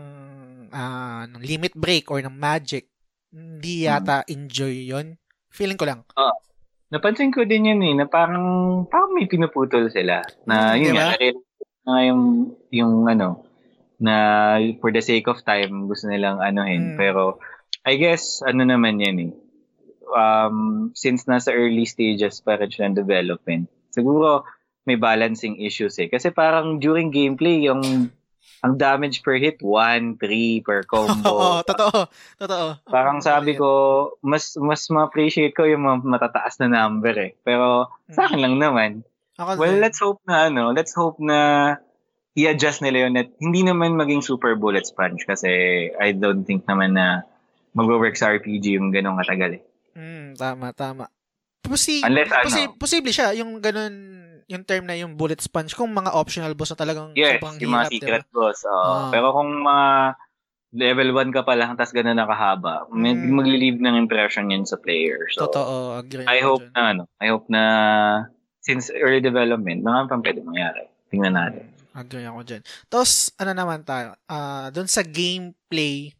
ah, 0.72 1.28
ng 1.28 1.44
limit 1.44 1.76
break 1.76 2.08
or 2.08 2.24
ng 2.24 2.32
magic, 2.32 2.88
hindi 3.28 3.84
yata 3.84 4.24
enjoy 4.24 4.88
yon 4.88 5.20
Feeling 5.52 5.76
ko 5.76 5.84
lang. 5.84 6.00
Napansin 6.88 7.32
ko 7.32 7.44
din 7.44 7.68
yun 7.68 7.80
eh, 7.84 7.92
na 7.92 8.04
parang, 8.04 8.44
parang 8.88 9.12
may 9.12 9.28
pinuputol 9.28 9.88
sila. 9.88 10.20
Na 10.44 10.72
Mm, 10.72 10.80
yun 10.80 10.92
di 10.92 10.96
ba? 10.96 11.04
nga, 11.08 11.16
na 11.84 11.88
nga 11.88 12.00
yung, 12.04 12.22
yung 12.68 12.94
ano, 13.04 13.44
na 14.02 14.58
for 14.82 14.90
the 14.90 15.00
sake 15.00 15.30
of 15.30 15.40
time, 15.46 15.86
gusto 15.86 16.10
nilang 16.10 16.42
anuhin. 16.42 16.94
Mm. 16.94 16.96
Pero, 16.98 17.38
I 17.86 17.94
guess, 17.96 18.42
ano 18.42 18.66
naman 18.66 18.98
yan 18.98 19.16
eh. 19.30 19.32
Um, 20.12 20.90
since 20.92 21.24
nasa 21.24 21.54
early 21.54 21.86
stages 21.86 22.42
pa 22.44 22.60
rin 22.60 22.68
siya 22.68 22.90
ng 22.90 22.98
development, 22.98 23.70
siguro 23.94 24.44
may 24.84 24.98
balancing 24.98 25.62
issues 25.62 25.96
eh. 26.02 26.10
Kasi 26.10 26.34
parang 26.34 26.82
during 26.82 27.14
gameplay, 27.14 27.64
yung 27.64 28.10
ang 28.62 28.78
damage 28.78 29.26
per 29.26 29.42
hit, 29.42 29.58
1, 29.58 30.22
3 30.22 30.66
per 30.66 30.86
combo. 30.86 31.26
Oo, 31.30 31.66
totoo. 31.66 32.06
Totoo. 32.38 32.66
Parang 32.86 33.18
sabi 33.18 33.58
ko, 33.58 33.70
mas 34.22 34.54
mas 34.58 34.86
ma-appreciate 34.86 35.54
ko 35.54 35.66
yung 35.66 35.82
matataas 36.06 36.62
na 36.62 36.70
number 36.70 37.14
eh. 37.18 37.32
Pero 37.42 37.90
sa 38.10 38.30
akin 38.30 38.38
lang 38.38 38.56
naman. 38.62 39.02
Well, 39.34 39.82
let's 39.82 39.98
hope 39.98 40.22
na 40.30 40.46
ano, 40.46 40.70
let's 40.70 40.94
hope 40.94 41.18
na 41.18 41.74
i-adjust 42.34 42.80
nila 42.80 43.06
yun 43.06 43.14
at 43.14 43.28
hindi 43.36 43.60
naman 43.60 43.92
maging 43.92 44.20
super 44.20 44.54
bullet 44.54 44.82
sponge 44.82 45.20
kasi 45.22 45.48
I 45.92 46.12
don't 46.12 46.42
think 46.42 46.64
naman 46.64 46.92
na 46.92 47.28
mag-work 47.72 48.14
sa 48.14 48.30
RPG 48.30 48.76
yung 48.76 48.88
ganong 48.88 49.16
katagal 49.18 49.58
eh. 49.58 49.62
Mm, 49.92 50.34
tama, 50.34 50.72
tama. 50.72 51.04
Posi- 51.62 52.00
Unless, 52.00 52.28
posi- 52.42 52.66
ano- 52.66 52.74
posible 52.74 53.10
siya, 53.10 53.32
yung 53.34 53.56
ganun, 53.58 53.94
yung 54.44 54.62
term 54.62 54.84
na 54.84 54.94
yung 54.94 55.14
bullet 55.14 55.38
sponge, 55.38 55.72
kung 55.72 55.88
mga 55.88 56.10
optional 56.10 56.52
boss 56.52 56.72
na 56.72 56.78
talagang 56.78 57.12
Yes, 57.12 57.36
sobrang 57.38 57.56
yung 57.60 57.70
mga 57.70 57.86
hirap, 57.86 57.92
secret 57.94 58.24
diba? 58.24 58.34
boss. 58.34 58.58
oo. 58.62 58.74
Ah. 58.74 59.08
Pero 59.08 59.26
kung 59.30 59.50
mga 59.54 59.86
level 60.72 61.08
1 61.14 61.30
ka 61.30 61.42
pa 61.42 61.52
lang 61.52 61.76
tapos 61.76 61.92
ganun 61.92 62.16
nakahaba, 62.16 62.88
Mm. 62.88 63.28
magli-leave 63.30 63.78
ng 63.78 63.94
impression 63.94 64.48
yun 64.48 64.64
sa 64.64 64.76
player. 64.76 65.28
So, 65.30 65.46
Totoo, 65.46 65.96
agree 65.98 66.24
I 66.24 66.40
hope 66.40 66.60
dyan. 66.62 66.72
na 66.72 66.82
ano, 66.90 67.02
I 67.18 67.28
hope 67.28 67.46
na 67.46 67.62
since 68.58 68.88
early 68.90 69.20
development, 69.20 69.80
mga 69.80 70.08
pang 70.08 70.20
pwede 70.20 70.40
mangyari. 70.40 70.88
Tingnan 71.08 71.34
natin. 71.34 71.68
Agree 71.92 72.24
ako 72.24 72.40
dyan. 72.42 72.62
Tapos, 72.88 73.28
ano 73.36 73.52
naman 73.52 73.84
tayo, 73.84 74.16
ah 74.26 74.72
doon 74.72 74.88
sa 74.88 75.04
gameplay, 75.04 76.12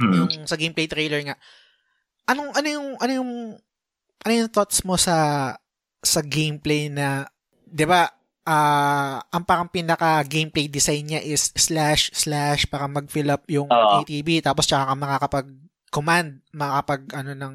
Mm. 0.00 0.12
yung 0.16 0.32
sa 0.48 0.56
gameplay 0.56 0.88
trailer 0.88 1.20
nga, 1.24 1.36
anong, 2.28 2.52
ano 2.56 2.68
yung, 2.68 2.88
ano 2.96 3.12
yung, 3.12 3.32
ano 4.24 4.32
yung 4.32 4.50
thoughts 4.52 4.84
mo 4.84 4.96
sa, 4.96 5.52
sa 6.00 6.20
gameplay 6.24 6.88
na, 6.92 7.28
di 7.64 7.84
ba, 7.84 8.08
ah 8.42 9.22
ang 9.30 9.46
parang 9.46 9.70
pinaka 9.70 10.18
gameplay 10.26 10.66
design 10.66 11.06
niya 11.06 11.22
is 11.22 11.54
slash 11.54 12.10
slash 12.10 12.66
para 12.66 12.90
mag-fill 12.90 13.30
up 13.30 13.46
yung 13.46 13.70
Oo. 13.70 14.02
ATB 14.02 14.42
tapos 14.42 14.66
tsaka 14.66 14.90
ka 14.90 14.94
makakapag 14.98 15.48
command 15.94 16.42
makakapag 16.50 17.02
ano 17.22 17.38
ng 17.38 17.54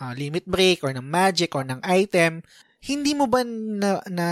ah, 0.00 0.16
limit 0.16 0.48
break 0.48 0.80
or 0.80 0.96
ng 0.96 1.04
magic 1.04 1.52
or 1.52 1.60
ng 1.68 1.76
item 1.84 2.40
hindi 2.80 3.12
mo 3.12 3.28
ba 3.28 3.44
na, 3.44 4.00
na 4.08 4.28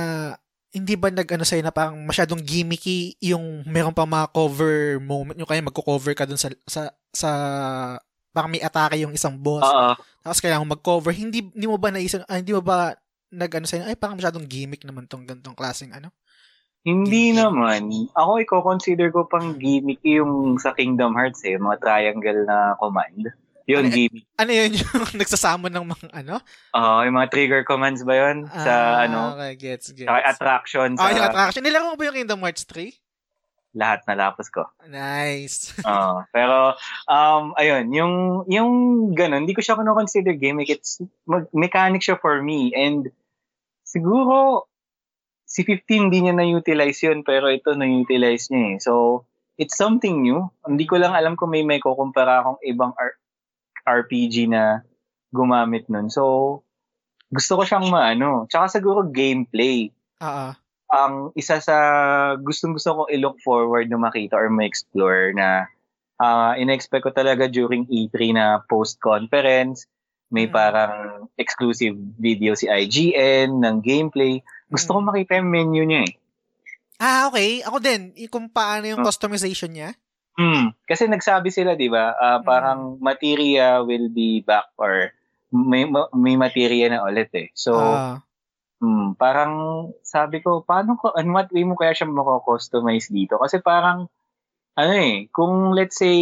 hindi 0.72 0.96
ba 0.96 1.12
nag 1.12 1.28
ano 1.28 1.44
sa'yo 1.44 1.60
na 1.60 1.70
parang 1.70 2.00
masyadong 2.00 2.40
gimmicky 2.40 3.12
yung 3.20 3.60
meron 3.68 3.92
pa 3.92 4.08
mga 4.08 4.32
cover 4.32 4.96
moment 4.98 5.36
yung 5.36 5.44
kaya 5.44 5.60
magko-cover 5.60 6.16
ka 6.16 6.24
dun 6.24 6.40
sa 6.40 6.48
sa 6.64 6.88
sa 7.12 7.30
parang 8.32 8.48
may 8.48 8.64
atake 8.64 9.04
yung 9.04 9.12
isang 9.12 9.36
boss 9.36 9.60
Oo. 9.62 9.92
tapos 10.24 10.40
kailangan 10.40 10.64
mag-cover 10.64 11.12
hindi 11.12 11.44
hindi 11.44 11.68
mo 11.68 11.76
ba 11.76 11.92
naisip 11.92 12.24
ah, 12.24 12.40
hindi 12.40 12.56
mo 12.56 12.64
ba 12.64 12.96
nag 13.28 13.52
ano 13.52 13.68
sa'yo 13.68 13.84
ay 13.84 13.96
parang 14.00 14.16
masyadong 14.16 14.48
gimmick 14.48 14.80
naman 14.88 15.04
tong 15.04 15.28
gantong 15.28 15.56
klaseng 15.56 15.92
ano 15.92 16.08
Hindi 16.82 17.30
Gimmick. 17.30 17.38
naman. 17.38 18.10
Ako, 18.10 18.42
i-consider 18.42 19.14
ko 19.14 19.30
pang 19.30 19.54
gimmick 19.54 20.02
yung 20.02 20.58
sa 20.58 20.74
Kingdom 20.74 21.14
Hearts 21.14 21.46
eh, 21.46 21.54
mga 21.54 21.78
triangle 21.78 22.42
na 22.42 22.74
command. 22.74 23.30
Yun, 23.66 23.86
Ano- 23.86 23.94
gimmick. 23.94 24.24
ano 24.34 24.50
yun 24.50 24.70
yung 24.74 25.02
nagsasama 25.22 25.66
ng 25.70 25.84
mga 25.86 26.06
ano 26.12 26.34
Oo, 26.74 26.96
yung 27.06 27.14
mga 27.14 27.28
trigger 27.30 27.62
commands 27.62 28.02
ba 28.02 28.14
yun? 28.14 28.46
Sa 28.50 28.72
Ah, 28.72 29.04
ano, 29.06 29.18
okay 29.34 29.52
gets 29.54 29.94
gets 29.94 30.10
sa 30.10 30.18
attraction, 30.18 30.98
ah 30.98 31.08
sa 31.08 31.14
yung 31.14 31.26
attraction 31.30 31.62
nilaro 31.62 31.84
mo 31.88 31.94
ba 31.94 32.10
yung 32.10 32.18
Kingdom 32.18 32.42
Hearts 32.42 32.66
3 32.66 32.90
lahat 33.72 34.04
na 34.04 34.28
lapos 34.28 34.52
ko. 34.52 34.68
nice 34.84 35.72
Oo. 35.88 36.20
pero, 36.28 36.76
um, 37.08 37.56
ayun, 37.56 37.88
yung, 37.88 38.12
yung 38.44 38.70
ganun, 39.16 39.48
hindi 39.48 39.56
ko 39.56 39.64
siya 39.64 39.80
consider 39.80 40.36
gimmick. 40.36 40.68
It's, 40.68 41.00
mag, 41.24 41.48
mechanic 41.56 42.04
siya 42.04 42.20
for 42.20 42.44
me. 42.44 42.76
And, 42.76 43.08
siguro, 43.80 44.68
si 45.48 45.64
15 45.64 46.08
hindi 46.08 46.18
niya 46.20 46.36
na-utilize 46.36 47.00
yun, 47.00 47.24
pero 47.24 47.48
ito 47.48 47.72
na-utilize 47.72 48.52
niya 48.52 48.64
eh. 48.64 48.78
So, 48.80 49.24
it's 49.56 49.76
something 49.76 50.20
new. 50.20 50.48
Hindi 50.64 50.84
ko 50.84 50.96
lang 51.00 51.12
alam 51.12 51.36
kung 51.36 51.52
may 51.52 51.64
may 51.64 51.80
kukumpara 51.80 52.40
akong 52.40 52.60
ibang 52.64 52.92
R- 52.96 53.20
RPG 53.82 54.48
na 54.48 54.80
gumamit 55.30 55.88
nun. 55.88 56.08
So, 56.08 56.60
gusto 57.28 57.56
ko 57.56 57.62
siyang 57.64 57.88
maano. 57.88 58.44
Tsaka 58.46 58.68
siguro 58.70 59.04
gameplay 59.04 59.88
ah 60.20 60.50
ah. 60.50 60.52
ang 60.92 61.32
isa 61.34 61.56
sa 61.58 61.76
gustong 62.36 62.76
gusto 62.76 62.92
kong 62.94 63.10
i-look 63.10 63.40
forward 63.40 63.88
na 63.88 63.96
makita 63.96 64.36
or 64.36 64.52
ma-explore 64.52 65.32
na 65.32 65.64
uh, 66.16 66.52
in-expect 66.54 67.02
ko 67.02 67.10
talaga 67.10 67.48
during 67.48 67.88
E3 67.88 68.14
na 68.30 68.60
post-conference, 68.62 69.88
may 70.28 70.46
Mm. 70.46 70.52
parang 70.52 70.92
exclusive 71.34 71.92
video 72.16 72.52
si 72.52 72.68
IGN 72.68 73.58
ng 73.58 73.76
gameplay. 73.80 74.38
Gusto 74.68 74.94
ko 74.94 74.98
Mm. 75.00 75.06
makita 75.08 75.32
yung 75.36 75.50
menu 75.50 75.82
niya 75.82 76.02
eh. 76.06 76.12
ah 77.02 77.26
okay 77.26 77.66
ako 77.66 77.82
din 77.82 78.14
kung 78.30 78.46
paano 78.46 78.86
yung 78.86 79.02
Ah. 79.02 79.08
customization 79.08 79.74
niya 79.74 79.90
Hmm. 80.38 80.72
Kasi 80.88 81.06
nagsabi 81.08 81.52
sila, 81.52 81.76
di 81.76 81.92
ba, 81.92 82.16
ah, 82.16 82.40
Mm. 82.40 82.44
parang 82.46 82.80
materia 83.00 83.84
will 83.84 84.08
be 84.08 84.40
back 84.40 84.72
or 84.80 85.12
may, 85.52 85.84
ma- 85.84 86.08
may 86.16 86.36
materia 86.40 86.88
na 86.88 87.04
ulit 87.04 87.28
eh. 87.36 87.48
So, 87.52 87.72
ah 87.76 88.20
Hmm, 88.82 89.14
parang 89.14 89.54
sabi 90.02 90.42
ko, 90.42 90.66
paano 90.66 90.98
ko, 90.98 91.14
in 91.14 91.30
what 91.30 91.46
way 91.54 91.62
mo 91.62 91.78
kaya 91.78 91.94
siya 91.94 92.10
mako-customize 92.10 93.14
dito? 93.14 93.38
Kasi 93.38 93.62
parang, 93.62 94.10
ano 94.76 94.92
eh, 94.96 95.28
kung 95.30 95.72
let's 95.76 95.98
say, 95.98 96.18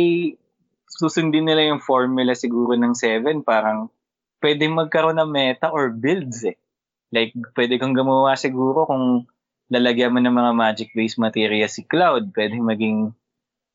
susundin 0.91 1.47
nila 1.49 1.73
yung 1.73 1.81
formula 1.81 2.37
siguro 2.37 2.77
ng 2.77 2.95
7, 2.97 3.41
parang 3.47 3.89
pwede 4.45 4.69
magkaroon 4.69 5.17
ng 5.21 5.31
meta 5.33 5.73
or 5.73 5.89
builds 5.93 6.45
eh. 6.45 6.57
Like, 7.15 7.33
pwede 7.57 7.81
kang 7.81 7.97
gumawa 7.97 8.37
siguro 8.37 8.85
kung 8.87 9.27
lalagyan 9.73 10.13
mo 10.15 10.21
ng 10.21 10.35
mga 10.35 10.53
magic-based 10.55 11.19
materia 11.19 11.67
si 11.71 11.87
Cloud, 11.87 12.35
pwede 12.37 12.59
maging, 12.61 13.15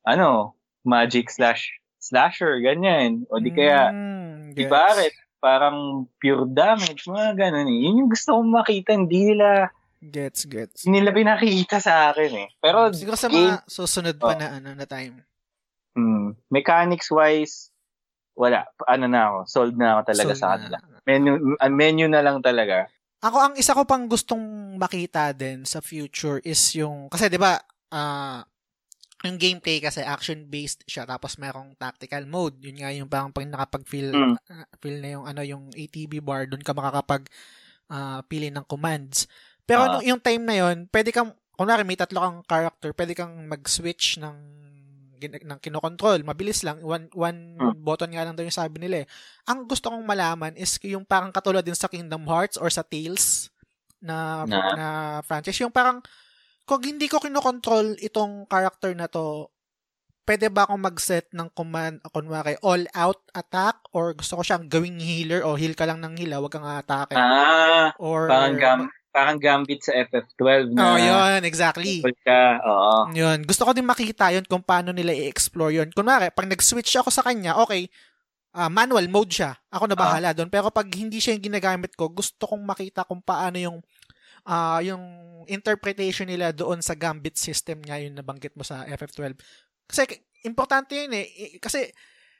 ano, 0.06 0.54
magic 0.82 1.28
slash 1.28 1.66
slasher, 1.98 2.62
ganyan. 2.62 3.26
O 3.28 3.36
di 3.36 3.50
kaya, 3.50 3.90
Mm, 3.90 4.54
di 4.54 4.62
gets. 4.62 4.70
Barret, 4.70 5.14
parang 5.36 5.76
pure 6.16 6.46
damage, 6.48 7.04
mga 7.04 7.34
ganun 7.36 7.66
eh. 7.66 7.78
Yun 7.82 8.00
yung 8.00 8.10
gusto 8.10 8.32
kong 8.32 8.50
makita, 8.52 8.94
hindi 8.94 9.34
nila, 9.34 9.68
Gets, 9.98 10.46
gets. 10.46 10.80
hindi 10.84 11.02
nila 11.02 11.10
pinakita 11.10 11.76
sa 11.76 12.14
akin 12.14 12.32
eh. 12.36 12.48
Pero, 12.56 12.94
Siguro 12.94 13.18
sa 13.18 13.26
game, 13.26 13.50
mga 13.52 13.66
susunod 13.66 14.16
pa 14.16 14.32
Oh. 14.32 14.38
na 14.38 14.46
ano 14.54 14.70
na 14.72 14.86
time. 14.86 15.26
hmm, 15.92 16.36
mechanics 16.48 17.08
wise, 17.08 17.72
wala. 18.32 18.68
Ano 18.84 19.08
na 19.08 19.20
ako, 19.26 19.38
sold 19.46 19.74
na 19.74 19.96
ako 19.96 20.00
talaga 20.06 20.30
Sold 20.30 20.38
sa 20.38 20.48
kanila. 20.54 20.76
Menu, 21.02 21.30
ah, 21.56 21.72
menu 21.72 22.04
na 22.04 22.20
lang 22.20 22.38
talaga. 22.38 22.86
Ako 23.18 23.36
ang 23.40 23.54
isa 23.56 23.72
ko 23.72 23.82
pang 23.82 24.04
gustong 24.04 24.44
makita 24.76 25.32
din 25.32 25.64
sa 25.64 25.80
future 25.80 26.38
is 26.44 26.60
yung 26.76 27.08
kasi 27.08 27.26
'di 27.26 27.40
ba 27.40 27.56
ah 27.88 28.44
yung 29.26 29.36
gameplay 29.36 29.78
kasi 29.78 30.00
action 30.00 30.46
based 30.46 30.86
siya 30.86 31.04
tapos 31.04 31.36
merong 31.36 31.74
tactical 31.74 32.24
mode. 32.24 32.56
Yun 32.62 32.78
nga 32.80 32.90
yung 32.90 33.10
parang 33.10 33.30
pag 33.30 33.44
nakapag-feel 33.44 34.10
Mm. 34.10 34.34
ah, 34.48 34.66
feel 34.78 34.96
na 34.98 35.08
yung 35.12 35.24
ano 35.26 35.40
yung 35.42 35.64
ATB 35.70 36.22
bar 36.22 36.46
doon 36.46 36.62
ka 36.62 36.72
makakapag 36.72 37.26
ah, 37.86 38.22
pili 38.24 38.50
ng 38.50 38.66
commands. 38.66 39.26
Pero 39.62 39.86
Ah. 39.86 39.90
nung 39.98 40.04
yung 40.06 40.20
time 40.22 40.42
na 40.42 40.56
yon, 40.58 40.86
pwede 40.90 41.10
kang 41.10 41.30
kunwari 41.54 41.82
may 41.82 41.98
tatlo 41.98 42.18
kang 42.22 42.40
character, 42.44 42.90
pwede 42.94 43.12
kang 43.12 43.46
mag-switch 43.46 44.18
ng 44.18 44.36
ng 45.16 45.58
kinokontrol. 45.58 46.20
Mabilis 46.22 46.60
lang. 46.60 46.76
One, 46.84 47.08
one 47.16 47.56
Hmm. 47.56 47.72
button 47.80 48.12
nga 48.12 48.20
lang 48.22 48.36
daw 48.36 48.44
yung 48.44 48.52
sabi 48.52 48.76
nila 48.78 49.02
eh. 49.02 49.06
Ang 49.48 49.64
gusto 49.64 49.88
kong 49.88 50.04
malaman 50.04 50.52
is 50.54 50.76
yung 50.84 51.08
parang 51.08 51.32
katulad 51.32 51.64
din 51.64 51.72
sa 51.74 51.88
Kingdom 51.88 52.28
Hearts 52.28 52.60
or 52.60 52.68
sa 52.68 52.84
Tales 52.84 53.48
na, 53.98 54.44
na, 54.44 54.58
Na? 54.76 54.86
franchise. 55.24 55.56
Yung 55.58 55.72
parang, 55.72 56.04
kung 56.66 56.82
hindi 56.82 57.06
ko 57.06 57.22
kinokontrol 57.22 57.94
itong 58.02 58.50
character 58.50 58.90
na 58.92 59.06
to, 59.06 59.48
pwede 60.26 60.50
ba 60.50 60.66
akong 60.66 60.82
mag-set 60.82 61.30
ng 61.30 61.46
command, 61.54 62.02
kunwari, 62.10 62.58
all 62.60 62.82
out 62.90 63.22
attack 63.32 63.78
or 63.94 64.10
gusto 64.12 64.34
ko 64.34 64.42
siyang 64.42 64.66
gawing 64.66 64.98
healer 64.98 65.46
o 65.46 65.54
heal 65.54 65.78
ka 65.78 65.86
lang 65.86 66.02
ng 66.02 66.18
heal, 66.18 66.34
ah, 66.34 66.42
wag 66.42 66.50
kang 66.50 66.66
atake. 66.66 67.14
Ah, 67.14 67.94
or, 68.02 68.26
parang, 68.26 68.58
gam, 68.58 68.80
parang 69.14 69.38
gambit 69.38 69.86
sa 69.86 69.94
FF12 69.94 70.74
na 70.74 70.82
Oh, 70.82 70.98
yun, 70.98 71.46
exactly. 71.46 72.02
ka. 72.26 72.58
Oo. 72.66 73.14
Yun. 73.14 73.46
Gusto 73.46 73.62
ko 73.62 73.70
din 73.70 73.86
makita 73.86 74.34
yun 74.34 74.42
kung 74.50 74.66
paano 74.66 74.90
nila 74.90 75.14
i-explore 75.14 75.70
yun. 75.70 75.88
Kunwari, 75.94 76.34
pag 76.34 76.50
nag-switch 76.50 76.98
ako 76.98 77.14
sa 77.14 77.22
kanya, 77.22 77.62
okay, 77.62 77.86
ah, 78.58 78.66
manual 78.66 79.06
mode 79.06 79.30
siya. 79.30 79.54
Ako 79.70 79.86
na 79.86 79.94
bahala 79.94 80.34
doon. 80.34 80.50
Pero 80.50 80.74
pag 80.74 80.90
hindi 80.90 81.22
siya 81.22 81.38
yung 81.38 81.54
ginagamit 81.54 81.94
ko, 81.94 82.10
gusto 82.10 82.50
kong 82.50 82.66
makita 82.66 83.06
kung 83.06 83.22
paano 83.22 83.62
yung 83.62 83.78
ah 84.46 84.78
yung 84.80 85.02
interpretation 85.46 86.26
nila 86.26 86.50
doon 86.50 86.78
sa 86.80 86.94
gambit 86.94 87.34
system 87.34 87.82
nga 87.82 87.98
yung 87.98 88.14
nabanggit 88.14 88.54
mo 88.54 88.62
sa 88.62 88.82
FF12. 88.84 89.34
Kasi 89.86 90.02
importante 90.42 90.94
yun 90.96 91.12
eh. 91.12 91.26
Kasi 91.58 91.86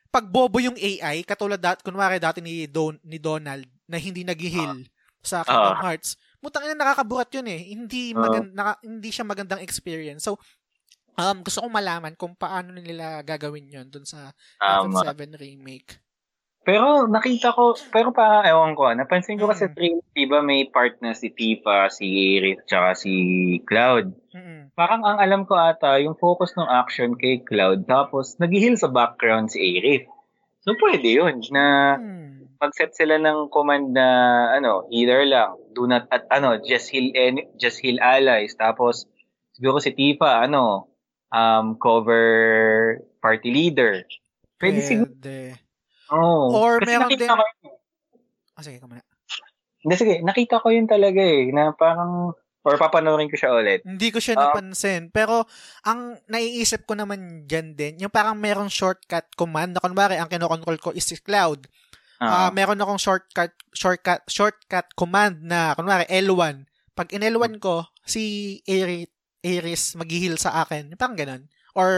pag 0.06 0.26
bobo 0.26 0.58
yung 0.58 0.74
AI, 0.74 1.22
katulad 1.22 1.58
dat, 1.58 1.82
kunwari 1.82 2.16
dati 2.16 2.38
ni, 2.40 2.66
Don, 2.66 2.98
ni 3.02 3.18
Donald 3.18 3.66
na 3.86 3.98
hindi 3.98 4.22
nag-heal 4.22 4.86
sa 5.20 5.42
Kingdom 5.42 5.76
Ah. 5.76 5.82
Hearts, 5.82 6.14
mutang 6.38 6.62
ina 6.62 6.74
nakakabuhat 6.74 7.30
yun 7.34 7.46
eh. 7.46 7.60
Hindi 7.74 8.14
Ah. 8.14 8.22
magan- 8.22 8.54
naka- 8.54 8.82
hindi 8.82 9.10
siya 9.10 9.26
magandang 9.26 9.60
experience. 9.60 10.22
So 10.24 10.38
um 11.16 11.40
gusto 11.40 11.64
kong 11.64 11.72
malaman 11.72 12.12
kung 12.14 12.36
paano 12.36 12.76
nila 12.76 13.24
gagawin 13.24 13.66
yun 13.66 13.86
dun 13.88 14.04
sa 14.04 14.30
Tama. 14.60 15.00
FF7 15.02 15.34
remake. 15.34 15.98
Pero 16.66 17.06
nakita 17.06 17.54
ko, 17.54 17.78
pero 17.94 18.10
pa 18.10 18.42
ewan 18.42 18.74
ko, 18.74 18.90
ah, 18.90 18.96
napansin 18.98 19.38
ko 19.38 19.46
kasi 19.46 19.70
Mm. 19.70 19.74
trailer, 19.78 20.06
di 20.18 20.24
ba 20.26 20.42
may 20.42 20.66
part 20.66 20.98
na 20.98 21.14
si 21.14 21.30
Tifa, 21.30 21.86
si 21.94 22.02
Aerith, 22.10 22.66
tsaka 22.66 22.98
si 22.98 23.12
Cloud. 23.70 24.10
Mm-mm. 24.34 24.74
Parang 24.74 25.06
ang 25.06 25.22
alam 25.22 25.46
ko 25.46 25.54
ata, 25.54 26.02
yung 26.02 26.18
focus 26.18 26.58
ng 26.58 26.66
action 26.66 27.14
kay 27.14 27.38
Cloud, 27.46 27.86
tapos 27.86 28.34
nag-heal 28.42 28.74
sa 28.74 28.90
background 28.90 29.54
si 29.54 29.62
Aerith. 29.62 30.10
So 30.66 30.74
pwede 30.82 31.06
yun, 31.06 31.38
na 31.54 31.94
Hmm. 32.02 32.50
mag-set 32.58 32.98
sila 32.98 33.22
ng 33.22 33.46
command 33.54 33.94
na 33.94 34.08
ano, 34.58 34.90
healer 34.90 35.22
lang, 35.22 35.54
do 35.70 35.86
not 35.86 36.10
at 36.10 36.26
ano, 36.34 36.58
just 36.66 36.90
heal 36.90 37.14
any, 37.14 37.46
just 37.54 37.78
heal 37.78 38.02
allies. 38.02 38.58
Tapos 38.58 39.06
siguro 39.54 39.78
si 39.78 39.94
Tifa, 39.94 40.42
ano, 40.42 40.90
um, 41.30 41.78
cover 41.78 42.26
party 43.22 43.54
leader. 43.54 44.02
Pwede 44.58 44.82
siguro. 44.82 45.14
Oh. 46.08 46.52
Or 46.52 46.78
Kasi 46.78 46.88
meron 46.88 47.10
din- 47.10 47.26
ko, 47.26 47.34
Ah, 48.54 48.62
sige, 48.62 48.78
ka 48.78 48.86
muna. 48.86 49.02
hindi, 49.80 49.94
sige, 49.96 50.14
nakita 50.20 50.58
ko 50.58 50.68
yun 50.68 50.86
talaga 50.86 51.20
eh, 51.20 51.50
na 51.50 51.70
parang, 51.70 52.32
or 52.62 52.74
papanoorin 52.74 53.28
ko 53.28 53.36
siya 53.36 53.52
ulit. 53.52 53.80
Hindi 53.82 54.08
ko 54.10 54.18
siya 54.18 54.34
Ah. 54.34 54.50
napansin. 54.50 55.10
Pero, 55.10 55.46
ang 55.82 56.18
naiisip 56.26 56.82
ko 56.82 56.94
naman 56.94 57.44
dyan 57.44 57.74
din, 57.74 58.00
yung 58.00 58.10
parang 58.10 58.34
merong 58.34 58.66
shortcut 58.66 59.30
command 59.34 59.74
na 59.74 59.82
kunwari, 59.82 60.16
ang 60.16 60.26
kinokontrol 60.26 60.74
ko 60.76 60.90
is 60.90 61.04
si 61.04 61.14
Cloud. 61.16 61.68
Ah, 62.16 62.48
Ah, 62.48 62.50
meron 62.50 62.80
akong 62.80 62.98
shortcut, 62.98 63.52
shortcut, 63.70 64.24
shortcut 64.26 64.88
command 64.94 65.44
na, 65.44 65.76
kunwari, 65.76 66.08
L1. 66.08 66.64
Pag 66.96 67.12
in 67.12 67.22
L1 67.22 67.60
ko, 67.60 67.84
si 68.02 68.56
Aerith, 68.64 69.12
Aeris 69.44 69.94
mag-heal 69.94 70.34
sa 70.34 70.64
akin. 70.64 70.96
Parang 70.96 71.14
ganun. 71.14 71.44
Or, 71.76 71.92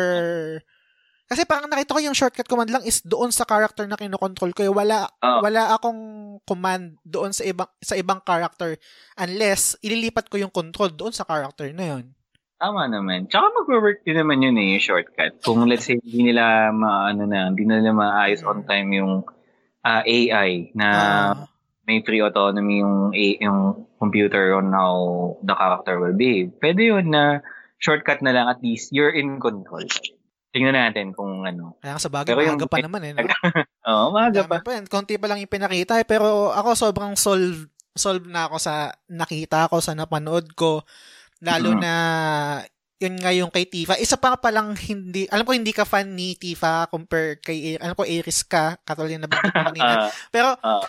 kasi 1.28 1.44
parang 1.44 1.68
nakita 1.68 1.92
ko 1.92 2.00
yung 2.00 2.16
shortcut 2.16 2.48
command 2.48 2.72
lang 2.72 2.82
is 2.82 3.04
doon 3.04 3.28
sa 3.28 3.44
character 3.44 3.84
na 3.84 3.94
kinokontrol 3.94 4.50
ko. 4.50 4.64
Eh, 4.64 4.72
Wala, 4.72 5.04
Ah. 5.20 5.38
wala 5.38 5.76
akong 5.76 6.00
command 6.42 6.96
doon 7.04 7.30
sa 7.30 7.44
ibang, 7.44 7.68
sa 7.78 7.94
ibang 7.94 8.18
character 8.18 8.80
unless 9.14 9.76
ililipat 9.78 10.26
ko 10.26 10.40
yung 10.40 10.48
control 10.48 10.88
doon 10.88 11.12
sa 11.12 11.22
character 11.22 11.68
na 11.70 11.96
yun. 11.96 12.16
tama 12.58 12.90
naman. 12.90 13.30
Tsaka 13.30 13.54
mag-work 13.54 14.02
din 14.02 14.18
naman 14.18 14.42
yun 14.42 14.58
eh, 14.58 14.74
yung 14.74 14.82
shortcut. 14.82 15.38
Kung 15.46 15.62
let's 15.70 15.86
say, 15.86 15.94
hindi 16.02 16.34
nila 16.34 16.74
maano 16.74 17.22
na, 17.22 17.54
hindi 17.54 17.62
nila 17.62 17.94
maayos 17.94 18.42
on 18.42 18.66
time 18.66 18.98
yung 18.98 19.22
ah, 19.80 20.02
AI 20.02 20.74
na 20.74 20.88
Ah, 20.90 21.32
may 21.86 22.02
free 22.02 22.18
autonomy 22.18 22.82
yung 22.82 23.14
yung 23.14 23.86
computer 23.96 24.58
on 24.58 24.74
how 24.74 24.92
the 25.40 25.54
character 25.54 26.02
will 26.02 26.18
behave. 26.18 26.50
Pwede 26.58 26.82
yun 26.82 27.14
na 27.14 27.46
shortcut 27.78 28.26
na 28.26 28.34
lang 28.34 28.50
at 28.50 28.58
least 28.58 28.90
you're 28.90 29.14
in 29.14 29.38
control. 29.38 29.86
Tingnan 30.48 30.72
natin 30.72 31.12
kung 31.12 31.44
ano. 31.44 31.76
kaya 31.78 31.96
sa 31.96 32.08
bagay, 32.08 32.32
Pero 32.32 32.40
yung- 32.42 32.56
maaga 32.56 32.66
pa 32.66 32.78
naman 32.80 33.00
eh. 33.02 33.12
No? 33.12 33.20
Oo, 33.88 34.04
maaga 34.10 34.42
Dami 34.42 34.50
pa. 34.50 34.58
pa. 34.60 34.80
Konti 34.84 35.14
pa 35.14 35.26
lang 35.26 35.38
yung 35.38 35.50
pinakita 35.50 35.96
eh. 35.96 36.04
Pero 36.04 36.50
ako 36.50 36.68
sobrang 36.74 37.12
solve, 37.14 37.68
solve 37.92 38.24
na 38.24 38.46
ako 38.46 38.56
sa 38.56 38.74
nakita 39.06 39.68
ko, 39.68 39.78
sa 39.78 39.92
napanood 39.92 40.48
ko. 40.54 40.82
Lalo 41.38 41.72
Mhm. 41.72 41.80
na 41.80 41.92
yun 42.96 43.14
nga 43.14 43.30
yung 43.30 43.46
kay 43.48 43.62
Tifa. 43.64 43.94
Isa 43.94 44.16
pa 44.16 44.34
palang 44.34 44.74
hindi, 44.80 45.28
alam 45.28 45.44
ko 45.44 45.52
hindi 45.52 45.70
ka 45.70 45.84
fan 45.84 46.10
ni 46.10 46.34
Tifa 46.34 46.88
compared 46.88 47.38
kay, 47.38 47.76
alam 47.76 47.94
ko 47.94 48.02
Aris 48.02 48.42
ka, 48.42 48.74
katulad 48.82 49.12
yung 49.12 49.22
nabanggit 49.22 49.52
mo 49.52 49.62
kanina. 49.64 49.92
Ah, 50.00 50.10
Pero 50.32 50.48
ah. 50.58 50.82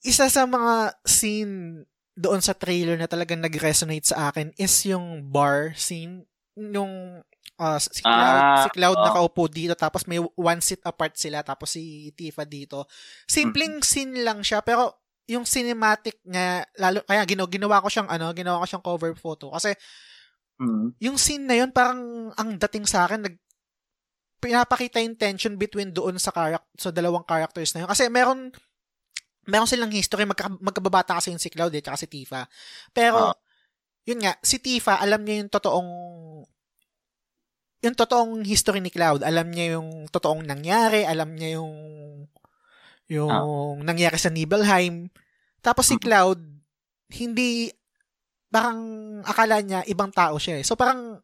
isa 0.00 0.28
sa 0.28 0.44
mga 0.44 0.74
scene 1.02 1.86
doon 2.12 2.38
sa 2.38 2.52
trailer 2.52 2.94
na 2.94 3.06
talagang 3.06 3.40
nag-resonate 3.40 4.04
sa 4.04 4.28
akin 4.28 4.52
is 4.54 4.74
yung 4.84 5.24
bar 5.24 5.72
scene. 5.74 6.28
Yung 6.54 7.24
ah, 7.56 7.78
si 7.78 8.02
Cloud, 8.02 8.42
Ah, 8.42 8.62
si 8.66 8.68
Cloud 8.74 8.98
oo. 8.98 9.04
nakaupo 9.06 9.46
dito 9.46 9.74
tapos 9.74 10.04
may 10.10 10.18
one 10.18 10.60
seat 10.60 10.82
apart 10.82 11.14
sila 11.14 11.42
tapos 11.46 11.74
si 11.74 12.10
Tifa 12.12 12.42
dito. 12.42 12.86
Simpleng 13.26 13.78
Mm-hmm. 13.78 13.86
scene 13.86 14.14
lang 14.26 14.40
siya 14.42 14.60
pero 14.60 14.98
yung 15.24 15.48
cinematic 15.48 16.20
niya 16.28 16.68
lalo 16.76 17.00
kaya 17.08 17.24
ginawa, 17.24 17.48
ginawa 17.48 17.76
ko 17.80 17.88
siyang 17.88 18.10
ano, 18.12 18.28
ginawa 18.36 18.60
ko 18.60 18.66
siyang 18.68 18.84
cover 18.84 19.12
photo 19.16 19.54
kasi 19.54 19.72
mm. 20.60 21.00
yung 21.00 21.16
scene 21.16 21.48
na 21.48 21.56
yun 21.64 21.70
parang 21.72 22.28
ang 22.36 22.58
dating 22.60 22.84
sa 22.84 23.08
akin 23.08 23.24
nag 23.24 23.36
pinapakita 24.36 25.00
yung 25.00 25.16
tension 25.16 25.56
between 25.56 25.88
doon 25.96 26.20
sa 26.20 26.28
karak 26.28 26.60
sa 26.76 26.92
dalawang 26.92 27.24
characters 27.24 27.72
na 27.72 27.86
yun 27.86 27.88
kasi 27.88 28.12
meron 28.12 28.52
meron 29.48 29.68
silang 29.68 29.92
history 29.92 30.28
magka, 30.28 30.52
magkababata 30.60 31.16
kasi 31.16 31.32
yung 31.32 31.40
si 31.40 31.48
Cloud 31.48 31.72
eh 31.72 31.80
tsaka 31.80 31.96
si 32.04 32.08
Tifa 32.12 32.44
pero 32.92 33.32
Ah. 33.32 33.36
yun 34.04 34.20
nga 34.20 34.36
si 34.44 34.60
Tifa 34.60 35.00
alam 35.00 35.24
niya 35.24 35.40
yung 35.40 35.48
totoong 35.48 35.88
yung 37.84 37.92
totoong 37.92 38.42
history 38.48 38.80
ni 38.80 38.88
Cloud 38.88 39.20
alam 39.20 39.52
niya 39.52 39.76
yung 39.78 40.08
totoong 40.08 40.42
nangyari 40.48 41.04
alam 41.04 41.36
niya 41.36 41.60
yung 41.60 41.72
yung 43.12 43.84
nangyari 43.84 44.16
sa 44.16 44.32
Nibelheim 44.32 45.12
tapos 45.60 45.92
si 45.92 46.00
Mm. 46.00 46.02
Cloud 46.02 46.40
hindi 47.14 47.68
parang 48.54 48.78
akala 49.26 49.58
niya 49.58 49.82
ibang 49.90 50.14
tao 50.14 50.38
siya 50.38 50.62
eh. 50.62 50.64
So 50.64 50.78
parang 50.78 51.18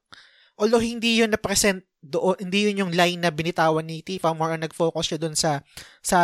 although 0.59 0.82
hindi 0.82 1.23
yun 1.23 1.31
na-present 1.31 1.87
doon, 2.03 2.37
hindi 2.43 2.66
yun 2.66 2.82
yung 2.87 2.93
line 2.93 3.23
na 3.23 3.31
binitawan 3.31 3.87
ni 3.87 4.03
Tifa, 4.03 4.35
more 4.35 4.59
on 4.59 4.65
nag-focus 4.66 5.15
siya 5.15 5.19
doon 5.23 5.37
sa 5.39 5.62
sa 6.03 6.19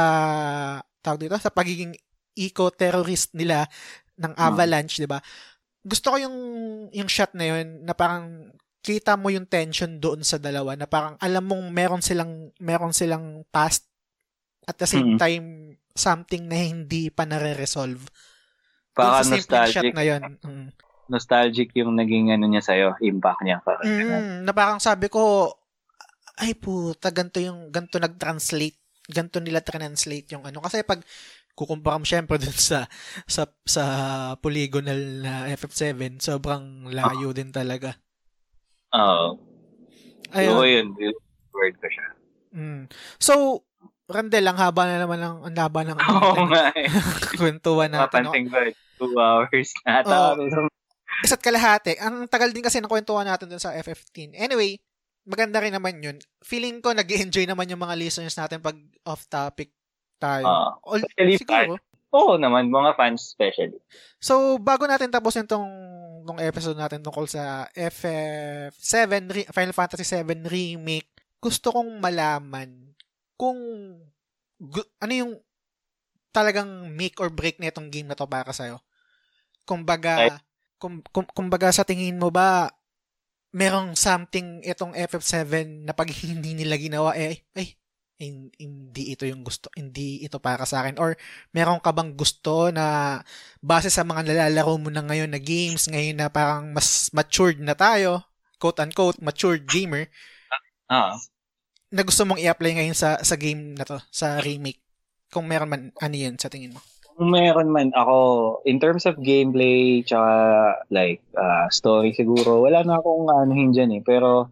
tawag 1.00 1.22
dito, 1.22 1.38
sa 1.38 1.54
pagiging 1.54 1.94
eco-terrorist 2.36 3.32
nila 3.38 3.70
ng 4.18 4.34
Avalanche, 4.34 4.98
'di 4.98 5.08
ba? 5.08 5.22
Gusto 5.86 6.10
ko 6.10 6.16
yung 6.18 6.36
yung 6.90 7.06
shot 7.06 7.32
na 7.38 7.54
yun 7.54 7.86
na 7.86 7.94
parang 7.94 8.50
kita 8.86 9.18
mo 9.18 9.34
yung 9.34 9.50
tension 9.50 9.98
doon 9.98 10.22
sa 10.22 10.38
dalawa 10.38 10.78
na 10.78 10.86
parang 10.86 11.18
alam 11.18 11.42
mong 11.42 11.74
meron 11.74 11.98
silang 11.98 12.54
meron 12.62 12.94
silang 12.94 13.42
past 13.50 13.90
at 14.62 14.78
the 14.78 14.86
same 14.86 15.14
Mm. 15.14 15.18
time 15.18 15.46
something 15.90 16.46
na 16.46 16.54
hindi 16.54 17.10
pa 17.10 17.26
nare-resolve. 17.26 18.06
Baka 18.94 19.26
simpleng 19.26 19.66
shot 19.66 19.82
nostalgic. 19.82 19.94
na 19.96 20.04
yun. 20.06 20.22
Mm. 20.38 20.68
Nostalgic 21.06 21.68
yung 21.74 21.98
naging 21.98 22.30
ano 22.30 22.46
niya 22.46 22.62
sa'yo, 22.62 22.88
impact 23.02 23.42
niya. 23.42 23.58
Parang. 23.62 23.82
Mm, 23.82 24.46
na 24.46 24.52
parang 24.54 24.78
sabi 24.78 25.10
ko, 25.10 25.50
ay 26.36 26.54
puta, 26.54 27.10
ganito 27.10 27.40
yung, 27.40 27.72
ganito 27.72 27.96
nag-translate, 27.96 28.76
ganito 29.08 29.38
nila 29.40 29.62
translate 29.62 30.30
yung 30.36 30.44
ano. 30.44 30.60
Kasi 30.60 30.84
pag 30.84 31.00
kukumpara 31.56 31.96
mo 31.96 32.04
syempre 32.04 32.36
dun 32.42 32.52
sa, 32.52 32.84
sa, 33.24 33.48
sa 33.64 33.84
polygonal 34.36 35.00
na 35.24 35.32
FF7, 35.48 36.20
sobrang 36.20 36.92
layo 36.92 37.32
din 37.32 37.48
talaga. 37.50 37.96
Oo. 38.96 39.26
Uh, 40.32 40.36
Ayun. 40.36 40.52
So, 40.56 40.64
yun, 40.64 40.86
word 41.52 41.76
ko 41.80 41.88
siya. 41.88 42.06
Mm. 42.56 42.82
So, 43.20 43.32
Randel, 44.06 44.46
ang 44.46 44.58
haba 44.58 44.86
na 44.86 45.02
naman 45.02 45.18
ng, 45.18 45.36
ang 45.50 45.56
haba 45.58 45.80
ng 45.82 45.98
Oo 46.02 46.30
oh, 46.34 46.46
nga 46.48 46.70
eh. 46.72 46.86
kwentuhan 47.40 47.90
natin. 47.90 48.22
Mapansin 48.26 48.46
ko, 48.48 48.58
two 49.02 49.14
hours 49.18 49.70
na. 49.82 50.06
Oh, 50.06 50.70
isa't 51.26 51.42
kalahati. 51.42 51.96
Ang 51.98 52.30
tagal 52.30 52.52
din 52.52 52.62
kasi 52.62 52.78
ng 52.78 52.90
kwentuhan 52.90 53.26
natin 53.26 53.50
dun 53.50 53.62
sa 53.62 53.74
FF15. 53.74 54.36
Anyway, 54.36 54.78
maganda 55.26 55.58
rin 55.58 55.74
naman 55.74 55.98
yun. 55.98 56.16
Feeling 56.44 56.78
ko 56.78 56.94
nag 56.94 57.08
enjoy 57.08 57.48
naman 57.48 57.66
yung 57.66 57.82
mga 57.82 57.98
listeners 57.98 58.36
natin 58.38 58.62
pag 58.62 58.78
off-topic 59.02 59.74
tayo. 60.22 60.44
Uh, 60.44 60.70
All, 60.86 61.02
siguro. 61.34 61.80
Oo 62.16 62.40
naman, 62.40 62.72
mga 62.72 62.96
fans 62.96 63.28
especially. 63.28 63.76
So, 64.16 64.56
bago 64.56 64.88
natin 64.88 65.12
tapusin 65.12 65.44
tong, 65.44 65.68
tong 66.24 66.40
episode 66.40 66.80
natin 66.80 67.04
tungkol 67.04 67.28
sa 67.28 67.68
FF7, 67.76 69.52
Final 69.52 69.76
Fantasy 69.76 70.08
7 70.08 70.48
Remake, 70.48 71.12
gusto 71.36 71.68
kong 71.76 72.00
malaman 72.00 72.96
kung 73.36 73.60
ano 74.96 75.12
yung 75.12 75.36
talagang 76.32 76.88
make 76.88 77.20
or 77.20 77.28
break 77.28 77.60
na 77.60 77.68
itong 77.68 77.92
game 77.92 78.08
na 78.08 78.16
to 78.16 78.24
para 78.24 78.52
sa'yo. 78.52 78.80
Kumbaga, 79.68 80.40
kum, 80.80 81.04
kum, 81.12 81.28
kumbaga 81.36 81.68
sa 81.72 81.84
tingin 81.84 82.16
mo 82.16 82.32
ba, 82.32 82.72
merong 83.56 83.96
something 83.96 84.60
itong 84.64 84.92
FF7 84.92 85.84
na 85.84 85.92
pag 85.92 86.08
hindi 86.24 86.56
nila 86.56 86.80
ginawa, 86.80 87.12
eh, 87.16 87.44
ay, 87.56 87.76
hindi 88.20 89.12
ito 89.12 89.28
yung 89.28 89.44
gusto, 89.44 89.68
hindi 89.76 90.24
ito 90.24 90.40
para 90.40 90.64
sa 90.64 90.84
akin. 90.84 90.96
Or 90.96 91.14
meron 91.52 91.80
ka 91.84 91.92
bang 91.92 92.16
gusto 92.16 92.72
na 92.72 93.20
base 93.60 93.92
sa 93.92 94.04
mga 94.04 94.24
nalalaro 94.24 94.80
mo 94.80 94.88
na 94.88 95.04
ngayon 95.04 95.32
na 95.32 95.40
games, 95.40 95.88
ngayon 95.88 96.16
na 96.16 96.32
parang 96.32 96.72
mas 96.72 97.12
matured 97.12 97.60
na 97.60 97.76
tayo, 97.76 98.24
quote-unquote, 98.56 99.20
matured 99.20 99.68
gamer, 99.68 100.08
ah. 100.88 101.12
Uh 101.12 101.18
na 101.92 102.02
gusto 102.02 102.26
mong 102.26 102.42
i-apply 102.42 102.72
ngayon 102.82 102.96
sa 102.98 103.20
sa 103.22 103.38
game 103.38 103.72
na 103.78 103.86
to, 103.86 103.98
sa 104.10 104.42
remake? 104.42 104.82
Kung 105.30 105.46
meron 105.46 105.70
man, 105.70 105.82
ano 105.98 106.14
yun 106.14 106.34
sa 106.38 106.50
tingin 106.50 106.74
mo? 106.74 106.80
Kung 107.16 107.32
meron 107.32 107.72
man 107.72 107.94
ako, 107.96 108.16
in 108.68 108.76
terms 108.76 109.08
of 109.08 109.16
gameplay, 109.22 110.04
tsaka 110.04 110.84
like 110.92 111.22
uh, 111.38 111.66
story 111.72 112.12
siguro, 112.12 112.66
wala 112.66 112.82
na 112.84 112.98
akong 112.98 113.30
anuhin 113.30 113.72
dyan 113.72 113.96
eh. 113.96 114.02
Pero 114.04 114.50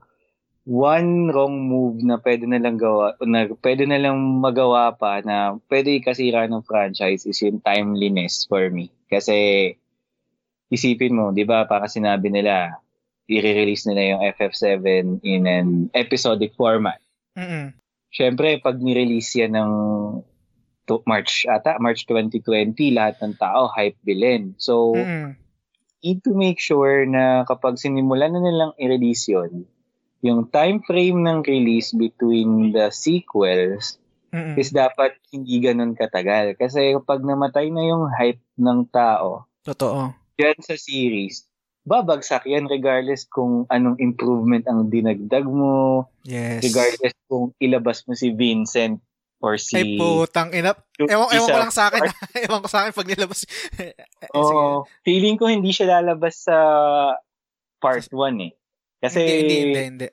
one 0.64 1.28
wrong 1.28 1.68
move 1.68 2.00
na 2.00 2.16
pwede 2.16 2.48
na 2.48 2.56
lang 2.56 2.80
gawa, 2.80 3.20
na 3.20 3.52
pwede 3.60 3.84
na 3.84 4.00
lang 4.00 4.16
magawa 4.40 4.96
pa 4.96 5.20
na 5.20 5.60
pwede 5.68 5.92
ikasira 6.00 6.48
ng 6.48 6.64
franchise 6.64 7.28
is 7.28 7.40
yung 7.44 7.60
timeliness 7.60 8.48
for 8.48 8.72
me. 8.72 8.88
Kasi 9.12 9.70
isipin 10.72 11.14
mo, 11.14 11.30
di 11.36 11.44
ba, 11.44 11.68
para 11.68 11.86
sinabi 11.86 12.32
nila, 12.32 12.80
i-release 13.28 13.84
nila 13.88 14.16
yung 14.16 14.22
FF7 14.36 14.84
in 15.24 15.44
an 15.44 15.68
episodic 15.92 16.56
format. 16.56 16.98
Mm-mm. 17.36 17.76
Siyempre, 18.08 18.60
pag 18.64 18.80
ni-release 18.80 19.44
yan 19.44 19.56
ng 19.56 19.72
to 20.84 21.00
March 21.08 21.48
ata, 21.48 21.80
March 21.80 22.04
2020, 22.08 22.96
lahat 22.96 23.16
ng 23.20 23.36
tao 23.40 23.68
hype 23.72 23.96
bilhin. 24.04 24.56
So, 24.60 24.92
mm-hmm. 24.96 25.36
need 26.04 26.20
to 26.24 26.32
make 26.36 26.60
sure 26.60 27.08
na 27.08 27.48
kapag 27.48 27.80
sinimulan 27.80 28.36
na 28.36 28.40
nilang 28.44 28.72
i-release 28.76 29.32
yun, 29.32 29.64
yung 30.24 30.48
time 30.48 30.80
frame 30.88 31.20
ng 31.20 31.44
release 31.44 31.92
between 31.92 32.72
the 32.72 32.88
sequels 32.88 34.00
mm-hmm. 34.32 34.56
is 34.56 34.72
dapat 34.72 35.20
hindi 35.28 35.60
ganun 35.60 35.92
katagal. 35.92 36.56
Kasi 36.56 36.96
kapag 36.96 37.20
namatay 37.20 37.68
na 37.68 37.84
yung 37.84 38.08
hype 38.08 38.40
ng 38.56 38.88
tao, 38.88 39.44
Totoo. 39.64 40.12
Yan 40.36 40.60
sa 40.60 40.76
series, 40.76 41.48
babagsak 41.88 42.44
yan 42.44 42.68
regardless 42.68 43.24
kung 43.24 43.64
anong 43.72 43.96
improvement 43.96 44.68
ang 44.68 44.92
dinagdag 44.92 45.48
mo. 45.48 46.04
Yes. 46.28 46.60
Regardless 46.60 47.16
kung 47.24 47.56
ilabas 47.56 48.04
mo 48.04 48.12
si 48.12 48.36
Vincent 48.36 49.00
or 49.40 49.56
si... 49.56 49.80
Ay 49.80 49.96
putang 49.96 50.52
ina. 50.52 50.76
Ewan, 51.00 51.32
ewan 51.32 51.48
ko 51.48 51.58
lang 51.64 51.72
sa 51.72 51.88
akin. 51.88 52.04
ewan 52.44 52.60
ko 52.60 52.68
sa 52.68 52.84
akin 52.84 52.92
pag 52.92 53.08
nilabas. 53.08 53.40
oh, 54.36 54.84
feeling 55.00 55.40
ko 55.40 55.48
hindi 55.48 55.72
siya 55.72 56.00
lalabas 56.00 56.44
sa 56.44 56.56
part 57.80 58.04
1 58.04 58.44
eh. 58.44 58.52
Kasi... 59.00 59.20
Hindi, 59.24 59.36
hindi, 59.40 59.56
hindi, 59.56 59.80
hindi. 59.80 60.08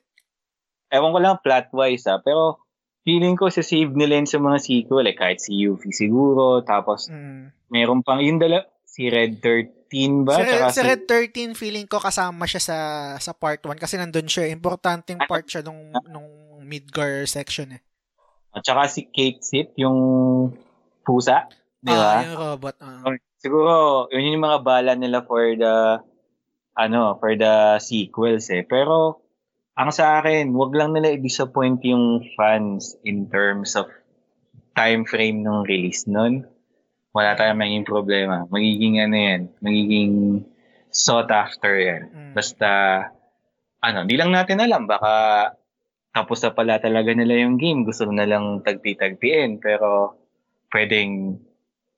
Ewan 0.91 1.15
ko 1.15 1.19
lang 1.23 1.41
plot-wise 1.41 2.05
ah. 2.11 2.19
Pero 2.19 2.59
feeling 3.07 3.39
ko 3.39 3.47
sa 3.47 3.63
save 3.63 3.95
nila 3.95 4.19
yun 4.19 4.29
sa 4.29 4.37
mga 4.37 4.57
sequel 4.59 5.07
eh. 5.07 5.15
Kahit 5.15 5.39
si 5.39 5.55
Yuffie 5.55 5.95
siguro. 5.95 6.61
Tapos 6.61 7.07
mm. 7.07 7.71
meron 7.71 8.03
pang 8.03 8.19
yung 8.19 8.37
dala, 8.37 8.67
si 8.83 9.07
Red 9.07 9.39
13 9.39 10.27
ba? 10.27 10.35
Si, 10.35 10.43
Red, 10.43 10.63
si 10.75 10.81
Red 10.83 11.03
13 11.07 11.55
feeling 11.55 11.87
ko 11.87 12.03
kasama 12.03 12.43
siya 12.43 12.61
sa 12.61 12.77
sa 13.17 13.31
part 13.31 13.63
1 13.63 13.79
kasi 13.79 13.95
nandun 13.95 14.27
siya. 14.27 14.51
Importanteng 14.51 15.23
part 15.25 15.47
siya 15.47 15.63
nung, 15.63 15.95
nung 16.11 16.27
Midgar 16.61 17.25
section 17.25 17.75
eh. 17.75 17.81
At 18.51 18.67
saka 18.67 18.91
si 18.91 19.07
Kate 19.07 19.39
Sith, 19.39 19.71
yung 19.79 19.97
pusa. 21.07 21.47
Di 21.79 21.91
ba? 21.91 22.19
Ah, 22.19 22.23
yung 22.27 22.37
robot. 22.37 22.75
Uh. 22.83 23.15
Siguro, 23.39 24.05
yun 24.13 24.37
yung 24.37 24.45
mga 24.45 24.59
bala 24.61 24.93
nila 24.93 25.23
for 25.25 25.43
the 25.55 26.03
ano, 26.75 27.17
for 27.17 27.33
the 27.35 27.79
sequels 27.79 28.51
eh. 28.51 28.63
Pero, 28.67 29.23
ang 29.77 29.91
sa 29.93 30.19
akin, 30.19 30.51
wag 30.55 30.71
lang 30.75 30.95
nila 30.95 31.15
i-disappoint 31.15 31.83
yung 31.87 32.25
fans 32.35 32.95
in 33.07 33.31
terms 33.31 33.75
of 33.79 33.87
time 34.75 35.03
frame 35.03 35.43
ng 35.43 35.67
release 35.67 36.07
nun 36.07 36.47
wala 37.11 37.35
tayong 37.35 37.59
magiging 37.59 37.87
problema. 37.87 38.47
Magiging 38.47 39.03
ano 39.03 39.15
yan, 39.15 39.41
magiging 39.59 40.13
sought 40.91 41.31
after 41.31 41.75
yan. 41.75 42.07
Mm. 42.11 42.33
Basta, 42.35 42.69
ano, 43.83 44.07
di 44.07 44.15
lang 44.15 44.31
natin 44.31 44.63
alam, 44.63 44.87
baka 44.87 45.55
tapos 46.11 46.43
na 46.43 46.51
pala 46.51 46.75
talaga 46.79 47.15
nila 47.15 47.47
yung 47.47 47.55
game, 47.55 47.87
gusto 47.87 48.07
na 48.11 48.27
lang 48.27 48.63
tagpi-tagpiin, 48.63 49.63
pero 49.63 50.19
pwedeng 50.71 51.39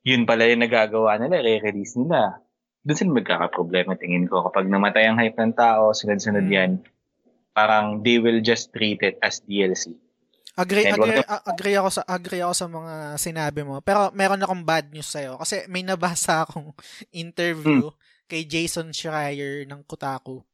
yun 0.05 0.29
pala 0.29 0.49
yung 0.49 0.65
nagagawa 0.65 1.17
nila, 1.17 1.41
re-release 1.41 1.97
nila. 1.97 2.41
Doon 2.83 2.97
sila 2.99 3.17
magkakaproblema, 3.17 3.95
tingin 3.95 4.27
ko. 4.27 4.43
Kapag 4.49 4.67
namatay 4.67 5.07
ang 5.07 5.17
hype 5.17 5.39
ng 5.39 5.55
tao, 5.55 5.93
sunod-sunod 5.93 6.45
mm. 6.45 6.53
yan, 6.53 6.71
parang 7.53 8.01
they 8.01 8.17
will 8.17 8.41
just 8.41 8.73
treat 8.73 8.99
it 9.05 9.15
as 9.21 9.39
DLC. 9.45 9.93
Agree, 10.53 10.85
agree, 10.85 11.25
agree 11.25 11.75
ako 11.81 11.89
sa 11.89 12.01
agree 12.05 12.41
ako 12.45 12.53
sa 12.53 12.67
mga 12.69 12.93
sinabi 13.17 13.65
mo. 13.65 13.81
Pero 13.81 14.13
meron 14.13 14.37
akong 14.37 14.61
bad 14.61 14.85
news 14.93 15.09
sa'yo 15.09 15.41
kasi 15.41 15.65
may 15.65 15.81
nabasa 15.81 16.41
akong 16.45 16.73
interview 17.09 17.89
mm. 17.89 17.97
kay 18.29 18.45
Jason 18.45 18.93
Schreier 18.93 19.65
ng 19.65 19.81
Kotaku. 19.85 20.45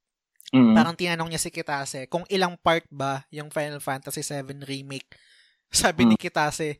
Mm. 0.55 0.71
Parang 0.71 0.95
tinanong 0.95 1.29
niya 1.29 1.43
si 1.43 1.51
Kitase 1.51 2.07
kung 2.07 2.23
ilang 2.31 2.55
part 2.55 2.87
ba 2.87 3.27
yung 3.27 3.51
Final 3.51 3.83
Fantasy 3.83 4.23
7 4.23 4.63
remake. 4.63 5.07
Sabi 5.67 6.07
mm. 6.07 6.09
ni 6.09 6.15
Kitase, 6.15 6.79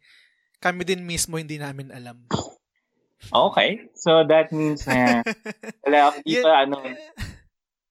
kami 0.63 0.87
din 0.87 1.03
mismo 1.03 1.35
hindi 1.35 1.59
namin 1.59 1.91
alam. 1.91 2.23
Okay. 3.27 3.91
So 3.99 4.23
that 4.23 4.55
means 4.55 4.87
na 4.87 5.19
wala 5.83 6.15
di 6.23 6.39
pa 6.39 6.63
ano 6.63 6.79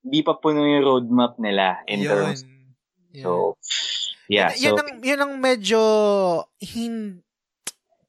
di 0.02 0.20
pa 0.22 0.38
puno 0.38 0.62
yung 0.62 0.84
roadmap 0.84 1.36
nila 1.42 1.82
in 1.90 2.04
yun, 2.04 2.10
terms. 2.10 2.40
So 3.18 3.58
Yeah, 4.28 4.52
yun, 4.52 4.60
so, 4.60 4.60
yun 4.60 4.76
ang 4.76 4.90
yun 5.00 5.20
ang 5.24 5.32
medyo 5.40 5.80
hin 6.60 7.24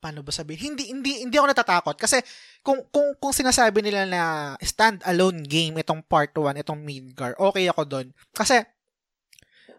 paano 0.04 0.20
ba 0.20 0.36
sabihin? 0.36 0.76
Hindi 0.76 0.92
hindi 0.92 1.12
hindi 1.24 1.36
ako 1.40 1.48
natatakot 1.48 1.96
kasi 1.96 2.20
kung 2.60 2.84
kung 2.92 3.16
kung 3.20 3.32
sinasabi 3.32 3.80
nila 3.80 4.04
na 4.04 4.22
stand 4.60 5.00
alone 5.08 5.44
game 5.48 5.80
itong 5.80 6.04
part 6.04 6.36
1, 6.36 6.60
itong 6.60 6.84
Midgar, 6.84 7.40
okay 7.40 7.72
ako 7.72 7.88
doon. 7.88 8.08
Kasi 8.36 8.60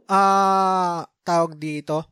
ah 0.09 0.17
uh, 0.17 1.01
tawag 1.23 1.61
dito 1.61 2.09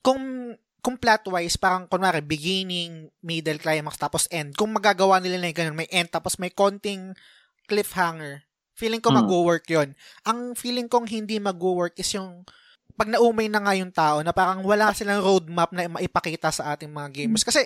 kung 0.00 0.56
kung 0.80 0.96
plot-wise, 0.96 1.60
parang 1.60 1.84
kunwari, 1.84 2.24
beginning, 2.24 3.12
middle, 3.20 3.60
climax, 3.60 4.00
tapos 4.00 4.24
end. 4.32 4.56
Kung 4.56 4.72
magagawa 4.72 5.20
nila 5.20 5.36
na 5.36 5.52
ganun, 5.52 5.76
may 5.76 5.88
end, 5.92 6.08
tapos 6.08 6.40
may 6.40 6.48
konting 6.48 7.12
cliffhanger, 7.68 8.48
feeling 8.80 9.04
ko 9.04 9.12
hmm. 9.12 9.20
mag-work 9.20 9.68
yon 9.68 9.92
Ang 10.24 10.56
feeling 10.56 10.88
kong 10.88 11.04
hindi 11.04 11.36
mag-work 11.36 12.00
is 12.00 12.08
yung 12.16 12.48
pag 12.96 13.12
naumay 13.12 13.48
na 13.48 13.60
nga 13.60 13.72
yung 13.76 13.92
tao 13.92 14.20
na 14.24 14.32
parang 14.32 14.60
wala 14.64 14.92
silang 14.96 15.24
roadmap 15.24 15.72
na 15.72 15.88
maipakita 15.88 16.52
sa 16.52 16.76
ating 16.76 16.92
mga 16.92 17.08
gamers. 17.24 17.44
Kasi, 17.44 17.64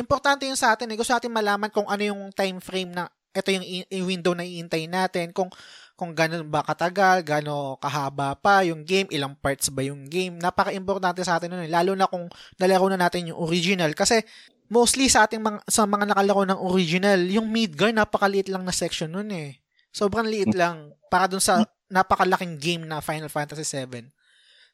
importante 0.00 0.48
yun 0.48 0.56
sa 0.56 0.72
atin. 0.72 0.88
Eh. 0.92 0.96
Gusto 0.96 1.12
natin 1.12 1.28
malaman 1.28 1.68
kung 1.68 1.84
ano 1.84 2.00
yung 2.00 2.32
time 2.32 2.56
frame 2.60 2.92
na 2.92 3.04
ito 3.36 3.52
yung, 3.52 3.64
yung 3.92 4.06
window 4.08 4.32
na 4.32 4.48
iintay 4.48 4.88
natin. 4.88 5.36
Kung 5.36 5.52
kung 5.96 6.12
gano'n 6.12 6.48
ba 6.52 6.60
katagal, 6.60 7.24
gano'n 7.24 7.80
kahaba 7.80 8.36
pa 8.36 8.60
yung 8.64 8.84
game, 8.84 9.08
ilang 9.12 9.32
parts 9.36 9.72
ba 9.72 9.80
yung 9.80 10.08
game. 10.08 10.36
Napaka-importante 10.36 11.24
sa 11.24 11.40
atin 11.40 11.52
nun. 11.52 11.64
Eh. 11.64 11.72
Lalo 11.72 11.96
na 11.96 12.04
kung 12.04 12.28
nalaro 12.60 12.88
na 12.92 13.00
natin 13.00 13.32
yung 13.32 13.40
original. 13.40 13.92
Kasi, 13.96 14.20
mostly 14.68 15.08
sa 15.08 15.24
ating 15.24 15.40
mga, 15.40 15.64
sa 15.68 15.88
mga 15.88 16.12
nakalaro 16.12 16.44
ng 16.48 16.60
original, 16.60 17.20
yung 17.28 17.48
Midgar, 17.48 17.92
napakaliit 17.96 18.52
lang 18.52 18.64
na 18.64 18.76
section 18.76 19.08
nun 19.08 19.32
eh. 19.32 19.56
Sobrang 19.96 20.28
liit 20.28 20.52
lang 20.52 20.92
para 21.08 21.24
dun 21.24 21.40
sa 21.40 21.64
napakalaking 21.88 22.60
game 22.60 22.84
na 22.84 23.00
Final 23.00 23.32
Fantasy 23.32 23.64
7. 23.64 24.12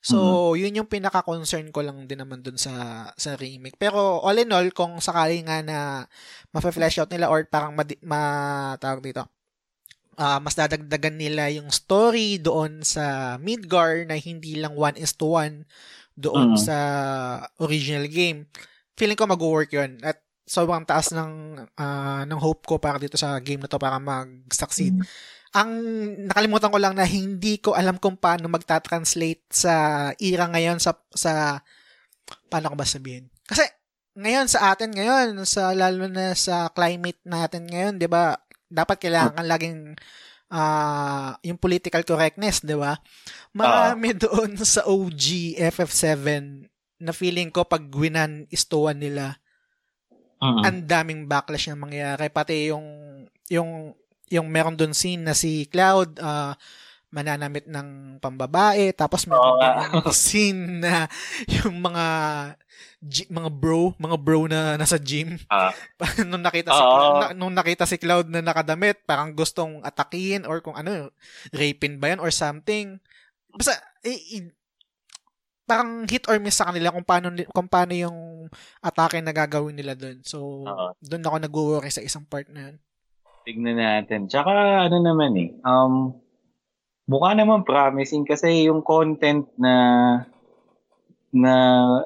So, 0.03 0.19
mm-hmm. 0.19 0.59
yun 0.59 0.79
yung 0.83 0.91
pinaka-concern 0.91 1.71
ko 1.71 1.79
lang 1.87 2.11
din 2.11 2.19
naman 2.19 2.43
dun 2.43 2.59
sa 2.59 3.07
sa 3.15 3.39
remake. 3.39 3.79
Pero 3.79 4.19
all 4.19 4.43
in 4.43 4.51
all, 4.51 4.67
kung 4.75 4.99
sakali 4.99 5.47
nga 5.47 5.63
na 5.63 6.11
ma-flesh 6.51 6.99
out 6.99 7.15
nila 7.15 7.31
or 7.31 7.47
parang 7.47 7.79
ma, 7.79 7.87
ma 8.03 8.21
tawag 8.83 8.99
dito, 8.99 9.23
uh, 10.19 10.43
mas 10.43 10.59
dadagdagan 10.59 11.15
nila 11.15 11.55
yung 11.55 11.71
story 11.71 12.43
doon 12.43 12.83
sa 12.83 13.39
Midgar 13.39 14.03
na 14.11 14.19
hindi 14.19 14.59
lang 14.59 14.75
one 14.75 14.99
is 14.99 15.15
to 15.15 15.39
one 15.39 15.63
doon 16.19 16.59
mm-hmm. 16.59 16.67
sa 16.67 16.77
original 17.63 18.11
game. 18.11 18.51
Feeling 18.99 19.15
ko 19.15 19.31
mag-work 19.31 19.71
yun. 19.71 20.03
At 20.03 20.19
sobrang 20.43 20.83
taas 20.83 21.15
ng 21.15 21.63
uh, 21.79 22.23
ng 22.27 22.41
hope 22.41 22.67
ko 22.67 22.77
para 22.83 22.99
dito 22.99 23.15
sa 23.15 23.39
game 23.39 23.63
na 23.63 23.71
to 23.71 23.79
para 23.79 24.03
mag-succeed. 24.03 24.99
Mm-hmm 24.99 25.41
ang 25.53 25.73
nakalimutan 26.33 26.73
ko 26.73 26.81
lang 26.81 26.97
na 26.97 27.05
hindi 27.05 27.61
ko 27.61 27.77
alam 27.77 28.01
kung 28.01 28.17
paano 28.17 28.49
magta-translate 28.49 29.53
sa 29.53 29.75
era 30.17 30.49
ngayon 30.49 30.81
sa 30.81 30.97
sa 31.13 31.61
paano 32.49 32.73
ko 32.73 32.77
ba 32.77 32.89
sabihin? 32.89 33.29
Kasi 33.45 33.69
ngayon 34.17 34.49
sa 34.49 34.73
atin 34.73 34.97
ngayon 34.97 35.37
sa 35.45 35.77
lalo 35.77 36.09
na 36.09 36.33
sa 36.33 36.73
climate 36.73 37.21
natin 37.29 37.69
ngayon, 37.69 38.01
'di 38.01 38.09
ba? 38.09 38.41
Dapat 38.73 38.97
kailangan 38.97 39.45
laging 39.45 39.93
uh, 40.49 41.37
yung 41.45 41.61
political 41.61 42.01
correctness, 42.01 42.65
'di 42.65 42.77
ba? 42.81 42.97
Marami 43.53 44.17
uh, 44.17 44.19
doon 44.25 44.57
sa 44.57 44.89
OG 44.89 45.61
FF7 45.61 46.17
na 46.97 47.13
feeling 47.13 47.53
ko 47.53 47.69
pag 47.69 47.85
winan 47.93 48.49
istuan 48.49 48.97
nila 48.97 49.37
uh-huh. 50.43 50.67
ang 50.67 50.83
daming 50.83 51.31
backlash 51.31 51.71
na 51.71 51.79
mangyayari 51.79 52.27
pati 52.27 52.75
yung 52.75 52.87
yung 53.47 53.95
yung 54.27 54.51
meron 54.51 54.75
doon 54.75 54.91
scene 54.91 55.23
na 55.23 55.39
si 55.39 55.71
Cloud 55.71 56.19
uh, 56.19 56.59
mananamit 57.13 57.69
ng 57.71 58.19
pambabae 58.19 58.91
tapos 58.91 59.31
meron 59.31 59.63
oh, 60.03 60.11
scene 60.27 60.83
na 60.83 61.07
yung 61.47 61.79
mga 61.79 62.07
g- 63.03 63.29
mga 63.29 63.51
bro, 63.51 63.93
mga 63.99 64.17
bro 64.17 64.47
na 64.47 64.79
nasa 64.79 64.97
gym. 64.97 65.35
Uh, 65.51 65.75
nung 66.31 66.43
nakita 66.43 66.71
si 66.71 66.83
uh, 66.83 66.87
Cloud, 66.87 67.15
na, 67.19 67.27
nung 67.35 67.55
nakita 67.55 67.85
si 67.85 67.97
Cloud 67.99 68.27
na 68.31 68.41
nakadamit, 68.41 69.03
parang 69.03 69.35
gustong 69.35 69.83
atakin 69.83 70.47
or 70.47 70.63
kung 70.63 70.79
ano, 70.79 71.11
rapin 71.51 71.99
ba 71.99 72.15
yan 72.15 72.23
or 72.23 72.31
something. 72.31 73.03
Basta 73.51 73.75
eh, 74.07 74.19
eh, 74.39 74.55
parang 75.67 76.05
hit 76.11 76.27
or 76.27 76.39
miss 76.43 76.59
sa 76.59 76.69
kanila 76.71 76.91
kung 76.91 77.07
paano 77.07 77.33
kung 77.55 77.69
paano 77.71 77.95
yung 77.95 78.19
atake 78.83 79.23
na 79.23 79.35
gagawin 79.35 79.79
nila 79.79 79.95
doon. 79.95 80.19
So, 80.27 80.67
uh, 80.67 80.93
doon 80.99 81.25
ako 81.25 81.37
nag-worry 81.39 81.91
sa 81.91 82.05
isang 82.05 82.27
part 82.27 82.51
na 82.51 82.71
yun. 82.71 82.77
Tignan 83.43 83.79
natin. 83.79 84.31
Tsaka 84.31 84.87
ano 84.87 84.97
naman 85.03 85.35
eh, 85.39 85.51
um, 85.67 86.15
mukha 87.11 87.35
naman 87.35 87.67
promising 87.67 88.27
kasi 88.27 88.71
yung 88.71 88.83
content 88.87 89.47
na 89.59 89.75
na 91.33 91.55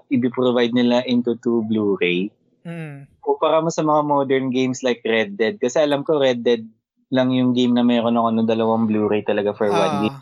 i-provide 0.06 0.70
nila 0.70 1.02
into 1.02 1.34
to 1.42 1.66
Blu-ray. 1.66 2.30
Mm. 2.62 3.10
Kumpara 3.18 3.58
mo 3.58 3.74
sa 3.74 3.82
mga 3.82 4.02
modern 4.06 4.46
games 4.54 4.86
like 4.86 5.02
Red 5.02 5.34
Dead. 5.34 5.58
Kasi 5.58 5.82
alam 5.82 6.06
ko 6.06 6.22
Red 6.22 6.46
Dead 6.46 6.62
lang 7.10 7.34
yung 7.34 7.50
game 7.50 7.74
na 7.74 7.82
meron 7.82 8.14
ako 8.14 8.28
ng 8.30 8.48
dalawang 8.48 8.86
Blu-ray 8.86 9.26
talaga 9.26 9.50
for 9.50 9.66
uh, 9.66 9.74
one 9.74 10.14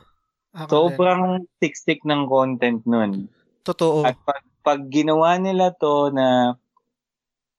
ah. 0.55 0.70
Sobrang 0.70 1.44
stick-stick 1.59 2.01
ng 2.06 2.31
content 2.31 2.81
nun. 2.86 3.26
Totoo. 3.66 4.06
At 4.06 4.16
pag, 4.22 4.43
pag 4.62 4.81
ginawa 4.89 5.36
nila 5.36 5.74
to 5.76 6.14
na 6.14 6.56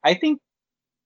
I 0.06 0.16
think 0.16 0.40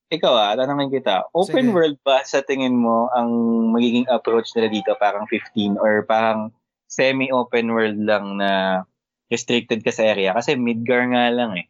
ikaw 0.10 0.34
ah, 0.34 0.54
tanongin 0.58 0.90
kita, 0.90 1.30
open 1.34 1.70
Sige. 1.70 1.74
world 1.74 1.98
ba 2.02 2.26
sa 2.26 2.42
tingin 2.42 2.74
mo 2.74 3.10
ang 3.14 3.30
magiging 3.74 4.10
approach 4.10 4.50
nila 4.58 4.70
dito 4.74 4.98
parang 4.98 5.30
15 5.30 5.78
or 5.78 6.02
parang 6.06 6.50
semi-open 6.90 7.70
world 7.70 8.02
lang 8.02 8.42
na 8.42 8.84
restricted 9.30 9.86
ka 9.86 9.94
sa 9.94 10.10
area? 10.10 10.34
Kasi 10.34 10.58
Midgar 10.58 11.06
nga 11.14 11.30
lang 11.30 11.54
eh. 11.62 11.70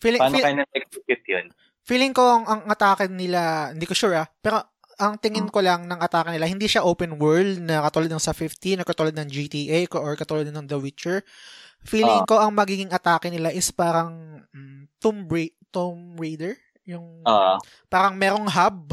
Feeling, 0.00 0.22
Paano 0.22 0.34
feel, 0.38 0.44
kaya 0.46 0.56
na-execute 0.62 1.24
yun? 1.26 1.46
Feeling 1.82 2.14
ko 2.14 2.24
ang, 2.40 2.44
ang 2.46 2.62
atake 2.70 3.10
nila, 3.10 3.74
hindi 3.74 3.84
ko 3.84 3.92
sure 3.92 4.16
ah, 4.16 4.28
pero 4.38 4.79
ang 5.00 5.16
tingin 5.16 5.48
ko 5.48 5.64
lang 5.64 5.88
ng 5.88 5.96
atake 5.96 6.36
nila, 6.36 6.44
hindi 6.44 6.68
siya 6.68 6.84
open 6.84 7.16
world 7.16 7.64
na 7.64 7.80
katulad 7.88 8.12
ng 8.12 8.20
sa 8.20 8.36
15 8.36 8.84
or 8.84 8.86
katulad 8.86 9.16
ng 9.16 9.28
GTA 9.32 9.88
or 9.96 10.12
katulad 10.14 10.44
ng 10.52 10.68
The 10.68 10.76
Witcher. 10.76 11.24
Feeling 11.80 12.22
uh, 12.22 12.28
ko 12.28 12.36
ang 12.36 12.52
magiging 12.52 12.92
atake 12.92 13.32
nila 13.32 13.48
is 13.48 13.72
parang 13.72 14.44
um, 14.52 14.84
Tomb, 15.00 15.24
Ra- 15.32 15.56
Tomb 15.72 16.20
Raider 16.20 16.60
yung 16.84 17.24
uh, 17.24 17.56
parang 17.88 18.18
merong 18.18 18.50
hub 18.50 18.92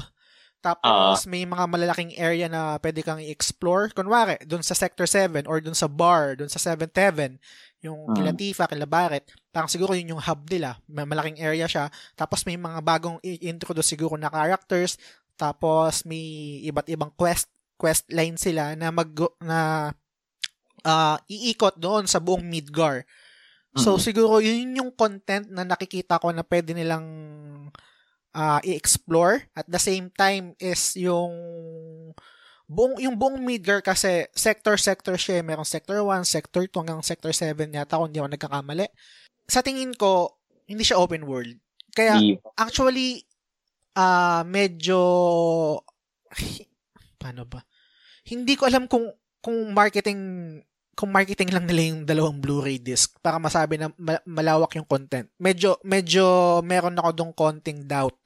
tapos 0.67 1.23
uh, 1.23 1.29
may 1.31 1.47
mga 1.47 1.63
malalaking 1.69 2.11
area 2.19 2.51
na 2.51 2.75
pwede 2.81 2.99
kang 3.05 3.21
i-explore. 3.23 3.93
Kunwari, 3.95 4.35
doon 4.43 4.65
sa 4.65 4.75
Sector 4.75 5.07
7 5.07 5.47
or 5.47 5.63
doon 5.63 5.77
sa 5.77 5.87
bar, 5.87 6.35
doon 6.35 6.51
sa 6.51 6.59
7th 6.59 6.91
Heaven, 6.91 7.39
yung 7.79 8.09
uh, 8.09 8.15
kila 8.17 8.35
Tifa, 8.35 8.65
kila 8.67 8.83
Barret, 8.83 9.31
parang 9.53 9.71
siguro 9.71 9.95
yun 9.95 10.17
yung 10.17 10.23
hub 10.23 10.43
nila. 10.49 10.75
May 10.89 11.07
malaking 11.07 11.39
area 11.39 11.69
siya. 11.69 11.87
Tapos 12.19 12.43
may 12.43 12.59
mga 12.59 12.83
bagong 12.83 13.21
i-introduce 13.23 13.87
siguro 13.87 14.19
na 14.19 14.27
characters. 14.27 14.99
Tapos 15.37 16.03
may 16.03 16.59
iba't 16.65 16.89
ibang 16.89 17.13
quest 17.13 17.47
quest 17.77 18.09
line 18.09 18.35
sila 18.35 18.73
na 18.73 18.89
mag 18.89 19.13
na 19.37 19.93
uh, 20.81 21.17
iikot 21.29 21.77
doon 21.77 22.09
sa 22.09 22.17
buong 22.17 22.41
Midgar. 22.41 23.05
So 23.77 23.95
mm-hmm. 23.95 24.03
siguro 24.03 24.41
yun 24.41 24.73
yung 24.73 24.91
content 24.97 25.45
na 25.53 25.61
nakikita 25.61 26.17
ko 26.17 26.33
na 26.33 26.41
pwede 26.41 26.73
nilang 26.73 27.05
uh, 28.33 28.59
i-explore 28.65 29.45
at 29.53 29.69
the 29.69 29.77
same 29.77 30.09
time 30.17 30.57
is 30.57 30.97
yung 30.97 31.33
buong 32.65 32.97
yung 32.97 33.13
buong 33.13 33.37
Midgar 33.37 33.85
kasi 33.85 34.25
sector 34.33 34.81
sector 34.81 35.13
siya, 35.13 35.45
merong 35.45 35.67
sector 35.67 36.01
1, 36.01 36.25
sector 36.25 36.65
2 36.65 36.81
hanggang 36.81 37.05
sector 37.05 37.29
7 37.29 37.53
yata 37.69 38.01
kung 38.01 38.09
hindi 38.09 38.17
ako 38.17 38.29
nagkakamali. 38.33 38.87
Sa 39.45 39.61
tingin 39.61 39.93
ko 39.93 40.41
hindi 40.65 40.81
siya 40.81 40.97
open 40.97 41.29
world. 41.29 41.53
Kaya 41.93 42.17
actually 42.57 43.26
uh, 43.97 44.41
medyo 44.45 44.99
paano 47.21 47.49
ba? 47.49 47.65
Hindi 48.29 48.53
ko 48.53 48.69
alam 48.69 48.85
kung 48.85 49.09
kung 49.41 49.73
marketing 49.73 50.19
kung 50.97 51.13
marketing 51.13 51.53
lang 51.53 51.69
nila 51.69 51.93
yung 51.93 52.01
dalawang 52.09 52.41
Blu-ray 52.41 52.81
disc 52.81 53.21
para 53.21 53.37
masabi 53.37 53.77
na 53.77 53.93
malawak 54.25 54.73
yung 54.77 54.89
content. 54.89 55.29
Medyo 55.37 55.81
medyo 55.85 56.57
meron 56.65 56.97
ako 56.97 57.09
dong 57.13 57.33
konting 57.37 57.85
doubt 57.85 58.17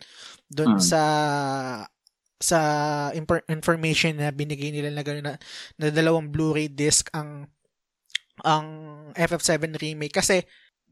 doon 0.48 0.80
hmm. 0.80 0.84
sa 0.84 1.04
sa 2.42 2.60
information 3.52 4.18
na 4.18 4.34
binigay 4.34 4.74
nila 4.74 4.90
na 4.90 5.04
gano'n 5.06 5.24
na, 5.24 5.36
na 5.78 5.88
dalawang 5.94 6.32
Blu-ray 6.32 6.72
disc 6.72 7.12
ang 7.14 7.46
ang 8.42 8.68
FF7 9.14 9.78
remake 9.78 10.16
kasi 10.18 10.42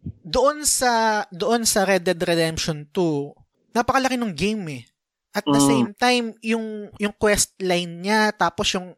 doon 0.03 0.67
sa 0.67 1.25
doon 1.33 1.65
sa 1.65 1.87
Red 1.87 2.05
Dead 2.05 2.19
Redemption 2.19 2.85
2 2.93 3.48
napakalaki 3.75 4.17
ng 4.17 4.33
game 4.33 4.63
eh. 4.81 4.83
At 5.29 5.45
the 5.45 5.61
mm. 5.61 5.69
same 5.69 5.89
time 5.93 6.25
yung 6.41 6.89
yung 6.97 7.13
quest 7.13 7.53
line 7.61 8.01
niya 8.01 8.33
tapos 8.33 8.73
yung 8.73 8.97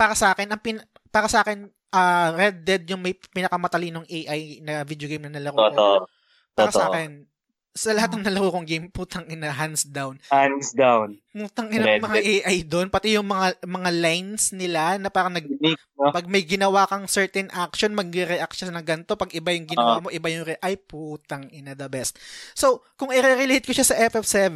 para 0.00 0.16
sa 0.16 0.32
akin 0.32 0.48
ang 0.48 0.60
pin, 0.64 0.80
para 1.12 1.28
sa 1.28 1.44
akin 1.44 1.68
uh, 1.92 2.28
Red 2.34 2.64
Dead 2.64 2.82
yung 2.88 3.04
may 3.04 3.14
pinakamatalinong 3.14 4.08
AI 4.08 4.64
na 4.64 4.82
video 4.82 5.06
game 5.06 5.28
na 5.28 5.38
nalaro 5.38 5.56
ko. 5.56 6.08
Para 6.52 6.68
Toto. 6.72 6.80
sa 6.80 6.88
akin, 6.92 7.24
sa 7.72 7.96
lahat 7.96 8.12
ng 8.12 8.28
nalaro 8.28 8.52
kong 8.52 8.68
game, 8.68 8.86
putang 8.92 9.24
ina, 9.32 9.48
hands 9.48 9.88
down. 9.88 10.20
Hands 10.28 10.68
down. 10.76 11.16
Putang 11.32 11.72
ina, 11.72 11.96
mga 11.96 12.20
Dead. 12.20 12.44
AI 12.44 12.56
doon, 12.68 12.92
pati 12.92 13.16
yung 13.16 13.24
mga 13.24 13.64
mga 13.64 13.90
lines 13.96 14.52
nila 14.52 15.00
na 15.00 15.08
parang 15.08 15.32
nag, 15.32 15.48
Unique, 15.48 15.80
no? 15.96 16.12
pag 16.12 16.28
may 16.28 16.44
ginawa 16.44 16.84
kang 16.84 17.08
certain 17.08 17.48
action, 17.48 17.96
mag-react 17.96 18.52
siya 18.52 18.68
ng 18.68 18.84
ganito. 18.84 19.16
Pag 19.16 19.32
iba 19.32 19.56
yung 19.56 19.64
ginawa 19.64 19.98
uh, 19.98 20.00
mo, 20.04 20.08
iba 20.12 20.28
yung 20.28 20.44
re- 20.44 20.60
ay, 20.60 20.76
putang 20.76 21.48
ina, 21.48 21.72
the 21.72 21.88
best. 21.88 22.20
So, 22.52 22.84
kung 23.00 23.08
i-relate 23.08 23.64
ko 23.64 23.72
siya 23.72 23.88
sa 23.88 23.96
FF7, 23.96 24.52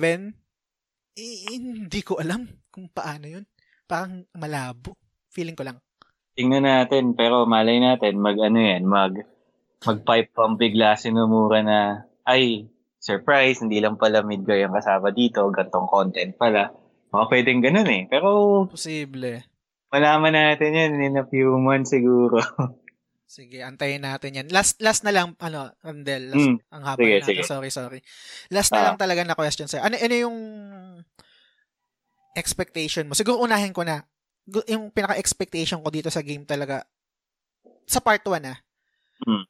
eh, 1.17 1.57
hindi 1.57 2.01
ko 2.05 2.21
alam 2.21 2.45
kung 2.69 2.93
paano 2.93 3.25
yun. 3.33 3.45
Parang 3.89 4.29
malabo. 4.37 4.93
Feeling 5.33 5.57
ko 5.57 5.65
lang. 5.65 5.81
Tingnan 6.37 6.69
natin, 6.69 7.17
pero 7.17 7.49
malay 7.49 7.81
natin, 7.81 8.21
mag 8.21 8.37
ano 8.37 8.61
yan, 8.61 8.85
mag, 8.85 9.25
mag 9.89 9.99
pipe 10.05 10.37
pump 10.37 10.61
bigla 10.61 11.01
si 11.01 11.09
Nomura 11.09 11.65
na, 11.65 12.05
ay, 12.29 12.69
surprise, 13.07 13.62
hindi 13.62 13.78
lang 13.78 13.95
pala 13.95 14.27
Midgar 14.27 14.59
yung 14.59 14.74
kasama 14.74 15.15
dito, 15.15 15.47
gantong 15.55 15.87
content 15.87 16.35
pala. 16.35 16.74
Mga 17.15 17.24
pwedeng 17.31 17.61
ganun 17.62 17.87
eh. 17.87 18.03
Pero, 18.11 18.28
posible. 18.66 19.47
Malaman 19.95 20.35
natin 20.35 20.74
yan 20.74 20.99
in 20.99 21.15
a 21.15 21.23
few 21.31 21.55
months 21.62 21.95
siguro. 21.95 22.43
Sige, 23.27 23.62
antayin 23.62 24.03
natin 24.03 24.39
yan. 24.39 24.47
Last 24.55 24.78
last 24.78 25.03
na 25.03 25.11
lang, 25.11 25.35
ano, 25.39 25.70
Randel, 25.83 26.31
last, 26.31 26.47
mm, 26.47 26.59
ang 26.70 26.83
haba 26.87 26.99
sige, 27.03 27.11
natin. 27.11 27.27
Sige. 27.27 27.43
Sorry, 27.43 27.70
sorry. 27.74 28.01
Last 28.55 28.70
na 28.70 28.83
uh, 28.83 28.85
lang 28.91 28.99
talaga 28.99 29.27
na 29.27 29.35
question 29.35 29.66
sa'yo. 29.66 29.83
Ano, 29.83 29.99
ano 29.99 30.15
yung 30.15 30.37
expectation 32.39 33.11
mo? 33.11 33.19
Siguro 33.19 33.43
unahin 33.43 33.74
ko 33.74 33.83
na 33.83 34.07
yung 34.70 34.95
pinaka-expectation 34.95 35.83
ko 35.83 35.91
dito 35.91 36.07
sa 36.07 36.23
game 36.23 36.47
talaga, 36.47 36.87
sa 37.83 37.99
part 37.99 38.23
1 38.23 38.47
ah, 38.47 38.59
hmm. 39.27 39.43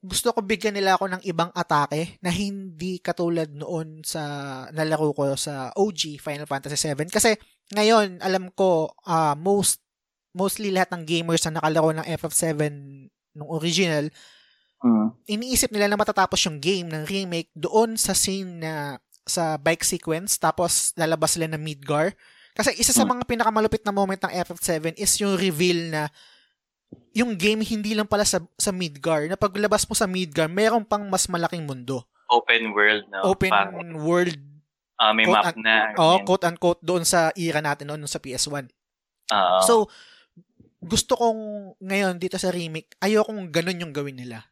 Gusto 0.00 0.32
ko 0.32 0.40
bigyan 0.40 0.72
nila 0.72 0.96
ako 0.96 1.12
ng 1.12 1.22
ibang 1.28 1.52
atake 1.52 2.16
na 2.24 2.32
hindi 2.32 3.04
katulad 3.04 3.52
noon 3.52 4.00
sa 4.00 4.22
nalaro 4.72 5.12
ko 5.12 5.36
sa 5.36 5.68
OG 5.76 6.16
Final 6.16 6.48
Fantasy 6.48 6.88
7 6.88 7.12
kasi 7.12 7.36
ngayon 7.70 8.16
alam 8.24 8.48
ko 8.50 8.88
uh, 9.04 9.36
most 9.36 9.84
mostly 10.32 10.72
lahat 10.72 10.94
ng 10.94 11.04
gamers 11.04 11.44
na 11.44 11.60
nakalaro 11.60 11.90
ng 11.92 12.06
FF7 12.06 12.70
nung 13.34 13.50
original, 13.50 14.08
Mm. 14.80 15.12
iniisip 15.28 15.68
nila 15.76 15.92
na 15.92 16.00
matatapos 16.00 16.40
yung 16.48 16.56
game 16.56 16.88
ng 16.88 17.04
remake 17.04 17.52
doon 17.52 18.00
sa 18.00 18.16
scene 18.16 18.64
na 18.64 18.96
sa 19.28 19.60
bike 19.60 19.84
sequence 19.84 20.40
tapos 20.40 20.96
lalabas 20.96 21.36
sila 21.36 21.44
ng 21.52 21.60
Midgar. 21.60 22.16
Kasi 22.56 22.72
isa 22.80 22.96
sa 22.96 23.04
Hmm. 23.04 23.12
mga 23.12 23.28
pinakamalupit 23.28 23.84
na 23.84 23.92
moment 23.92 24.16
ng 24.16 24.32
FF7 24.32 24.96
is 24.96 25.12
yung 25.20 25.36
reveal 25.36 25.92
na 25.92 26.08
yung 27.10 27.34
game 27.34 27.62
hindi 27.66 27.94
lang 27.94 28.06
pala 28.06 28.22
sa, 28.22 28.38
sa 28.54 28.70
Midgar. 28.70 29.26
Na 29.26 29.38
paglabas 29.38 29.82
mo 29.86 29.94
sa 29.98 30.06
Midgar, 30.06 30.46
meron 30.46 30.86
pang 30.86 31.02
mas 31.10 31.26
malaking 31.26 31.66
mundo. 31.66 32.06
Open 32.30 32.70
world, 32.70 33.04
no? 33.10 33.34
Open 33.34 33.50
Parang, 33.50 33.98
world, 33.98 34.38
ah, 34.94 35.10
may 35.10 35.26
quote 35.26 35.42
map 35.42 35.56
un- 35.58 35.62
na. 35.66 35.76
oh, 35.98 36.18
quote-unquote, 36.22 36.82
doon 36.82 37.02
sa 37.02 37.34
era 37.34 37.58
natin 37.58 37.90
noon, 37.90 37.98
nung 37.98 38.10
sa 38.10 38.22
PS1. 38.22 38.70
Oo. 39.34 39.58
So, 39.66 39.74
gusto 40.78 41.18
kong 41.18 41.74
ngayon 41.82 42.22
dito 42.22 42.38
sa 42.38 42.54
remake, 42.54 42.94
ayokong 43.02 43.50
ganun 43.50 43.82
yung 43.82 43.92
gawin 43.94 44.22
nila. 44.22 44.46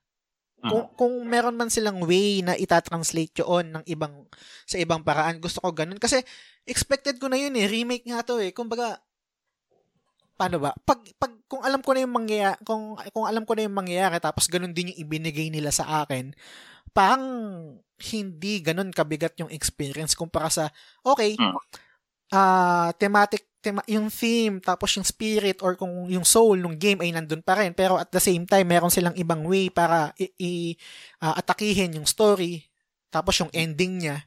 Mm. 0.58 0.70
Kung, 0.74 0.84
kung 0.98 1.14
meron 1.30 1.54
man 1.54 1.70
silang 1.70 2.02
way 2.02 2.42
na 2.42 2.58
itatranslate 2.58 3.30
yun 3.46 3.78
ng 3.78 3.84
ibang, 3.86 4.26
sa 4.66 4.74
ibang 4.82 5.06
paraan, 5.06 5.38
gusto 5.38 5.62
ko 5.62 5.70
ganun. 5.70 6.02
Kasi, 6.02 6.18
expected 6.66 7.22
ko 7.22 7.30
na 7.30 7.38
yun 7.38 7.54
eh. 7.54 7.70
Remake 7.70 8.10
nga 8.10 8.26
to 8.26 8.42
eh. 8.42 8.50
Kumbaga, 8.50 8.98
paano 10.38 10.62
ba? 10.62 10.70
Pag, 10.86 11.02
pag, 11.18 11.34
kung 11.50 11.62
alam 11.66 11.82
ko 11.82 11.90
na 11.92 12.06
yung 12.06 12.14
mangyayari, 12.14 12.58
kung, 12.62 12.94
kung 13.12 13.26
alam 13.26 13.42
ko 13.42 13.52
na 13.58 13.66
yung 13.66 13.76
mangyayari, 13.76 14.16
tapos 14.22 14.46
ganun 14.46 14.72
din 14.72 14.94
yung 14.94 15.00
ibinigay 15.04 15.50
nila 15.50 15.74
sa 15.74 16.04
akin, 16.06 16.30
parang 16.94 17.24
hindi 17.98 18.62
ganun 18.62 18.94
kabigat 18.94 19.34
yung 19.42 19.50
experience 19.52 20.14
kumpara 20.14 20.48
sa, 20.52 20.70
okay, 21.04 21.40
ah 22.32 22.92
thematic, 23.00 23.48
tema, 23.64 23.80
yung 23.88 24.08
theme, 24.12 24.60
tapos 24.60 24.92
yung 24.96 25.06
spirit, 25.06 25.60
or 25.64 25.74
kung 25.80 26.06
yung 26.12 26.24
soul 26.28 26.60
ng 26.60 26.76
game 26.76 27.00
ay 27.04 27.10
nandun 27.14 27.40
pa 27.44 27.56
rin, 27.58 27.72
pero 27.72 27.96
at 27.96 28.12
the 28.12 28.20
same 28.20 28.44
time, 28.44 28.68
meron 28.68 28.92
silang 28.92 29.16
ibang 29.16 29.44
way 29.48 29.68
para 29.72 30.12
i, 30.20 30.28
i- 30.40 30.76
atakihin 31.20 31.96
yung 31.96 32.06
story, 32.08 32.68
tapos 33.12 33.40
yung 33.40 33.52
ending 33.56 34.04
niya, 34.04 34.18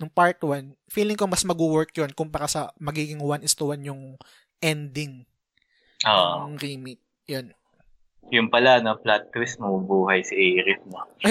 ng 0.00 0.12
part 0.12 0.36
1, 0.40 0.76
feeling 0.92 1.16
ko 1.16 1.24
mas 1.24 1.44
mag-work 1.48 1.88
yun 1.96 2.12
kumpara 2.12 2.44
sa 2.48 2.68
magiging 2.76 3.20
1 3.20 3.40
is 3.44 3.56
to 3.56 3.72
1 3.72 3.80
yung 3.88 4.20
ending 4.60 5.24
Oo. 6.04 6.46
ng 6.46 6.60
remake. 6.60 7.00
Yun. 7.24 7.56
Yung 8.28 8.50
pala, 8.50 8.82
no, 8.82 8.98
plot 8.98 9.30
twist, 9.30 9.56
mabubuhay 9.56 10.20
si 10.20 10.34
Aerith, 10.34 10.82
no? 10.84 11.06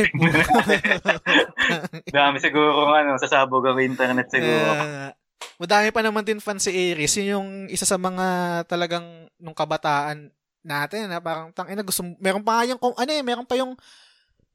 Dami 2.08 2.38
siguro, 2.40 2.88
ano, 2.88 3.20
sasabog 3.20 3.68
ang 3.68 3.84
internet 3.84 4.32
siguro. 4.32 4.72
Uh, 4.72 5.12
madami 5.60 5.92
pa 5.92 6.00
naman 6.00 6.24
din 6.24 6.40
fan 6.40 6.56
si 6.56 6.72
Aries. 6.72 7.20
Yun 7.20 7.30
yung 7.30 7.48
isa 7.68 7.84
sa 7.84 8.00
mga 8.00 8.26
talagang 8.66 9.28
nung 9.38 9.56
kabataan 9.56 10.32
natin 10.66 11.08
na 11.08 11.22
parang 11.22 11.54
tang 11.54 11.70
ina 11.70 11.86
gusto 11.86 12.02
meron 12.18 12.42
pa 12.42 12.66
yung 12.66 12.82
kung 12.82 12.98
ano 12.98 13.06
eh 13.06 13.22
meron 13.22 13.46
pa 13.46 13.54
yung 13.54 13.78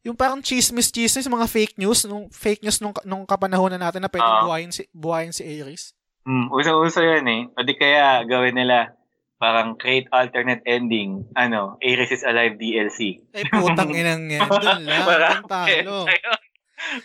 yung 0.02 0.18
parang 0.18 0.42
chismis 0.42 0.90
chismis 0.90 1.30
mga 1.30 1.46
fake 1.46 1.78
news 1.78 2.02
nung 2.02 2.26
fake 2.26 2.66
news 2.66 2.82
nung 2.82 2.90
nung 3.06 3.22
kapanahon 3.22 3.70
na 3.70 3.78
natin 3.78 4.02
na 4.02 4.10
pwedeng 4.10 4.26
Ah. 4.26 4.42
buhayin 4.42 4.74
si 4.74 4.90
buhayin 4.90 5.30
si 5.30 5.46
Aries. 5.46 5.94
Hmm, 6.26 6.50
uso-uso 6.50 6.98
yan 6.98 7.26
eh. 7.28 7.42
O 7.54 7.62
di 7.62 7.74
kaya 7.74 8.26
gawin 8.26 8.58
nila 8.58 8.90
parang 9.40 9.80
create 9.80 10.04
alternate 10.12 10.60
ending. 10.68 11.24
Ano, 11.32 11.80
Ares 11.80 12.12
is 12.12 12.22
Alive 12.28 12.60
DLC. 12.60 13.24
Ay 13.32 13.48
putang 13.48 13.88
inang 13.98 14.28
yan. 14.28 14.44
Doon 14.44 14.84
lang. 14.84 15.04
Parang 15.08 15.40
talo. 15.48 16.04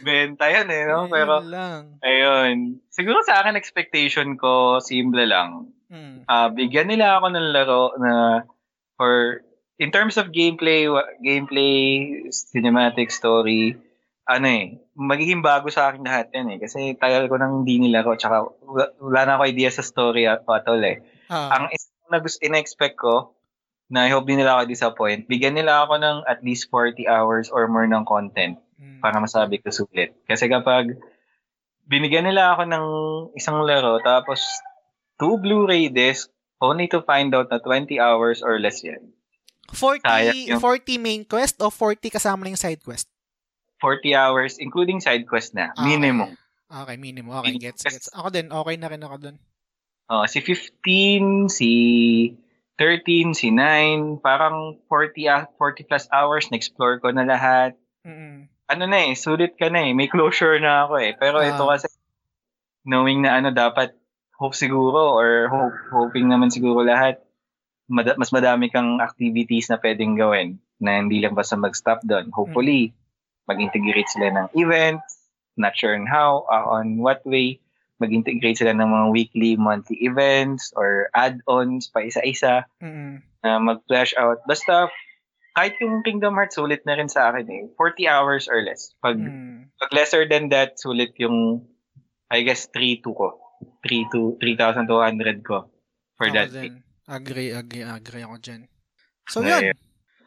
benta 0.03 0.45
yun. 0.51 0.67
Eh, 0.67 0.83
no? 0.83 1.07
Ayun 1.07 1.11
Pero, 1.15 1.33
lang. 1.47 1.81
ayun. 2.03 2.83
Siguro 2.91 3.23
sa 3.23 3.39
akin, 3.39 3.55
expectation 3.55 4.35
ko, 4.35 4.83
simple 4.83 5.23
lang. 5.23 5.71
Mm. 5.87 6.27
Ah, 6.27 6.51
bigyan 6.51 6.91
nila 6.91 7.17
ako 7.23 7.27
ng 7.31 7.47
laro 7.55 7.83
na 8.03 8.43
for 8.99 9.39
in 9.79 9.91
terms 9.91 10.15
of 10.19 10.31
gameplay 10.31 10.87
gameplay 11.19 12.07
cinematic 12.31 13.11
story 13.11 13.75
ano 14.25 14.47
eh 14.47 14.79
magiging 14.95 15.43
bago 15.43 15.67
sa 15.67 15.91
akin 15.91 16.01
lahat 16.07 16.31
yan 16.31 16.55
eh 16.55 16.57
kasi 16.63 16.95
tagal 16.95 17.27
ko 17.27 17.35
nang 17.37 17.61
hindi 17.61 17.83
nilaro 17.83 18.15
tsaka 18.15 18.47
wala, 18.65 19.21
na 19.27 19.35
ako 19.37 19.43
idea 19.45 19.69
sa 19.69 19.83
story 19.85 20.25
at 20.25 20.47
patol 20.47 20.79
eh 20.81 21.03
Ah, 21.25 21.57
ang 21.57 21.73
na 22.11 22.19
gusto 22.21 22.39
ina-expect 22.41 22.97
ko 22.97 23.35
na 23.89 24.09
I 24.09 24.13
hope 24.13 24.25
din 24.25 24.41
nila 24.41 24.57
ako 24.57 24.63
disappoint 24.69 25.29
bigyan 25.29 25.57
nila 25.57 25.85
ako 25.85 26.01
ng 26.01 26.17
at 26.25 26.41
least 26.41 26.69
40 26.73 27.05
hours 27.05 27.53
or 27.53 27.69
more 27.69 27.85
ng 27.85 28.05
content 28.05 28.57
mm. 28.81 28.99
para 29.01 29.17
masabi 29.21 29.61
ko 29.61 29.69
sulit. 29.69 30.17
Kasi 30.25 30.49
kapag 30.49 30.97
binigyan 31.85 32.25
nila 32.25 32.57
ako 32.57 32.63
ng 32.65 32.85
isang 33.37 33.61
laro 33.61 34.01
tapos 34.01 34.41
two 35.21 35.37
Blu-ray 35.37 35.93
disc 35.93 36.33
only 36.57 36.89
to 36.89 37.05
find 37.05 37.29
out 37.37 37.51
na 37.53 37.61
20 37.61 38.01
hours 38.01 38.41
or 38.41 38.57
less 38.57 38.81
yan. 38.81 39.13
40 39.69 40.01
sayang 40.01 40.39
yung- 40.57 40.61
40 40.61 40.97
main 41.01 41.21
quest 41.25 41.61
o 41.61 41.69
40 41.69 42.09
kasama 42.09 42.45
na 42.45 42.53
yung 42.53 42.61
side 42.61 42.81
quest? 42.81 43.09
40 43.81 44.17
hours 44.17 44.57
including 44.57 44.97
side 44.97 45.29
quest 45.29 45.53
na. 45.53 45.69
Ah, 45.77 45.85
Minimum. 45.85 46.33
Okay, 46.65 46.97
minimum. 46.97 47.37
Okay, 47.39 47.53
Minimum. 47.53 47.65
gets, 47.69 47.83
gets. 47.85 48.09
Ako 48.17 48.33
din, 48.33 48.49
okay 48.49 48.75
na 48.81 48.89
rin 48.89 49.01
ako 49.05 49.15
dun. 49.21 49.37
Oh, 50.05 50.25
si 50.29 50.37
15, 50.37 51.49
si 51.49 51.71
13, 52.77 53.33
si 53.33 53.49
9, 53.49 54.21
parang 54.21 54.77
40, 54.85 55.25
ah, 55.25 55.49
40 55.57 55.87
plus 55.89 56.05
hours 56.13 56.45
na-explore 56.51 57.01
ko 57.01 57.09
na 57.09 57.25
lahat. 57.25 57.73
Mm-mm. 58.05 58.45
Ano 58.69 58.83
na 58.85 59.09
eh, 59.09 59.17
sulit 59.17 59.57
ka 59.57 59.69
na 59.73 59.81
eh. 59.81 59.97
May 59.97 60.05
closure 60.05 60.61
na 60.61 60.85
ako 60.85 60.93
eh. 61.01 61.17
Pero 61.17 61.41
Ah. 61.41 61.49
ito 61.49 61.63
kasi, 61.65 61.87
knowing 62.85 63.25
na 63.25 63.41
ano, 63.41 63.49
dapat 63.49 63.97
hope 64.37 64.53
siguro 64.53 65.15
or 65.15 65.49
hope, 65.49 65.77
hoping 65.89 66.29
naman 66.29 66.53
siguro 66.53 66.85
lahat, 66.85 67.17
mad- 67.87 68.17
mas 68.19 68.29
madami 68.29 68.69
kang 68.69 69.01
activities 69.01 69.71
na 69.71 69.81
pwedeng 69.81 70.13
gawin 70.13 70.61
na 70.77 71.01
hindi 71.01 71.17
lang 71.23 71.33
basta 71.33 71.57
mag-stop 71.57 72.03
doon. 72.05 72.29
Hopefully, 72.29 72.93
mag-integrate 73.47 74.09
sila 74.11 74.29
ng 74.29 74.47
events, 74.53 75.29
not 75.55 75.73
sure 75.73 75.95
on 75.95 76.05
how, 76.05 76.45
uh, 76.45 76.77
on 76.77 76.99
what 76.99 77.25
way, 77.25 77.57
mag-integrate 77.97 78.59
sila 78.59 78.75
ng 78.75 78.85
mga 78.85 79.07
weekly, 79.11 79.51
monthly 79.55 80.03
events 80.03 80.75
or 80.75 81.07
add-ons 81.15 81.87
pa 81.87 82.03
isa-isa 82.03 82.67
Mm-mm. 82.79 83.23
na 83.39 83.57
mag-flash 83.57 84.11
out. 84.19 84.43
Basta, 84.43 84.91
kahit 85.55 85.79
yung 85.79 86.03
Kingdom 86.03 86.35
Hearts, 86.35 86.59
sulit 86.59 86.83
na 86.83 86.99
rin 86.99 87.07
sa 87.07 87.31
akin 87.31 87.47
eh. 87.47 87.63
40 87.79 88.11
hours 88.11 88.51
or 88.51 88.59
less. 88.59 88.91
Pag, 88.99 89.15
Mm. 89.15 89.71
pag 89.79 89.91
lesser 89.95 90.27
than 90.27 90.51
that, 90.51 90.75
sulit 90.75 91.15
yung, 91.15 91.63
I 92.27 92.43
guess, 92.43 92.67
3-2 92.75 93.15
ko. 93.15 93.39
3 93.87 94.03
to 94.11 94.35
3,200 94.43 95.39
ko 95.41 95.71
for 96.19 96.27
Ako 96.27 96.35
that 96.35 96.51
din. 96.51 96.83
Agree, 97.07 97.55
agree, 97.55 97.85
agree 97.85 98.25
ako 98.25 98.35
dyan. 98.41 98.61
So, 99.31 99.39
Ayun. 99.39 99.71
yun. 99.71 99.77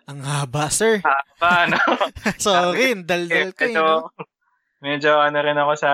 Ang 0.08 0.24
haba, 0.24 0.72
sir. 0.72 1.04
Paano? 1.36 1.76
Sorry, 2.40 2.96
daldal 3.04 3.52
ko. 3.52 3.68
Ito, 3.68 3.76
no? 3.76 4.08
Medyo 4.78 5.18
ano 5.18 5.38
rin 5.38 5.56
ako 5.56 5.72
sa 5.74 5.90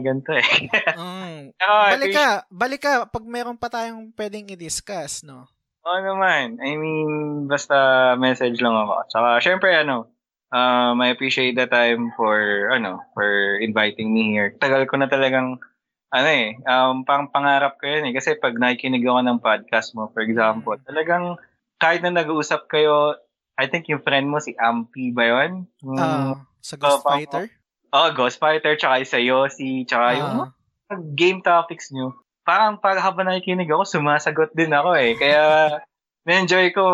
ganito 0.00 0.32
eh. 0.32 0.44
Mm. 0.96 1.52
Pero, 1.54 1.72
Balik 1.92 2.12
ka, 2.12 2.28
balik 2.48 2.80
ka 2.80 2.92
pag 3.06 3.24
meron 3.24 3.56
pa 3.56 3.68
tayong 3.68 4.12
pwedeng 4.12 4.48
i-discuss, 4.48 5.22
no? 5.22 5.46
Oo 5.82 6.00
naman. 6.00 6.58
I 6.58 6.74
mean, 6.74 7.10
basta 7.46 7.76
message 8.16 8.58
lang 8.58 8.74
ako. 8.74 9.06
Saka, 9.06 9.28
syempre, 9.38 9.70
ano, 9.70 10.10
um, 10.50 10.96
I 10.98 11.12
appreciate 11.12 11.54
the 11.54 11.68
time 11.68 12.10
for, 12.12 12.34
ano, 12.68 13.04
for 13.12 13.26
inviting 13.60 14.10
me 14.10 14.34
here. 14.34 14.50
Tagal 14.56 14.84
ko 14.84 14.98
na 14.98 15.06
talagang, 15.06 15.62
ano 16.10 16.28
eh, 16.28 16.58
um, 16.64 17.04
pang 17.04 17.30
pangarap 17.30 17.78
ko 17.78 17.86
yun 17.86 18.10
eh. 18.10 18.14
Kasi 18.16 18.34
pag 18.34 18.56
nakikinig 18.56 19.04
ako 19.04 19.20
ng 19.22 19.38
podcast 19.38 19.94
mo, 19.94 20.10
for 20.10 20.24
example, 20.24 20.74
talagang, 20.82 21.38
kahit 21.78 22.02
na 22.02 22.10
nag-uusap 22.10 22.66
kayo, 22.66 23.14
I 23.54 23.70
think 23.70 23.86
yung 23.86 24.02
friend 24.02 24.26
mo, 24.26 24.36
si 24.36 24.58
Ampi 24.58 25.14
ba 25.14 25.24
yun? 25.24 25.70
Yung, 25.80 25.96
Ah, 25.96 26.42
sa 26.58 26.74
Ghost 26.74 27.00
Oh, 27.00 27.02
pa- 27.04 27.14
Fighter? 27.14 27.46
Oh, 27.96 28.12
Ghost 28.12 28.36
Fighter, 28.36 28.76
tsaka 28.76 29.00
isa 29.00 29.16
Yossi, 29.16 29.88
tsaka 29.88 30.06
yung 30.20 30.32
Ah, 30.44 30.50
pag 30.86 31.02
game 31.16 31.40
topics 31.40 31.88
nyo, 31.90 32.12
parang 32.44 32.78
pag 32.78 33.00
habang 33.00 33.26
nakikinig 33.26 33.72
ako, 33.72 33.88
sumasagot 33.88 34.52
din 34.52 34.70
ako 34.70 34.94
eh. 34.94 35.16
Kaya, 35.16 35.42
na-enjoy 36.28 36.70
ko, 36.76 36.84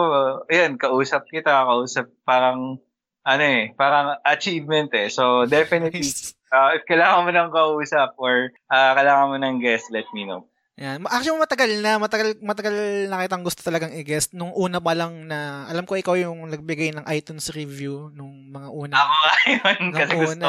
ayan, 0.47 0.79
kausap 0.79 1.27
kita, 1.29 1.67
kausap 1.67 2.09
parang, 2.25 2.79
ano 3.27 3.43
eh, 3.43 3.75
parang 3.75 4.17
achievement 4.25 4.95
eh. 4.95 5.11
So, 5.11 5.45
definitely, 5.45 6.07
nice. 6.07 6.33
uh, 6.55 6.73
if 6.79 6.87
kailangan 6.87 7.27
mo 7.27 7.31
ng 7.35 7.51
kausap 7.53 8.15
or 8.17 8.55
uh, 8.71 8.93
kailangan 8.97 9.29
mo 9.29 9.37
ng 9.43 9.57
guest, 9.61 9.91
let 9.91 10.07
me 10.15 10.25
know. 10.25 10.47
Yan. 10.75 11.05
Actually, 11.05 11.37
matagal 11.37 11.71
na. 11.85 12.01
Matagal, 12.01 12.29
matagal 12.41 12.75
na 13.07 13.21
kitang 13.21 13.45
gusto 13.45 13.61
talagang 13.61 13.93
i-guest. 13.93 14.33
Nung 14.33 14.57
una 14.57 14.81
pa 14.81 14.97
lang 14.97 15.29
na, 15.29 15.69
alam 15.69 15.85
ko 15.85 15.95
ikaw 15.95 16.17
yung 16.17 16.49
nagbigay 16.49 16.97
ng 16.97 17.05
iTunes 17.13 17.53
review 17.53 18.09
nung 18.11 18.49
mga 18.49 18.69
una. 18.73 18.95
Ako 18.97 19.13
nga 19.13 19.33
yun, 19.53 19.77
nung 19.79 19.93
kasi 19.93 20.15
gusto 20.17 20.33
una. 20.33 20.49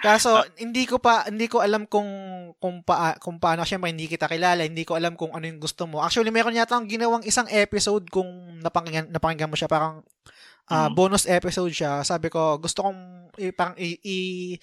Kaso 0.00 0.30
hindi 0.56 0.88
ko 0.88 0.96
pa 0.96 1.28
hindi 1.28 1.44
ko 1.44 1.60
alam 1.60 1.84
kung 1.84 2.08
kung 2.56 2.80
pa 2.80 3.20
kung 3.20 3.36
paano 3.36 3.68
syempre 3.68 3.92
hindi 3.92 4.08
kita 4.08 4.26
kilala, 4.26 4.64
hindi 4.64 4.82
ko 4.82 4.96
alam 4.96 5.12
kung 5.12 5.28
ano 5.30 5.44
yung 5.44 5.60
gusto 5.60 5.84
mo. 5.84 6.00
Actually 6.00 6.32
meron 6.32 6.56
yata 6.56 6.72
akong 6.74 6.88
ginawang 6.88 7.20
isang 7.22 7.44
episode 7.52 8.08
kung 8.08 8.26
napakinggan 8.64 9.12
napakinggan 9.12 9.52
mo 9.52 9.60
siya 9.60 9.68
parang 9.68 10.00
ah, 10.72 10.88
Mhm. 10.88 10.96
bonus 10.96 11.28
episode 11.28 11.68
siya. 11.68 12.00
Sabi 12.00 12.32
ko 12.32 12.56
gusto 12.56 12.80
kong 12.80 12.98
i, 13.36 13.52
parang 13.52 13.76
i, 13.76 14.00
i- 14.00 14.56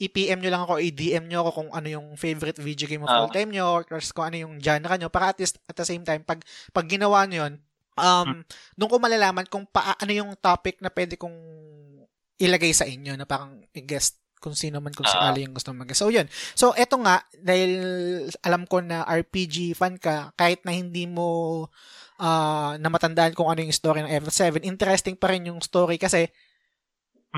i-PM 0.00 0.40
nyo 0.40 0.50
lang 0.50 0.62
ako, 0.64 0.80
i-DM 0.80 1.28
nyo 1.28 1.44
ako 1.44 1.50
kung 1.52 1.70
ano 1.70 1.86
yung 1.86 2.06
favorite 2.16 2.56
video 2.56 2.88
game 2.88 3.04
of 3.04 3.12
Ah. 3.12 3.20
all 3.20 3.28
time 3.28 3.52
nyo 3.52 3.68
or 3.68 3.84
kung 3.84 4.26
ano 4.26 4.36
yung 4.40 4.54
genre 4.56 4.96
nyo 4.96 5.12
para 5.12 5.28
at 5.28 5.38
least 5.38 5.60
at 5.68 5.76
the 5.76 5.84
same 5.84 6.00
time 6.02 6.24
pag 6.24 6.40
pag 6.72 6.88
ginawa 6.88 7.28
nyo 7.28 7.44
yun 7.46 7.54
Um, 8.00 8.40
doon 8.80 8.88
ko 8.88 8.96
malalaman 8.96 9.44
kung 9.44 9.68
pa, 9.68 9.92
ano 9.92 10.08
yung 10.08 10.32
topic 10.40 10.80
na 10.80 10.88
pwede 10.88 11.20
kong 11.20 11.36
ilagay 12.40 12.72
sa 12.72 12.88
inyo 12.88 13.12
na 13.12 13.28
parang 13.28 13.60
i-guest 13.76 14.16
kung 14.40 14.56
sino 14.56 14.80
man 14.80 14.96
kung 14.96 15.04
Ah. 15.04 15.12
sakali 15.12 15.44
yung 15.44 15.52
gusto 15.52 15.68
mag 15.76 15.92
So, 15.92 16.08
yun. 16.08 16.24
So, 16.56 16.72
eto 16.72 16.96
nga, 16.96 17.20
dahil 17.36 17.70
alam 18.40 18.64
ko 18.64 18.80
na 18.80 19.04
RPG 19.04 19.76
fan 19.76 20.00
ka, 20.00 20.32
kahit 20.32 20.64
na 20.64 20.72
hindi 20.72 21.04
mo 21.04 21.68
ah 22.16 22.80
na 22.80 22.88
matandaan 22.88 23.36
kung 23.36 23.52
ano 23.52 23.60
yung 23.60 23.74
story 23.74 24.00
ng 24.00 24.12
F7, 24.24 24.64
interesting 24.64 25.12
pa 25.12 25.28
rin 25.28 25.52
yung 25.52 25.60
story 25.60 26.00
kasi 26.00 26.24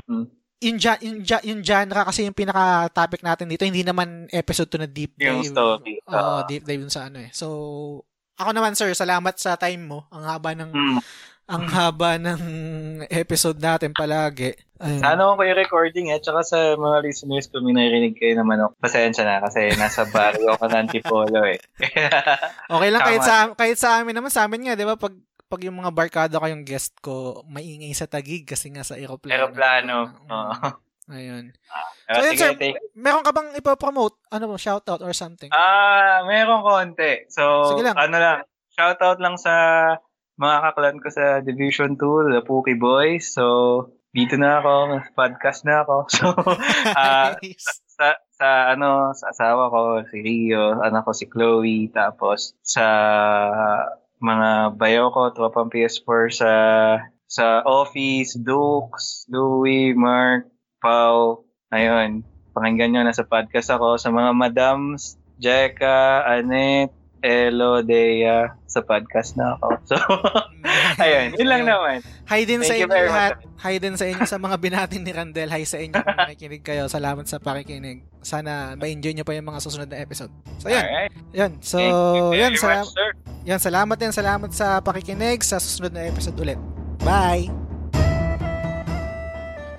Mhm. 0.07 0.31
Yung, 0.63 0.77
ja- 0.77 0.99
yung, 0.99 1.21
ja- 1.21 1.43
yung 1.43 1.59
genre 1.59 2.01
kasi 2.03 2.23
yung 2.23 2.33
pinaka-topic 2.33 3.21
natin 3.21 3.45
dito, 3.45 3.63
hindi 3.63 3.81
naman 3.81 4.25
episode 4.29 4.67
to 4.67 4.77
na 4.77 4.87
deep 4.87 5.13
Yung 5.17 5.39
dive. 5.39 5.51
story. 5.51 5.99
Oo, 6.03 6.33
Ah. 6.39 6.43
deep 6.43 6.63
dive 6.63 6.79
dun 6.79 6.89
sa 6.89 7.07
ano 7.07 7.19
eh. 7.19 7.29
So, 7.29 7.47
ako 8.33 8.49
naman 8.49 8.73
sir, 8.73 8.89
salamat 8.91 9.35
sa 9.35 9.53
time 9.55 9.83
mo. 9.83 9.99
Ang 10.09 10.23
haba 10.23 10.51
ng 10.53 10.71
Mm. 10.71 10.99
ang 11.43 11.63
haba 11.67 12.15
ng 12.15 12.41
episode 13.05 13.59
natin 13.59 13.91
palagi. 13.91 14.55
Ayun. 14.79 14.99
Sana 14.99 15.27
ko 15.27 15.37
yung 15.37 15.55
recording 15.57 16.07
eh, 16.09 16.17
tsaka 16.17 16.39
sa 16.41 16.57
mga 16.73 17.03
listeners 17.03 17.45
ko, 17.45 17.59
may 17.59 17.71
narinig 17.71 18.15
kayo 18.15 18.33
naman 18.33 18.57
ako. 18.57 18.79
Pasensya 18.79 19.23
na 19.23 19.39
kasi 19.39 19.71
nasa 19.75 20.03
barrio 20.05 20.49
ako 20.49 20.65
ng 20.65 20.79
Antipolo 20.81 21.39
eh. 21.45 21.59
Okay 22.73 22.89
lang 22.89 23.01
kahit 23.01 23.21
sa 23.21 23.35
kahit 23.53 23.75
sa 23.75 23.99
amin 23.99 24.11
naman, 24.13 24.31
sa 24.31 24.43
amin 24.43 24.65
nga, 24.65 24.73
'di 24.73 24.83
ba, 24.83 24.95
pag 24.95 25.13
pag 25.53 25.61
yung 25.61 25.77
mga 25.77 25.93
barkada 25.93 26.35
ko 26.35 26.45
yung 26.45 26.65
guest 26.65 26.97
ko, 26.97 27.13
maingay 27.45 27.93
sa 27.93 28.09
tagig 28.09 28.41
kasi 28.43 28.67
nga 28.67 28.81
sa 28.81 28.97
aeroplano. 28.97 29.37
Aeroplano. 29.37 29.95
Oo. 30.25 30.53
Ayun. 31.13 31.53
Ah, 31.69 32.15
So, 32.15 32.25
yun, 32.25 32.35
sir. 32.35 32.51
take- 32.55 32.79
Meron 32.93 33.21
ka 33.21 33.29
bang 33.29 33.53
ipopromote? 33.53 34.17
Ano 34.27 34.47
ba, 34.47 34.57
shoutout 34.57 34.99
or 34.99 35.13
something? 35.13 35.51
Ah, 35.51 36.23
meron 36.23 36.63
konti. 36.63 37.27
So, 37.29 37.69
Sige 37.69 37.85
lang. 37.85 37.93
ano 37.95 38.15
lang, 38.15 38.39
shoutout 38.71 39.19
lang 39.19 39.35
sa 39.35 39.53
mga 40.33 40.57
kaklan 40.63 40.97
ko 40.97 41.07
sa 41.07 41.25
Division 41.39 41.93
2, 41.93 42.33
the 42.33 42.41
Pookie 42.41 42.73
Boys. 42.73 43.29
So, 43.29 43.45
dito 44.09 44.33
na 44.35 44.57
ako, 44.57 44.73
podcast 45.13 45.61
na 45.63 45.83
ako. 45.83 45.95
So, 46.13 46.25
ah, 46.97 47.35
Nice. 47.37 47.83
sa, 47.85 48.07
sa 48.31 48.47
ano, 48.71 49.11
sa 49.11 49.29
asawa 49.29 49.67
ko, 49.67 49.79
si 50.07 50.17
Rio, 50.17 50.79
anak 50.79 51.03
ko 51.03 51.11
si 51.11 51.27
Chloe, 51.27 51.87
tapos 51.87 52.55
sa 52.59 52.85
mga 54.23 54.79
bayo 54.79 55.11
ko, 55.11 55.35
tropang 55.35 55.67
PS4 55.67 56.23
sa 56.31 56.53
sa 57.27 57.59
office, 57.67 58.39
Dukes, 58.39 59.27
Louie, 59.27 59.91
Mark, 59.91 60.47
Pau, 60.79 61.43
ayun, 61.73 62.23
pakinggan 62.55 62.93
nyo, 62.95 63.01
nasa 63.03 63.27
podcast 63.27 63.73
ako, 63.73 63.99
sa 63.99 64.13
mga 64.13 64.31
madams, 64.31 65.17
Jeka, 65.41 66.23
Annette, 66.23 66.93
Elo, 67.19 67.81
Dea, 67.81 68.53
sa 68.69 68.79
podcast 68.85 69.35
na 69.35 69.57
ako. 69.57 69.67
So, 69.89 69.97
ayun, 70.97 71.27
yun 71.33 71.47
lang 71.47 71.63
naman. 71.63 71.97
Hi 72.25 72.43
din 72.43 72.59
sa 72.59 72.69
Thank 72.69 72.81
you 72.81 72.87
inyo 72.87 73.07
lahat. 73.07 73.33
Hi 73.59 73.75
din 73.79 73.95
sa 73.95 74.05
inyo 74.05 74.23
sa 74.23 74.35
mga 74.35 74.55
binatin 74.59 75.01
ni 75.01 75.11
Randel. 75.11 75.47
Hi 75.47 75.63
sa 75.63 75.79
inyo 75.79 75.95
kung 75.95 76.19
nakikinig 76.19 76.61
kayo. 76.61 76.85
Salamat 76.85 77.23
sa 77.23 77.39
pakikinig. 77.39 78.03
Sana 78.19 78.75
ma-enjoy 78.75 79.13
nyo 79.13 79.23
pa 79.23 79.31
yung 79.31 79.47
mga 79.47 79.63
susunod 79.63 79.87
na 79.87 79.97
episode. 79.97 80.31
So, 80.59 80.67
yan. 80.67 80.83
Alright. 80.83 81.13
Yan. 81.31 81.51
So, 81.59 81.79
very 82.29 82.55
Salam- 82.55 82.83
much, 82.83 82.91
sir. 82.91 83.09
yan. 83.43 83.59
Salamat 83.59 83.95
din. 83.95 84.11
Salamat 84.11 84.51
sa 84.51 84.79
pakikinig 84.79 85.39
sa 85.41 85.57
susunod 85.57 85.95
na 85.95 86.03
episode 86.03 86.35
ulit. 86.35 86.59
Bye! 86.99 87.47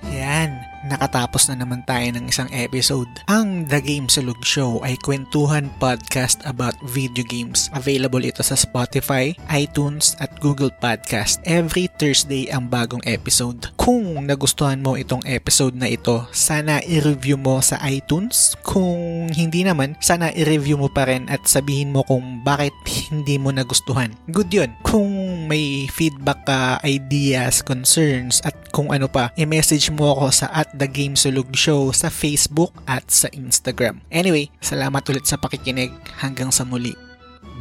Yan. 0.09 0.64
Nakatapos 0.85 1.49
na 1.49 1.65
naman 1.65 1.81
tayo 1.89 2.13
ng 2.13 2.29
isang 2.29 2.45
episode. 2.53 3.09
Ang 3.25 3.65
The 3.65 3.81
Game 3.81 4.05
Sulog 4.05 4.37
Show 4.45 4.85
ay 4.85 4.93
kwentuhan 5.01 5.73
podcast 5.81 6.45
about 6.45 6.77
video 6.93 7.25
games. 7.25 7.73
Available 7.73 8.21
ito 8.21 8.45
sa 8.45 8.53
Spotify, 8.53 9.33
iTunes 9.49 10.13
at 10.21 10.29
Google 10.37 10.69
Podcast. 10.69 11.41
Every 11.41 11.89
Thursday 11.89 12.53
ang 12.53 12.69
bagong 12.69 13.01
episode. 13.09 13.73
Kung 13.81 14.29
nagustuhan 14.29 14.85
mo 14.85 14.93
itong 14.93 15.25
episode 15.25 15.73
na 15.73 15.89
ito, 15.89 16.29
sana 16.29 16.77
i-review 16.85 17.41
mo 17.41 17.65
sa 17.65 17.81
iTunes. 17.89 18.53
Kung 18.61 19.33
hindi 19.33 19.65
naman, 19.65 19.97
sana 20.05 20.29
i-review 20.37 20.77
mo 20.77 20.93
pa 20.93 21.09
rin 21.09 21.25
at 21.33 21.49
sabihin 21.49 21.97
mo 21.97 22.05
kung 22.05 22.45
bakit 22.45 22.77
hindi 23.09 23.41
mo 23.41 23.49
nagustuhan. 23.49 24.13
Good 24.29 24.53
yun. 24.53 24.69
Kung 24.85 25.09
may 25.49 25.89
feedback 25.89 26.45
ka, 26.45 26.77
ideas, 26.85 27.65
concerns, 27.65 28.37
at 28.45 28.53
kung 28.69 28.93
ano 28.93 29.09
pa, 29.09 29.33
i-message 29.33 29.89
mo 29.89 30.13
ako 30.13 30.29
sa 30.29 30.53
at 30.53 30.74
The 30.75 30.91
Game 30.91 31.15
Sulog 31.15 31.55
Show 31.55 31.95
sa 31.95 32.11
Facebook 32.11 32.75
at 32.83 33.07
sa 33.07 33.31
Instagram. 33.31 34.03
Anyway, 34.11 34.51
salamat 34.59 35.01
ulit 35.07 35.23
sa 35.23 35.39
pakikinig. 35.39 35.95
Hanggang 36.19 36.51
sa 36.51 36.67
muli. 36.67 36.93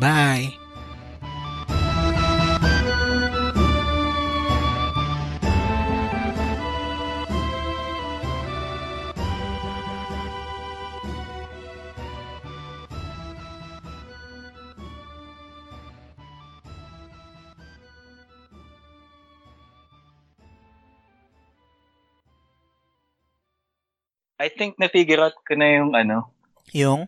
Bye! 0.03 0.64
I 24.39 24.51
think 24.51 24.75
na-figure 24.83 25.23
out 25.23 25.37
ko 25.47 25.55
na 25.55 25.79
yung 25.79 25.95
ano, 25.95 26.31
Yung? 26.75 27.07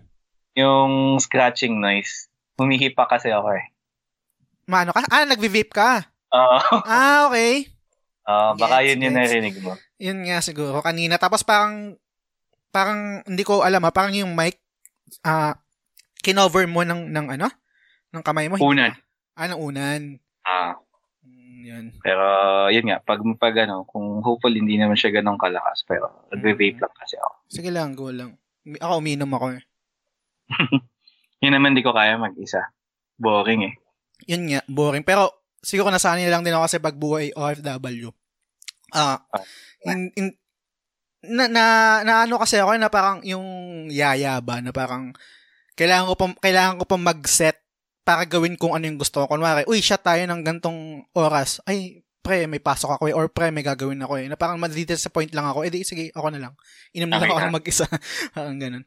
yung 0.55 1.19
scratching 1.19 1.77
noise. 1.83 2.31
Humihipa 2.57 3.05
kasi 3.05 3.29
ako 3.29 3.53
eh. 3.59 3.67
Maano 4.65 4.95
ka? 4.95 5.05
Ah, 5.11 5.27
nagvi-vape 5.29 5.75
ka. 5.75 6.07
Oo. 6.33 6.59
Ah, 6.87 7.29
okay. 7.29 7.69
Ah, 8.27 8.57
baka 8.59 8.83
Gets, 8.83 8.89
yun 8.95 9.05
yung 9.07 9.17
narinig 9.19 9.57
mo. 9.63 9.73
Yun 10.03 10.27
nga 10.27 10.43
siguro 10.43 10.83
kanina. 10.83 11.21
Tapos 11.21 11.47
parang, 11.47 11.95
parang, 12.75 13.23
hindi 13.29 13.43
ko 13.47 13.63
alam 13.63 13.85
ha, 13.85 13.95
parang 13.95 14.15
yung 14.17 14.35
mic, 14.35 14.59
ah, 15.23 15.55
kinover 16.25 16.67
mo 16.67 16.83
ng, 16.83 17.11
ng 17.11 17.27
ano? 17.39 17.47
Ng 18.11 18.23
kamay 18.25 18.51
mo? 18.51 18.59
Unan. 18.59 18.97
Ah, 19.37 19.47
ng 19.47 19.61
unan. 19.61 20.01
Ah, 20.43 20.75
yun. 21.67 21.91
pero 21.99 22.23
yun 22.71 22.87
nga, 22.87 23.03
pag, 23.03 23.19
pag 23.37 23.67
ano, 23.67 23.83
kung 23.83 24.23
hopefully 24.23 24.63
hindi 24.63 24.79
naman 24.79 24.95
siya 24.95 25.19
ganun 25.19 25.35
kalakas, 25.35 25.83
pero 25.83 26.25
nagbe-vape 26.31 26.79
lang 26.79 26.95
kasi 26.95 27.19
ako. 27.19 27.35
Sige 27.51 27.71
lang, 27.75 27.93
go 27.93 28.15
lang. 28.15 28.39
Ako 28.79 29.03
uminom 29.03 29.35
ako 29.35 29.59
eh. 29.59 29.63
Yun 31.43 31.53
naman 31.53 31.75
di 31.75 31.83
ko 31.83 31.91
kaya 31.91 32.15
mag-isa. 32.17 32.71
Boring 33.19 33.67
eh. 33.67 33.75
Yun 34.25 34.49
nga, 34.49 34.61
boring. 34.67 35.03
Pero 35.03 35.29
siguro 35.61 35.91
nasanay 35.91 36.31
lang 36.31 36.47
din 36.47 36.55
ako 36.55 36.65
kasi 36.65 36.79
pag 36.79 36.97
buhay 36.97 37.35
OFW. 37.35 38.15
Ah, 38.95 39.19
Ah. 39.27 39.43
in, 39.91 40.15
in, 40.15 40.27
na, 41.27 41.51
na, 41.51 41.65
na 42.07 42.15
ano 42.23 42.39
kasi 42.39 42.55
ako 42.57 42.79
na 42.79 42.87
parang 42.87 43.19
yung 43.27 43.47
yaya 43.91 44.39
ba 44.39 44.63
na 44.63 44.71
parang 44.71 45.11
kailangan 45.75 46.07
ko 46.07 46.15
pa 46.15 46.27
kailangan 46.39 46.79
ko 46.79 46.85
pa 46.87 46.95
mag-set 46.97 47.66
para 48.07 48.23
gawin 48.23 48.55
kung 48.55 48.71
ano 48.71 48.87
yung 48.87 49.03
gusto 49.03 49.27
ko. 49.27 49.35
Kunwari, 49.35 49.67
uy, 49.67 49.83
shot 49.83 50.07
tayo 50.07 50.23
ng 50.23 50.47
gantong 50.47 51.03
oras. 51.11 51.59
Ay, 51.67 52.07
pre, 52.23 52.47
may 52.47 52.63
pasok 52.63 52.95
ako 52.95 53.11
eh, 53.11 53.15
or 53.19 53.27
pre, 53.27 53.51
may 53.51 53.67
gagawin 53.67 53.99
ako 53.99 54.15
eh. 54.23 54.31
Na 54.31 54.39
parang 54.39 54.63
madidisappoint 54.63 55.35
lang 55.35 55.51
ako. 55.51 55.67
Eh 55.67 55.75
di, 55.75 55.83
sige, 55.83 56.15
ako 56.15 56.31
na 56.31 56.39
lang. 56.47 56.55
Inom 56.95 57.11
na 57.11 57.19
lang 57.19 57.27
Okay 57.27 57.35
ako 57.35 57.43
ka. 57.43 57.47
ng 57.51 57.57
mag-isa. 57.59 57.87
parang 58.39 58.59
ganun. 58.63 58.87